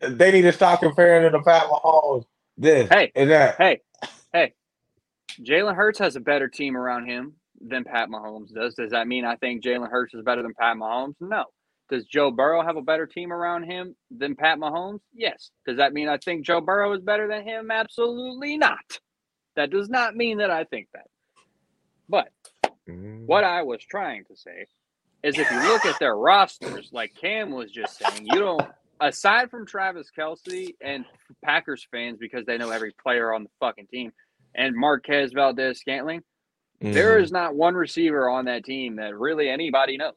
ain't 0.00 0.16
they 0.18 0.32
need 0.32 0.42
to 0.42 0.52
stop 0.52 0.80
comparing 0.80 1.22
to 1.24 1.30
the 1.36 1.42
Pat 1.42 1.64
Mahomes. 1.68 2.24
This 2.56 2.88
Hey, 2.90 3.12
and 3.14 3.30
that. 3.30 3.56
hey, 3.58 3.80
hey, 4.32 4.54
Jalen 5.42 5.74
Hurts 5.74 5.98
has 6.00 6.16
a 6.16 6.20
better 6.20 6.48
team 6.48 6.76
around 6.76 7.06
him 7.06 7.34
than 7.60 7.84
Pat 7.84 8.08
Mahomes 8.08 8.52
does. 8.52 8.74
Does 8.74 8.90
that 8.90 9.06
mean 9.06 9.24
I 9.24 9.36
think 9.36 9.62
Jalen 9.64 9.90
Hurts 9.90 10.14
is 10.14 10.22
better 10.22 10.42
than 10.42 10.52
Pat 10.54 10.76
Mahomes? 10.76 11.14
No. 11.20 11.44
Does 11.90 12.04
Joe 12.06 12.30
Burrow 12.30 12.62
have 12.64 12.76
a 12.76 12.82
better 12.82 13.06
team 13.06 13.32
around 13.32 13.64
him 13.64 13.94
than 14.10 14.34
Pat 14.34 14.58
Mahomes? 14.58 15.00
Yes. 15.14 15.50
Does 15.66 15.76
that 15.76 15.92
mean 15.92 16.08
I 16.08 16.16
think 16.16 16.44
Joe 16.44 16.60
Burrow 16.60 16.92
is 16.94 17.02
better 17.02 17.28
than 17.28 17.42
him? 17.46 17.70
Absolutely 17.70 18.56
not. 18.56 18.98
That 19.56 19.70
does 19.70 19.88
not 19.90 20.16
mean 20.16 20.38
that 20.38 20.50
I 20.50 20.64
think 20.64 20.88
that. 20.94 21.06
But 22.08 22.28
Mm. 22.88 23.26
what 23.26 23.44
I 23.44 23.62
was 23.62 23.80
trying 23.84 24.24
to 24.24 24.34
say 24.36 24.66
is 25.22 25.38
if 25.38 25.50
you 25.50 25.58
look 25.58 25.84
at 25.86 25.98
their 25.98 26.16
rosters, 26.16 26.90
like 26.92 27.14
Cam 27.20 27.50
was 27.50 27.70
just 27.70 27.96
saying, 27.96 28.26
you 28.26 28.38
don't 28.40 28.68
aside 29.00 29.50
from 29.50 29.66
Travis 29.66 30.10
Kelce 30.16 30.74
and 30.80 31.04
Packers 31.44 31.86
fans 31.90 32.18
because 32.20 32.44
they 32.46 32.58
know 32.58 32.70
every 32.70 32.92
player 33.02 33.32
on 33.32 33.44
the 33.44 33.50
fucking 33.60 33.86
team 33.88 34.12
and 34.54 34.76
Marquez 34.76 35.32
Valdes-Scantling, 35.32 36.22
there 36.80 37.18
Mhm. 37.18 37.22
is 37.22 37.32
not 37.32 37.54
one 37.54 37.74
receiver 37.74 38.28
on 38.28 38.44
that 38.46 38.64
team 38.64 38.96
that 38.96 39.16
really 39.16 39.48
anybody 39.48 39.96
knows. 39.96 40.14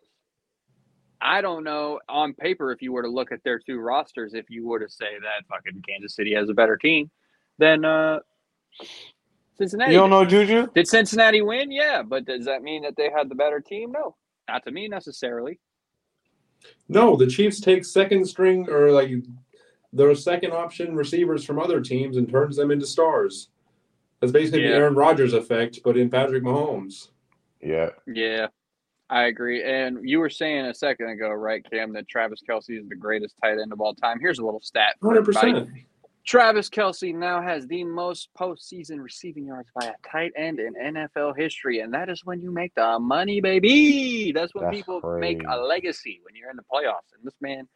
I 1.21 1.41
don't 1.41 1.63
know 1.63 1.99
on 2.09 2.33
paper 2.33 2.71
if 2.71 2.81
you 2.81 2.91
were 2.91 3.01
to 3.03 3.07
look 3.09 3.31
at 3.31 3.43
their 3.43 3.57
two 3.59 3.79
rosters, 3.79 4.33
if 4.33 4.49
you 4.49 4.67
were 4.67 4.79
to 4.79 4.89
say 4.89 5.17
that 5.21 5.45
fucking 5.47 5.81
Kansas 5.87 6.15
City 6.15 6.33
has 6.33 6.49
a 6.49 6.53
better 6.53 6.77
team 6.77 7.09
than 7.57 7.85
uh 7.85 8.19
Cincinnati. 9.57 9.93
You 9.93 9.99
don't 9.99 10.09
know 10.09 10.25
Juju? 10.25 10.67
Did 10.75 10.87
Cincinnati 10.87 11.41
win? 11.41 11.71
Yeah, 11.71 12.03
but 12.03 12.25
does 12.25 12.45
that 12.45 12.61
mean 12.61 12.83
that 12.83 12.95
they 12.97 13.09
had 13.09 13.29
the 13.29 13.35
better 13.35 13.61
team? 13.61 13.93
No, 13.93 14.15
not 14.47 14.63
to 14.65 14.71
me 14.71 14.87
necessarily. 14.87 15.59
No, 16.89 17.15
the 17.15 17.27
Chiefs 17.27 17.59
take 17.59 17.85
second 17.85 18.25
string 18.25 18.69
or 18.69 18.91
like 18.91 19.11
their 19.93 20.13
second 20.15 20.51
option 20.51 20.95
receivers 20.95 21.43
from 21.43 21.59
other 21.59 21.81
teams 21.81 22.17
and 22.17 22.29
turns 22.29 22.57
them 22.57 22.71
into 22.71 22.85
stars. 22.85 23.49
That's 24.19 24.31
basically 24.31 24.63
the 24.63 24.73
Aaron 24.73 24.95
Rodgers 24.95 25.33
effect, 25.33 25.79
but 25.83 25.97
in 25.97 26.09
Patrick 26.09 26.43
Mahomes. 26.43 27.09
Yeah. 27.61 27.89
Yeah, 28.07 28.47
I 29.09 29.23
agree. 29.25 29.63
And 29.63 30.07
you 30.07 30.19
were 30.19 30.29
saying 30.29 30.65
a 30.65 30.73
second 30.73 31.09
ago, 31.09 31.29
right, 31.29 31.65
Cam, 31.69 31.93
that 31.93 32.07
Travis 32.07 32.41
Kelce 32.47 32.79
is 32.79 32.87
the 32.87 32.95
greatest 32.95 33.35
tight 33.43 33.59
end 33.59 33.73
of 33.73 33.81
all 33.81 33.93
time. 33.93 34.19
Here's 34.19 34.39
a 34.39 34.45
little 34.45 34.61
stat. 34.61 34.95
for 34.99 35.09
Hundred 35.09 35.37
everybody. 35.37 35.85
Percent. 36.25 36.41
Travis 36.41 36.69
Kelce 36.69 37.13
now 37.13 37.41
has 37.41 37.67
the 37.67 37.83
most 37.83 38.29
postseason 38.39 39.01
receiving 39.01 39.45
yards 39.45 39.69
by 39.79 39.87
a 39.87 39.93
tight 40.09 40.31
end 40.35 40.59
in 40.59 40.73
NFL 40.73 41.37
history, 41.37 41.79
and 41.79 41.93
that 41.93 42.09
is 42.09 42.25
when 42.25 42.41
you 42.41 42.51
make 42.51 42.73
the 42.75 42.99
money, 42.99 43.41
baby. 43.41 44.31
That's 44.33 44.53
when 44.55 44.65
That's 44.65 44.75
people 44.75 45.01
make 45.19 45.41
a 45.47 45.57
legacy 45.57 46.19
when 46.23 46.35
you're 46.35 46.49
in 46.49 46.57
the 46.57 46.63
playoffs. 46.63 47.13
And 47.15 47.23
this 47.23 47.35
man 47.41 47.67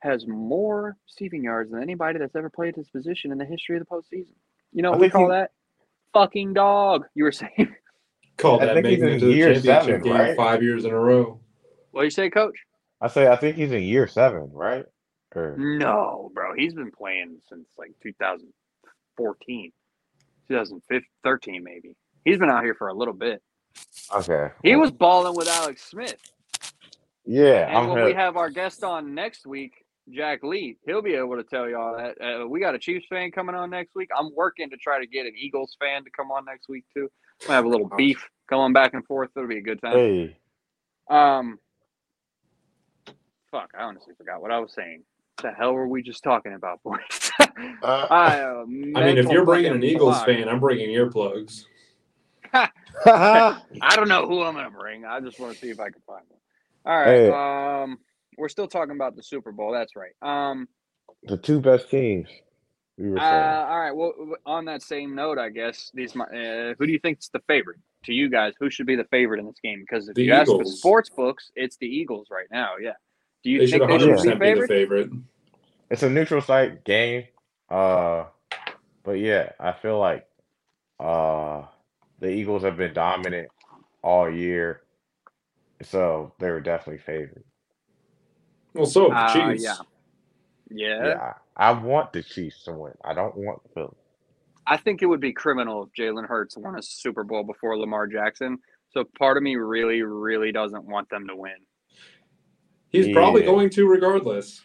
has 0.00 0.26
more 0.26 0.96
receiving 1.06 1.44
yards 1.44 1.70
than 1.70 1.82
anybody 1.82 2.18
that's 2.18 2.36
ever 2.36 2.50
played 2.50 2.76
his 2.76 2.88
position 2.90 3.32
in 3.32 3.38
the 3.38 3.46
history 3.46 3.78
of 3.78 3.86
the 3.86 3.94
postseason. 3.94 4.34
You 4.72 4.82
know 4.82 4.90
what 4.90 5.00
we 5.00 5.10
call 5.10 5.26
he- 5.26 5.32
that? 5.32 5.50
Fucking 6.12 6.54
dog. 6.54 7.06
You 7.14 7.24
were 7.24 7.32
saying. 7.32 7.74
Called 8.36 8.60
that 8.60 8.74
making 8.74 9.00
in 9.00 9.08
it 9.08 9.18
to 9.20 9.26
the 9.26 9.32
year 9.32 9.54
championship 9.54 9.84
seven, 9.86 10.02
game 10.02 10.12
right? 10.12 10.36
five 10.36 10.62
years 10.62 10.84
in 10.84 10.90
a 10.90 10.98
row. 10.98 11.40
What 11.92 12.02
do 12.02 12.04
you 12.04 12.10
say, 12.10 12.28
Coach? 12.28 12.56
I 13.00 13.08
say 13.08 13.26
I 13.26 13.36
think 13.36 13.56
he's 13.56 13.72
in 13.72 13.82
year 13.82 14.06
seven, 14.06 14.50
right? 14.52 14.84
Or 15.36 15.54
No, 15.58 16.30
bro. 16.34 16.54
He's 16.56 16.74
been 16.74 16.90
playing 16.90 17.38
since 17.48 17.66
like 17.78 17.92
2014, 18.02 19.72
2013, 20.48 21.64
maybe. 21.64 21.94
He's 22.24 22.38
been 22.38 22.50
out 22.50 22.64
here 22.64 22.74
for 22.74 22.88
a 22.88 22.94
little 22.94 23.14
bit. 23.14 23.42
okay. 24.14 24.50
He 24.62 24.74
was 24.76 24.90
balling 24.90 25.36
with 25.36 25.48
Alex 25.48 25.82
Smith. 25.82 26.16
Yeah, 27.26 27.66
And 27.68 27.76
I'm 27.78 27.88
when 27.88 28.04
we 28.04 28.12
have 28.14 28.36
our 28.36 28.50
guest 28.50 28.82
on 28.84 29.14
next 29.14 29.46
week, 29.46 29.84
Jack 30.08 30.44
Lee, 30.44 30.78
he'll 30.86 31.02
be 31.02 31.14
able 31.14 31.36
to 31.36 31.42
tell 31.42 31.68
y'all 31.68 31.96
that. 31.96 32.16
Uh, 32.20 32.46
we 32.46 32.60
got 32.60 32.76
a 32.76 32.78
Chiefs 32.78 33.06
fan 33.10 33.32
coming 33.32 33.56
on 33.56 33.68
next 33.70 33.94
week. 33.96 34.08
I'm 34.16 34.30
working 34.34 34.70
to 34.70 34.76
try 34.76 35.00
to 35.00 35.06
get 35.06 35.26
an 35.26 35.32
Eagles 35.36 35.76
fan 35.80 36.04
to 36.04 36.10
come 36.10 36.30
on 36.30 36.44
next 36.44 36.68
week 36.68 36.84
too. 36.94 37.10
We'll 37.42 37.56
have 37.56 37.64
a 37.64 37.68
little 37.68 37.90
beef 37.96 38.24
going 38.48 38.72
back 38.72 38.94
and 38.94 39.04
forth. 39.04 39.30
It'll 39.36 39.48
be 39.48 39.58
a 39.58 39.62
good 39.62 39.80
time. 39.82 39.96
Hey, 39.96 40.36
Um, 41.10 41.58
fuck, 43.50 43.72
I 43.76 43.82
honestly 43.82 44.14
forgot 44.16 44.40
what 44.40 44.52
I 44.52 44.60
was 44.60 44.72
saying. 44.72 45.02
The 45.42 45.52
hell 45.52 45.72
were 45.72 45.88
we 45.88 46.02
just 46.02 46.22
talking 46.22 46.54
about, 46.54 46.82
boys? 46.84 47.30
Uh, 47.40 47.46
I, 47.82 48.40
uh, 48.40 48.62
I 48.62 48.64
mean, 48.66 49.18
if 49.18 49.28
you're 49.28 49.44
bringing 49.44 49.72
an 49.72 49.84
Eagles 49.84 50.22
fan, 50.24 50.48
I'm 50.48 50.60
bringing 50.60 50.88
earplugs. 50.90 51.64
I 52.54 53.60
don't 53.94 54.08
know 54.08 54.26
who 54.26 54.42
I'm 54.42 54.54
gonna 54.54 54.70
bring. 54.70 55.04
I 55.04 55.20
just 55.20 55.38
want 55.38 55.52
to 55.52 55.58
see 55.58 55.70
if 55.70 55.80
I 55.80 55.90
can 55.90 56.00
find 56.06 56.22
one. 56.28 56.40
All 56.86 56.98
right. 56.98 57.06
Hey. 57.06 57.30
Um, 57.30 57.98
we're 58.38 58.48
still 58.48 58.68
talking 58.68 58.94
about 58.94 59.16
the 59.16 59.22
Super 59.22 59.52
Bowl. 59.52 59.72
That's 59.72 59.92
right. 59.96 60.12
Um, 60.22 60.68
the 61.24 61.36
two 61.36 61.60
best 61.60 61.90
teams. 61.90 62.28
We 62.96 63.10
were 63.10 63.18
uh, 63.18 63.66
all 63.66 63.78
right. 63.78 63.92
Well, 63.92 64.14
on 64.46 64.64
that 64.66 64.82
same 64.82 65.14
note, 65.14 65.38
I 65.38 65.50
guess 65.50 65.90
these. 65.92 66.16
Uh, 66.16 66.74
who 66.78 66.86
do 66.86 66.92
you 66.92 66.98
think's 66.98 67.28
the 67.28 67.40
favorite 67.46 67.78
to 68.04 68.12
you 68.12 68.30
guys? 68.30 68.54
Who 68.58 68.70
should 68.70 68.86
be 68.86 68.96
the 68.96 69.04
favorite 69.04 69.40
in 69.40 69.46
this 69.46 69.60
game? 69.62 69.80
Because 69.80 70.08
if 70.08 70.14
The 70.14 70.24
you 70.24 70.32
ask 70.32 70.50
the 70.50 70.64
sports 70.64 71.10
books, 71.10 71.50
it's 71.56 71.76
the 71.76 71.86
Eagles 71.86 72.28
right 72.30 72.46
now. 72.50 72.70
Yeah. 72.80 72.92
Do 73.44 73.50
you 73.50 73.60
They 73.60 73.66
should 73.66 73.80
think 73.80 73.86
they 73.86 73.98
100 73.98 73.98
should 73.98 74.22
be 74.22 74.32
percent 74.32 74.40
be 74.40 74.52
the 74.52 74.62
favorite? 74.62 74.68
favorite. 74.68 75.10
It's 75.90 76.02
a 76.02 76.10
neutral 76.10 76.40
site 76.40 76.84
game. 76.84 77.24
Uh, 77.70 78.24
but 79.04 79.12
yeah, 79.12 79.50
I 79.60 79.72
feel 79.72 79.98
like 79.98 80.26
uh 81.00 81.64
the 82.20 82.28
Eagles 82.30 82.62
have 82.64 82.76
been 82.76 82.94
dominant 82.94 83.50
all 84.02 84.30
year, 84.30 84.82
so 85.82 86.32
they 86.38 86.50
were 86.50 86.60
definitely 86.60 87.02
favored. 87.02 87.44
Well, 88.74 88.86
so 88.86 89.12
Uh, 89.12 89.48
the 89.48 89.58
Chiefs. 89.58 89.64
yeah. 89.64 89.76
Yeah. 90.70 91.02
Yeah, 91.04 91.32
I, 91.56 91.68
I 91.70 91.72
want 91.72 92.12
the 92.12 92.22
Chiefs 92.22 92.64
to 92.64 92.72
win. 92.72 92.94
I 93.04 93.14
don't 93.14 93.36
want 93.36 93.60
Philly. 93.74 93.96
I 94.66 94.76
think 94.76 95.02
it 95.02 95.06
would 95.06 95.20
be 95.20 95.32
criminal 95.32 95.84
if 95.84 95.90
Jalen 95.92 96.26
Hurts 96.26 96.56
won 96.56 96.78
a 96.78 96.82
Super 96.82 97.24
Bowl 97.24 97.44
before 97.44 97.78
Lamar 97.78 98.06
Jackson. 98.06 98.58
So 98.90 99.04
part 99.18 99.36
of 99.36 99.42
me 99.42 99.56
really, 99.56 100.02
really 100.02 100.52
doesn't 100.52 100.84
want 100.84 101.08
them 101.10 101.28
to 101.28 101.36
win. 101.36 101.56
He's 102.90 103.08
probably 103.12 103.42
Yeah. 103.42 103.46
going 103.48 103.70
to 103.70 103.86
regardless. 103.88 104.62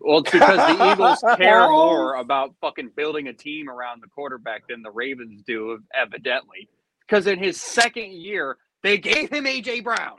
Well, 0.00 0.20
it's 0.20 0.30
because 0.30 0.56
the 0.56 0.84
Eagles 0.92 1.22
care 1.36 1.68
more 1.68 2.14
about 2.14 2.54
fucking 2.60 2.92
building 2.96 3.28
a 3.28 3.32
team 3.32 3.68
around 3.68 4.02
the 4.02 4.08
quarterback 4.08 4.66
than 4.68 4.82
the 4.82 4.90
Ravens 4.90 5.42
do, 5.42 5.78
evidently. 5.94 6.68
Because 7.00 7.26
in 7.26 7.38
his 7.38 7.60
second 7.60 8.12
year, 8.12 8.56
they 8.82 8.98
gave 8.98 9.30
him 9.30 9.44
AJ 9.44 9.84
Brown. 9.84 10.18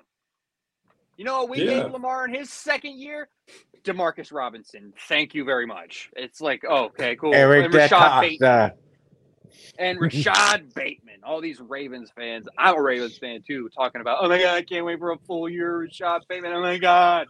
You 1.17 1.25
know 1.25 1.41
what 1.41 1.49
we 1.49 1.63
Yeah. 1.63 1.81
gave 1.83 1.91
Lamar 1.91 2.25
in 2.25 2.33
his 2.33 2.51
second 2.51 2.99
year? 2.99 3.27
Demarcus 3.83 4.31
Robinson. 4.31 4.93
Thank 5.07 5.33
you 5.33 5.43
very 5.43 5.65
much. 5.65 6.09
It's 6.15 6.39
like, 6.41 6.63
oh, 6.67 6.85
okay, 6.85 7.15
cool. 7.15 7.33
Eric 7.33 7.65
and 7.65 7.73
Rashod 7.73 8.21
Bateman. 8.21 8.49
Uh, 8.49 8.69
And 9.77 9.99
Rashod 10.01 10.73
Bateman. 10.73 11.21
All 11.23 11.41
these 11.41 11.59
Ravens 11.59 12.11
fans. 12.15 12.47
I'm 12.57 12.75
a 12.75 12.81
Ravens 12.81 13.17
fan 13.17 13.43
too, 13.45 13.69
talking 13.75 14.01
about, 14.01 14.19
oh 14.21 14.29
my 14.29 14.39
God, 14.39 14.55
I 14.55 14.61
can't 14.61 14.85
wait 14.85 14.99
for 14.99 15.11
a 15.11 15.17
full 15.17 15.49
year 15.49 15.75
of 15.75 15.81
Rashod 15.81 16.23
Bateman. 16.27 16.53
Oh 16.53 16.61
my 16.61 16.77
God. 16.77 17.27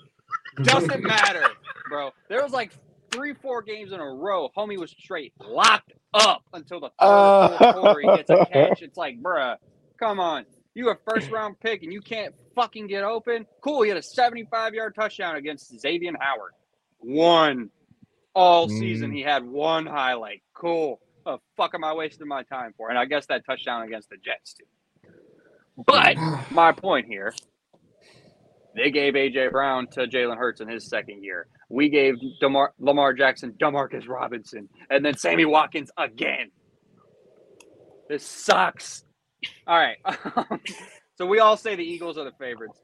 Doesn't 0.61 1.03
matter, 1.03 1.43
bro. 1.89 2.11
There 2.27 2.43
was 2.43 2.51
like 2.51 2.71
three, 3.11 3.33
four 3.33 3.61
games 3.61 3.91
in 3.91 3.99
a 3.99 4.05
row. 4.05 4.49
Homie 4.55 4.77
was 4.77 4.91
straight 4.91 5.33
locked 5.39 5.93
up 6.13 6.43
until 6.53 6.79
the 6.79 6.91
third 6.99 7.57
fourth 7.57 7.75
quarter. 7.75 7.99
He 8.01 8.17
gets 8.17 8.29
a 8.29 8.45
catch. 8.51 8.81
It's 8.81 8.97
like, 8.97 9.21
bruh, 9.21 9.57
come 9.99 10.19
on. 10.19 10.45
You 10.73 10.89
a 10.89 10.97
first 11.07 11.29
round 11.31 11.59
pick 11.59 11.83
and 11.83 11.91
you 11.91 12.01
can't 12.01 12.33
fucking 12.55 12.87
get 12.87 13.03
open. 13.03 13.45
Cool. 13.61 13.83
He 13.83 13.89
had 13.89 13.97
a 13.97 14.03
75 14.03 14.73
yard 14.73 14.95
touchdown 14.95 15.35
against 15.35 15.77
Xavier 15.79 16.13
Howard. 16.19 16.53
One 16.99 17.69
all 18.33 18.69
season. 18.69 19.11
Mm. 19.11 19.15
He 19.15 19.21
had 19.21 19.45
one 19.45 19.85
highlight. 19.85 20.43
Cool. 20.53 20.99
The 21.25 21.37
fuck 21.57 21.73
am 21.75 21.83
I 21.83 21.93
wasting 21.93 22.27
my 22.27 22.43
time 22.43 22.73
for? 22.77 22.89
And 22.89 22.97
I 22.97 23.05
guess 23.05 23.25
that 23.27 23.45
touchdown 23.45 23.83
against 23.83 24.09
the 24.09 24.17
Jets 24.17 24.53
too. 24.53 24.65
But 25.85 26.17
my 26.51 26.73
point 26.73 27.07
here, 27.07 27.33
they 28.75 28.91
gave 28.91 29.13
AJ 29.13 29.51
Brown 29.51 29.87
to 29.93 30.07
Jalen 30.07 30.37
Hurts 30.37 30.59
in 30.59 30.67
his 30.67 30.87
second 30.87 31.23
year. 31.23 31.47
We 31.69 31.89
gave 31.89 32.15
Demar- 32.41 32.73
Lamar 32.79 33.13
Jackson, 33.13 33.53
Demarcus 33.61 34.07
Robinson, 34.07 34.67
and 34.89 35.05
then 35.05 35.15
Sammy 35.15 35.45
Watkins 35.45 35.89
again. 35.97 36.51
This 38.09 38.25
sucks. 38.25 39.03
All 39.67 39.77
right. 39.77 39.97
so 41.17 41.25
we 41.25 41.39
all 41.39 41.55
say 41.55 41.75
the 41.75 41.83
Eagles 41.83 42.17
are 42.17 42.25
the 42.25 42.33
favorites. 42.39 42.79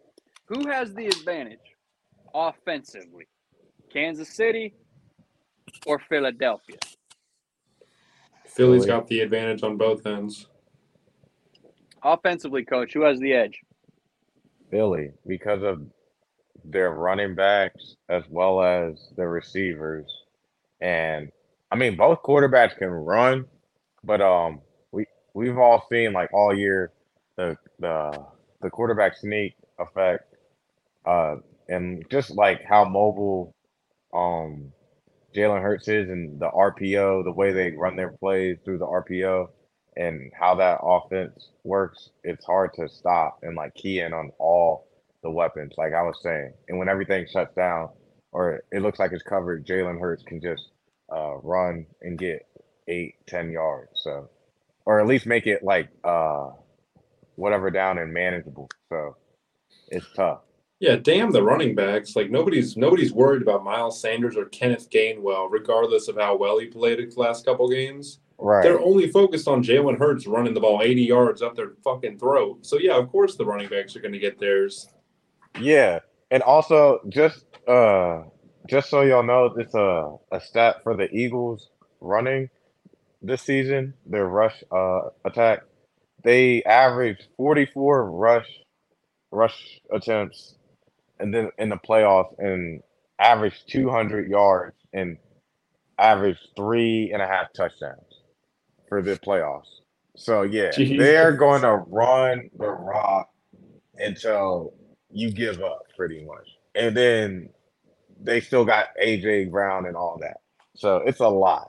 Who 0.47 0.67
has 0.69 0.93
the 0.93 1.07
advantage 1.07 1.59
offensively? 2.33 3.27
Kansas 3.91 4.35
City 4.35 4.73
or 5.85 5.99
Philadelphia? 5.99 6.77
Philly's 8.55 8.85
Philly. 8.85 8.87
got 8.87 9.07
the 9.07 9.19
advantage 9.19 9.63
on 9.63 9.77
both 9.77 10.05
ends. 10.05 10.47
Offensively, 12.03 12.63
coach, 12.63 12.93
who 12.93 13.01
has 13.01 13.19
the 13.19 13.33
edge? 13.33 13.61
Philly 14.71 15.11
because 15.27 15.61
of 15.63 15.81
their 16.63 16.91
running 16.91 17.35
backs 17.35 17.95
as 18.09 18.23
well 18.29 18.61
as 18.61 19.09
the 19.15 19.27
receivers. 19.27 20.05
And 20.81 21.31
I 21.71 21.75
mean 21.75 21.95
both 21.95 22.23
quarterbacks 22.23 22.77
can 22.77 22.89
run, 22.89 23.45
but 24.03 24.21
um 24.21 24.61
we 24.91 25.05
we've 25.33 25.57
all 25.57 25.85
seen 25.91 26.13
like 26.13 26.33
all 26.33 26.55
year 26.55 26.91
the 27.37 27.57
the 27.79 28.25
the 28.61 28.69
quarterback 28.69 29.15
sneak 29.17 29.55
effect 29.79 30.23
uh 31.05 31.35
and 31.67 32.03
just 32.09 32.31
like 32.31 32.63
how 32.63 32.85
mobile 32.85 33.53
um 34.13 34.71
Jalen 35.35 35.61
Hurts 35.61 35.87
is 35.89 36.09
and 36.09 36.39
the 36.39 36.49
RPO, 36.49 37.25
the 37.25 37.31
way 37.33 37.53
they 37.53 37.71
run 37.71 37.95
their 37.97 38.11
plays 38.11 38.57
through 38.65 38.79
the 38.79 38.87
RPO 38.87 39.49
and 39.97 40.31
how 40.39 40.55
that 40.55 40.79
offense 40.83 41.49
works, 41.63 42.09
it's 42.23 42.45
hard 42.45 42.73
to 42.75 42.89
stop 42.89 43.39
and 43.43 43.55
like 43.55 43.75
key 43.75 43.99
in 43.99 44.13
on 44.13 44.31
all 44.39 44.87
the 45.23 45.31
weapons, 45.31 45.73
like 45.77 45.93
I 45.93 46.03
was 46.03 46.19
saying. 46.23 46.53
And 46.69 46.79
when 46.79 46.89
everything 46.89 47.27
shuts 47.31 47.55
down 47.55 47.89
or 48.31 48.63
it 48.71 48.81
looks 48.81 48.99
like 48.99 49.11
it's 49.13 49.23
covered, 49.23 49.67
Jalen 49.67 49.99
Hurts 49.99 50.23
can 50.23 50.41
just 50.41 50.69
uh, 51.13 51.35
run 51.37 51.85
and 52.01 52.17
get 52.17 52.47
eight, 52.87 53.15
ten 53.27 53.51
yards. 53.51 53.91
So, 53.95 54.29
or 54.85 54.99
at 55.01 55.07
least 55.07 55.25
make 55.27 55.47
it 55.47 55.63
like 55.63 55.89
uh, 56.03 56.49
whatever 57.35 57.71
down 57.71 57.97
and 57.99 58.13
manageable. 58.13 58.69
So 58.89 59.17
it's 59.89 60.07
tough. 60.15 60.41
Yeah, 60.79 60.97
damn 60.97 61.31
the 61.31 61.41
running 61.41 61.73
backs. 61.73 62.15
Like 62.15 62.29
nobody's 62.29 62.75
nobody's 62.75 63.13
worried 63.13 63.41
about 63.41 63.63
Miles 63.63 64.01
Sanders 64.01 64.35
or 64.35 64.45
Kenneth 64.45 64.89
Gainwell, 64.89 65.49
regardless 65.49 66.07
of 66.07 66.17
how 66.17 66.35
well 66.35 66.59
he 66.59 66.67
played 66.67 66.99
the 66.99 67.19
last 67.19 67.45
couple 67.45 67.69
games. 67.69 68.19
Right. 68.37 68.63
They're 68.63 68.81
only 68.81 69.09
focused 69.09 69.47
on 69.47 69.63
Jalen 69.63 69.97
Hurts 69.97 70.27
running 70.27 70.53
the 70.53 70.59
ball 70.59 70.81
80 70.83 71.01
yards 71.03 71.41
up 71.41 71.55
their 71.55 71.71
fucking 71.83 72.19
throat. 72.19 72.65
So 72.65 72.77
yeah, 72.77 72.97
of 72.97 73.09
course 73.09 73.37
the 73.37 73.45
running 73.45 73.69
backs 73.69 73.95
are 73.95 74.01
going 74.01 74.13
to 74.13 74.19
get 74.19 74.37
theirs. 74.37 74.89
Yeah, 75.61 75.99
and 76.31 76.43
also 76.43 76.99
just 77.07 77.45
uh 77.67 78.23
just 78.67 78.89
so 78.89 79.01
y'all 79.01 79.23
know, 79.23 79.53
it's 79.57 79.75
a 79.75 80.17
a 80.33 80.41
stat 80.41 80.83
for 80.83 80.97
the 80.97 81.09
Eagles 81.15 81.69
running 82.01 82.49
this 83.21 83.41
season, 83.41 83.93
their 84.05 84.27
rush 84.27 84.61
uh 84.71 85.09
attack. 85.23 85.61
They 86.23 86.63
averaged 86.63 87.27
44 87.37 88.11
rush 88.11 88.49
rush 89.31 89.79
attempts 89.91 90.55
and 91.19 91.33
then 91.33 91.49
in 91.57 91.69
the 91.69 91.77
playoffs 91.77 92.33
and 92.39 92.81
averaged 93.19 93.69
200 93.69 94.29
yards 94.29 94.75
and 94.93 95.17
averaged 95.99 96.49
three 96.55 97.11
and 97.13 97.21
a 97.21 97.27
half 97.27 97.53
touchdowns 97.53 98.21
for 98.89 99.01
the 99.01 99.17
playoffs. 99.17 99.67
So 100.17 100.43
yeah, 100.43 100.71
Jeez. 100.71 100.97
they're 100.97 101.33
going 101.33 101.61
to 101.63 101.77
run 101.87 102.49
the 102.57 102.69
rock 102.69 103.29
until 103.97 104.73
you 105.11 105.31
give 105.31 105.61
up 105.61 105.83
pretty 105.97 106.25
much. 106.25 106.49
And 106.75 106.95
then 106.95 107.49
they 108.21 108.41
still 108.41 108.65
got 108.65 108.87
AJ 109.01 109.51
Brown 109.51 109.85
and 109.85 109.95
all 109.95 110.17
that. 110.21 110.37
So 110.75 110.97
it's 110.97 111.19
a 111.21 111.27
lot. 111.27 111.67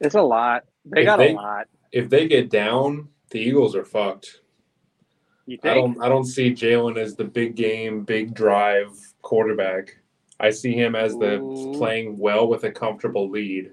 It's 0.00 0.14
a 0.16 0.22
lot. 0.22 0.64
They 0.84 1.02
If 1.02 1.06
got 1.06 1.16
they- 1.18 1.32
a 1.32 1.36
lot. 1.36 1.68
If 1.92 2.08
they 2.10 2.26
get 2.28 2.50
down, 2.50 3.08
the 3.30 3.40
Eagles 3.40 3.76
are 3.76 3.84
fucked. 3.84 4.41
You 5.46 5.58
I 5.64 5.74
don't 5.74 6.00
I 6.00 6.08
don't 6.08 6.24
see 6.24 6.52
Jalen 6.52 6.96
as 6.96 7.16
the 7.16 7.24
big 7.24 7.56
game, 7.56 8.04
big 8.04 8.34
drive 8.34 8.90
quarterback. 9.22 9.96
I 10.38 10.50
see 10.50 10.72
him 10.72 10.94
as 10.94 11.16
the 11.16 11.40
Ooh. 11.40 11.74
playing 11.76 12.18
well 12.18 12.48
with 12.48 12.64
a 12.64 12.70
comfortable 12.70 13.28
lead. 13.28 13.72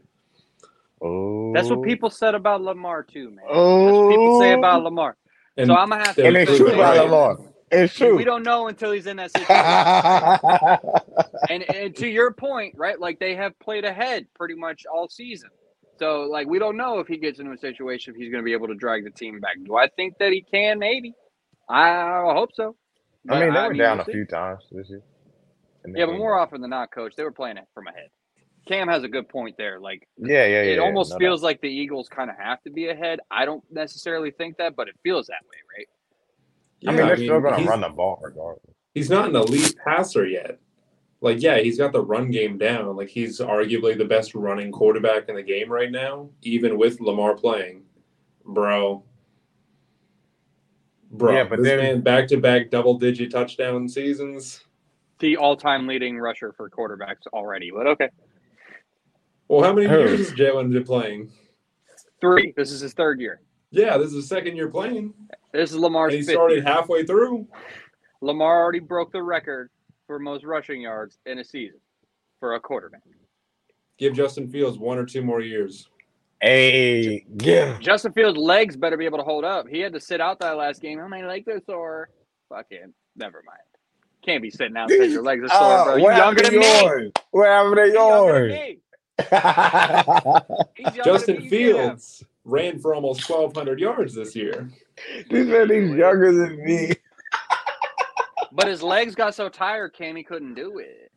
Oh, 1.01 1.53
That's 1.53 1.69
what 1.69 1.83
people 1.83 2.09
said 2.09 2.35
about 2.35 2.61
Lamar 2.61 3.03
too, 3.03 3.31
man. 3.31 3.45
Oh, 3.49 3.85
That's 3.85 3.97
what 3.97 4.09
people 4.09 4.39
say 4.39 4.53
oh. 4.53 4.57
about 4.57 4.83
Lamar. 4.83 5.17
And 5.57 5.67
so 5.67 5.75
I'm 5.75 5.89
gonna 5.89 6.05
have 6.05 6.15
to. 6.15 6.25
and 6.25 6.37
it's 6.37 6.57
true 6.57 6.73
about 6.73 6.97
Lamar. 6.97 7.37
It's 7.71 7.93
true. 7.93 8.15
We 8.15 8.23
don't 8.23 8.43
know 8.43 8.67
until 8.67 8.91
he's 8.91 9.05
in 9.05 9.17
that 9.17 9.31
situation. 9.37 11.01
and, 11.49 11.75
and 11.75 11.95
to 11.97 12.07
your 12.07 12.33
point, 12.33 12.73
right? 12.75 12.99
Like 12.99 13.19
they 13.19 13.35
have 13.35 13.57
played 13.59 13.85
ahead 13.85 14.25
pretty 14.35 14.55
much 14.55 14.85
all 14.91 15.07
season. 15.07 15.49
So 15.99 16.21
like 16.21 16.47
we 16.47 16.59
don't 16.59 16.77
know 16.77 16.99
if 16.99 17.07
he 17.07 17.17
gets 17.17 17.39
into 17.39 17.51
a 17.51 17.57
situation 17.57 18.13
if 18.13 18.19
he's 18.19 18.31
going 18.31 18.41
to 18.41 18.45
be 18.45 18.53
able 18.53 18.67
to 18.67 18.75
drag 18.75 19.03
the 19.03 19.11
team 19.11 19.39
back. 19.39 19.57
Do 19.63 19.77
I 19.77 19.87
think 19.87 20.17
that 20.19 20.31
he 20.31 20.41
can? 20.41 20.79
Maybe. 20.79 21.13
I 21.69 22.21
hope 22.33 22.49
so. 22.53 22.75
I 23.29 23.39
mean, 23.39 23.49
they 23.53 23.55
But, 23.55 23.67
were 23.69 23.73
down 23.75 23.97
we'll 23.97 24.03
a 24.03 24.05
see. 24.05 24.11
few 24.13 24.25
times 24.25 24.63
this 24.71 24.89
year. 24.89 25.01
Yeah, 25.95 26.05
but 26.07 26.17
more 26.17 26.37
often 26.37 26.61
than 26.61 26.69
not, 26.71 26.91
coach, 26.91 27.15
they 27.15 27.23
were 27.23 27.31
playing 27.31 27.57
it 27.57 27.65
from 27.73 27.87
ahead. 27.87 28.09
Cam 28.67 28.87
has 28.87 29.03
a 29.03 29.07
good 29.07 29.29
point 29.29 29.55
there. 29.57 29.79
Like 29.79 30.07
Yeah, 30.17 30.45
yeah, 30.45 30.47
yeah. 30.47 30.61
it 30.61 30.75
yeah, 30.75 30.81
almost 30.81 31.11
no 31.11 31.15
doubt. 31.15 31.19
feels 31.25 31.43
like 31.43 31.61
the 31.61 31.69
Eagles 31.69 32.07
kind 32.09 32.29
of 32.29 32.35
have 32.37 32.61
to 32.63 32.69
be 32.71 32.89
ahead. 32.89 33.19
I 33.31 33.45
don't 33.45 33.63
necessarily 33.71 34.31
think 34.31 34.57
that, 34.57 34.75
but 34.75 34.87
it 34.87 34.95
feels 35.03 35.27
that 35.27 35.41
way, 35.43 35.77
right? 35.77 35.87
I 36.87 36.91
mean, 36.97 37.07
they're 37.07 37.17
still 37.17 37.41
going 37.41 37.63
to 37.63 37.69
run 37.69 37.81
the 37.81 37.89
ball 37.89 38.19
regardless. 38.21 38.75
he's 38.93 39.09
not 39.09 39.29
an 39.29 39.35
elite 39.35 39.75
passer 39.83 40.25
yet. 40.25 40.59
Like, 41.21 41.41
yeah, 41.41 41.57
he's 41.59 41.77
got 41.77 41.91
the 41.91 42.01
run 42.01 42.31
game 42.31 42.57
down. 42.57 42.95
Like, 42.95 43.09
he's 43.09 43.39
arguably 43.39 43.97
the 43.97 44.05
best 44.05 44.33
running 44.35 44.71
quarterback 44.71 45.27
in 45.27 45.35
the 45.35 45.43
game 45.43 45.69
right 45.69 45.91
now, 45.91 46.29
even 46.43 46.77
with 46.77 47.01
Lamar 47.01 47.35
playing. 47.35 47.83
Bro. 48.45 49.03
Bro, 51.11 51.33
Yeah, 51.33 51.43
but 51.45 51.57
this 51.59 51.67
then- 51.67 51.77
man 51.79 52.01
back 52.01 52.27
to 52.27 52.37
back 52.37 52.69
double 52.69 52.97
digit 52.97 53.31
touchdown 53.31 53.87
seasons. 53.87 54.63
The 55.19 55.37
all-time 55.37 55.85
leading 55.87 56.17
rusher 56.17 56.53
for 56.53 56.69
quarterbacks 56.69 57.27
already, 57.33 57.71
but 57.71 57.87
okay, 57.87 58.09
Well, 59.47 59.63
how 59.63 59.73
many 59.73 59.87
Who? 59.87 59.97
years 59.97 60.19
has 60.29 60.31
Jalen 60.37 60.71
been 60.71 60.83
playing? 60.83 61.31
three. 62.21 62.53
This 62.55 62.71
is 62.71 62.81
his 62.81 62.93
third 62.93 63.19
year. 63.21 63.41
Yeah, 63.71 63.97
this 63.97 64.09
is 64.09 64.15
his 64.15 64.27
second 64.27 64.55
year 64.55 64.67
playing. 64.69 65.13
This 65.53 65.71
is 65.71 65.77
Lamar's 65.77 66.13
And 66.13 66.23
he 66.23 66.31
started 66.31 66.55
year. 66.55 66.63
halfway 66.63 67.03
through. 67.05 67.47
Lamar 68.21 68.61
already 68.61 68.79
broke 68.79 69.11
the 69.11 69.23
record 69.23 69.69
for 70.05 70.19
most 70.19 70.43
rushing 70.43 70.81
yards 70.81 71.17
in 71.25 71.39
a 71.39 71.43
season 71.43 71.79
for 72.39 72.55
a 72.55 72.59
quarterback. 72.59 73.01
Give 73.97 74.13
Justin 74.13 74.49
Fields 74.49 74.77
one 74.77 74.97
or 74.97 75.05
two 75.05 75.21
more 75.21 75.41
years. 75.41 75.89
Hey, 76.41 77.25
give. 77.37 77.79
Justin 77.81 78.13
Fields' 78.13 78.37
legs 78.37 78.77
better 78.77 78.95
be 78.97 79.03
able 79.05 79.17
to 79.17 79.23
hold 79.25 79.43
up. 79.43 79.67
He 79.67 79.79
had 79.79 79.91
to 79.93 79.99
sit 79.99 80.21
out 80.21 80.39
that 80.39 80.55
last 80.57 80.81
game. 80.81 80.99
Oh, 80.99 81.07
my 81.09 81.21
legs 81.25 81.47
are 81.49 81.61
sore. 81.65 82.09
Fuck 82.47 82.69
him. 82.71 82.93
Never 83.15 83.43
mind. 83.45 83.59
Can't 84.25 84.41
be 84.41 84.49
sitting 84.49 84.77
out 84.77 84.87
because 84.89 85.11
your 85.11 85.21
legs 85.23 85.43
are 85.43 85.49
sore, 85.49 85.57
Uh, 85.61 85.83
bro. 85.85 85.95
You 85.97 86.03
what 86.03 86.15
younger 86.17 86.41
than 86.43 86.53
to 86.53 86.59
me. 86.59 86.81
yours? 86.81 87.11
What 87.31 87.47
happened 87.47 87.75
to 87.75 87.83
He's 87.85 87.93
younger 87.93 88.49
than 88.49 88.49
yours? 88.49 88.77
me. 90.95 91.01
Justin 91.03 91.37
me. 91.37 91.43
You 91.43 91.49
can 91.49 91.75
have- 91.75 91.85
Fields 91.89 92.23
ran 92.45 92.79
for 92.79 92.95
almost 92.95 93.29
1,200 93.29 93.79
yards 93.79 94.15
this 94.15 94.33
year. 94.35 94.69
He 95.29 95.43
said 95.45 95.69
he's 95.69 95.91
younger 95.91 96.31
than 96.31 96.63
me. 96.63 96.93
But 98.51 98.67
his 98.67 98.81
legs 98.81 99.13
got 99.13 99.35
so 99.35 99.47
tired, 99.47 99.93
Cam, 99.93 100.15
he 100.15 100.23
couldn't 100.23 100.55
do 100.55 100.79
it. 100.79 101.11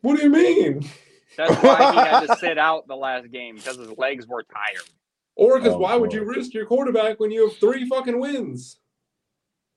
What 0.00 0.16
do 0.16 0.22
you 0.22 0.30
mean? 0.30 0.88
That's 1.36 1.54
why 1.62 1.92
he 1.92 1.98
had 1.98 2.26
to 2.26 2.36
sit 2.36 2.58
out 2.58 2.86
the 2.88 2.96
last 2.96 3.30
game 3.30 3.56
because 3.56 3.76
his 3.76 3.90
legs 3.98 4.26
were 4.26 4.42
tired. 4.44 4.88
Or 5.36 5.58
because 5.58 5.74
Oh, 5.74 5.78
why 5.78 5.96
would 5.96 6.12
you 6.12 6.24
risk 6.24 6.54
your 6.54 6.66
quarterback 6.66 7.20
when 7.20 7.30
you 7.30 7.48
have 7.48 7.56
three 7.58 7.86
fucking 7.88 8.18
wins? 8.18 8.78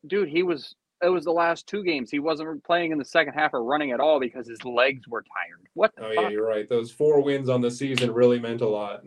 Dude, 0.08 0.30
he 0.30 0.44
was. 0.44 0.76
It 1.02 1.08
was 1.10 1.24
the 1.24 1.32
last 1.32 1.66
two 1.66 1.82
games. 1.84 2.12
He 2.12 2.20
wasn't 2.20 2.62
playing 2.66 2.92
in 2.92 2.98
the 2.98 3.06
second 3.06 3.34
half 3.34 3.54
or 3.54 3.64
running 3.64 3.92
at 3.92 4.02
all 4.02 4.20
because 4.20 4.48
his 4.48 4.62
legs 4.66 5.08
were 5.08 5.22
tired. 5.24 5.66
What 5.74 5.96
the 5.96 6.06
Oh 6.06 6.14
fuck? 6.14 6.24
yeah, 6.24 6.30
you're 6.30 6.46
right. 6.46 6.68
Those 6.68 6.92
four 6.92 7.22
wins 7.22 7.48
on 7.48 7.62
the 7.62 7.72
season 7.72 8.14
really 8.14 8.38
meant 8.38 8.60
a 8.60 8.68
lot. 8.68 9.06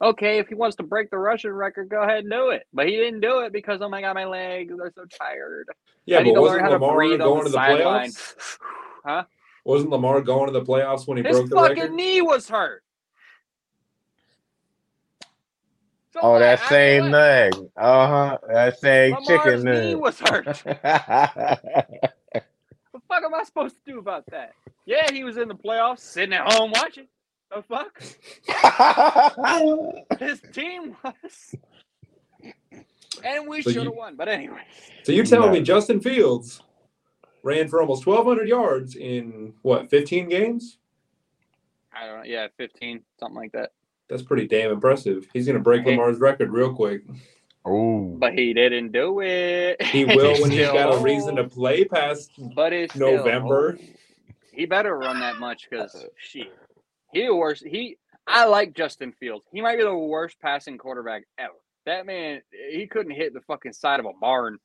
Okay, 0.00 0.38
if 0.38 0.46
he 0.46 0.54
wants 0.54 0.76
to 0.76 0.82
break 0.84 1.10
the 1.10 1.18
Russian 1.18 1.52
record, 1.52 1.88
go 1.88 2.02
ahead 2.02 2.18
and 2.18 2.30
do 2.30 2.50
it. 2.50 2.64
But 2.72 2.86
he 2.86 2.92
didn't 2.96 3.20
do 3.22 3.40
it 3.40 3.52
because 3.52 3.80
oh 3.82 3.88
my 3.88 4.00
god, 4.02 4.14
my 4.14 4.24
legs 4.26 4.72
they're 4.76 4.92
so 4.94 5.04
tired. 5.18 5.66
Yeah, 6.04 6.18
I 6.18 6.22
need 6.22 6.30
but 6.30 6.34
to 6.36 6.40
wasn't 6.42 6.62
learn 6.62 6.64
how 6.72 6.78
to 6.78 6.84
Lamar 6.84 6.96
breathe 6.96 7.20
on 7.20 7.26
going 7.28 7.38
the 7.38 7.44
to 7.44 7.50
the 7.50 7.54
sideline. 7.56 8.10
playoffs? 8.10 8.58
Huh? 9.04 9.24
Wasn't 9.66 9.90
Lamar 9.90 10.20
going 10.20 10.46
to 10.46 10.52
the 10.52 10.64
playoffs 10.64 11.08
when 11.08 11.16
he 11.18 11.24
His 11.24 11.32
broke 11.38 11.50
the 11.50 11.56
His 11.58 11.66
fucking 11.68 11.82
record? 11.82 11.96
knee 11.96 12.22
was 12.22 12.48
hurt. 12.48 12.84
So 16.12 16.20
Oh, 16.22 16.30
what? 16.34 16.38
that 16.38 16.60
I- 16.62 16.68
same 16.68 17.02
what? 17.04 17.10
leg. 17.12 17.54
Uh 17.76 18.06
huh. 18.06 18.38
That 18.48 18.78
same 18.78 19.10
Lamar's 19.14 19.26
chicken 19.26 19.64
knee 19.64 19.94
leg. 19.94 19.96
was 19.96 20.20
hurt. 20.20 20.46
What 20.46 20.62
the 22.92 23.00
fuck 23.08 23.24
am 23.24 23.34
I 23.34 23.42
supposed 23.44 23.74
to 23.84 23.92
do 23.92 23.98
about 23.98 24.24
that? 24.30 24.52
Yeah, 24.84 25.10
he 25.12 25.24
was 25.24 25.36
in 25.36 25.48
the 25.48 25.54
playoffs, 25.56 25.98
sitting 25.98 26.32
at 26.32 26.52
home 26.52 26.70
watching. 26.70 27.08
The 27.50 27.62
fuck? 27.62 28.00
His 30.20 30.40
team 30.52 30.96
was. 31.02 31.54
And 33.24 33.48
we 33.48 33.62
So 33.62 33.72
should 33.72 33.84
have 33.86 33.94
won. 33.94 34.14
But 34.14 34.28
anyway. 34.28 34.62
So 35.02 35.10
you're 35.10 35.24
telling 35.24 35.50
me 35.52 35.60
Justin 35.60 35.98
Fields 36.00 36.62
ran 37.46 37.68
for 37.68 37.80
almost 37.80 38.06
1,200 38.06 38.48
yards 38.48 38.96
in 38.96 39.54
what 39.62 39.88
15 39.88 40.28
games? 40.28 40.78
I 41.94 42.04
don't 42.06 42.18
know. 42.18 42.24
Yeah, 42.24 42.48
15, 42.58 43.00
something 43.18 43.36
like 43.36 43.52
that. 43.52 43.70
That's 44.08 44.22
pretty 44.22 44.46
damn 44.46 44.70
impressive. 44.72 45.26
He's 45.32 45.46
going 45.46 45.56
to 45.56 45.62
break 45.62 45.86
Lamar's 45.86 46.18
record 46.18 46.50
real 46.52 46.74
quick. 46.74 47.02
Ooh. 47.66 48.16
But 48.18 48.34
he 48.34 48.52
didn't 48.52 48.92
do 48.92 49.20
it. 49.20 49.80
He 49.82 50.04
will 50.04 50.40
when 50.40 50.50
he's 50.50 50.68
got 50.68 50.94
a 50.94 50.98
reason 51.02 51.36
to 51.36 51.44
play 51.44 51.84
past 51.84 52.30
But 52.54 52.72
it's 52.72 52.94
November. 52.94 53.70
old. 53.70 53.80
He 54.52 54.66
better 54.66 54.96
run 54.96 55.20
that 55.20 55.38
much 55.38 55.68
because 55.70 56.04
shit. 56.16 56.52
He 57.12 57.26
the 57.26 57.34
worst. 57.34 57.64
He 57.66 57.96
I 58.26 58.44
like 58.46 58.74
Justin 58.74 59.12
Fields. 59.12 59.46
He 59.52 59.60
might 59.60 59.76
be 59.76 59.82
the 59.84 59.96
worst 59.96 60.40
passing 60.40 60.78
quarterback 60.78 61.24
ever. 61.38 61.54
That 61.84 62.06
man, 62.06 62.42
he 62.70 62.86
couldn't 62.86 63.12
hit 63.14 63.34
the 63.34 63.40
fucking 63.42 63.72
side 63.72 64.00
of 64.00 64.06
a 64.06 64.12
barn 64.20 64.58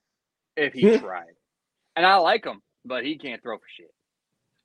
if 0.56 0.74
he 0.74 0.98
tried. 1.00 1.34
And 1.96 2.06
I 2.06 2.16
like 2.18 2.46
him, 2.46 2.62
but 2.86 3.06
he 3.06 3.18
can't 3.18 3.42
throw 3.42 3.58
for 3.58 3.64
shit. 3.76 3.94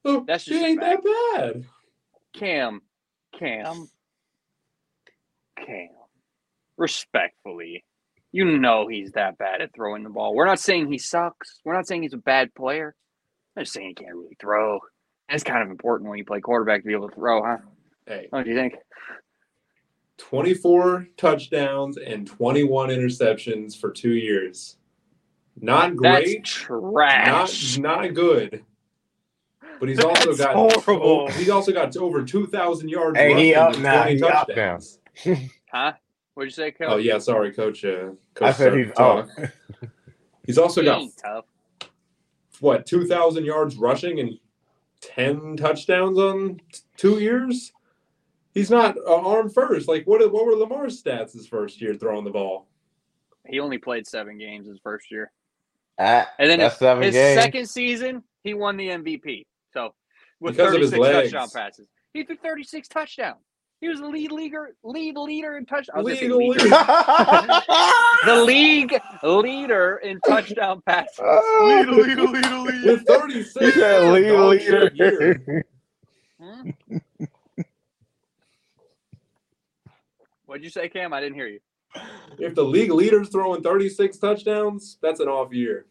Oh, 0.05 0.25
That's 0.27 0.45
just 0.45 0.63
ain't 0.63 0.81
that 0.81 1.03
bad. 1.03 1.65
Cam, 2.35 2.83
Cam, 3.39 3.89
Cam. 5.57 5.89
Respectfully, 6.77 7.85
you 8.33 8.59
know 8.59 8.87
he's 8.87 9.13
that 9.13 9.39
bad 9.39 9.63
at 9.63 9.75
throwing 9.75 10.03
the 10.03 10.11
ball. 10.11 10.35
We're 10.35 10.47
not 10.47 10.61
saying 10.61 10.93
he 10.93 10.99
sucks. 10.99 11.61
We're 11.65 11.73
not 11.75 11.87
saying 11.87 12.03
he's 12.03 12.13
a 12.13 12.19
bad 12.19 12.55
player. 12.55 12.95
I'm 13.57 13.63
just 13.63 13.73
saying 13.73 13.89
he 13.89 13.95
can't 13.95 14.15
really 14.15 14.37
throw. 14.39 14.81
That's 15.29 15.43
kind 15.43 15.63
of 15.63 15.71
important 15.71 16.11
when 16.11 16.19
you 16.19 16.25
play 16.25 16.41
quarterback 16.41 16.83
to 16.83 16.87
be 16.87 16.93
able 16.93 17.09
to 17.09 17.15
throw, 17.15 17.43
huh? 17.43 17.57
Hey, 18.07 18.27
What 18.31 18.45
do 18.45 18.51
you 18.51 18.57
think? 18.57 18.75
24 20.19 21.09
touchdowns 21.17 21.97
and 21.97 22.27
21 22.27 22.91
interceptions 22.91 23.79
for 23.79 23.91
two 23.91 24.13
years. 24.13 24.77
Not 25.61 25.97
great. 25.97 26.43
That's 26.43 26.51
trash. 26.53 27.79
not 27.79 28.03
not 28.05 28.15
good. 28.15 28.65
But 29.81 29.89
he's 29.89 30.01
also 30.01 30.33
That's 30.33 30.39
got 30.39 30.55
horrible. 30.55 31.07
oh, 31.07 31.27
he's 31.29 31.51
also 31.51 31.73
got 31.73 31.97
over 31.97 32.23
two 32.25 32.47
thousand 32.47 32.89
yards. 32.89 33.19
Hey, 33.19 33.35
he 33.35 33.55
rushing 33.55 33.57
up 33.57 33.75
and 33.75 33.83
now. 33.83 34.03
20 34.03 34.17
He 34.17 34.23
up 34.23 34.47
touchdowns. 34.47 34.99
Huh? 35.73 35.93
What'd 36.35 36.51
you 36.53 36.55
say, 36.55 36.71
Coach? 36.71 36.89
Oh 36.91 36.97
yeah, 36.97 37.19
sorry, 37.19 37.53
coach. 37.53 37.85
Uh, 37.85 38.11
coach 38.35 38.43
I 38.43 38.53
said 38.53 38.55
started 38.55 38.87
he's 38.87 38.95
talk. 38.95 39.29
up. 39.39 39.51
He's 40.47 40.59
also 40.59 40.81
He 40.81 40.87
got 40.87 41.01
ain't 41.01 41.17
tough. 41.17 41.45
what 42.61 42.87
two 42.87 43.07
thousand 43.07 43.45
yards 43.45 43.77
rushing 43.77 44.21
and 44.21 44.39
ten 45.01 45.57
touchdowns 45.57 46.19
on 46.19 46.61
t- 46.73 46.81
two 46.97 47.19
years. 47.19 47.73
He's 48.55 48.71
not 48.71 48.97
uh, 48.97 49.17
arm 49.17 49.51
first. 49.51 49.89
Like 49.89 50.07
what? 50.07 50.21
What 50.33 50.47
were 50.47 50.55
Lamar's 50.55 51.03
stats 51.03 51.33
his 51.33 51.47
first 51.47 51.81
year 51.81 51.95
throwing 51.95 52.25
the 52.25 52.31
ball? 52.31 52.69
He 53.47 53.61
only 53.61 53.79
played 53.79 54.07
seven 54.07 54.39
games 54.39 54.67
his 54.69 54.79
first 54.83 55.11
year. 55.11 55.33
Ah, 55.99 56.31
And 56.39 56.51
then 56.51 56.61
his, 56.61 56.79
his 56.79 57.15
second 57.35 57.67
season, 57.69 58.23
he 58.43 58.55
won 58.55 58.77
the 58.77 58.89
MVP. 58.89 59.45
So 59.73 59.95
with 60.41 60.57
Because 60.57 60.75
of 60.75 60.81
his 60.81 60.91
36 60.91 61.33
touchdown 61.33 61.49
passes, 61.51 61.89
he 62.13 62.23
threw 62.25 62.37
36 62.37 62.89
touchdowns. 62.89 63.39
He 63.81 63.89
was 63.89 64.01
the 64.01 64.07
lead 64.09 64.33
leader, 64.33 64.75
lead 64.83 65.17
leader 65.19 65.59
in 65.59 65.67
touchdown. 65.67 66.03
League 66.03 66.23
leader. 66.23 66.35
leader. 66.37 66.65
the 68.25 68.43
league 68.47 68.99
leader 69.23 70.01
in 70.03 70.19
touchdown 70.21 70.81
passes. 70.87 71.19
Oh. 71.21 71.85
With 72.85 73.07
thirty 73.07 73.35
He 73.35 73.43
six. 73.43 73.75
said 73.75 74.13
lead 74.13 74.33
leader. 74.33 75.65
Hmm? 76.39 76.71
What'd 80.47 80.65
you 80.65 80.71
say, 80.71 80.89
Cam? 80.89 81.13
I 81.13 81.21
didn't 81.21 81.35
hear 81.35 81.47
you. 81.49 81.61
If 82.39 82.55
the 82.55 82.63
league 82.65 82.93
leader's 82.93 83.29
throwing 83.31 83.63
thirty 83.63 83.89
six 83.89 84.19
touchdowns, 84.19 84.99
that's 85.03 85.21
an 85.21 85.29
off 85.29 85.53
year. 85.53 85.87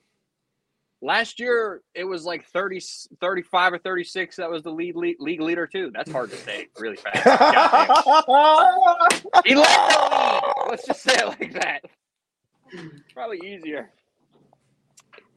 Last 1.02 1.40
year, 1.40 1.82
it 1.94 2.04
was 2.06 2.26
like 2.26 2.48
30, 2.48 2.82
35 3.22 3.74
or 3.74 3.78
36. 3.78 4.38
That 4.38 4.50
was 4.50 4.64
the 4.64 4.72
lead, 4.72 4.96
lead 4.96 5.18
league 5.20 5.42
leader, 5.42 5.68
too. 5.68 5.92
That's 5.94 6.10
hard 6.12 6.32
to 6.32 6.38
say 6.38 6.68
really 6.80 6.96
fast. 6.96 7.18
He 9.46 9.54
led 9.54 9.68
the 9.68 10.44
league. 10.56 10.70
Let's 10.70 10.86
just 10.88 11.04
say 11.04 11.14
it 11.16 11.28
like 11.28 11.54
that. 11.54 11.82
Probably 13.14 13.40
easier. 13.46 13.92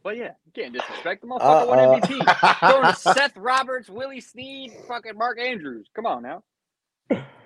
But 0.03 0.17
yeah, 0.17 0.31
you 0.47 0.53
can't 0.55 0.73
disrespect 0.73 1.21
the 1.23 1.27
motherfucker 1.27 1.67
won 1.67 1.79
Uh-uh. 1.81 2.01
MVP. 2.01 2.71
Throwing 2.71 2.95
Seth 2.95 3.37
Roberts, 3.37 3.91
Willie 3.91 4.21
Snead, 4.21 4.73
fucking 4.87 5.19
Mark 5.19 5.39
Andrews. 5.39 5.89
Come 5.95 6.07
on 6.07 6.23
now. 6.23 6.45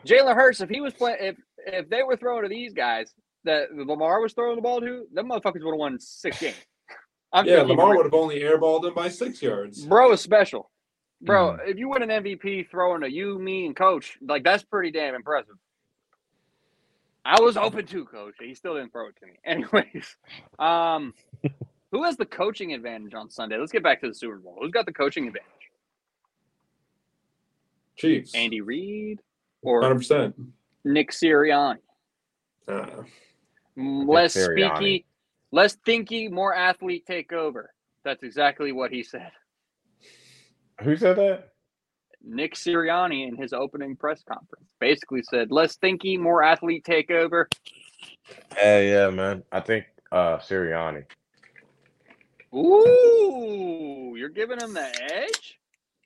Jalen 0.07 0.35
Hurts, 0.36 0.61
if 0.61 0.69
he 0.69 0.81
was 0.81 0.93
playing, 0.94 1.16
if 1.20 1.36
if 1.66 1.89
they 1.89 2.02
were 2.02 2.16
throwing 2.16 2.43
to 2.43 2.48
these 2.48 2.72
guys 2.72 3.14
that 3.44 3.74
Lamar 3.74 4.20
was 4.20 4.32
throwing 4.32 4.56
the 4.56 4.62
ball 4.62 4.80
to, 4.80 5.06
them 5.12 5.28
motherfuckers 5.28 5.64
would 5.64 5.72
have 5.72 5.78
won 5.78 5.98
six 5.98 6.39
games. 6.40 6.56
I'm 7.32 7.47
Yeah, 7.47 7.62
Lamar 7.62 7.97
would 7.97 8.05
have 8.06 8.14
only 8.14 8.40
airballed 8.40 8.84
him 8.84 8.94
by 8.94 9.09
six 9.09 9.40
yards. 9.43 9.84
Bro 9.86 10.12
is 10.12 10.20
special. 10.20 10.70
Bro, 11.22 11.52
Mm. 11.59 11.68
if 11.68 11.78
you 11.78 11.89
win 11.89 12.02
an 12.02 12.10
MVP 12.10 12.64
throwing 12.70 13.01
to 13.02 13.10
you, 13.10 13.39
me, 13.39 13.66
and 13.66 13.76
coach, 13.76 14.18
like 14.20 14.43
that's 14.44 14.62
pretty 14.64 14.90
damn 14.90 15.14
impressive. 15.14 15.55
I 17.24 17.40
was 17.40 17.56
open 17.56 17.86
to 17.86 18.05
coach. 18.05 18.34
He 18.40 18.55
still 18.55 18.74
didn't 18.74 18.90
throw 18.93 19.06
it 19.09 19.14
to 19.20 19.26
me. 19.26 19.39
Anyways, 19.44 20.16
um, 20.59 21.14
who 21.93 22.02
has 22.02 22.16
the 22.16 22.26
coaching 22.26 22.72
advantage 22.74 23.14
on 23.14 23.30
Sunday? 23.30 23.56
Let's 23.56 23.70
get 23.72 23.82
back 23.84 24.01
to 24.01 24.09
the 24.09 24.14
Super 24.14 24.36
Bowl. 24.39 24.59
Who's 24.60 24.72
got 24.72 24.86
the 24.86 24.93
coaching 24.93 25.26
advantage? 25.28 25.48
Chiefs. 27.97 28.34
Andy 28.34 28.60
Reid 28.60 29.20
or 29.62 29.82
Hundred 29.82 29.97
percent. 29.97 30.34
Nick 30.84 31.10
Sirianni? 31.10 31.78
Uh, 32.68 33.02
Less 33.76 34.36
Sirianni. 34.36 34.70
speaky, 34.78 35.04
less 35.50 35.76
thinky, 35.86 36.30
more 36.30 36.54
athlete 36.54 37.04
take 37.06 37.32
over. 37.32 37.72
That's 38.04 38.22
exactly 38.22 38.72
what 38.72 38.90
he 38.90 39.02
said. 39.02 39.30
Who 40.82 40.96
said 40.96 41.16
that? 41.16 41.48
Nick 42.24 42.54
Sirianni 42.54 43.26
in 43.28 43.36
his 43.36 43.52
opening 43.52 43.96
press 43.96 44.22
conference 44.22 44.70
basically 44.78 45.22
said, 45.22 45.50
"Less 45.50 45.76
thinky, 45.76 46.18
more 46.18 46.42
athlete 46.42 46.84
take 46.84 47.10
over." 47.10 47.48
Yeah, 48.56 48.80
yeah, 48.80 49.10
man. 49.10 49.42
I 49.50 49.60
think 49.60 49.86
uh 50.12 50.38
Sirianni. 50.38 51.04
Ooh, 52.54 54.14
you're 54.16 54.28
giving 54.28 54.60
him 54.60 54.74
the 54.74 54.86
edge? 55.12 55.59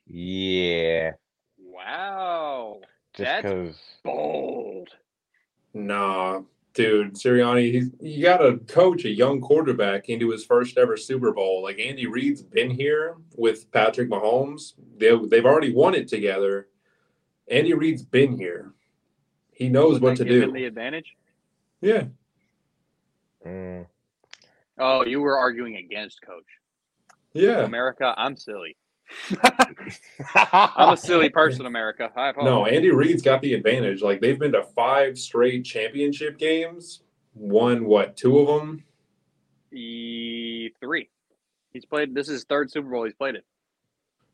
Yeah. 0.07 1.11
Wow, 1.59 2.79
Just 3.17 3.25
That's- 3.25 3.43
because 3.53 3.77
bold. 4.03 4.89
nah, 5.73 6.41
dude, 6.75 7.15
Sirianni, 7.15 7.71
he's 7.73 7.89
you 7.99 8.21
got 8.23 8.37
to 8.37 8.57
coach 8.71 9.05
a 9.05 9.09
young 9.09 9.41
quarterback 9.41 10.07
into 10.09 10.29
his 10.29 10.45
first 10.45 10.77
ever 10.77 10.95
Super 10.97 11.31
Bowl. 11.33 11.63
Like 11.63 11.79
Andy 11.79 12.05
Reid's 12.05 12.43
been 12.43 12.69
here 12.69 13.15
with 13.35 13.71
Patrick 13.71 14.09
Mahomes. 14.09 14.73
They 14.97 15.17
they've 15.27 15.45
already 15.45 15.73
won 15.73 15.95
it 15.95 16.07
together. 16.07 16.67
Andy 17.49 17.73
Reid's 17.73 18.03
been 18.03 18.37
here. 18.37 18.73
He 19.51 19.67
knows 19.69 19.93
Would 19.93 20.03
what 20.03 20.17
that 20.17 20.23
to 20.25 20.29
give 20.29 20.43
him 20.43 20.49
do. 20.53 20.59
the 20.59 20.65
advantage. 20.65 21.15
Yeah. 21.81 22.03
mm, 23.45 23.87
Oh, 24.77 25.03
you 25.05 25.21
were 25.21 25.39
arguing 25.39 25.77
against 25.77 26.21
Coach 26.21 26.45
Yeah. 27.33 27.63
America. 27.63 28.13
I'm 28.15 28.37
silly. 28.37 28.77
I'm 30.35 30.93
a 30.93 30.97
silly 30.97 31.29
person, 31.29 31.65
America. 31.65 32.11
I. 32.15 32.33
No, 32.43 32.65
Andy 32.65 32.91
Reid's 32.91 33.21
got 33.21 33.41
the 33.41 33.53
advantage. 33.53 34.01
Like 34.01 34.21
they've 34.21 34.37
been 34.37 34.51
to 34.51 34.63
five 34.63 35.17
straight 35.17 35.63
championship 35.65 36.37
games. 36.37 37.01
Won 37.35 37.85
what? 37.85 38.17
Two 38.17 38.39
of 38.39 38.47
them. 38.47 38.83
E 39.71 40.71
three. 40.79 41.09
He's 41.73 41.85
played. 41.85 42.13
This 42.15 42.29
is 42.29 42.43
third 42.43 42.71
Super 42.71 42.89
Bowl 42.89 43.05
he's 43.05 43.13
played 43.13 43.35
it. 43.35 43.45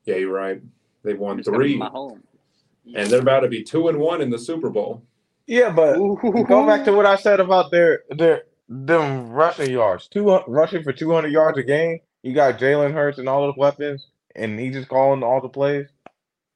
Yeah, 0.05 0.15
you're 0.15 0.33
right. 0.33 0.61
They've 1.03 1.19
won 1.19 1.37
Just 1.37 1.49
gonna 1.49 1.63
be 1.63 1.77
three, 1.77 2.95
and 2.95 3.09
they're 3.09 3.21
about 3.21 3.41
to 3.41 3.47
be 3.47 3.63
two 3.63 3.89
and 3.89 3.97
one 3.99 4.21
in 4.21 4.29
the 4.29 4.39
Super 4.39 4.69
Bowl. 4.69 5.03
Yeah, 5.47 5.69
but 5.69 5.97
Ooh. 5.97 6.17
go 6.47 6.65
back 6.65 6.85
to 6.85 6.93
what 6.93 7.05
I 7.05 7.15
said 7.17 7.39
about 7.39 7.71
their 7.71 8.03
their 8.09 8.43
them 8.69 9.29
rushing 9.29 9.71
yards. 9.71 10.07
Two 10.07 10.39
rushing 10.47 10.83
for 10.83 10.93
two 10.93 11.11
hundred 11.11 11.31
yards 11.31 11.57
a 11.57 11.63
game. 11.63 11.99
You 12.21 12.33
got 12.33 12.57
Jalen 12.57 12.93
Hurts 12.93 13.17
and 13.19 13.27
all 13.27 13.45
the 13.47 13.59
weapons, 13.59 14.07
and 14.35 14.59
he 14.59 14.69
just 14.69 14.89
calling 14.89 15.23
all 15.23 15.41
the 15.41 15.49
plays. 15.49 15.87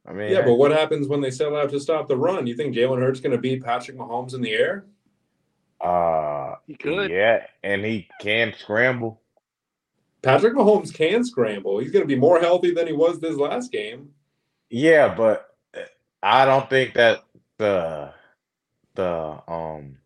I 0.08 0.14
mean, 0.14 0.32
Yeah, 0.32 0.41
but 0.41 0.56
what 0.56 0.72
happens 0.72 1.08
when 1.08 1.22
they 1.22 1.32
sell 1.32 1.56
out 1.56 1.70
to 1.72 1.80
stop 1.80 2.08
the 2.08 2.18
run? 2.18 2.48
You 2.48 2.56
think 2.56 2.76
Jalen 2.76 3.02
Hurts 3.02 3.20
going 3.20 3.34
to 3.34 3.38
beat 3.38 3.64
Patrick 3.64 3.98
Mahomes 3.98 4.34
in 4.34 4.41
the 4.41 4.54
air? 4.54 4.86
uh, 5.82 6.56
He 6.66 6.76
could. 6.76 7.12
yeah, 7.12 7.45
and 7.64 7.84
he 7.84 8.08
can 8.22 8.54
scramble. 8.58 9.22
Patrick 10.22 10.56
Mahomes 10.56 10.94
can 10.94 11.24
scramble. 11.24 11.80
He's 11.80 11.91
going 11.91 12.04
to 12.04 12.08
be 12.08 12.20
more 12.20 12.40
healthy 12.40 12.72
than 12.74 12.88
he 12.88 12.94
was 12.94 13.20
this 13.20 13.36
last 13.36 13.72
game. 13.72 14.10
Yeah, 14.70 15.14
but 15.14 15.48
uh, 15.76 15.82
I 16.24 16.45
don't 16.45 16.70
think 16.70 16.95
that 16.95 17.24
the 17.58 18.14
the 18.95 19.40
um 19.48 19.98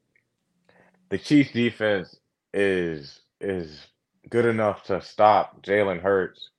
the 1.10 1.18
Chiefs 1.18 1.52
defense 1.52 2.16
is 2.54 3.22
is 3.40 3.88
good 4.30 4.46
enough 4.46 4.84
to 4.86 5.02
stop 5.02 5.64
Jalen 5.64 6.02
Hurts 6.02 6.50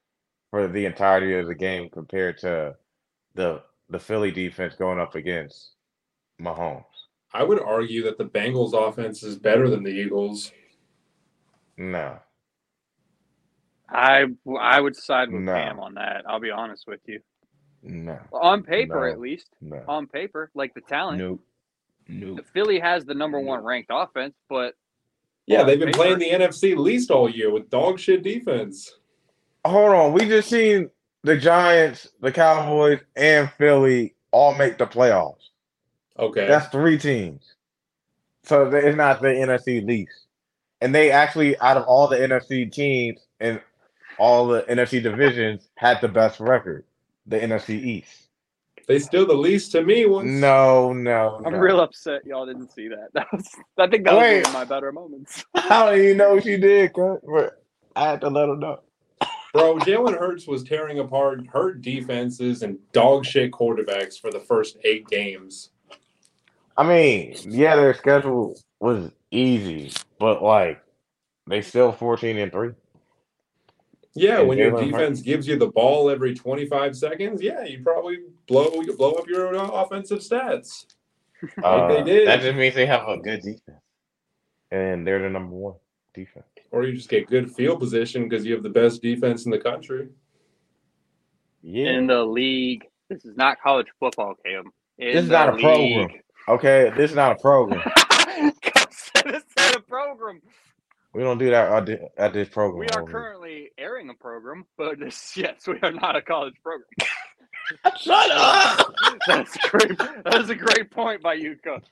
for 0.53 0.69
the 0.69 0.85
entirety 0.85 1.35
of 1.35 1.47
the 1.49 1.55
game 1.55 1.89
compared 1.89 2.37
to 2.39 2.77
the 3.35 3.63
the 3.89 3.99
Philly 3.99 4.31
defense 4.31 4.75
going 4.75 5.01
up 5.01 5.15
against 5.17 5.73
Mahomes. 6.41 6.85
I 7.35 7.43
would 7.43 7.61
argue 7.61 8.03
that 8.05 8.19
the 8.19 8.25
Bengals 8.27 8.75
offense 8.75 9.23
is 9.23 9.37
better 9.37 9.69
than 9.69 9.83
the 9.83 9.91
Eagles. 9.91 10.53
No. 11.79 12.19
I 13.89 14.27
I 14.61 14.81
would 14.81 14.95
side 14.95 15.31
with 15.33 15.43
No. 15.43 15.53
Cam 15.55 15.81
on 15.81 15.95
that. 15.95 16.25
I'll 16.29 16.39
be 16.41 16.51
honest 16.51 16.85
with 16.87 17.01
you. 17.07 17.21
No. 17.83 18.19
On 18.33 18.63
paper, 18.63 19.07
No. 19.07 19.13
at 19.13 19.19
least. 19.19 19.49
No. 19.61 19.83
On 19.89 20.07
paper, 20.07 20.51
like 20.55 20.75
the 20.75 20.81
talent, 20.83 21.19
Nope. 21.19 21.41
Nope. 22.09 22.45
Philly 22.53 22.79
has 22.79 23.05
the 23.07 23.15
number 23.15 23.41
one 23.41 23.63
ranked 23.65 23.91
offense, 23.93 24.35
but 24.51 24.75
Yeah, 25.47 25.63
they've 25.65 25.79
been 25.79 25.89
paper- 25.89 25.97
playing 25.99 26.19
the 26.19 26.31
NFC 26.31 26.75
least 26.77 27.11
all 27.11 27.29
year 27.29 27.51
with 27.51 27.71
dog 27.71 27.99
shit 27.99 28.23
defense. 28.23 28.99
Hold 29.65 29.95
on. 29.95 30.13
We 30.13 30.27
just 30.29 30.49
seen 30.51 30.91
the 31.23 31.37
Giants, 31.37 32.09
the 32.21 32.33
Cowboys, 32.33 33.01
and 33.17 33.51
Philly 33.59 34.15
all 34.33 34.55
make 34.55 34.79
the 34.79 34.87
playoffs. 34.87 35.51
Okay. 36.19 36.47
That's 36.47 36.69
three 36.69 36.99
teams. 36.99 37.55
So 38.45 38.69
it's 38.71 38.97
not 38.97 39.23
the 39.23 39.29
NFC 39.29 39.87
least. 39.87 40.27
And 40.81 40.95
they 40.95 41.11
actually, 41.13 41.59
out 41.61 41.77
of 41.77 41.85
all 41.85 42.09
the 42.09 42.17
NFC 42.17 42.71
teams 42.71 43.21
and 43.39 43.61
all 44.19 44.49
the 44.49 44.63
NFC 44.63 45.03
divisions, 45.03 45.69
had 45.77 46.01
the 46.01 46.09
best 46.09 46.41
record. 46.41 46.85
The 47.27 47.39
NFC 47.39 47.81
East. 47.81 48.29
they 48.89 48.99
still 48.99 49.25
the 49.25 49.33
least 49.33 49.71
to 49.73 49.85
me 49.85 50.07
once. 50.07 50.29
No, 50.29 50.93
no, 50.93 51.41
I'm 51.47 51.53
no. 51.53 51.59
real 51.59 51.81
upset 51.81 52.27
y'all 52.27 52.47
didn't 52.47 52.73
see 52.73 52.89
that. 52.89 53.11
That 53.15 53.29
was 53.33 53.49
I 53.79 53.87
think 53.87 54.05
that 54.07 54.15
was 54.15 54.43
one 54.43 54.47
of 54.47 54.53
my 54.53 54.65
better 54.65 54.91
moments. 54.91 55.45
How 55.55 55.93
do 55.93 56.03
you 56.03 56.17
know 56.17 56.41
she 56.41 56.57
did? 56.57 56.93
Cuz? 56.95 57.21
But 57.23 57.63
I 57.95 58.11
had 58.11 58.21
to 58.23 58.29
let 58.29 58.49
her 58.49 58.57
know. 58.57 58.81
Bro, 59.53 59.79
Jalen 59.81 60.19
Hurts 60.19 60.47
was 60.47 60.63
tearing 60.65 60.99
apart 60.99 61.47
hurt 61.47 61.83
defenses 61.83 62.63
and 62.63 62.79
dog 62.93 63.27
shit 63.27 63.51
quarterbacks 63.53 64.19
for 64.19 64.31
the 64.31 64.41
first 64.41 64.79
eight 64.85 65.07
games. 65.09 65.71
I 66.77 66.89
mean, 66.89 67.37
yeah, 67.47 67.77
their 67.77 67.93
schedule 67.93 68.59
was 68.81 69.11
easy, 69.31 69.93
but 70.19 70.43
like 70.43 70.83
they 71.47 71.61
still 71.61 71.93
14 71.93 72.39
and 72.39 72.51
3. 72.51 72.71
Yeah, 74.15 74.41
And 74.41 74.49
when 74.49 74.59
your 74.59 74.73
Jalen 74.73 74.79
Hurts- 74.81 74.91
defense 74.93 75.21
gives 75.23 75.47
you 75.47 75.59
the 75.59 75.69
ball 75.69 76.09
every 76.09 76.35
25 76.35 76.97
seconds, 76.97 77.43
yeah, 77.43 77.63
you 77.65 77.83
probably 77.83 78.19
blow 78.47 78.71
you 78.81 78.97
blow 78.97 79.13
up 79.13 79.27
your 79.29 79.55
uh, 79.55 79.69
offensive 79.69 80.21
stats. 80.21 80.87
Uh, 81.63 81.89
they 81.89 82.03
did. 82.05 82.29
That 82.29 82.41
just 82.41 82.57
means 82.57 82.75
they 82.75 82.87
have 82.87 83.09
a 83.09 83.19
good 83.19 83.41
defense. 83.43 83.81
And 84.71 85.07
they're 85.07 85.21
the 85.21 85.29
number 85.29 85.55
one 85.55 85.75
defense. 86.15 86.47
Or 86.73 86.85
you 86.85 86.95
just 86.95 87.09
get 87.09 87.29
good 87.29 87.55
field 87.55 87.79
position 87.79 88.29
because 88.29 88.45
you 88.45 88.55
have 88.55 88.63
the 88.63 88.71
best 88.71 89.03
defense 89.03 89.45
in 89.45 89.51
the 89.51 89.59
country. 89.59 90.09
Yeah. 91.63 91.91
In 91.91 92.07
the 92.07 92.25
league, 92.25 92.85
this 93.09 93.25
is 93.25 93.37
not 93.37 93.61
college 93.63 93.87
football, 94.01 94.35
Cam. 94.45 94.73
In 94.99 95.15
This 95.15 95.25
is 95.25 95.31
not 95.31 95.51
a 95.51 95.53
program. 95.53 96.09
Okay, 96.49 96.93
this 96.97 97.11
is 97.11 97.17
not 97.17 97.33
a 97.33 97.41
program. 97.41 97.83
this 99.25 99.45
is 99.59 99.77
a 99.77 99.81
program. 99.81 100.41
We 101.15 101.23
don't 101.23 101.39
do 101.39 101.51
that 101.51 101.89
at 102.17 102.33
this 102.33 102.49
program. 102.49 102.81
We 102.81 102.87
are 102.89 103.03
over 103.03 103.11
currently 103.11 103.71
airing 103.77 104.09
a 104.09 104.15
program, 104.15 104.65
but 104.79 104.99
this, 104.99 105.33
yes, 105.37 105.67
we 105.67 105.79
are 105.83 105.93
not 105.93 106.17
a 106.17 106.23
college 106.23 106.55
program. 106.63 106.89
Shut 108.01 108.31
up. 108.33 108.95
That's 109.27 109.57
great. 109.69 109.97
That 109.99 110.41
is 110.41 110.51
a 110.51 110.55
great 110.55 110.91
point 110.91 111.23
by 111.23 111.35
you, 111.35 111.57
coach. 111.63 111.85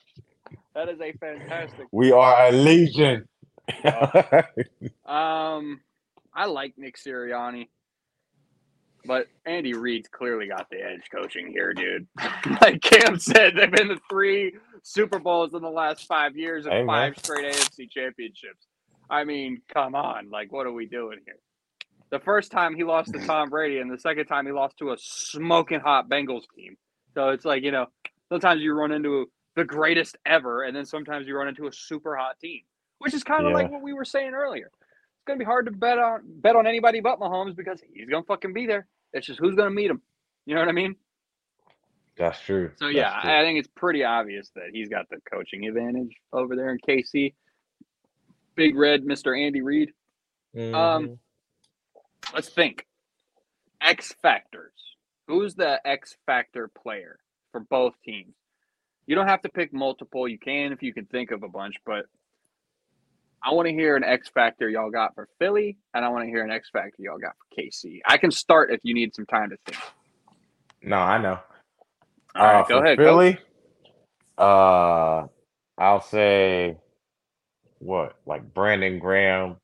That 0.75 0.89
is 0.89 0.99
a 0.99 1.13
fantastic. 1.13 1.87
We 1.91 2.11
are 2.11 2.47
a 2.47 2.51
legion. 2.51 3.27
Um, 5.05 5.81
I 6.33 6.45
like 6.45 6.73
Nick 6.77 6.97
Sirianni, 6.97 7.67
but 9.05 9.27
Andy 9.45 9.73
Reid's 9.73 10.07
clearly 10.07 10.47
got 10.47 10.67
the 10.69 10.77
edge 10.81 11.01
coaching 11.13 11.47
here, 11.51 11.73
dude. 11.73 12.07
like 12.61 12.81
Cam 12.81 13.19
said, 13.19 13.55
they've 13.55 13.71
been 13.71 13.89
to 13.89 13.99
three 14.09 14.53
Super 14.83 15.19
Bowls 15.19 15.53
in 15.53 15.61
the 15.61 15.69
last 15.69 16.07
five 16.07 16.37
years 16.37 16.65
and 16.65 16.73
Hey, 16.73 16.83
man. 16.83 17.13
five 17.13 17.23
straight 17.23 17.53
AFC 17.53 17.89
championships. 17.89 18.67
I 19.09 19.25
mean, 19.25 19.61
come 19.73 19.95
on, 19.95 20.29
like 20.29 20.51
what 20.53 20.65
are 20.65 20.71
we 20.71 20.85
doing 20.85 21.19
here? 21.25 21.39
The 22.11 22.19
first 22.19 22.51
time 22.51 22.75
he 22.75 22.83
lost 22.83 23.11
to 23.13 23.19
Tom 23.25 23.49
Brady, 23.49 23.79
and 23.79 23.91
the 23.91 23.99
second 23.99 24.27
time 24.27 24.45
he 24.45 24.51
lost 24.53 24.77
to 24.77 24.91
a 24.91 24.97
smoking 24.97 25.81
hot 25.81 26.07
Bengals 26.09 26.43
team. 26.55 26.77
So 27.13 27.29
it's 27.29 27.43
like 27.43 27.63
you 27.63 27.71
know, 27.71 27.87
sometimes 28.29 28.61
you 28.61 28.73
run 28.73 28.91
into 28.93 29.29
the 29.57 29.65
greatest 29.65 30.17
ever, 30.25 30.63
and 30.63 30.73
then 30.75 30.85
sometimes 30.85 31.27
you 31.27 31.35
run 31.35 31.49
into 31.49 31.67
a 31.67 31.73
super 31.73 32.15
hot 32.15 32.39
team, 32.39 32.61
which 33.01 33.13
is 33.13 33.23
kind 33.23 33.45
of 33.45 33.51
Yeah. 33.51 33.55
like 33.57 33.71
what 33.71 33.81
we 33.81 33.93
were 33.93 34.05
saying 34.05 34.33
earlier. 34.33 34.67
It's 34.67 35.25
gonna 35.25 35.39
be 35.39 35.45
hard 35.45 35.65
to 35.65 35.71
bet 35.71 35.97
on 35.99 36.21
bet 36.25 36.55
on 36.55 36.67
anybody 36.67 36.99
but 36.99 37.19
Mahomes 37.19 37.55
because 37.55 37.81
he's 37.93 38.07
gonna 38.09 38.23
fucking 38.23 38.53
be 38.53 38.67
there. 38.67 38.87
It's 39.13 39.25
just 39.27 39.39
who's 39.39 39.55
gonna 39.55 39.71
meet 39.71 39.89
him. 39.89 40.01
You 40.45 40.55
know 40.55 40.61
what 40.61 40.69
I 40.69 40.73
mean? 40.73 40.95
That's 42.17 42.39
true. 42.41 42.71
So 42.75 42.87
yeah, 42.87 43.19
true. 43.21 43.31
I 43.31 43.43
think 43.43 43.59
it's 43.59 43.69
pretty 43.75 44.03
obvious 44.03 44.49
that 44.55 44.69
he's 44.73 44.89
got 44.89 45.09
the 45.09 45.17
coaching 45.31 45.67
advantage 45.67 46.15
over 46.31 46.55
there 46.55 46.71
in 46.71 46.77
KC. 46.79 47.33
Big 48.55 48.75
Red, 48.75 49.03
Mr. 49.03 49.37
Andy 49.39 49.61
Reid. 49.61 49.93
Mhm. 50.55 50.73
Um, 50.75 51.19
let's 52.33 52.49
think. 52.49 52.87
X 53.79 54.13
factors. 54.21 54.73
Who's 55.27 55.55
the 55.55 55.81
X 55.87 56.17
factor 56.25 56.67
player 56.67 57.19
for 57.51 57.61
both 57.61 57.95
teams? 58.03 58.35
You 59.07 59.15
don't 59.15 59.27
have 59.27 59.41
to 59.41 59.49
pick 59.49 59.73
multiple. 59.73 60.27
You 60.27 60.37
can 60.37 60.71
if 60.73 60.83
you 60.83 60.93
can 60.93 61.05
think 61.05 61.31
of 61.31 61.41
a 61.43 61.47
bunch, 61.47 61.75
but 61.85 62.05
I 63.43 63.53
want 63.53 63.67
to 63.67 63.73
hear 63.73 63.95
an 63.95 64.03
X 64.03 64.29
factor 64.29 64.69
y'all 64.69 64.91
got 64.91 65.15
for 65.15 65.27
Philly, 65.39 65.77
and 65.93 66.05
I 66.05 66.09
want 66.09 66.25
to 66.25 66.29
hear 66.29 66.43
an 66.43 66.51
X 66.51 66.69
factor 66.71 67.01
y'all 67.01 67.17
got 67.17 67.33
for 67.37 67.61
KC. 67.61 68.01
I 68.05 68.17
can 68.17 68.31
start 68.31 68.71
if 68.71 68.81
you 68.83 68.93
need 68.93 69.15
some 69.15 69.25
time 69.25 69.49
to 69.49 69.57
think. 69.65 69.81
no, 70.83 70.97
I 70.97 71.17
know. 71.17 71.39
All 72.35 72.45
right, 72.45 72.61
Uh, 72.61 72.67
go 72.67 72.77
ahead. 72.79 72.97
Philly, 72.97 73.39
uh, 74.37 75.25
I'll 75.77 76.01
say 76.01 76.77
what, 77.79 78.15
like 78.25 78.53
Brandon 78.53 78.99
Graham, 78.99 79.57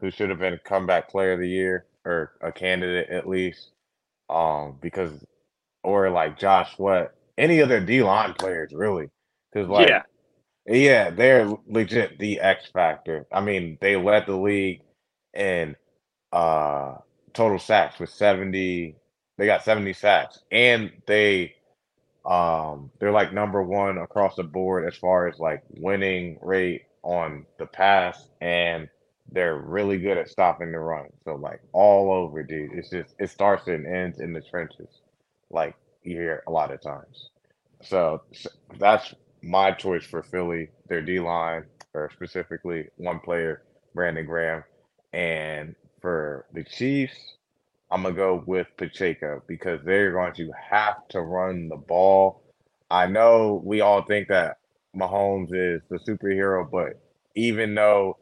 who 0.00 0.10
should 0.10 0.30
have 0.30 0.38
been 0.38 0.58
comeback 0.64 1.08
player 1.10 1.32
of 1.32 1.40
the 1.40 1.48
year 1.48 1.86
or 2.04 2.32
a 2.40 2.50
candidate 2.50 3.10
at 3.10 3.28
least. 3.28 3.70
Um, 4.30 4.78
because 4.80 5.12
or 5.84 6.08
like 6.10 6.38
Josh 6.38 6.76
Sweat, 6.76 7.12
any 7.36 7.60
other 7.60 7.80
D 7.80 8.02
line 8.02 8.34
players 8.34 8.72
really, 8.72 9.10
because 9.52 9.68
like 9.68 9.88
yeah, 9.88 10.02
yeah, 10.66 11.10
they're 11.10 11.48
legit 11.66 12.18
the 12.18 12.40
X 12.40 12.68
factor. 12.72 13.26
I 13.32 13.40
mean, 13.40 13.78
they 13.80 13.96
led 13.96 14.26
the 14.26 14.36
league 14.36 14.82
in 15.34 15.76
uh 16.32 16.96
total 17.34 17.58
sacks 17.58 18.00
with 18.00 18.10
70. 18.10 18.96
They 19.38 19.46
got 19.46 19.64
70 19.64 19.92
sacks 19.94 20.40
and 20.52 20.92
they 21.06 21.54
um 22.24 22.90
they're 23.00 23.12
like 23.12 23.32
number 23.32 23.62
1 23.62 23.98
across 23.98 24.36
the 24.36 24.44
board 24.44 24.86
as 24.86 24.96
far 24.98 25.28
as 25.28 25.38
like 25.38 25.62
winning 25.70 26.38
rate 26.42 26.82
on 27.02 27.46
the 27.58 27.66
pass 27.66 28.28
and 28.40 28.88
they're 29.32 29.58
really 29.58 29.98
good 29.98 30.18
at 30.18 30.28
stopping 30.28 30.72
the 30.72 30.78
run. 30.78 31.06
So 31.24 31.36
like 31.36 31.60
all 31.72 32.12
over, 32.12 32.42
dude. 32.42 32.72
It's 32.74 32.90
just 32.90 33.14
it 33.18 33.30
starts 33.30 33.66
and 33.68 33.86
ends 33.86 34.20
in 34.20 34.32
the 34.32 34.42
trenches. 34.42 35.00
Like 35.50 35.76
you 36.02 36.16
hear 36.16 36.42
a 36.46 36.50
lot 36.50 36.72
of 36.72 36.80
times. 36.82 37.30
So 37.82 38.22
s- 38.32 38.46
that's 38.78 39.14
my 39.42 39.72
choice 39.72 40.04
for 40.04 40.22
Philly, 40.22 40.70
their 40.88 41.02
D 41.02 41.20
line, 41.20 41.64
or 41.94 42.10
specifically 42.14 42.86
one 42.96 43.20
player, 43.20 43.62
Brandon 43.94 44.26
Graham. 44.26 44.64
And 45.12 45.76
for 46.00 46.46
the 46.54 46.64
Chiefs, 46.64 47.16
I'm 47.90 48.02
gonna 48.04 48.14
go 48.14 48.44
with 48.46 48.68
Pacheco 48.78 49.42
because 49.48 49.80
they're 49.84 50.12
going 50.12 50.34
to 50.34 50.52
have 50.70 51.08
to 51.10 51.20
run 51.22 51.68
the 51.68 51.76
ball. 51.76 52.42
I 52.90 53.06
know 53.06 53.62
we 53.64 53.80
all 53.82 54.02
think 54.04 54.28
that 54.28 54.58
Mahomes 54.96 55.50
is 55.54 55.82
the 55.90 55.98
superhero, 55.98 56.70
but 56.70 57.00
even 57.36 57.74
though 57.74 58.18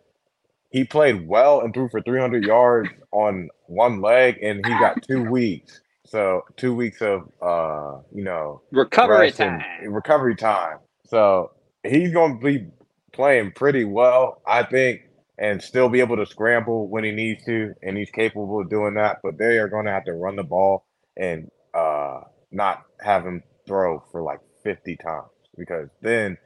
he 0.70 0.84
played 0.84 1.26
well 1.28 1.62
and 1.62 1.74
threw 1.74 1.88
for 1.90 2.02
300 2.02 2.44
yards 2.44 2.92
on 3.12 3.48
one 3.66 4.00
leg, 4.02 4.38
and 4.42 4.64
he 4.64 4.76
got 4.76 5.02
two 5.02 5.22
weeks, 5.22 5.80
So 6.06 6.42
two 6.56 6.74
weeks 6.74 7.02
of 7.02 7.28
uh, 7.42 8.02
you 8.14 8.24
know, 8.24 8.62
Recovery 8.72 9.32
time. 9.32 9.64
recovery 9.80 10.36
time. 10.36 10.78
So 11.10 11.50
he's 11.84 12.12
going 12.12 12.38
to 12.38 12.44
be 12.44 12.66
playing 13.12 13.52
pretty 13.52 13.84
well, 13.84 14.40
I 14.46 14.62
think, 14.62 15.02
and 15.38 15.60
still 15.60 15.88
be 15.88 16.00
able 16.00 16.16
to 16.16 16.26
scramble 16.26 16.88
when 16.88 17.02
he 17.04 17.10
needs 17.10 17.44
to, 17.46 17.74
and 17.82 17.96
he's 17.96 18.10
capable 18.10 18.60
of 18.60 18.70
doing 18.70 18.94
that. 18.94 19.18
But 19.22 19.36
they 19.38 19.58
are 19.58 19.68
going 19.68 19.86
to 19.86 19.92
have 19.92 20.04
to 20.04 20.12
run 20.12 20.36
the 20.36 20.44
ball 20.44 20.84
and 21.16 21.50
uh, 21.74 22.20
not 22.52 22.84
have 23.00 23.24
him 23.24 23.42
throw 23.66 24.02
for 24.10 24.22
like 24.22 24.40
50 24.62 24.96
times 24.96 25.28
because 25.56 25.88
then 26.00 26.36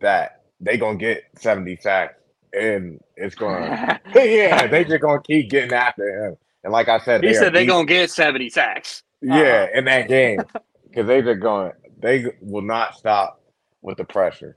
that 0.00 0.42
they're 0.60 0.76
gonna 0.76 0.98
get 0.98 1.24
70 1.36 1.76
sacks 1.76 2.14
and 2.52 3.00
it's 3.16 3.34
gonna 3.34 4.00
yeah 4.14 4.66
they 4.66 4.84
just 4.84 5.00
gonna 5.00 5.22
keep 5.22 5.50
getting 5.50 5.72
after 5.72 6.26
him. 6.26 6.36
And 6.62 6.72
like 6.72 6.88
I 6.88 6.98
said, 6.98 7.22
he 7.22 7.28
they 7.28 7.34
said 7.34 7.52
they 7.52 7.60
deep- 7.60 7.68
gonna 7.70 7.86
get 7.86 8.10
70 8.10 8.48
sacks. 8.50 9.02
yeah, 9.20 9.66
in 9.74 9.84
that 9.84 10.08
game, 10.08 10.40
because 10.88 11.06
they 11.06 11.20
just 11.20 11.40
going, 11.40 11.72
they 11.98 12.26
will 12.40 12.62
not 12.62 12.96
stop 12.96 13.40
with 13.84 13.98
the 13.98 14.04
pressure. 14.04 14.56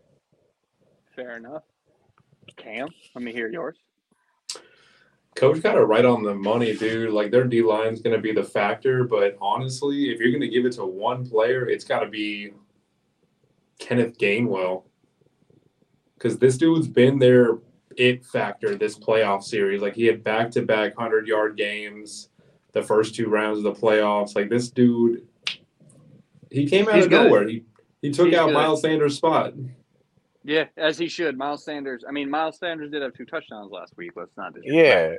Fair 1.16 1.38
enough. 1.38 1.64
Cam, 2.56 2.88
let 3.14 3.24
me 3.24 3.32
hear 3.32 3.50
yours. 3.50 3.78
Coach 5.36 5.62
got 5.62 5.78
it 5.78 5.82
right 5.82 6.06
on 6.06 6.24
the 6.24 6.34
money, 6.34 6.76
dude. 6.76 7.12
Like 7.12 7.30
their 7.30 7.44
D 7.44 7.62
line 7.62 7.94
is 7.94 8.02
going 8.02 8.16
to 8.16 8.22
be 8.22 8.32
the 8.32 8.44
factor, 8.44 9.04
but 9.04 9.38
honestly, 9.40 10.10
if 10.10 10.20
you're 10.20 10.32
going 10.32 10.42
to 10.42 10.48
give 10.48 10.66
it 10.66 10.72
to 10.74 10.86
one 10.86 11.28
player, 11.28 11.70
it's 11.70 11.84
got 11.84 12.00
to 12.00 12.08
be 12.08 12.54
Kenneth 13.78 14.18
Gainwell, 14.18 14.84
because 16.16 16.40
this 16.40 16.58
dude's 16.58 16.88
been 16.88 17.20
their 17.20 17.60
it 17.98 18.26
factor 18.26 18.76
this 18.76 18.98
playoff 18.98 19.44
series. 19.44 19.82
Like 19.82 19.94
he 19.94 20.06
had 20.06 20.24
back 20.24 20.50
to 20.52 20.62
back 20.64 20.96
hundred 20.96 21.28
yard 21.28 21.58
games, 21.58 22.30
the 22.72 22.82
first 22.82 23.14
two 23.14 23.28
rounds 23.28 23.58
of 23.60 23.64
the 23.64 23.74
playoffs. 23.74 24.36
Like 24.36 24.50
this 24.50 24.70
dude, 24.70 25.28
he 26.50 26.66
came 26.66 26.88
out 26.88 26.96
He's 26.96 27.06
of 27.06 27.12
good. 27.12 27.26
nowhere. 27.26 27.48
He 27.48 27.64
he 28.02 28.12
took 28.12 28.28
He's 28.28 28.38
out 28.38 28.48
good. 28.48 28.54
Miles 28.54 28.82
Sanders' 28.82 29.16
spot. 29.18 29.54
Yeah, 30.44 30.66
as 30.78 30.98
he 30.98 31.08
should. 31.08 31.38
Miles 31.38 31.64
Sanders. 31.66 32.04
I 32.08 32.12
mean, 32.12 32.30
Miles 32.30 32.58
Sanders 32.58 32.92
did 32.92 33.02
have 33.02 33.14
two 33.14 33.26
touchdowns 33.26 33.72
last 33.72 33.96
week. 33.98 34.12
Let's 34.16 34.36
not 34.38 34.54
disrespect. 34.54 34.76
Yeah, 34.76 35.16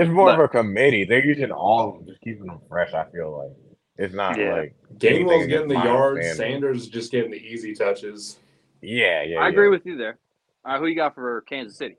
it's 0.00 0.10
more 0.10 0.32
of 0.32 0.40
a 0.40 0.48
committee. 0.48 1.04
They're 1.04 1.24
using 1.24 1.52
all 1.52 1.88
of 1.90 1.94
them, 1.98 2.06
just 2.06 2.20
keeping 2.20 2.46
them 2.46 2.58
fresh. 2.68 2.92
I 2.92 3.04
feel 3.10 3.38
like 3.38 3.56
it's 3.98 4.14
not 4.14 4.36
Yeah. 4.38 4.54
like 4.54 4.74
Gainwell's 4.96 5.30
Anything 5.44 5.48
getting 5.48 5.68
the 5.68 5.74
yards. 5.74 6.20
Sanders. 6.20 6.36
Sanders 6.38 6.88
just 6.88 7.12
getting 7.12 7.30
the 7.30 7.36
easy 7.36 7.74
touches. 7.74 8.38
yeah, 8.80 9.22
yeah. 9.22 9.38
I 9.40 9.48
agree 9.50 9.68
with 9.68 9.86
you 9.86 9.96
there. 9.96 10.18
All 10.64 10.72
right, 10.72 10.80
who 10.80 10.86
you 10.86 10.96
got 10.96 11.14
for 11.14 11.42
Kansas 11.42 11.76
City? 11.76 11.96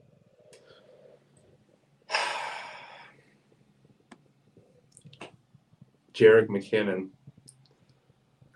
Jerick 6.13 6.47
McKinnon. 6.47 7.09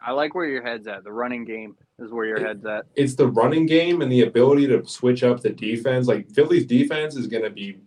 I 0.08 0.12
like 0.12 0.34
where 0.36 0.46
your 0.46 0.64
head's 0.64 0.88
at. 0.88 1.04
The 1.04 1.12
running 1.12 1.44
game 1.44 1.76
is 2.00 2.12
where 2.14 2.26
your 2.26 2.40
head's 2.40 2.66
at. 2.66 2.86
It's 2.96 3.16
the 3.16 3.28
running 3.28 3.66
game 3.66 4.02
and 4.02 4.10
the 4.10 4.22
ability 4.22 4.66
to 4.68 4.88
switch 4.88 5.22
up 5.22 5.42
the 5.42 5.50
defense. 5.50 6.08
Like 6.08 6.32
Philly's 6.32 6.66
defense 6.66 7.18
is 7.18 7.28
going 7.28 7.44
to 7.44 7.50
be 7.50 7.82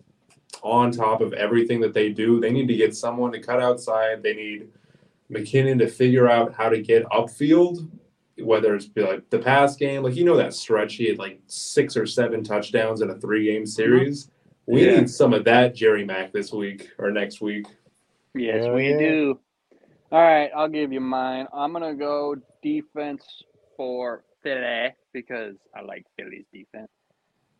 on 0.63 0.91
top 0.93 1.23
of 1.23 1.33
everything 1.33 1.81
that 1.81 1.95
they 1.95 2.11
do. 2.11 2.39
They 2.39 2.53
need 2.53 2.69
to 2.69 2.77
get 2.77 2.95
someone 2.95 3.33
to 3.33 3.41
cut 3.41 3.63
outside. 3.63 4.23
They 4.23 4.35
need 4.35 4.69
McKinnon 5.33 5.79
to 5.79 5.89
figure 5.89 6.29
out 6.29 6.53
how 6.53 6.69
to 6.69 6.83
get 6.83 7.07
upfield, 7.07 7.89
whether 8.39 8.75
it's 8.75 8.85
be 8.85 9.01
like 9.01 9.31
the 9.31 9.39
pass 9.39 9.75
game. 9.77 10.03
Like 10.03 10.15
you 10.15 10.27
know 10.27 10.37
that 10.37 10.53
stretch 10.53 10.97
he 10.97 11.09
had 11.09 11.19
like 11.19 11.41
six 11.47 11.97
or 11.97 12.05
seven 12.05 12.45
touchdowns 12.45 13.01
in 13.01 13.09
a 13.09 13.15
three 13.15 13.47
game 13.47 13.63
mm-hmm. 13.63 13.67
series. 13.67 14.31
We 14.67 14.85
Yeah. 14.85 15.01
need 15.01 15.09
some 15.09 15.33
of 15.33 15.45
that 15.45 15.75
Jerry 15.75 16.05
Mack 16.05 16.35
this 16.35 16.53
week 16.53 16.91
or 16.99 17.11
next 17.11 17.41
week. 17.41 17.67
Yes, 18.35 18.67
Hell 18.67 18.75
we 18.75 18.91
yeah. 18.91 18.99
do. 18.99 19.41
All 20.12 20.23
right, 20.23 20.51
I'll 20.57 20.69
give 20.69 20.93
you 20.93 21.01
mine. 21.01 21.47
I'm 21.53 21.73
gonna 21.73 21.95
go 21.95 22.35
defense 22.62 23.23
for 23.77 24.24
Philly 24.43 24.89
because 25.12 25.57
I 25.77 25.82
like 25.82 26.05
Philly's 26.19 26.47
defense, 26.53 26.91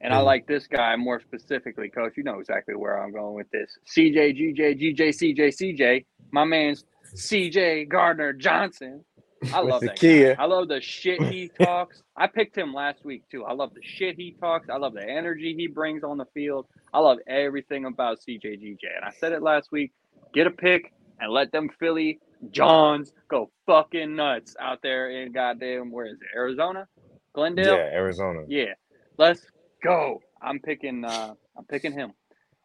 and 0.01 0.15
I 0.15 0.19
like 0.21 0.47
this 0.47 0.67
guy 0.67 0.97
more 0.97 1.21
specifically, 1.21 1.91
Coach. 1.91 2.15
You 2.17 2.25
know 2.25 2.41
exactly 2.41 2.75
where 2.75 3.03
I'm 3.03 3.13
going 3.13 3.35
with 3.35 3.51
this. 3.53 3.71
CJ, 3.95 4.39
GJ, 4.57 4.81
GJ, 4.81 4.99
CJ, 5.11 5.79
CJ. 5.79 6.07
My 6.33 6.45
man's 6.45 6.85
CJ 7.17 7.89
Gardner 7.89 8.33
Johnson. 8.33 9.05
I 9.53 9.61
love 9.61 9.85
that 9.85 10.03
guy. 10.03 10.31
I 10.39 10.47
love 10.47 10.69
the 10.69 10.81
shit 10.81 11.23
he 11.23 11.53
talks. 11.61 12.03
I 12.17 12.29
picked 12.29 12.59
him 12.59 12.75
last 12.75 13.05
week 13.05 13.25
too. 13.31 13.45
I 13.45 13.53
love 13.53 13.75
the 13.75 13.83
shit 13.85 14.17
he 14.17 14.37
talks. 14.41 14.69
I 14.71 14.79
love 14.79 14.95
the 14.95 15.05
energy 15.09 15.55
he 15.57 15.69
brings 15.69 16.05
on 16.05 16.19
the 16.19 16.27
field. 16.35 16.67
I 16.95 17.01
love 17.01 17.19
everything 17.29 17.85
about 17.85 18.19
CJGJ. 18.21 18.79
And 18.97 19.05
I 19.05 19.13
said 19.21 19.33
it 19.33 19.43
last 19.43 19.73
week. 19.73 19.93
Get 20.35 20.47
a 20.49 20.51
pick 20.51 20.93
and 21.21 21.33
let 21.33 21.53
them 21.53 21.69
Philly 21.79 22.19
Johns 22.51 23.13
go 23.29 23.51
fucking 23.67 24.17
nuts 24.17 24.57
out 24.61 24.81
there 24.83 25.11
in 25.11 25.33
goddamn 25.33 25.91
where 25.91 26.07
is 26.07 26.21
it? 26.21 26.29
Arizona? 26.35 26.89
Glendale? 27.35 27.77
Yeah, 27.77 27.91
Arizona. 27.93 28.41
Yeah. 28.49 28.75
Let's 29.19 29.47
go. 29.83 30.21
I'm 30.41 30.59
picking 30.59 31.05
uh 31.05 31.35
I'm 31.57 31.65
picking 31.65 31.93
him. 31.93 32.13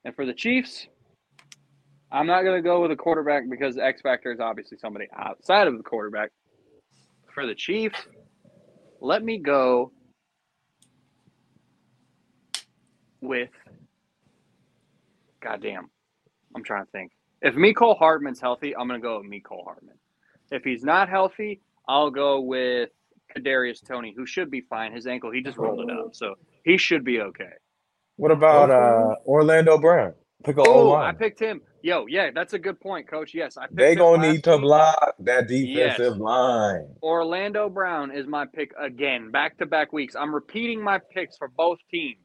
And 0.05 0.15
for 0.15 0.25
the 0.25 0.33
Chiefs, 0.33 0.87
I'm 2.11 2.27
not 2.27 2.43
gonna 2.43 2.61
go 2.61 2.81
with 2.81 2.91
a 2.91 2.95
quarterback 2.95 3.43
because 3.49 3.77
X 3.77 4.01
Factor 4.01 4.31
is 4.31 4.39
obviously 4.39 4.77
somebody 4.77 5.07
outside 5.15 5.67
of 5.67 5.77
the 5.77 5.83
quarterback. 5.83 6.31
For 7.33 7.45
the 7.45 7.55
Chiefs, 7.55 7.99
let 9.01 9.23
me 9.23 9.39
go 9.39 9.91
with 13.19 13.49
goddamn. 15.41 15.89
I'm 16.55 16.63
trying 16.63 16.85
to 16.85 16.91
think. 16.91 17.11
If 17.45 17.55
Mecole 17.55 17.97
Hardman's 17.99 18.41
healthy, 18.41 18.75
I'm 18.75 18.87
gonna 18.89 19.01
go 19.01 19.19
with 19.21 19.31
Mecole 19.31 19.65
Hardman. 19.65 19.95
If 20.51 20.65
he's 20.65 20.83
not 20.83 21.09
healthy, 21.09 21.61
I'll 21.89 22.11
go 22.11 22.41
with 22.41 22.91
Kadarius 23.37 23.83
Toney, 23.87 24.15
who 24.17 24.27
should 24.27 24.51
be 24.51 24.61
fine. 24.63 24.93
His 24.93 25.07
ankle, 25.07 25.31
he 25.31 25.41
just 25.43 25.59
rolled 25.59 25.81
it 25.81 25.91
up, 25.91 26.15
so 26.15 26.35
he 26.65 26.77
should 26.77 27.05
be 27.05 27.21
okay. 27.21 27.53
What 28.17 28.31
about 28.31 28.71
uh 28.71 29.15
Orlando 29.27 29.77
Brown? 29.79 30.13
Pick 30.45 30.57
a 30.57 30.61
Oh, 30.67 30.93
I 30.95 31.13
picked 31.13 31.39
him. 31.39 31.61
Yo, 31.83 32.07
yeah, 32.07 32.31
that's 32.35 32.53
a 32.53 32.59
good 32.59 32.79
point, 32.81 33.07
Coach. 33.09 33.33
Yes, 33.35 33.57
I 33.57 33.67
picked 33.67 33.79
They 33.79 33.95
gonna 33.95 34.31
need 34.33 34.43
to 34.45 34.57
block 34.59 35.15
that 35.19 35.47
Yes. 35.49 35.97
defensive 35.97 36.17
line. 36.17 36.95
Orlando 37.03 37.69
Brown 37.69 38.11
is 38.11 38.27
my 38.27 38.45
pick 38.47 38.73
again, 38.79 39.31
back 39.31 39.57
to 39.59 39.67
back 39.67 39.93
weeks. 39.93 40.15
I'm 40.15 40.35
repeating 40.35 40.83
my 40.83 40.99
picks 41.13 41.37
for 41.37 41.49
both 41.49 41.79
teams. 41.91 42.24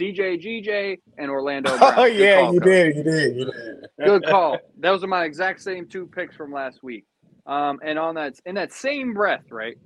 CJ 0.00 0.42
GJ 0.42 0.98
and 1.18 1.30
Orlando 1.30 1.76
Brown. 1.78 1.94
Oh 1.96 2.04
Good 2.04 2.18
yeah, 2.18 2.40
call, 2.40 2.54
you 2.54 2.60
did, 2.60 2.96
you 2.96 3.02
did, 3.02 3.36
you 3.36 3.44
did. 3.44 3.86
Good 4.04 4.26
call. 4.28 4.58
Those 4.78 5.02
are 5.04 5.08
my 5.08 5.24
exact 5.24 5.60
same 5.62 5.88
two 5.88 6.06
picks 6.06 6.36
from 6.36 6.52
last 6.52 6.82
week. 6.82 7.04
Um, 7.46 7.80
and 7.84 7.98
on 7.98 8.14
that, 8.16 8.34
in 8.44 8.54
that 8.56 8.72
same 8.72 9.14
breath, 9.14 9.44
right? 9.50 9.76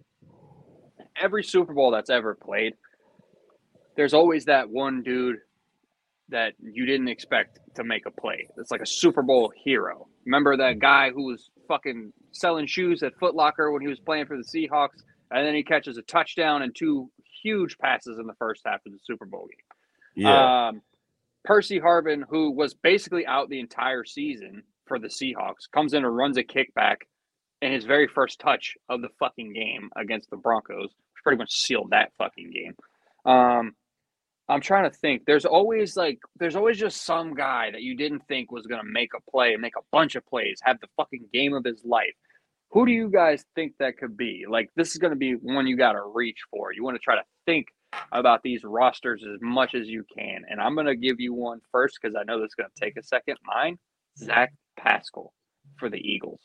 Every 1.21 1.45
Super 1.45 1.73
Bowl 1.73 1.91
that's 1.93 2.11
ever 2.11 2.35
played, 2.35 2.75
there's 3.97 4.15
always 4.15 4.47
that 4.47 4.69
one 4.69 5.03
dude 5.03 5.37
that 6.31 6.55
you 6.61 6.87
didn't 6.87 7.09
expect 7.09 7.61
to 7.77 7.85
make 7.85 8.07
a 8.07 8.11
play. 8.11 8.49
It's 8.57 8.71
like 8.71 8.81
a 8.81 8.87
Super 8.87 9.23
Bowl 9.23 9.53
hero. 9.65 10.09
Remember 10.27 10.57
that 10.57 10.79
guy 10.79 11.11
who 11.11 11.25
was 11.27 11.51
fucking 11.69 12.13
selling 12.33 12.67
shoes 12.67 13.03
at 13.03 13.13
Foot 13.19 13.35
Locker 13.35 13.71
when 13.71 13.83
he 13.83 13.89
was 13.89 14.01
playing 14.01 14.27
for 14.27 14.37
the 14.37 14.43
Seahawks, 14.43 15.03
and 15.31 15.47
then 15.47 15.55
he 15.55 15.63
catches 15.63 15.99
a 15.99 16.03
touchdown 16.03 16.63
and 16.63 16.75
two 16.75 17.11
huge 17.43 17.77
passes 17.79 18.19
in 18.19 18.27
the 18.27 18.35
first 18.39 18.63
half 18.65 18.81
of 18.87 18.93
the 18.93 18.99
Super 19.05 19.27
Bowl 19.27 19.47
game. 19.47 19.72
Yeah. 20.15 20.69
Um, 20.69 20.83
Percy 21.45 21.81
Harvin, 21.81 22.23
who 22.29 22.51
was 22.51 22.75
basically 22.75 23.27
out 23.27 23.49
the 23.49 23.61
entire 23.61 24.05
season 24.05 24.63
for 24.87 24.99
the 24.99 25.09
Seahawks, 25.09 25.71
comes 25.73 25.95
in 25.95 26.05
and 26.05 26.17
runs 26.17 26.37
a 26.37 26.45
kickback 26.45 26.97
in 27.61 27.73
his 27.73 27.85
very 27.85 28.09
first 28.09 28.41
touch 28.41 28.77
of 28.89 29.03
the 29.03 29.09
fucking 29.19 29.53
game 29.53 29.91
against 29.97 30.31
the 30.31 30.37
Broncos, 30.37 30.91
which 30.91 31.23
pretty 31.23 31.39
much 31.39 31.53
sealed 31.53 31.91
that 31.91 32.13
fucking 32.19 32.51
game. 32.51 32.75
Um, 33.25 33.75
I'm 34.49 34.61
trying 34.61 34.91
to 34.91 34.97
think. 34.97 35.25
There's 35.25 35.45
always 35.45 35.97
like, 35.97 36.19
there's 36.39 36.57
always 36.57 36.79
just 36.79 37.03
some 37.03 37.35
guy 37.35 37.71
that 37.71 37.83
you 37.83 37.97
didn't 37.97 38.27
think 38.27 38.53
was 38.53 38.67
gonna 38.67 38.83
make 38.85 39.11
a 39.17 39.31
play, 39.31 39.57
make 39.57 39.77
a 39.77 39.85
bunch 39.93 40.15
of 40.17 40.27
plays, 40.27 40.61
have 40.63 40.81
the 40.81 40.89
fucking 40.97 41.27
game 41.33 41.55
of 41.55 41.65
his 41.65 41.85
life. 41.85 42.15
Who 42.71 42.87
do 42.87 42.93
you 42.93 43.09
guys 43.09 43.45
think 43.55 43.75
that 43.79 43.99
could 43.99 44.17
be? 44.17 44.45
Like, 44.49 44.71
this 44.75 44.91
is 44.91 44.99
gonna 44.99 45.17
be 45.17 45.35
one 45.35 45.67
you 45.67 45.77
got 45.77 45.93
to 45.93 46.03
reach 46.03 46.41
for. 46.51 46.73
You 46.73 46.83
want 46.83 46.97
to 46.97 47.01
try 47.01 47.15
to 47.17 47.25
think 47.47 47.69
about 48.13 48.43
these 48.43 48.63
rosters 48.65 49.23
as 49.23 49.41
much 49.41 49.75
as 49.75 49.89
you 49.89 50.05
can. 50.17 50.43
And 50.49 50.61
I'm 50.61 50.75
going 50.75 50.87
to 50.87 50.97
give 50.97 51.21
you 51.21 51.33
one 51.35 51.61
first 51.71 51.99
because 52.01 52.17
I 52.17 52.25
know 52.25 52.41
this 52.41 52.49
is 52.49 52.55
going 52.55 52.71
to 52.75 52.85
take 52.85 52.97
a 52.97 53.03
second. 53.03 53.37
Mine, 53.45 53.79
Zach 54.19 54.53
Pascal 54.77 55.33
for 55.79 55.89
the 55.89 55.99
Eagles. 55.99 56.41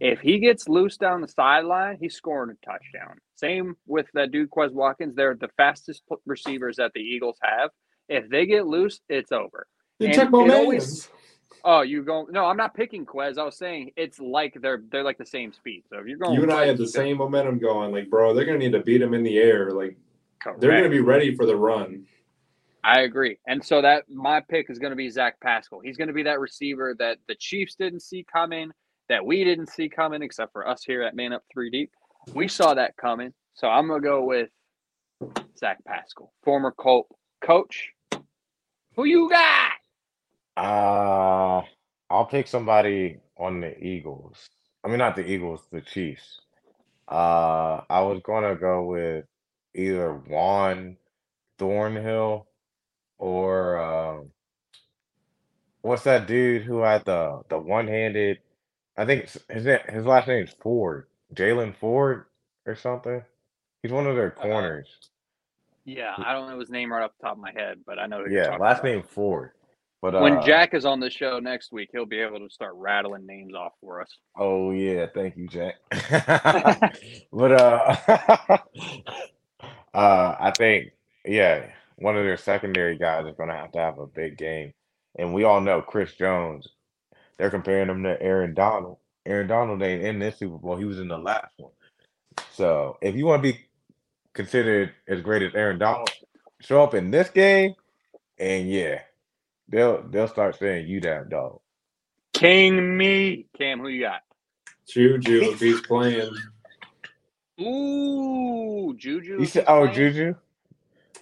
If 0.00 0.20
he 0.20 0.38
gets 0.38 0.68
loose 0.68 0.96
down 0.96 1.20
the 1.22 1.28
sideline, 1.28 1.98
he's 2.00 2.14
scoring 2.14 2.50
a 2.62 2.66
touchdown. 2.66 3.18
Same 3.34 3.76
with 3.86 4.06
that 4.14 4.30
dude, 4.30 4.50
Quez 4.50 4.72
Watkins. 4.72 5.14
They're 5.16 5.34
the 5.34 5.48
fastest 5.56 6.02
p- 6.08 6.14
receivers 6.24 6.76
that 6.76 6.92
the 6.94 7.00
Eagles 7.00 7.36
have. 7.42 7.70
If 8.08 8.28
they 8.28 8.46
get 8.46 8.66
loose, 8.66 9.00
it's 9.08 9.32
over. 9.32 9.66
You 9.98 10.06
And 10.08 10.14
took 10.14 10.32
always- 10.32 11.10
Oh, 11.64 11.80
you 11.80 12.02
go? 12.04 12.28
No, 12.30 12.44
I'm 12.44 12.56
not 12.56 12.74
picking 12.74 13.04
Quez. 13.04 13.36
I 13.38 13.44
was 13.44 13.56
saying 13.58 13.90
it's 13.96 14.20
like 14.20 14.56
they're 14.60 14.82
they're 14.92 15.02
like 15.02 15.18
the 15.18 15.26
same 15.26 15.52
speed. 15.52 15.82
So 15.90 15.98
if 15.98 16.06
you're 16.06 16.18
going, 16.18 16.34
You 16.34 16.42
and 16.44 16.52
I 16.52 16.64
Quez, 16.64 16.66
had 16.68 16.78
the 16.78 16.82
it's 16.84 16.94
gonna- 16.94 17.06
same 17.08 17.16
momentum 17.16 17.58
going. 17.58 17.90
Like, 17.90 18.08
bro, 18.08 18.32
they're 18.32 18.44
gonna 18.44 18.58
need 18.58 18.72
to 18.72 18.80
beat 18.80 19.02
him 19.02 19.12
in 19.14 19.24
the 19.24 19.38
air. 19.38 19.72
Like, 19.72 19.96
they're 20.58 20.76
gonna 20.76 20.88
be 20.88 21.00
ready 21.00 21.34
for 21.34 21.46
the 21.46 21.56
run. 21.56 22.06
I 22.84 23.00
agree. 23.00 23.38
And 23.46 23.62
so 23.64 23.82
that 23.82 24.04
my 24.08 24.40
pick 24.40 24.70
is 24.70 24.78
going 24.78 24.92
to 24.92 24.96
be 24.96 25.10
Zach 25.10 25.38
Pascal. 25.40 25.80
He's 25.80 25.96
going 25.96 26.08
to 26.08 26.14
be 26.14 26.22
that 26.22 26.38
receiver 26.38 26.94
that 27.00 27.18
the 27.26 27.34
Chiefs 27.34 27.74
didn't 27.74 28.00
see 28.00 28.24
coming 28.32 28.70
that 29.08 29.24
we 29.24 29.44
didn't 29.44 29.70
see 29.70 29.88
coming, 29.88 30.22
except 30.22 30.52
for 30.52 30.68
us 30.68 30.84
here 30.84 31.02
at 31.02 31.16
Man 31.16 31.32
Up 31.32 31.42
Three 31.52 31.70
Deep. 31.70 31.90
We 32.34 32.46
saw 32.46 32.74
that 32.74 32.96
coming, 32.96 33.32
so 33.54 33.68
I'm 33.68 33.88
gonna 33.88 34.00
go 34.00 34.24
with 34.24 34.50
Zach 35.58 35.78
Pascal, 35.84 36.32
former 36.44 36.72
Colt 36.72 37.08
coach. 37.40 37.90
Who 38.96 39.04
you 39.04 39.30
got? 39.30 39.72
Uh, 40.56 41.62
I'll 42.10 42.26
pick 42.26 42.46
somebody 42.48 43.18
on 43.36 43.60
the 43.60 43.78
Eagles. 43.82 44.50
I 44.84 44.88
mean, 44.88 44.98
not 44.98 45.16
the 45.16 45.26
Eagles, 45.26 45.62
the 45.72 45.80
Chiefs. 45.80 46.40
Uh, 47.08 47.80
I 47.88 48.00
was 48.00 48.20
gonna 48.24 48.56
go 48.56 48.84
with 48.84 49.24
either 49.74 50.14
Juan 50.14 50.96
Thornhill 51.58 52.46
or 53.18 53.78
um, 53.78 54.30
what's 55.82 56.04
that 56.04 56.26
dude 56.26 56.62
who 56.62 56.78
had 56.80 57.04
the 57.04 57.42
the 57.48 57.58
one-handed? 57.58 58.38
I 58.96 59.04
think 59.06 59.24
it's- 59.24 59.38
his 59.48 59.64
na- 59.66 59.92
his 59.92 60.04
last 60.06 60.28
name 60.28 60.44
is 60.44 60.54
Ford, 60.60 61.06
Jalen 61.34 61.76
Ford 61.76 62.24
or 62.66 62.74
something. 62.74 63.22
He's 63.82 63.92
one 63.92 64.06
of 64.06 64.16
their 64.16 64.34
Uh, 64.38 64.42
corners. 64.42 64.88
Yeah, 65.84 66.14
I 66.18 66.32
don't 66.32 66.50
know 66.50 66.58
his 66.58 66.68
name 66.70 66.92
right 66.92 67.02
off 67.04 67.12
the 67.18 67.26
top 67.26 67.36
of 67.36 67.42
my 67.42 67.52
head, 67.52 67.78
but 67.86 67.98
I 67.98 68.06
know 68.06 68.18
who 68.18 68.30
you're 68.30 68.40
Yeah, 68.42 68.46
talking 68.50 68.60
last 68.60 68.80
about. 68.80 68.84
name 68.90 69.02
Ford. 69.04 69.52
But 70.02 70.14
When 70.14 70.34
uh, 70.34 70.44
Jack 70.44 70.74
is 70.74 70.84
on 70.84 71.00
the 71.00 71.10
show 71.10 71.38
next 71.40 71.72
week, 71.72 71.88
he'll 71.92 72.06
be 72.06 72.20
able 72.20 72.38
to 72.40 72.50
start 72.50 72.74
rattling 72.76 73.26
names 73.26 73.54
off 73.54 73.72
for 73.80 74.00
us. 74.00 74.08
Oh 74.36 74.70
yeah, 74.70 75.06
thank 75.14 75.36
you, 75.36 75.48
Jack. 75.48 75.76
But 77.32 77.52
uh 77.52 78.58
uh 79.98 80.36
I 80.40 80.52
think 80.52 80.92
yeah, 81.24 81.66
one 81.96 82.16
of 82.16 82.24
their 82.24 82.36
secondary 82.36 82.98
guys 82.98 83.26
is 83.26 83.36
gonna 83.36 83.56
have 83.56 83.72
to 83.72 83.78
have 83.78 83.98
a 83.98 84.06
big 84.06 84.38
game. 84.38 84.72
And 85.18 85.34
we 85.34 85.44
all 85.44 85.60
know 85.60 85.82
Chris 85.82 86.14
Jones, 86.14 86.68
they're 87.38 87.50
comparing 87.50 87.90
him 87.90 88.04
to 88.04 88.20
Aaron 88.22 88.54
Donald. 88.54 88.98
Aaron 89.26 89.48
Donald 89.48 89.82
ain't 89.82 90.04
in 90.04 90.18
this 90.18 90.38
Super 90.38 90.58
Bowl, 90.58 90.76
he 90.76 90.84
was 90.84 90.98
in 90.98 91.08
the 91.08 91.18
last 91.18 91.52
one. 91.58 91.72
So 92.52 92.98
if 93.02 93.16
you 93.16 93.26
want 93.26 93.42
to 93.42 93.52
be 93.52 93.60
considered 94.34 94.92
as 95.08 95.20
great 95.20 95.42
as 95.42 95.54
Aaron 95.54 95.78
Donald, 95.78 96.10
show 96.60 96.82
up 96.82 96.94
in 96.94 97.10
this 97.10 97.30
game, 97.30 97.74
and 98.38 98.70
yeah, 98.70 99.00
they'll 99.68 100.02
they'll 100.08 100.28
start 100.28 100.58
saying 100.58 100.88
you 100.88 101.00
that 101.02 101.28
dog. 101.28 101.60
King 102.34 102.96
me. 102.96 103.46
Cam, 103.58 103.80
who 103.80 103.88
you 103.88 104.02
got? 104.02 104.20
Juju, 104.88 105.52
if 105.52 105.60
he's 105.60 105.80
playing, 105.82 106.30
Ooh, 107.60 108.94
Juju. 108.96 109.40
You 109.40 109.46
said 109.46 109.64
oh? 109.66 109.86
Juju? 109.86 110.34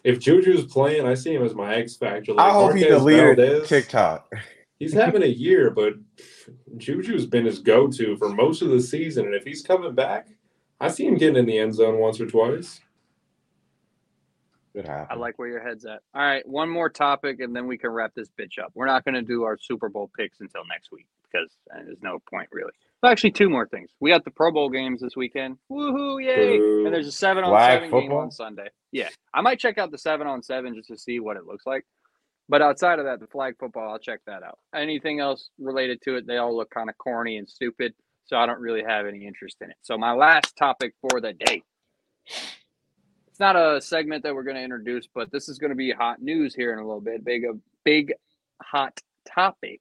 if 0.07 0.21
Juju's 0.21 0.65
playing, 0.65 1.05
I 1.05 1.15
see 1.15 1.35
him 1.35 1.45
as 1.45 1.53
my 1.53 1.75
X 1.75 1.97
factor. 1.97 2.33
Like 2.33 2.47
I 2.47 2.53
hope 2.53 2.75
he's 2.75 2.85
the 2.85 2.91
Marquez 2.91 3.03
leader 3.03 3.31
of 3.33 3.37
Valdez, 3.37 3.69
TikTok. 3.69 4.33
He's 4.79 4.93
having 4.93 5.23
a 5.23 5.27
year, 5.27 5.71
but 5.75 5.95
Juju's 6.77 7.25
been 7.25 7.47
his 7.47 7.61
go-to 7.61 8.15
for 8.19 8.29
most 8.29 8.61
of 8.61 8.69
the 8.69 8.81
season, 8.81 9.25
and 9.25 9.35
if 9.35 9.43
he's 9.43 9.63
coming 9.63 9.95
back, 9.95 10.29
I 10.79 10.89
see 10.89 11.07
him 11.07 11.17
getting 11.17 11.37
in 11.37 11.47
the 11.47 11.59
end 11.59 11.75
zone 11.75 11.97
once 11.99 12.21
or 12.21 12.27
twice. 12.27 12.79
Could 14.75 14.87
I 14.87 15.15
like 15.15 15.39
where 15.39 15.49
your 15.49 15.67
head's 15.67 15.87
at. 15.87 16.03
All 16.15 16.21
right, 16.21 16.47
one 16.47 16.69
more 16.69 16.91
topic, 16.91 17.41
and 17.41 17.57
then 17.57 17.67
we 17.67 17.79
can 17.79 17.89
wrap 17.89 18.13
this 18.15 18.29
bitch 18.39 18.59
up. 18.63 18.71
We're 18.75 18.85
not 18.85 19.03
going 19.03 19.15
to 19.15 19.23
do 19.23 19.45
our 19.45 19.57
Super 19.59 19.89
Bowl 19.89 20.11
picks 20.15 20.41
until 20.41 20.67
next 20.69 20.93
week 20.93 21.07
because 21.23 21.51
uh, 21.75 21.79
there's 21.83 22.03
no 22.03 22.19
point 22.31 22.51
really. 22.53 22.73
Actually, 23.07 23.33
two 23.33 23.49
more 23.49 23.67
things. 23.67 23.91
We 24.01 24.11
got 24.11 24.25
the 24.25 24.31
Pro 24.31 24.53
Bowl 24.53 24.69
games 24.69 25.01
this 25.01 25.17
weekend. 25.17 25.59
Woohoo! 25.71 26.23
Yay! 26.23 26.59
Boo. 26.59 26.85
And 26.87 26.95
there's 26.95 27.07
a 27.07 27.13
seven 27.13 27.45
on 27.45 27.51
Flag 27.51 27.83
seven 27.83 28.01
game 28.01 28.13
on 28.13 28.31
Sunday. 28.31 28.69
Yeah, 28.93 29.09
I 29.33 29.41
might 29.41 29.59
check 29.59 29.79
out 29.79 29.91
the 29.91 29.99
seven 29.99 30.27
on 30.27 30.43
seven 30.43 30.75
just 30.75 30.89
to 30.89 30.99
see 30.99 31.21
what 31.21 31.37
it 31.37 31.47
looks 31.47 31.67
like. 31.67 31.85
But 32.49 32.63
outside 32.63 32.99
of 32.99 33.07
that, 33.07 33.19
the 33.21 33.27
flag 33.27 33.57
football, 33.59 33.91
I'll 33.91 33.99
check 33.99 34.21
that 34.27 34.43
out. 34.43 34.59
Anything 34.75 35.19
else 35.19 35.51
related 35.59 36.01
to 36.03 36.17
it, 36.17 36.27
they 36.27 36.37
all 36.37 36.57
look 36.57 36.71
kind 36.71 36.89
of 36.89 36.97
corny 36.99 37.39
and 37.39 37.49
stupid. 37.49 37.93
So 38.27 38.37
I 38.37 38.47
don't 38.47 38.61
really 38.61 38.83
have 38.83 39.07
any 39.07 39.27
interest 39.27 39.57
in 39.61 39.71
it. 39.71 39.77
So 39.83 39.97
my 39.97 40.13
last 40.13 40.57
topic 40.57 40.95
for 41.01 41.21
the 41.21 41.33
day. 41.33 41.63
It's 42.27 43.41
not 43.41 43.55
a 43.55 43.81
segment 43.81 44.23
that 44.23 44.35
we're 44.35 44.45
going 44.45 44.57
to 44.57 44.63
introduce, 44.63 45.07
but 45.15 45.31
this 45.31 45.49
is 45.49 45.59
going 45.59 45.71
to 45.71 45.77
be 45.77 45.93
hot 45.93 46.23
news 46.23 46.55
here 46.55 46.73
in 46.73 46.79
a 46.79 46.83
little 46.87 47.01
bit. 47.01 47.25
Big, 47.25 47.45
a 47.45 47.53
big, 47.85 48.15
hot 48.63 48.99
topic. 49.29 49.81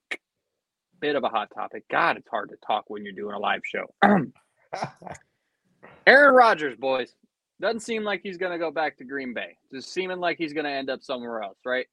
Bit 1.00 1.16
of 1.16 1.24
a 1.24 1.28
hot 1.28 1.48
topic. 1.54 1.84
God, 1.90 2.16
it's 2.16 2.28
hard 2.28 2.50
to 2.50 2.56
talk 2.66 2.84
when 2.88 3.04
you're 3.04 3.12
doing 3.12 3.34
a 3.34 3.38
live 3.38 3.62
show. 3.64 3.92
Aaron 6.06 6.34
Rodgers, 6.34 6.76
boys, 6.76 7.14
doesn't 7.60 7.80
seem 7.80 8.04
like 8.04 8.20
he's 8.22 8.36
going 8.36 8.52
to 8.52 8.58
go 8.58 8.70
back 8.70 8.96
to 8.98 9.04
Green 9.04 9.34
Bay. 9.34 9.56
Just 9.72 9.92
seeming 9.92 10.18
like 10.18 10.38
he's 10.38 10.52
going 10.52 10.64
to 10.64 10.70
end 10.70 10.90
up 10.90 11.02
somewhere 11.02 11.42
else, 11.42 11.58
right? 11.64 11.86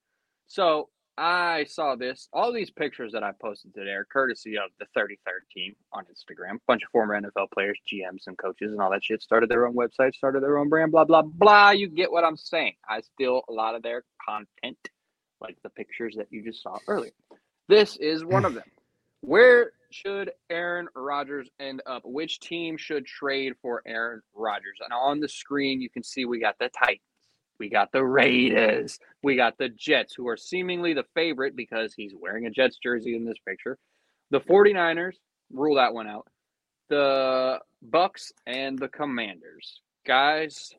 So 0.47 0.89
I 1.17 1.65
saw 1.65 1.95
this. 1.95 2.27
All 2.33 2.51
these 2.51 2.71
pictures 2.71 3.11
that 3.13 3.23
I 3.23 3.31
posted 3.39 3.73
today 3.73 3.91
are 3.91 4.05
courtesy 4.05 4.57
of 4.57 4.71
the 4.79 4.85
33rd 4.97 5.47
team 5.53 5.75
on 5.91 6.05
Instagram. 6.05 6.55
A 6.55 6.59
bunch 6.67 6.83
of 6.83 6.89
former 6.91 7.19
NFL 7.19 7.51
players, 7.53 7.79
GMs, 7.91 8.27
and 8.27 8.37
coaches, 8.37 8.71
and 8.71 8.81
all 8.81 8.91
that 8.91 9.03
shit 9.03 9.21
started 9.21 9.49
their 9.49 9.67
own 9.67 9.75
website, 9.75 10.15
started 10.15 10.41
their 10.41 10.57
own 10.57 10.69
brand, 10.69 10.91
blah, 10.91 11.05
blah, 11.05 11.21
blah. 11.21 11.71
You 11.71 11.87
get 11.87 12.11
what 12.11 12.23
I'm 12.23 12.37
saying. 12.37 12.73
I 12.89 13.01
steal 13.01 13.43
a 13.47 13.53
lot 13.53 13.75
of 13.75 13.83
their 13.83 14.03
content, 14.27 14.77
like 15.39 15.57
the 15.63 15.69
pictures 15.69 16.15
that 16.17 16.27
you 16.31 16.43
just 16.43 16.63
saw 16.63 16.77
earlier. 16.87 17.11
This 17.69 17.95
is 17.97 18.25
one 18.25 18.43
of 18.43 18.55
them. 18.55 18.63
Where 19.23 19.71
should 19.89 20.31
Aaron 20.49 20.89
Rodgers 20.93 21.49
end 21.57 21.81
up? 21.85 22.01
Which 22.03 22.41
team 22.41 22.75
should 22.75 23.05
trade 23.05 23.53
for 23.61 23.81
Aaron 23.87 24.21
Rodgers? 24.35 24.79
And 24.83 24.91
on 24.91 25.21
the 25.21 25.29
screen, 25.29 25.79
you 25.79 25.89
can 25.89 26.03
see 26.03 26.25
we 26.25 26.41
got 26.41 26.59
the 26.59 26.69
Titans, 26.77 26.99
we 27.57 27.69
got 27.69 27.93
the 27.93 28.03
Raiders, 28.03 28.99
we 29.23 29.37
got 29.37 29.57
the 29.57 29.69
Jets, 29.69 30.13
who 30.13 30.27
are 30.27 30.35
seemingly 30.35 30.93
the 30.93 31.05
favorite 31.15 31.55
because 31.55 31.93
he's 31.93 32.11
wearing 32.13 32.47
a 32.47 32.49
Jets 32.49 32.77
jersey 32.83 33.15
in 33.15 33.23
this 33.23 33.37
picture. 33.47 33.77
The 34.29 34.41
49ers, 34.41 35.15
rule 35.53 35.75
that 35.75 35.93
one 35.93 36.07
out. 36.07 36.27
The 36.89 37.59
Bucs 37.89 38.33
and 38.45 38.77
the 38.77 38.89
Commanders. 38.89 39.79
Guys, 40.05 40.75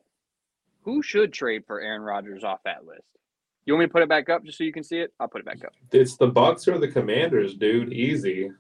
who 0.83 1.03
should 1.03 1.33
trade 1.33 1.63
for 1.67 1.81
Aaron 1.81 2.03
Rodgers 2.03 2.45
off 2.45 2.61
that 2.67 2.85
list? 2.85 3.09
You 3.67 3.73
want 3.73 3.81
me 3.81 3.87
to 3.87 3.93
put 3.93 4.03
it 4.03 4.09
back 4.09 4.29
up 4.29 4.45
just 4.45 4.59
so 4.59 4.65
you 4.65 4.73
can 4.73 4.83
see 4.83 4.99
it? 4.99 5.13
I'll 5.19 5.29
put 5.29 5.41
it 5.41 5.47
back 5.47 5.65
up. 5.65 5.73
It's 5.91 6.17
the 6.17 6.31
Bucs 6.31 6.69
or 6.69 6.79
the 6.79 6.89
Commanders, 6.89 7.55
dude. 7.55 7.93
Easy. 7.93 8.51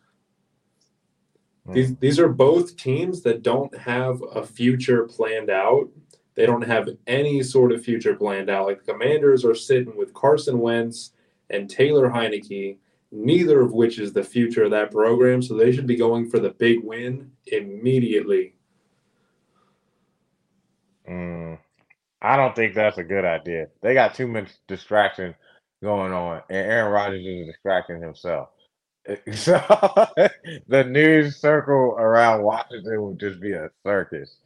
Hmm. 1.66 1.72
These 1.72 1.97
these 1.97 2.18
are 2.18 2.28
both 2.28 2.76
teams 2.76 3.22
that 3.22 3.43
don't 3.43 3.76
have 3.76 4.22
a 4.35 4.44
future 4.44 5.05
planned 5.05 5.51
out. 5.51 5.89
They 6.35 6.47
don't 6.47 6.62
have 6.62 6.89
any 7.06 7.43
sort 7.43 7.72
of 7.72 7.85
future 7.85 8.14
planned 8.16 8.51
out. 8.51 8.66
Like 8.66 8.85
the 8.85 8.93
Commanders 8.93 9.44
are 9.44 9.55
sitting 9.55 9.97
with 9.97 10.14
Carson 10.14 10.59
Wentz 10.59 11.12
and 11.51 11.70
Taylor 11.70 12.09
Heinicke, 12.09 12.78
neither 13.12 13.60
of 13.60 13.72
which 13.72 13.98
is 13.98 14.12
the 14.12 14.24
future 14.24 14.64
of 14.64 14.70
that 14.72 14.90
program. 14.90 15.43
So 15.43 15.55
they 15.55 15.70
should 15.70 15.86
be 15.86 15.97
going 15.97 16.28
for 16.28 16.39
the 16.39 16.51
big 16.51 16.82
win 16.82 17.31
immediately. 17.47 18.55
Mm, 21.09 21.59
I 22.24 22.36
don't 22.38 22.56
think 22.56 22.74
that's 22.74 22.98
a 22.98 23.05
good 23.05 23.26
idea. 23.26 23.68
They 23.82 23.94
got 23.94 24.14
too 24.14 24.26
much 24.26 24.48
distraction 24.68 25.34
going 25.82 26.12
on, 26.12 26.42
and 26.51 26.59
Aaron 26.59 26.92
Rodgers 26.92 27.26
is 27.26 27.48
distracting 27.48 28.02
himself. 28.02 28.51
So 29.34 29.55
the 30.68 30.84
news 30.84 31.36
circle 31.36 31.96
around 31.98 32.42
Washington 32.42 33.02
would 33.02 33.20
just 33.20 33.40
be 33.40 33.52
a 33.52 33.70
circus. 33.86 34.36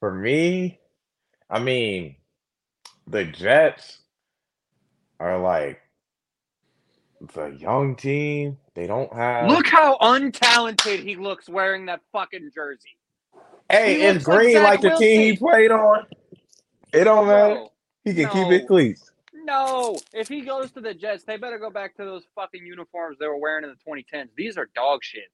For 0.00 0.14
me, 0.14 0.80
I 1.50 1.60
mean, 1.60 2.16
the 3.06 3.24
Jets 3.26 3.98
are 5.20 5.38
like 5.38 5.80
the 7.34 7.48
young 7.48 7.96
team. 7.96 8.58
They 8.74 8.86
don't 8.86 9.12
have. 9.14 9.50
Look 9.50 9.68
how 9.68 9.98
untalented 9.98 11.00
he 11.04 11.16
looks 11.16 11.48
wearing 11.48 11.86
that 11.86 12.00
fucking 12.12 12.52
jersey. 12.54 12.98
hey, 13.70 13.96
he 13.96 14.02
it's 14.02 14.26
looks 14.26 14.28
like 14.28 14.38
green 14.38 14.62
like 14.62 14.80
the 14.82 14.90
team 14.92 15.20
he 15.20 15.36
played 15.36 15.72
on. 15.72 16.06
It 16.96 17.04
don't 17.04 17.26
matter. 17.26 17.66
He 18.04 18.14
can 18.14 18.28
keep 18.30 18.48
it 18.50 18.66
clean. 18.66 18.96
no. 19.34 19.98
If 20.12 20.28
he 20.28 20.42
goes 20.42 20.70
to 20.72 20.80
the 20.80 20.94
Jets, 20.94 21.24
they 21.24 21.36
better 21.36 21.58
go 21.58 21.70
back 21.70 21.96
to 21.96 22.04
those 22.04 22.24
fucking 22.34 22.64
uniforms 22.64 23.18
they 23.18 23.26
were 23.26 23.38
wearing 23.38 23.64
in 23.64 23.70
the 23.70 23.92
2010s. 23.92 24.28
These 24.36 24.56
are 24.56 24.68
dog 24.74 25.00
shit. 25.02 25.30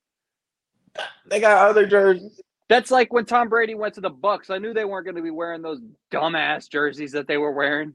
They 1.26 1.40
got 1.40 1.68
other 1.68 1.86
jerseys. 1.86 2.40
That's 2.68 2.90
like 2.90 3.12
when 3.12 3.24
Tom 3.26 3.48
Brady 3.48 3.74
went 3.74 3.94
to 3.94 4.01
the 4.01 4.10
Bucs. 4.10 4.51
I 4.51 4.59
knew 4.59 4.72
they 4.74 4.84
weren't 4.84 5.05
going 5.05 5.16
to 5.16 5.22
be 5.22 5.30
wearing 5.30 5.62
those 5.62 5.80
dumbass 6.10 6.68
jerseys 6.70 7.12
that 7.12 7.26
they 7.28 7.36
were 7.39 7.52
wearing. 7.52 7.94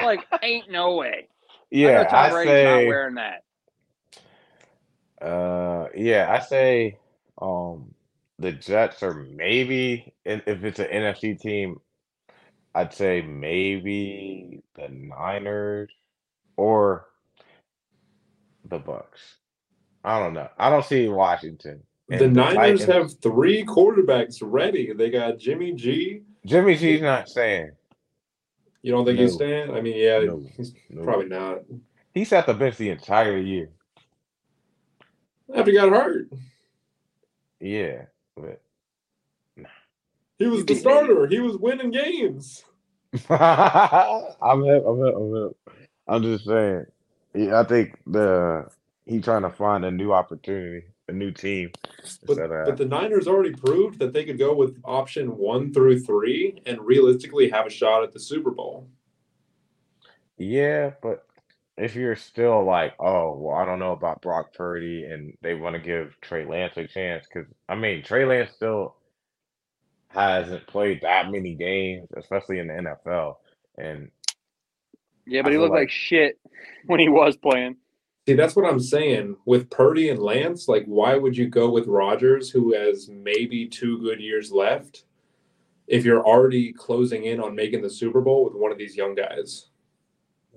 Like, 0.00 0.26
ain't 0.42 0.70
no 0.70 0.94
way. 0.96 1.28
I 1.28 1.70
Yeah, 1.70 2.04
Tom 2.04 2.28
I 2.28 2.30
Brady's 2.30 2.62
not 2.62 2.84
say. 2.84 2.86
wearing 2.86 3.14
that. 3.16 3.42
Uh, 5.20 5.88
yeah, 5.94 6.28
I 6.30 6.40
say 6.44 6.98
um 7.40 7.94
the 8.38 8.52
Jets 8.52 9.02
are 9.02 9.14
maybe 9.14 10.14
if 10.24 10.64
it's 10.64 10.78
an 10.78 10.86
NFC 10.88 11.38
team, 11.40 11.80
I'd 12.76 12.92
say 12.92 13.22
maybe 13.22 14.62
the 14.74 14.88
Niners 14.90 15.90
or 16.58 17.06
the 18.66 18.78
Bucs. 18.78 19.36
I 20.04 20.18
don't 20.18 20.34
know. 20.34 20.50
I 20.58 20.68
don't 20.68 20.84
see 20.84 21.08
Washington. 21.08 21.82
The 22.10 22.18
the 22.18 22.28
Niners 22.28 22.84
Titans, 22.84 22.84
have 22.84 23.22
three 23.22 23.64
quarterbacks 23.64 24.40
ready. 24.42 24.92
They 24.92 25.08
got 25.08 25.38
Jimmy 25.38 25.72
G. 25.72 26.20
Jimmy 26.44 26.76
G's 26.76 27.00
not 27.00 27.30
saying. 27.30 27.70
You 28.82 28.92
don't 28.92 29.06
think 29.06 29.20
he's 29.20 29.30
No. 29.32 29.36
staying? 29.36 29.70
I 29.70 29.80
mean, 29.80 29.96
yeah, 29.96 30.18
No. 30.20 30.46
he's 30.54 30.74
No. 30.90 31.02
probably 31.02 31.28
not. 31.28 31.62
He 32.12 32.24
sat 32.26 32.44
the 32.46 32.52
bench 32.52 32.76
the 32.76 32.90
entire 32.90 33.38
year. 33.38 33.70
After 35.54 35.70
he 35.70 35.78
got 35.78 35.88
hurt. 35.88 36.28
Yeah, 37.58 38.04
but 38.36 38.60
He 40.38 40.46
was 40.46 40.64
the 40.66 40.74
starter. 40.74 41.26
He 41.26 41.40
was 41.40 41.56
winning 41.56 41.90
games. 41.90 42.64
I'm 43.30 44.64
I'm 44.64 44.64
I'm. 44.64 45.50
I'm 46.08 46.22
just 46.22 46.44
saying. 46.44 46.86
Yeah, 47.34 47.60
I 47.60 47.64
think 47.64 47.98
the 48.06 48.66
he 49.06 49.20
trying 49.20 49.42
to 49.42 49.50
find 49.50 49.84
a 49.84 49.90
new 49.90 50.12
opportunity, 50.12 50.86
a 51.08 51.12
new 51.12 51.30
team. 51.30 51.70
But, 52.26 52.38
but 52.48 52.76
the 52.76 52.86
Niners 52.86 53.28
already 53.28 53.52
proved 53.52 53.98
that 54.00 54.12
they 54.12 54.24
could 54.24 54.38
go 54.38 54.54
with 54.54 54.80
option 54.84 55.36
one 55.36 55.72
through 55.72 56.00
three 56.00 56.60
and 56.66 56.80
realistically 56.80 57.48
have 57.50 57.66
a 57.66 57.70
shot 57.70 58.02
at 58.02 58.12
the 58.12 58.20
Super 58.20 58.50
Bowl. 58.50 58.88
yeah, 60.38 60.90
but 61.02 61.26
if 61.76 61.94
you're 61.94 62.16
still 62.16 62.64
like, 62.64 62.94
oh, 62.98 63.36
well, 63.38 63.56
I 63.56 63.64
don't 63.64 63.78
know 63.78 63.92
about 63.92 64.22
Brock 64.22 64.54
Purdy, 64.54 65.04
and 65.04 65.34
they 65.42 65.54
want 65.54 65.76
to 65.76 65.80
give 65.82 66.16
Trey 66.20 66.46
Lance 66.46 66.76
a 66.76 66.86
chance, 66.86 67.26
because 67.26 67.50
I 67.68 67.74
mean, 67.76 68.02
Trey 68.02 68.24
Lance 68.24 68.52
still 68.54 68.96
hasn't 70.08 70.66
played 70.66 71.00
that 71.02 71.30
many 71.30 71.54
games, 71.54 72.08
especially 72.16 72.58
in 72.58 72.68
the 72.68 72.74
NFL, 72.74 73.36
and 73.78 74.10
Yeah, 75.26 75.40
I 75.40 75.42
but 75.42 75.52
he 75.52 75.58
looked 75.58 75.72
like, 75.72 75.80
like- 75.82 75.90
shit 75.90 76.38
when 76.86 77.00
he 77.00 77.08
was 77.08 77.36
playing. 77.36 77.76
See, 78.28 78.34
that's 78.34 78.56
what 78.56 78.66
I'm 78.66 78.80
saying. 78.80 79.36
With 79.44 79.70
Purdy 79.70 80.08
and 80.10 80.18
Lance, 80.20 80.66
like, 80.66 80.84
why 80.86 81.14
would 81.14 81.36
you 81.36 81.46
go 81.48 81.70
with 81.70 81.86
Rodgers, 81.86 82.50
who 82.50 82.74
has 82.74 83.08
maybe 83.08 83.68
two 83.68 84.00
good 84.00 84.20
years 84.20 84.50
left, 84.50 85.04
if 85.86 86.04
you're 86.04 86.26
already 86.26 86.72
closing 86.72 87.26
in 87.26 87.38
on 87.40 87.54
making 87.54 87.82
the 87.82 87.90
Super 87.90 88.20
Bowl 88.20 88.44
with 88.44 88.54
one 88.54 88.72
of 88.72 88.78
these 88.78 88.96
young 88.96 89.14
guys? 89.14 89.68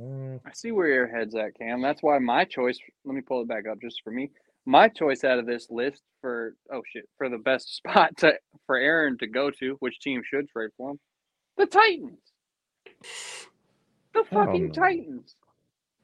mm, 0.01 0.39
I 0.43 0.51
see 0.53 0.71
where 0.71 0.87
your 0.87 1.05
head's 1.07 1.35
at, 1.35 1.59
Cam. 1.59 1.79
That's 1.79 2.01
why 2.01 2.17
my 2.17 2.43
choice. 2.43 2.79
Let 3.05 3.13
me 3.13 3.21
pull 3.21 3.41
it 3.43 3.47
back 3.47 3.67
up 3.67 3.79
just 3.81 4.01
for 4.03 4.09
me. 4.09 4.31
My 4.65 4.87
choice 4.87 5.23
out 5.23 5.39
of 5.39 5.45
this 5.45 5.67
list 5.69 6.01
for 6.21 6.55
oh 6.71 6.81
shit 6.91 7.07
for 7.17 7.29
the 7.29 7.37
best 7.37 7.75
spot 7.77 8.17
to 8.17 8.33
for 8.65 8.77
Aaron 8.77 9.17
to 9.19 9.27
go 9.27 9.51
to, 9.51 9.75
which 9.79 9.99
team 9.99 10.21
should 10.23 10.49
trade 10.49 10.69
for 10.77 10.91
him? 10.91 10.99
The 11.57 11.65
Titans. 11.65 12.19
The 14.13 14.19
oh, 14.19 14.23
fucking 14.31 14.67
no. 14.67 14.73
Titans. 14.73 15.35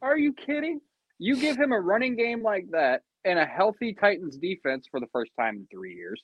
Are 0.02 0.18
you 0.18 0.34
kidding? 0.34 0.82
You 1.18 1.38
give 1.38 1.58
him 1.58 1.72
a 1.72 1.80
running 1.80 2.16
game 2.16 2.44
like 2.44 2.68
that 2.72 3.02
and 3.24 3.40
a 3.40 3.46
healthy 3.46 3.94
Titans 3.94 4.38
defense 4.38 4.88
for 4.90 5.00
the 5.00 5.08
first 5.08 5.32
time 5.40 5.56
in 5.56 5.68
three 5.72 5.96
years. 5.96 6.22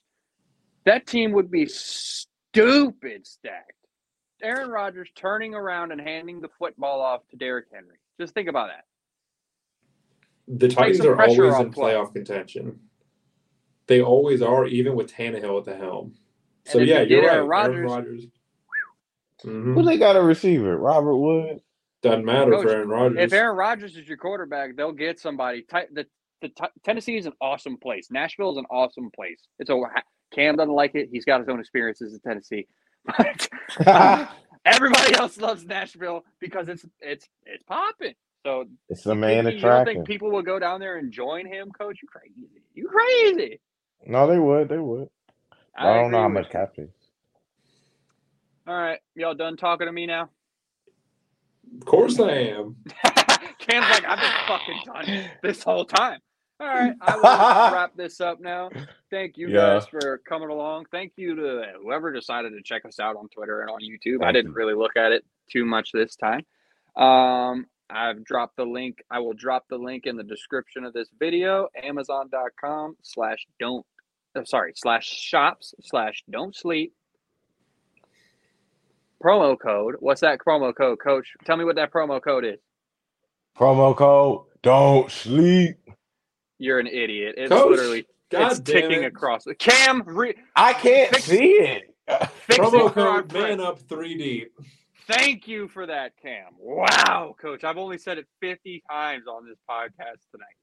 That 0.85 1.07
team 1.07 1.31
would 1.31 1.49
be 1.49 1.65
stupid 1.65 3.25
stacked. 3.25 3.73
Aaron 4.43 4.69
Rodgers 4.69 5.09
turning 5.15 5.53
around 5.53 5.91
and 5.91 6.01
handing 6.01 6.41
the 6.41 6.49
football 6.59 7.01
off 7.01 7.21
to 7.29 7.37
Derrick 7.37 7.67
Henry. 7.73 7.97
Just 8.19 8.33
think 8.33 8.49
about 8.49 8.69
that. 8.69 8.85
The 10.53 10.67
Titans 10.67 11.05
are 11.05 11.19
always 11.21 11.39
off 11.53 11.61
in 11.61 11.71
play. 11.71 11.93
playoff 11.93 12.13
contention. 12.13 12.79
They 13.87 14.01
always 14.01 14.41
are, 14.41 14.65
even 14.67 14.95
with 14.95 15.11
Tannehill 15.11 15.59
at 15.59 15.65
the 15.65 15.75
helm. 15.75 16.13
So 16.65 16.79
if 16.79 16.87
yeah, 16.87 17.01
you 17.01 17.17
you're 17.17 17.25
right. 17.25 17.35
Aaron 17.35 17.37
Aaron 17.37 17.47
Rodgers- 17.49 17.91
Rodgers. 17.91 18.27
Mhm. 19.43 19.73
who 19.73 19.81
they 19.83 19.97
got 19.97 20.15
a 20.15 20.21
receiver? 20.21 20.77
Robert 20.77 21.17
Woods. 21.17 21.63
Doesn't 22.03 22.25
matter 22.25 22.51
Coach, 22.51 22.63
for 22.63 22.69
Aaron 22.71 22.89
Rodgers. 22.89 23.17
If 23.19 23.33
Aaron 23.33 23.55
Rodgers 23.57 23.95
is 23.97 24.07
your 24.07 24.17
quarterback, 24.17 24.75
they'll 24.75 24.91
get 24.91 25.19
somebody. 25.19 25.61
Ti- 25.63 25.87
The, 25.91 26.05
the 26.41 26.51
Tennessee 26.83 27.17
is 27.17 27.25
an 27.27 27.33
awesome 27.41 27.77
place. 27.77 28.09
Nashville 28.11 28.51
is 28.51 28.57
an 28.57 28.65
awesome 28.69 29.09
place. 29.15 29.41
It's 29.59 29.69
a 29.69 29.79
Cam 30.31 30.55
doesn't 30.55 30.73
like 30.73 30.95
it. 30.95 31.09
He's 31.11 31.25
got 31.25 31.39
his 31.39 31.49
own 31.49 31.59
experiences 31.59 32.13
in 32.13 32.19
Tennessee, 32.21 32.67
but 33.05 33.49
um, 33.85 34.27
everybody 34.65 35.13
else 35.15 35.37
loves 35.37 35.65
Nashville 35.65 36.23
because 36.39 36.69
it's 36.69 36.85
it's 37.01 37.27
it's 37.45 37.63
popping. 37.63 38.13
So 38.43 38.65
it's 38.89 39.03
the 39.03 39.13
main 39.15 39.45
you, 39.45 39.51
you 39.51 39.61
don't 39.61 39.85
think 39.85 40.05
people 40.07 40.31
will 40.31 40.41
go 40.41 40.57
down 40.57 40.79
there 40.79 40.97
and 40.97 41.11
join 41.11 41.45
him, 41.45 41.71
Coach? 41.71 41.99
You 42.01 42.07
crazy? 42.07 42.49
You 42.73 42.87
crazy? 42.87 43.59
No, 44.05 44.27
they 44.27 44.39
would. 44.39 44.67
They 44.69 44.79
would. 44.79 45.09
I, 45.77 45.93
don't 45.93 46.11
know 46.11 46.21
how 46.21 46.27
much 46.27 46.45
you. 46.45 46.51
cap 46.51 46.73
is. 46.77 46.89
All 48.67 48.75
right, 48.75 48.99
y'all 49.15 49.35
done 49.35 49.57
talking 49.57 49.87
to 49.87 49.93
me 49.93 50.05
now? 50.05 50.29
of 51.79 51.85
course 51.85 52.19
I 52.19 52.31
am. 52.31 52.75
Cam's 53.59 53.89
like, 53.89 54.05
I've 54.05 54.19
been 54.19 54.31
fucking 54.47 54.81
done 54.85 55.29
this 55.43 55.63
whole 55.63 55.85
time. 55.85 56.19
All 56.59 56.67
right, 56.67 56.93
I 57.01 57.15
will 57.15 57.73
wrap 57.75 57.95
this 57.95 58.19
up 58.21 58.39
now. 58.41 58.69
Thank 59.09 59.37
you 59.37 59.49
Yeah. 59.49 59.79
guys 59.79 59.87
for 59.87 60.19
coming 60.27 60.49
along. 60.49 60.85
Thank 60.91 61.13
you 61.15 61.35
to 61.35 61.63
whoever 61.81 62.11
decided 62.11 62.51
to 62.53 62.61
check 62.63 62.85
us 62.85 62.99
out 62.99 63.15
on 63.15 63.29
Twitter 63.29 63.61
and 63.61 63.69
on 63.69 63.79
YouTube. 63.81 64.23
I 64.23 64.31
didn't 64.31 64.51
you. 64.51 64.57
really 64.57 64.73
look 64.75 64.97
at 64.97 65.11
it 65.11 65.23
too 65.51 65.65
much 65.65 65.91
this 65.91 66.15
time. 66.15 66.41
Um, 66.95 67.65
I've 67.93 68.23
dropped 68.23 68.57
the 68.57 68.65
link. 68.65 69.03
I 69.11 69.19
will 69.19 69.33
drop 69.33 69.65
the 69.69 69.77
link 69.77 70.05
in 70.05 70.15
the 70.15 70.23
description 70.23 70.83
of 70.85 70.93
this 70.93 71.09
video. 71.19 71.67
Amazon.com 71.83 72.95
slash 73.03 73.45
don't 73.59 73.85
uh, 74.35 74.43
sorry 74.45 74.73
slash 74.75 75.07
shops 75.07 75.73
slash 75.81 76.23
don't 76.29 76.55
sleep. 76.55 76.93
Promo 79.23 79.55
code. 79.59 79.95
What's 79.99 80.21
that 80.21 80.39
promo 80.39 80.75
code, 80.75 80.99
Coach? 81.03 81.27
Tell 81.45 81.57
me 81.57 81.63
what 81.65 81.75
that 81.75 81.91
promo 81.91 82.21
code 82.21 82.45
is. 82.45 82.59
Promo 83.57 83.95
code. 83.95 84.45
Don't 84.63 85.11
sleep. 85.11 85.75
You're 86.57 86.79
an 86.79 86.87
idiot. 86.87 87.35
It's 87.37 87.49
Coach, 87.49 87.69
literally 87.71 88.05
God 88.31 88.51
it's 88.51 88.59
ticking 88.61 89.03
it. 89.03 89.07
across. 89.07 89.43
Cam, 89.59 90.03
re- 90.05 90.35
I 90.55 90.73
can't 90.73 91.09
Fix- 91.09 91.25
see 91.25 91.51
it. 91.53 91.93
fix 92.47 92.59
Promo 92.59 92.87
it 92.89 92.93
code 92.93 93.33
man 93.33 93.59
up 93.59 93.79
three 93.79 94.17
deep. 94.17 94.53
Thank 95.07 95.47
you 95.47 95.67
for 95.67 95.85
that, 95.87 96.13
Cam. 96.21 96.53
Wow, 96.59 97.35
Coach. 97.39 97.63
I've 97.63 97.77
only 97.77 97.97
said 97.97 98.17
it 98.17 98.27
50 98.39 98.83
times 98.89 99.23
on 99.27 99.47
this 99.47 99.57
podcast 99.69 100.19
tonight. 100.31 100.55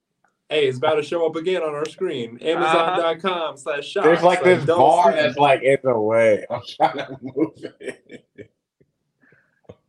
Hey, 0.49 0.67
it's 0.67 0.79
about 0.79 0.95
to 0.95 1.03
show 1.03 1.27
up 1.27 1.37
again 1.37 1.63
on 1.63 1.75
our 1.75 1.85
screen. 1.85 2.39
Uh-huh. 2.41 2.49
Amazon.com 2.49 3.57
slash 3.59 3.87
shop. 3.87 4.05
There's 4.05 4.23
like 4.23 4.41
slash 4.41 4.57
this 4.59 4.67
bar 4.67 5.13
that's 5.13 5.37
like 5.37 5.63
in 5.63 5.77
the 5.85 5.99
way. 5.99 6.47
I'm 6.51 6.63
trying 6.67 6.97
to 6.97 7.19
move 7.21 7.65
it. 7.81 8.51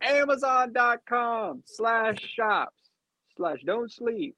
Amazon.com 0.02 1.62
slash 1.64 2.18
shops 2.20 2.90
slash 3.36 3.60
don't 3.64 3.90
sleep. 3.90 4.36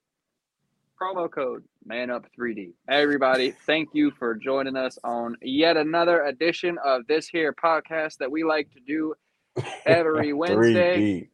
Promo 1.00 1.28
code 1.28 1.64
man 1.84 2.10
up 2.10 2.26
3D. 2.38 2.74
Everybody, 2.88 3.52
thank 3.66 3.88
you 3.92 4.12
for 4.12 4.36
joining 4.36 4.76
us 4.76 4.98
on 5.02 5.36
yet 5.42 5.76
another 5.76 6.22
edition 6.24 6.78
of 6.84 7.04
this 7.08 7.26
here 7.26 7.52
podcast 7.52 8.18
that 8.18 8.30
we 8.30 8.44
like 8.44 8.70
to 8.74 8.80
do 8.86 9.12
every 9.86 10.32
Wednesday. 10.32 11.28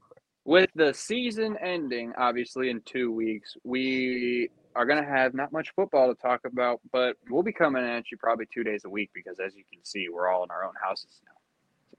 with 0.45 0.71
the 0.75 0.93
season 0.95 1.57
ending 1.63 2.13
obviously 2.19 2.71
in 2.71 2.81
two 2.85 3.13
weeks 3.13 3.57
we 3.65 4.49
are 4.75 4.87
going 4.87 5.03
to 5.03 5.09
have 5.09 5.35
not 5.35 5.53
much 5.53 5.71
football 5.75 6.13
to 6.13 6.21
talk 6.21 6.41
about 6.47 6.81
but 6.93 7.17
we'll 7.31 7.43
be 7.43 7.53
coming 7.53 7.85
at 7.85 8.11
you 8.11 8.17
probably 8.17 8.47
two 8.53 8.65
days 8.65 8.83
a 8.85 8.91
week 8.91 9.11
because 9.15 9.39
as 9.45 9.55
you 9.55 9.65
can 9.73 9.85
see 9.85 10.09
we're 10.09 10.29
all 10.29 10.45
in 10.45 10.51
our 10.51 10.65
own 10.65 10.75
houses 10.83 11.21
now 11.25 11.99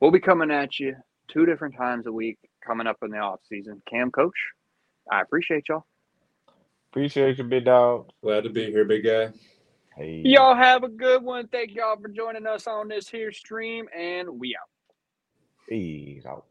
we'll 0.00 0.10
be 0.10 0.20
coming 0.20 0.50
at 0.50 0.78
you 0.78 0.94
two 1.28 1.46
different 1.46 1.76
times 1.76 2.06
a 2.06 2.12
week 2.12 2.38
coming 2.66 2.86
up 2.86 2.96
in 3.02 3.10
the 3.10 3.18
off 3.18 3.40
season 3.48 3.80
cam 3.88 4.10
coach 4.10 4.34
i 5.10 5.20
appreciate 5.20 5.64
y'all 5.68 5.84
Appreciate 6.94 7.38
you, 7.38 7.42
big 7.42 7.64
dog. 7.64 8.08
Glad 8.22 8.44
to 8.44 8.50
be 8.50 8.66
here, 8.66 8.84
big 8.84 9.04
guy. 9.04 9.32
Hey. 9.96 10.22
y'all 10.24 10.54
have 10.56 10.82
a 10.84 10.88
good 10.88 11.22
one 11.22 11.46
thank 11.48 11.72
y'all 11.72 11.96
for 12.00 12.08
joining 12.08 12.46
us 12.46 12.66
on 12.66 12.88
this 12.88 13.08
here 13.08 13.30
stream 13.30 13.86
and 13.96 14.28
we 14.28 14.56
out 14.60 14.68
Peace 15.68 16.26
out. 16.26 16.46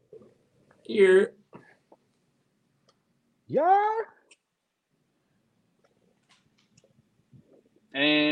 Here. 0.83 1.33
Yeah. 3.47 3.89
and 7.93 8.23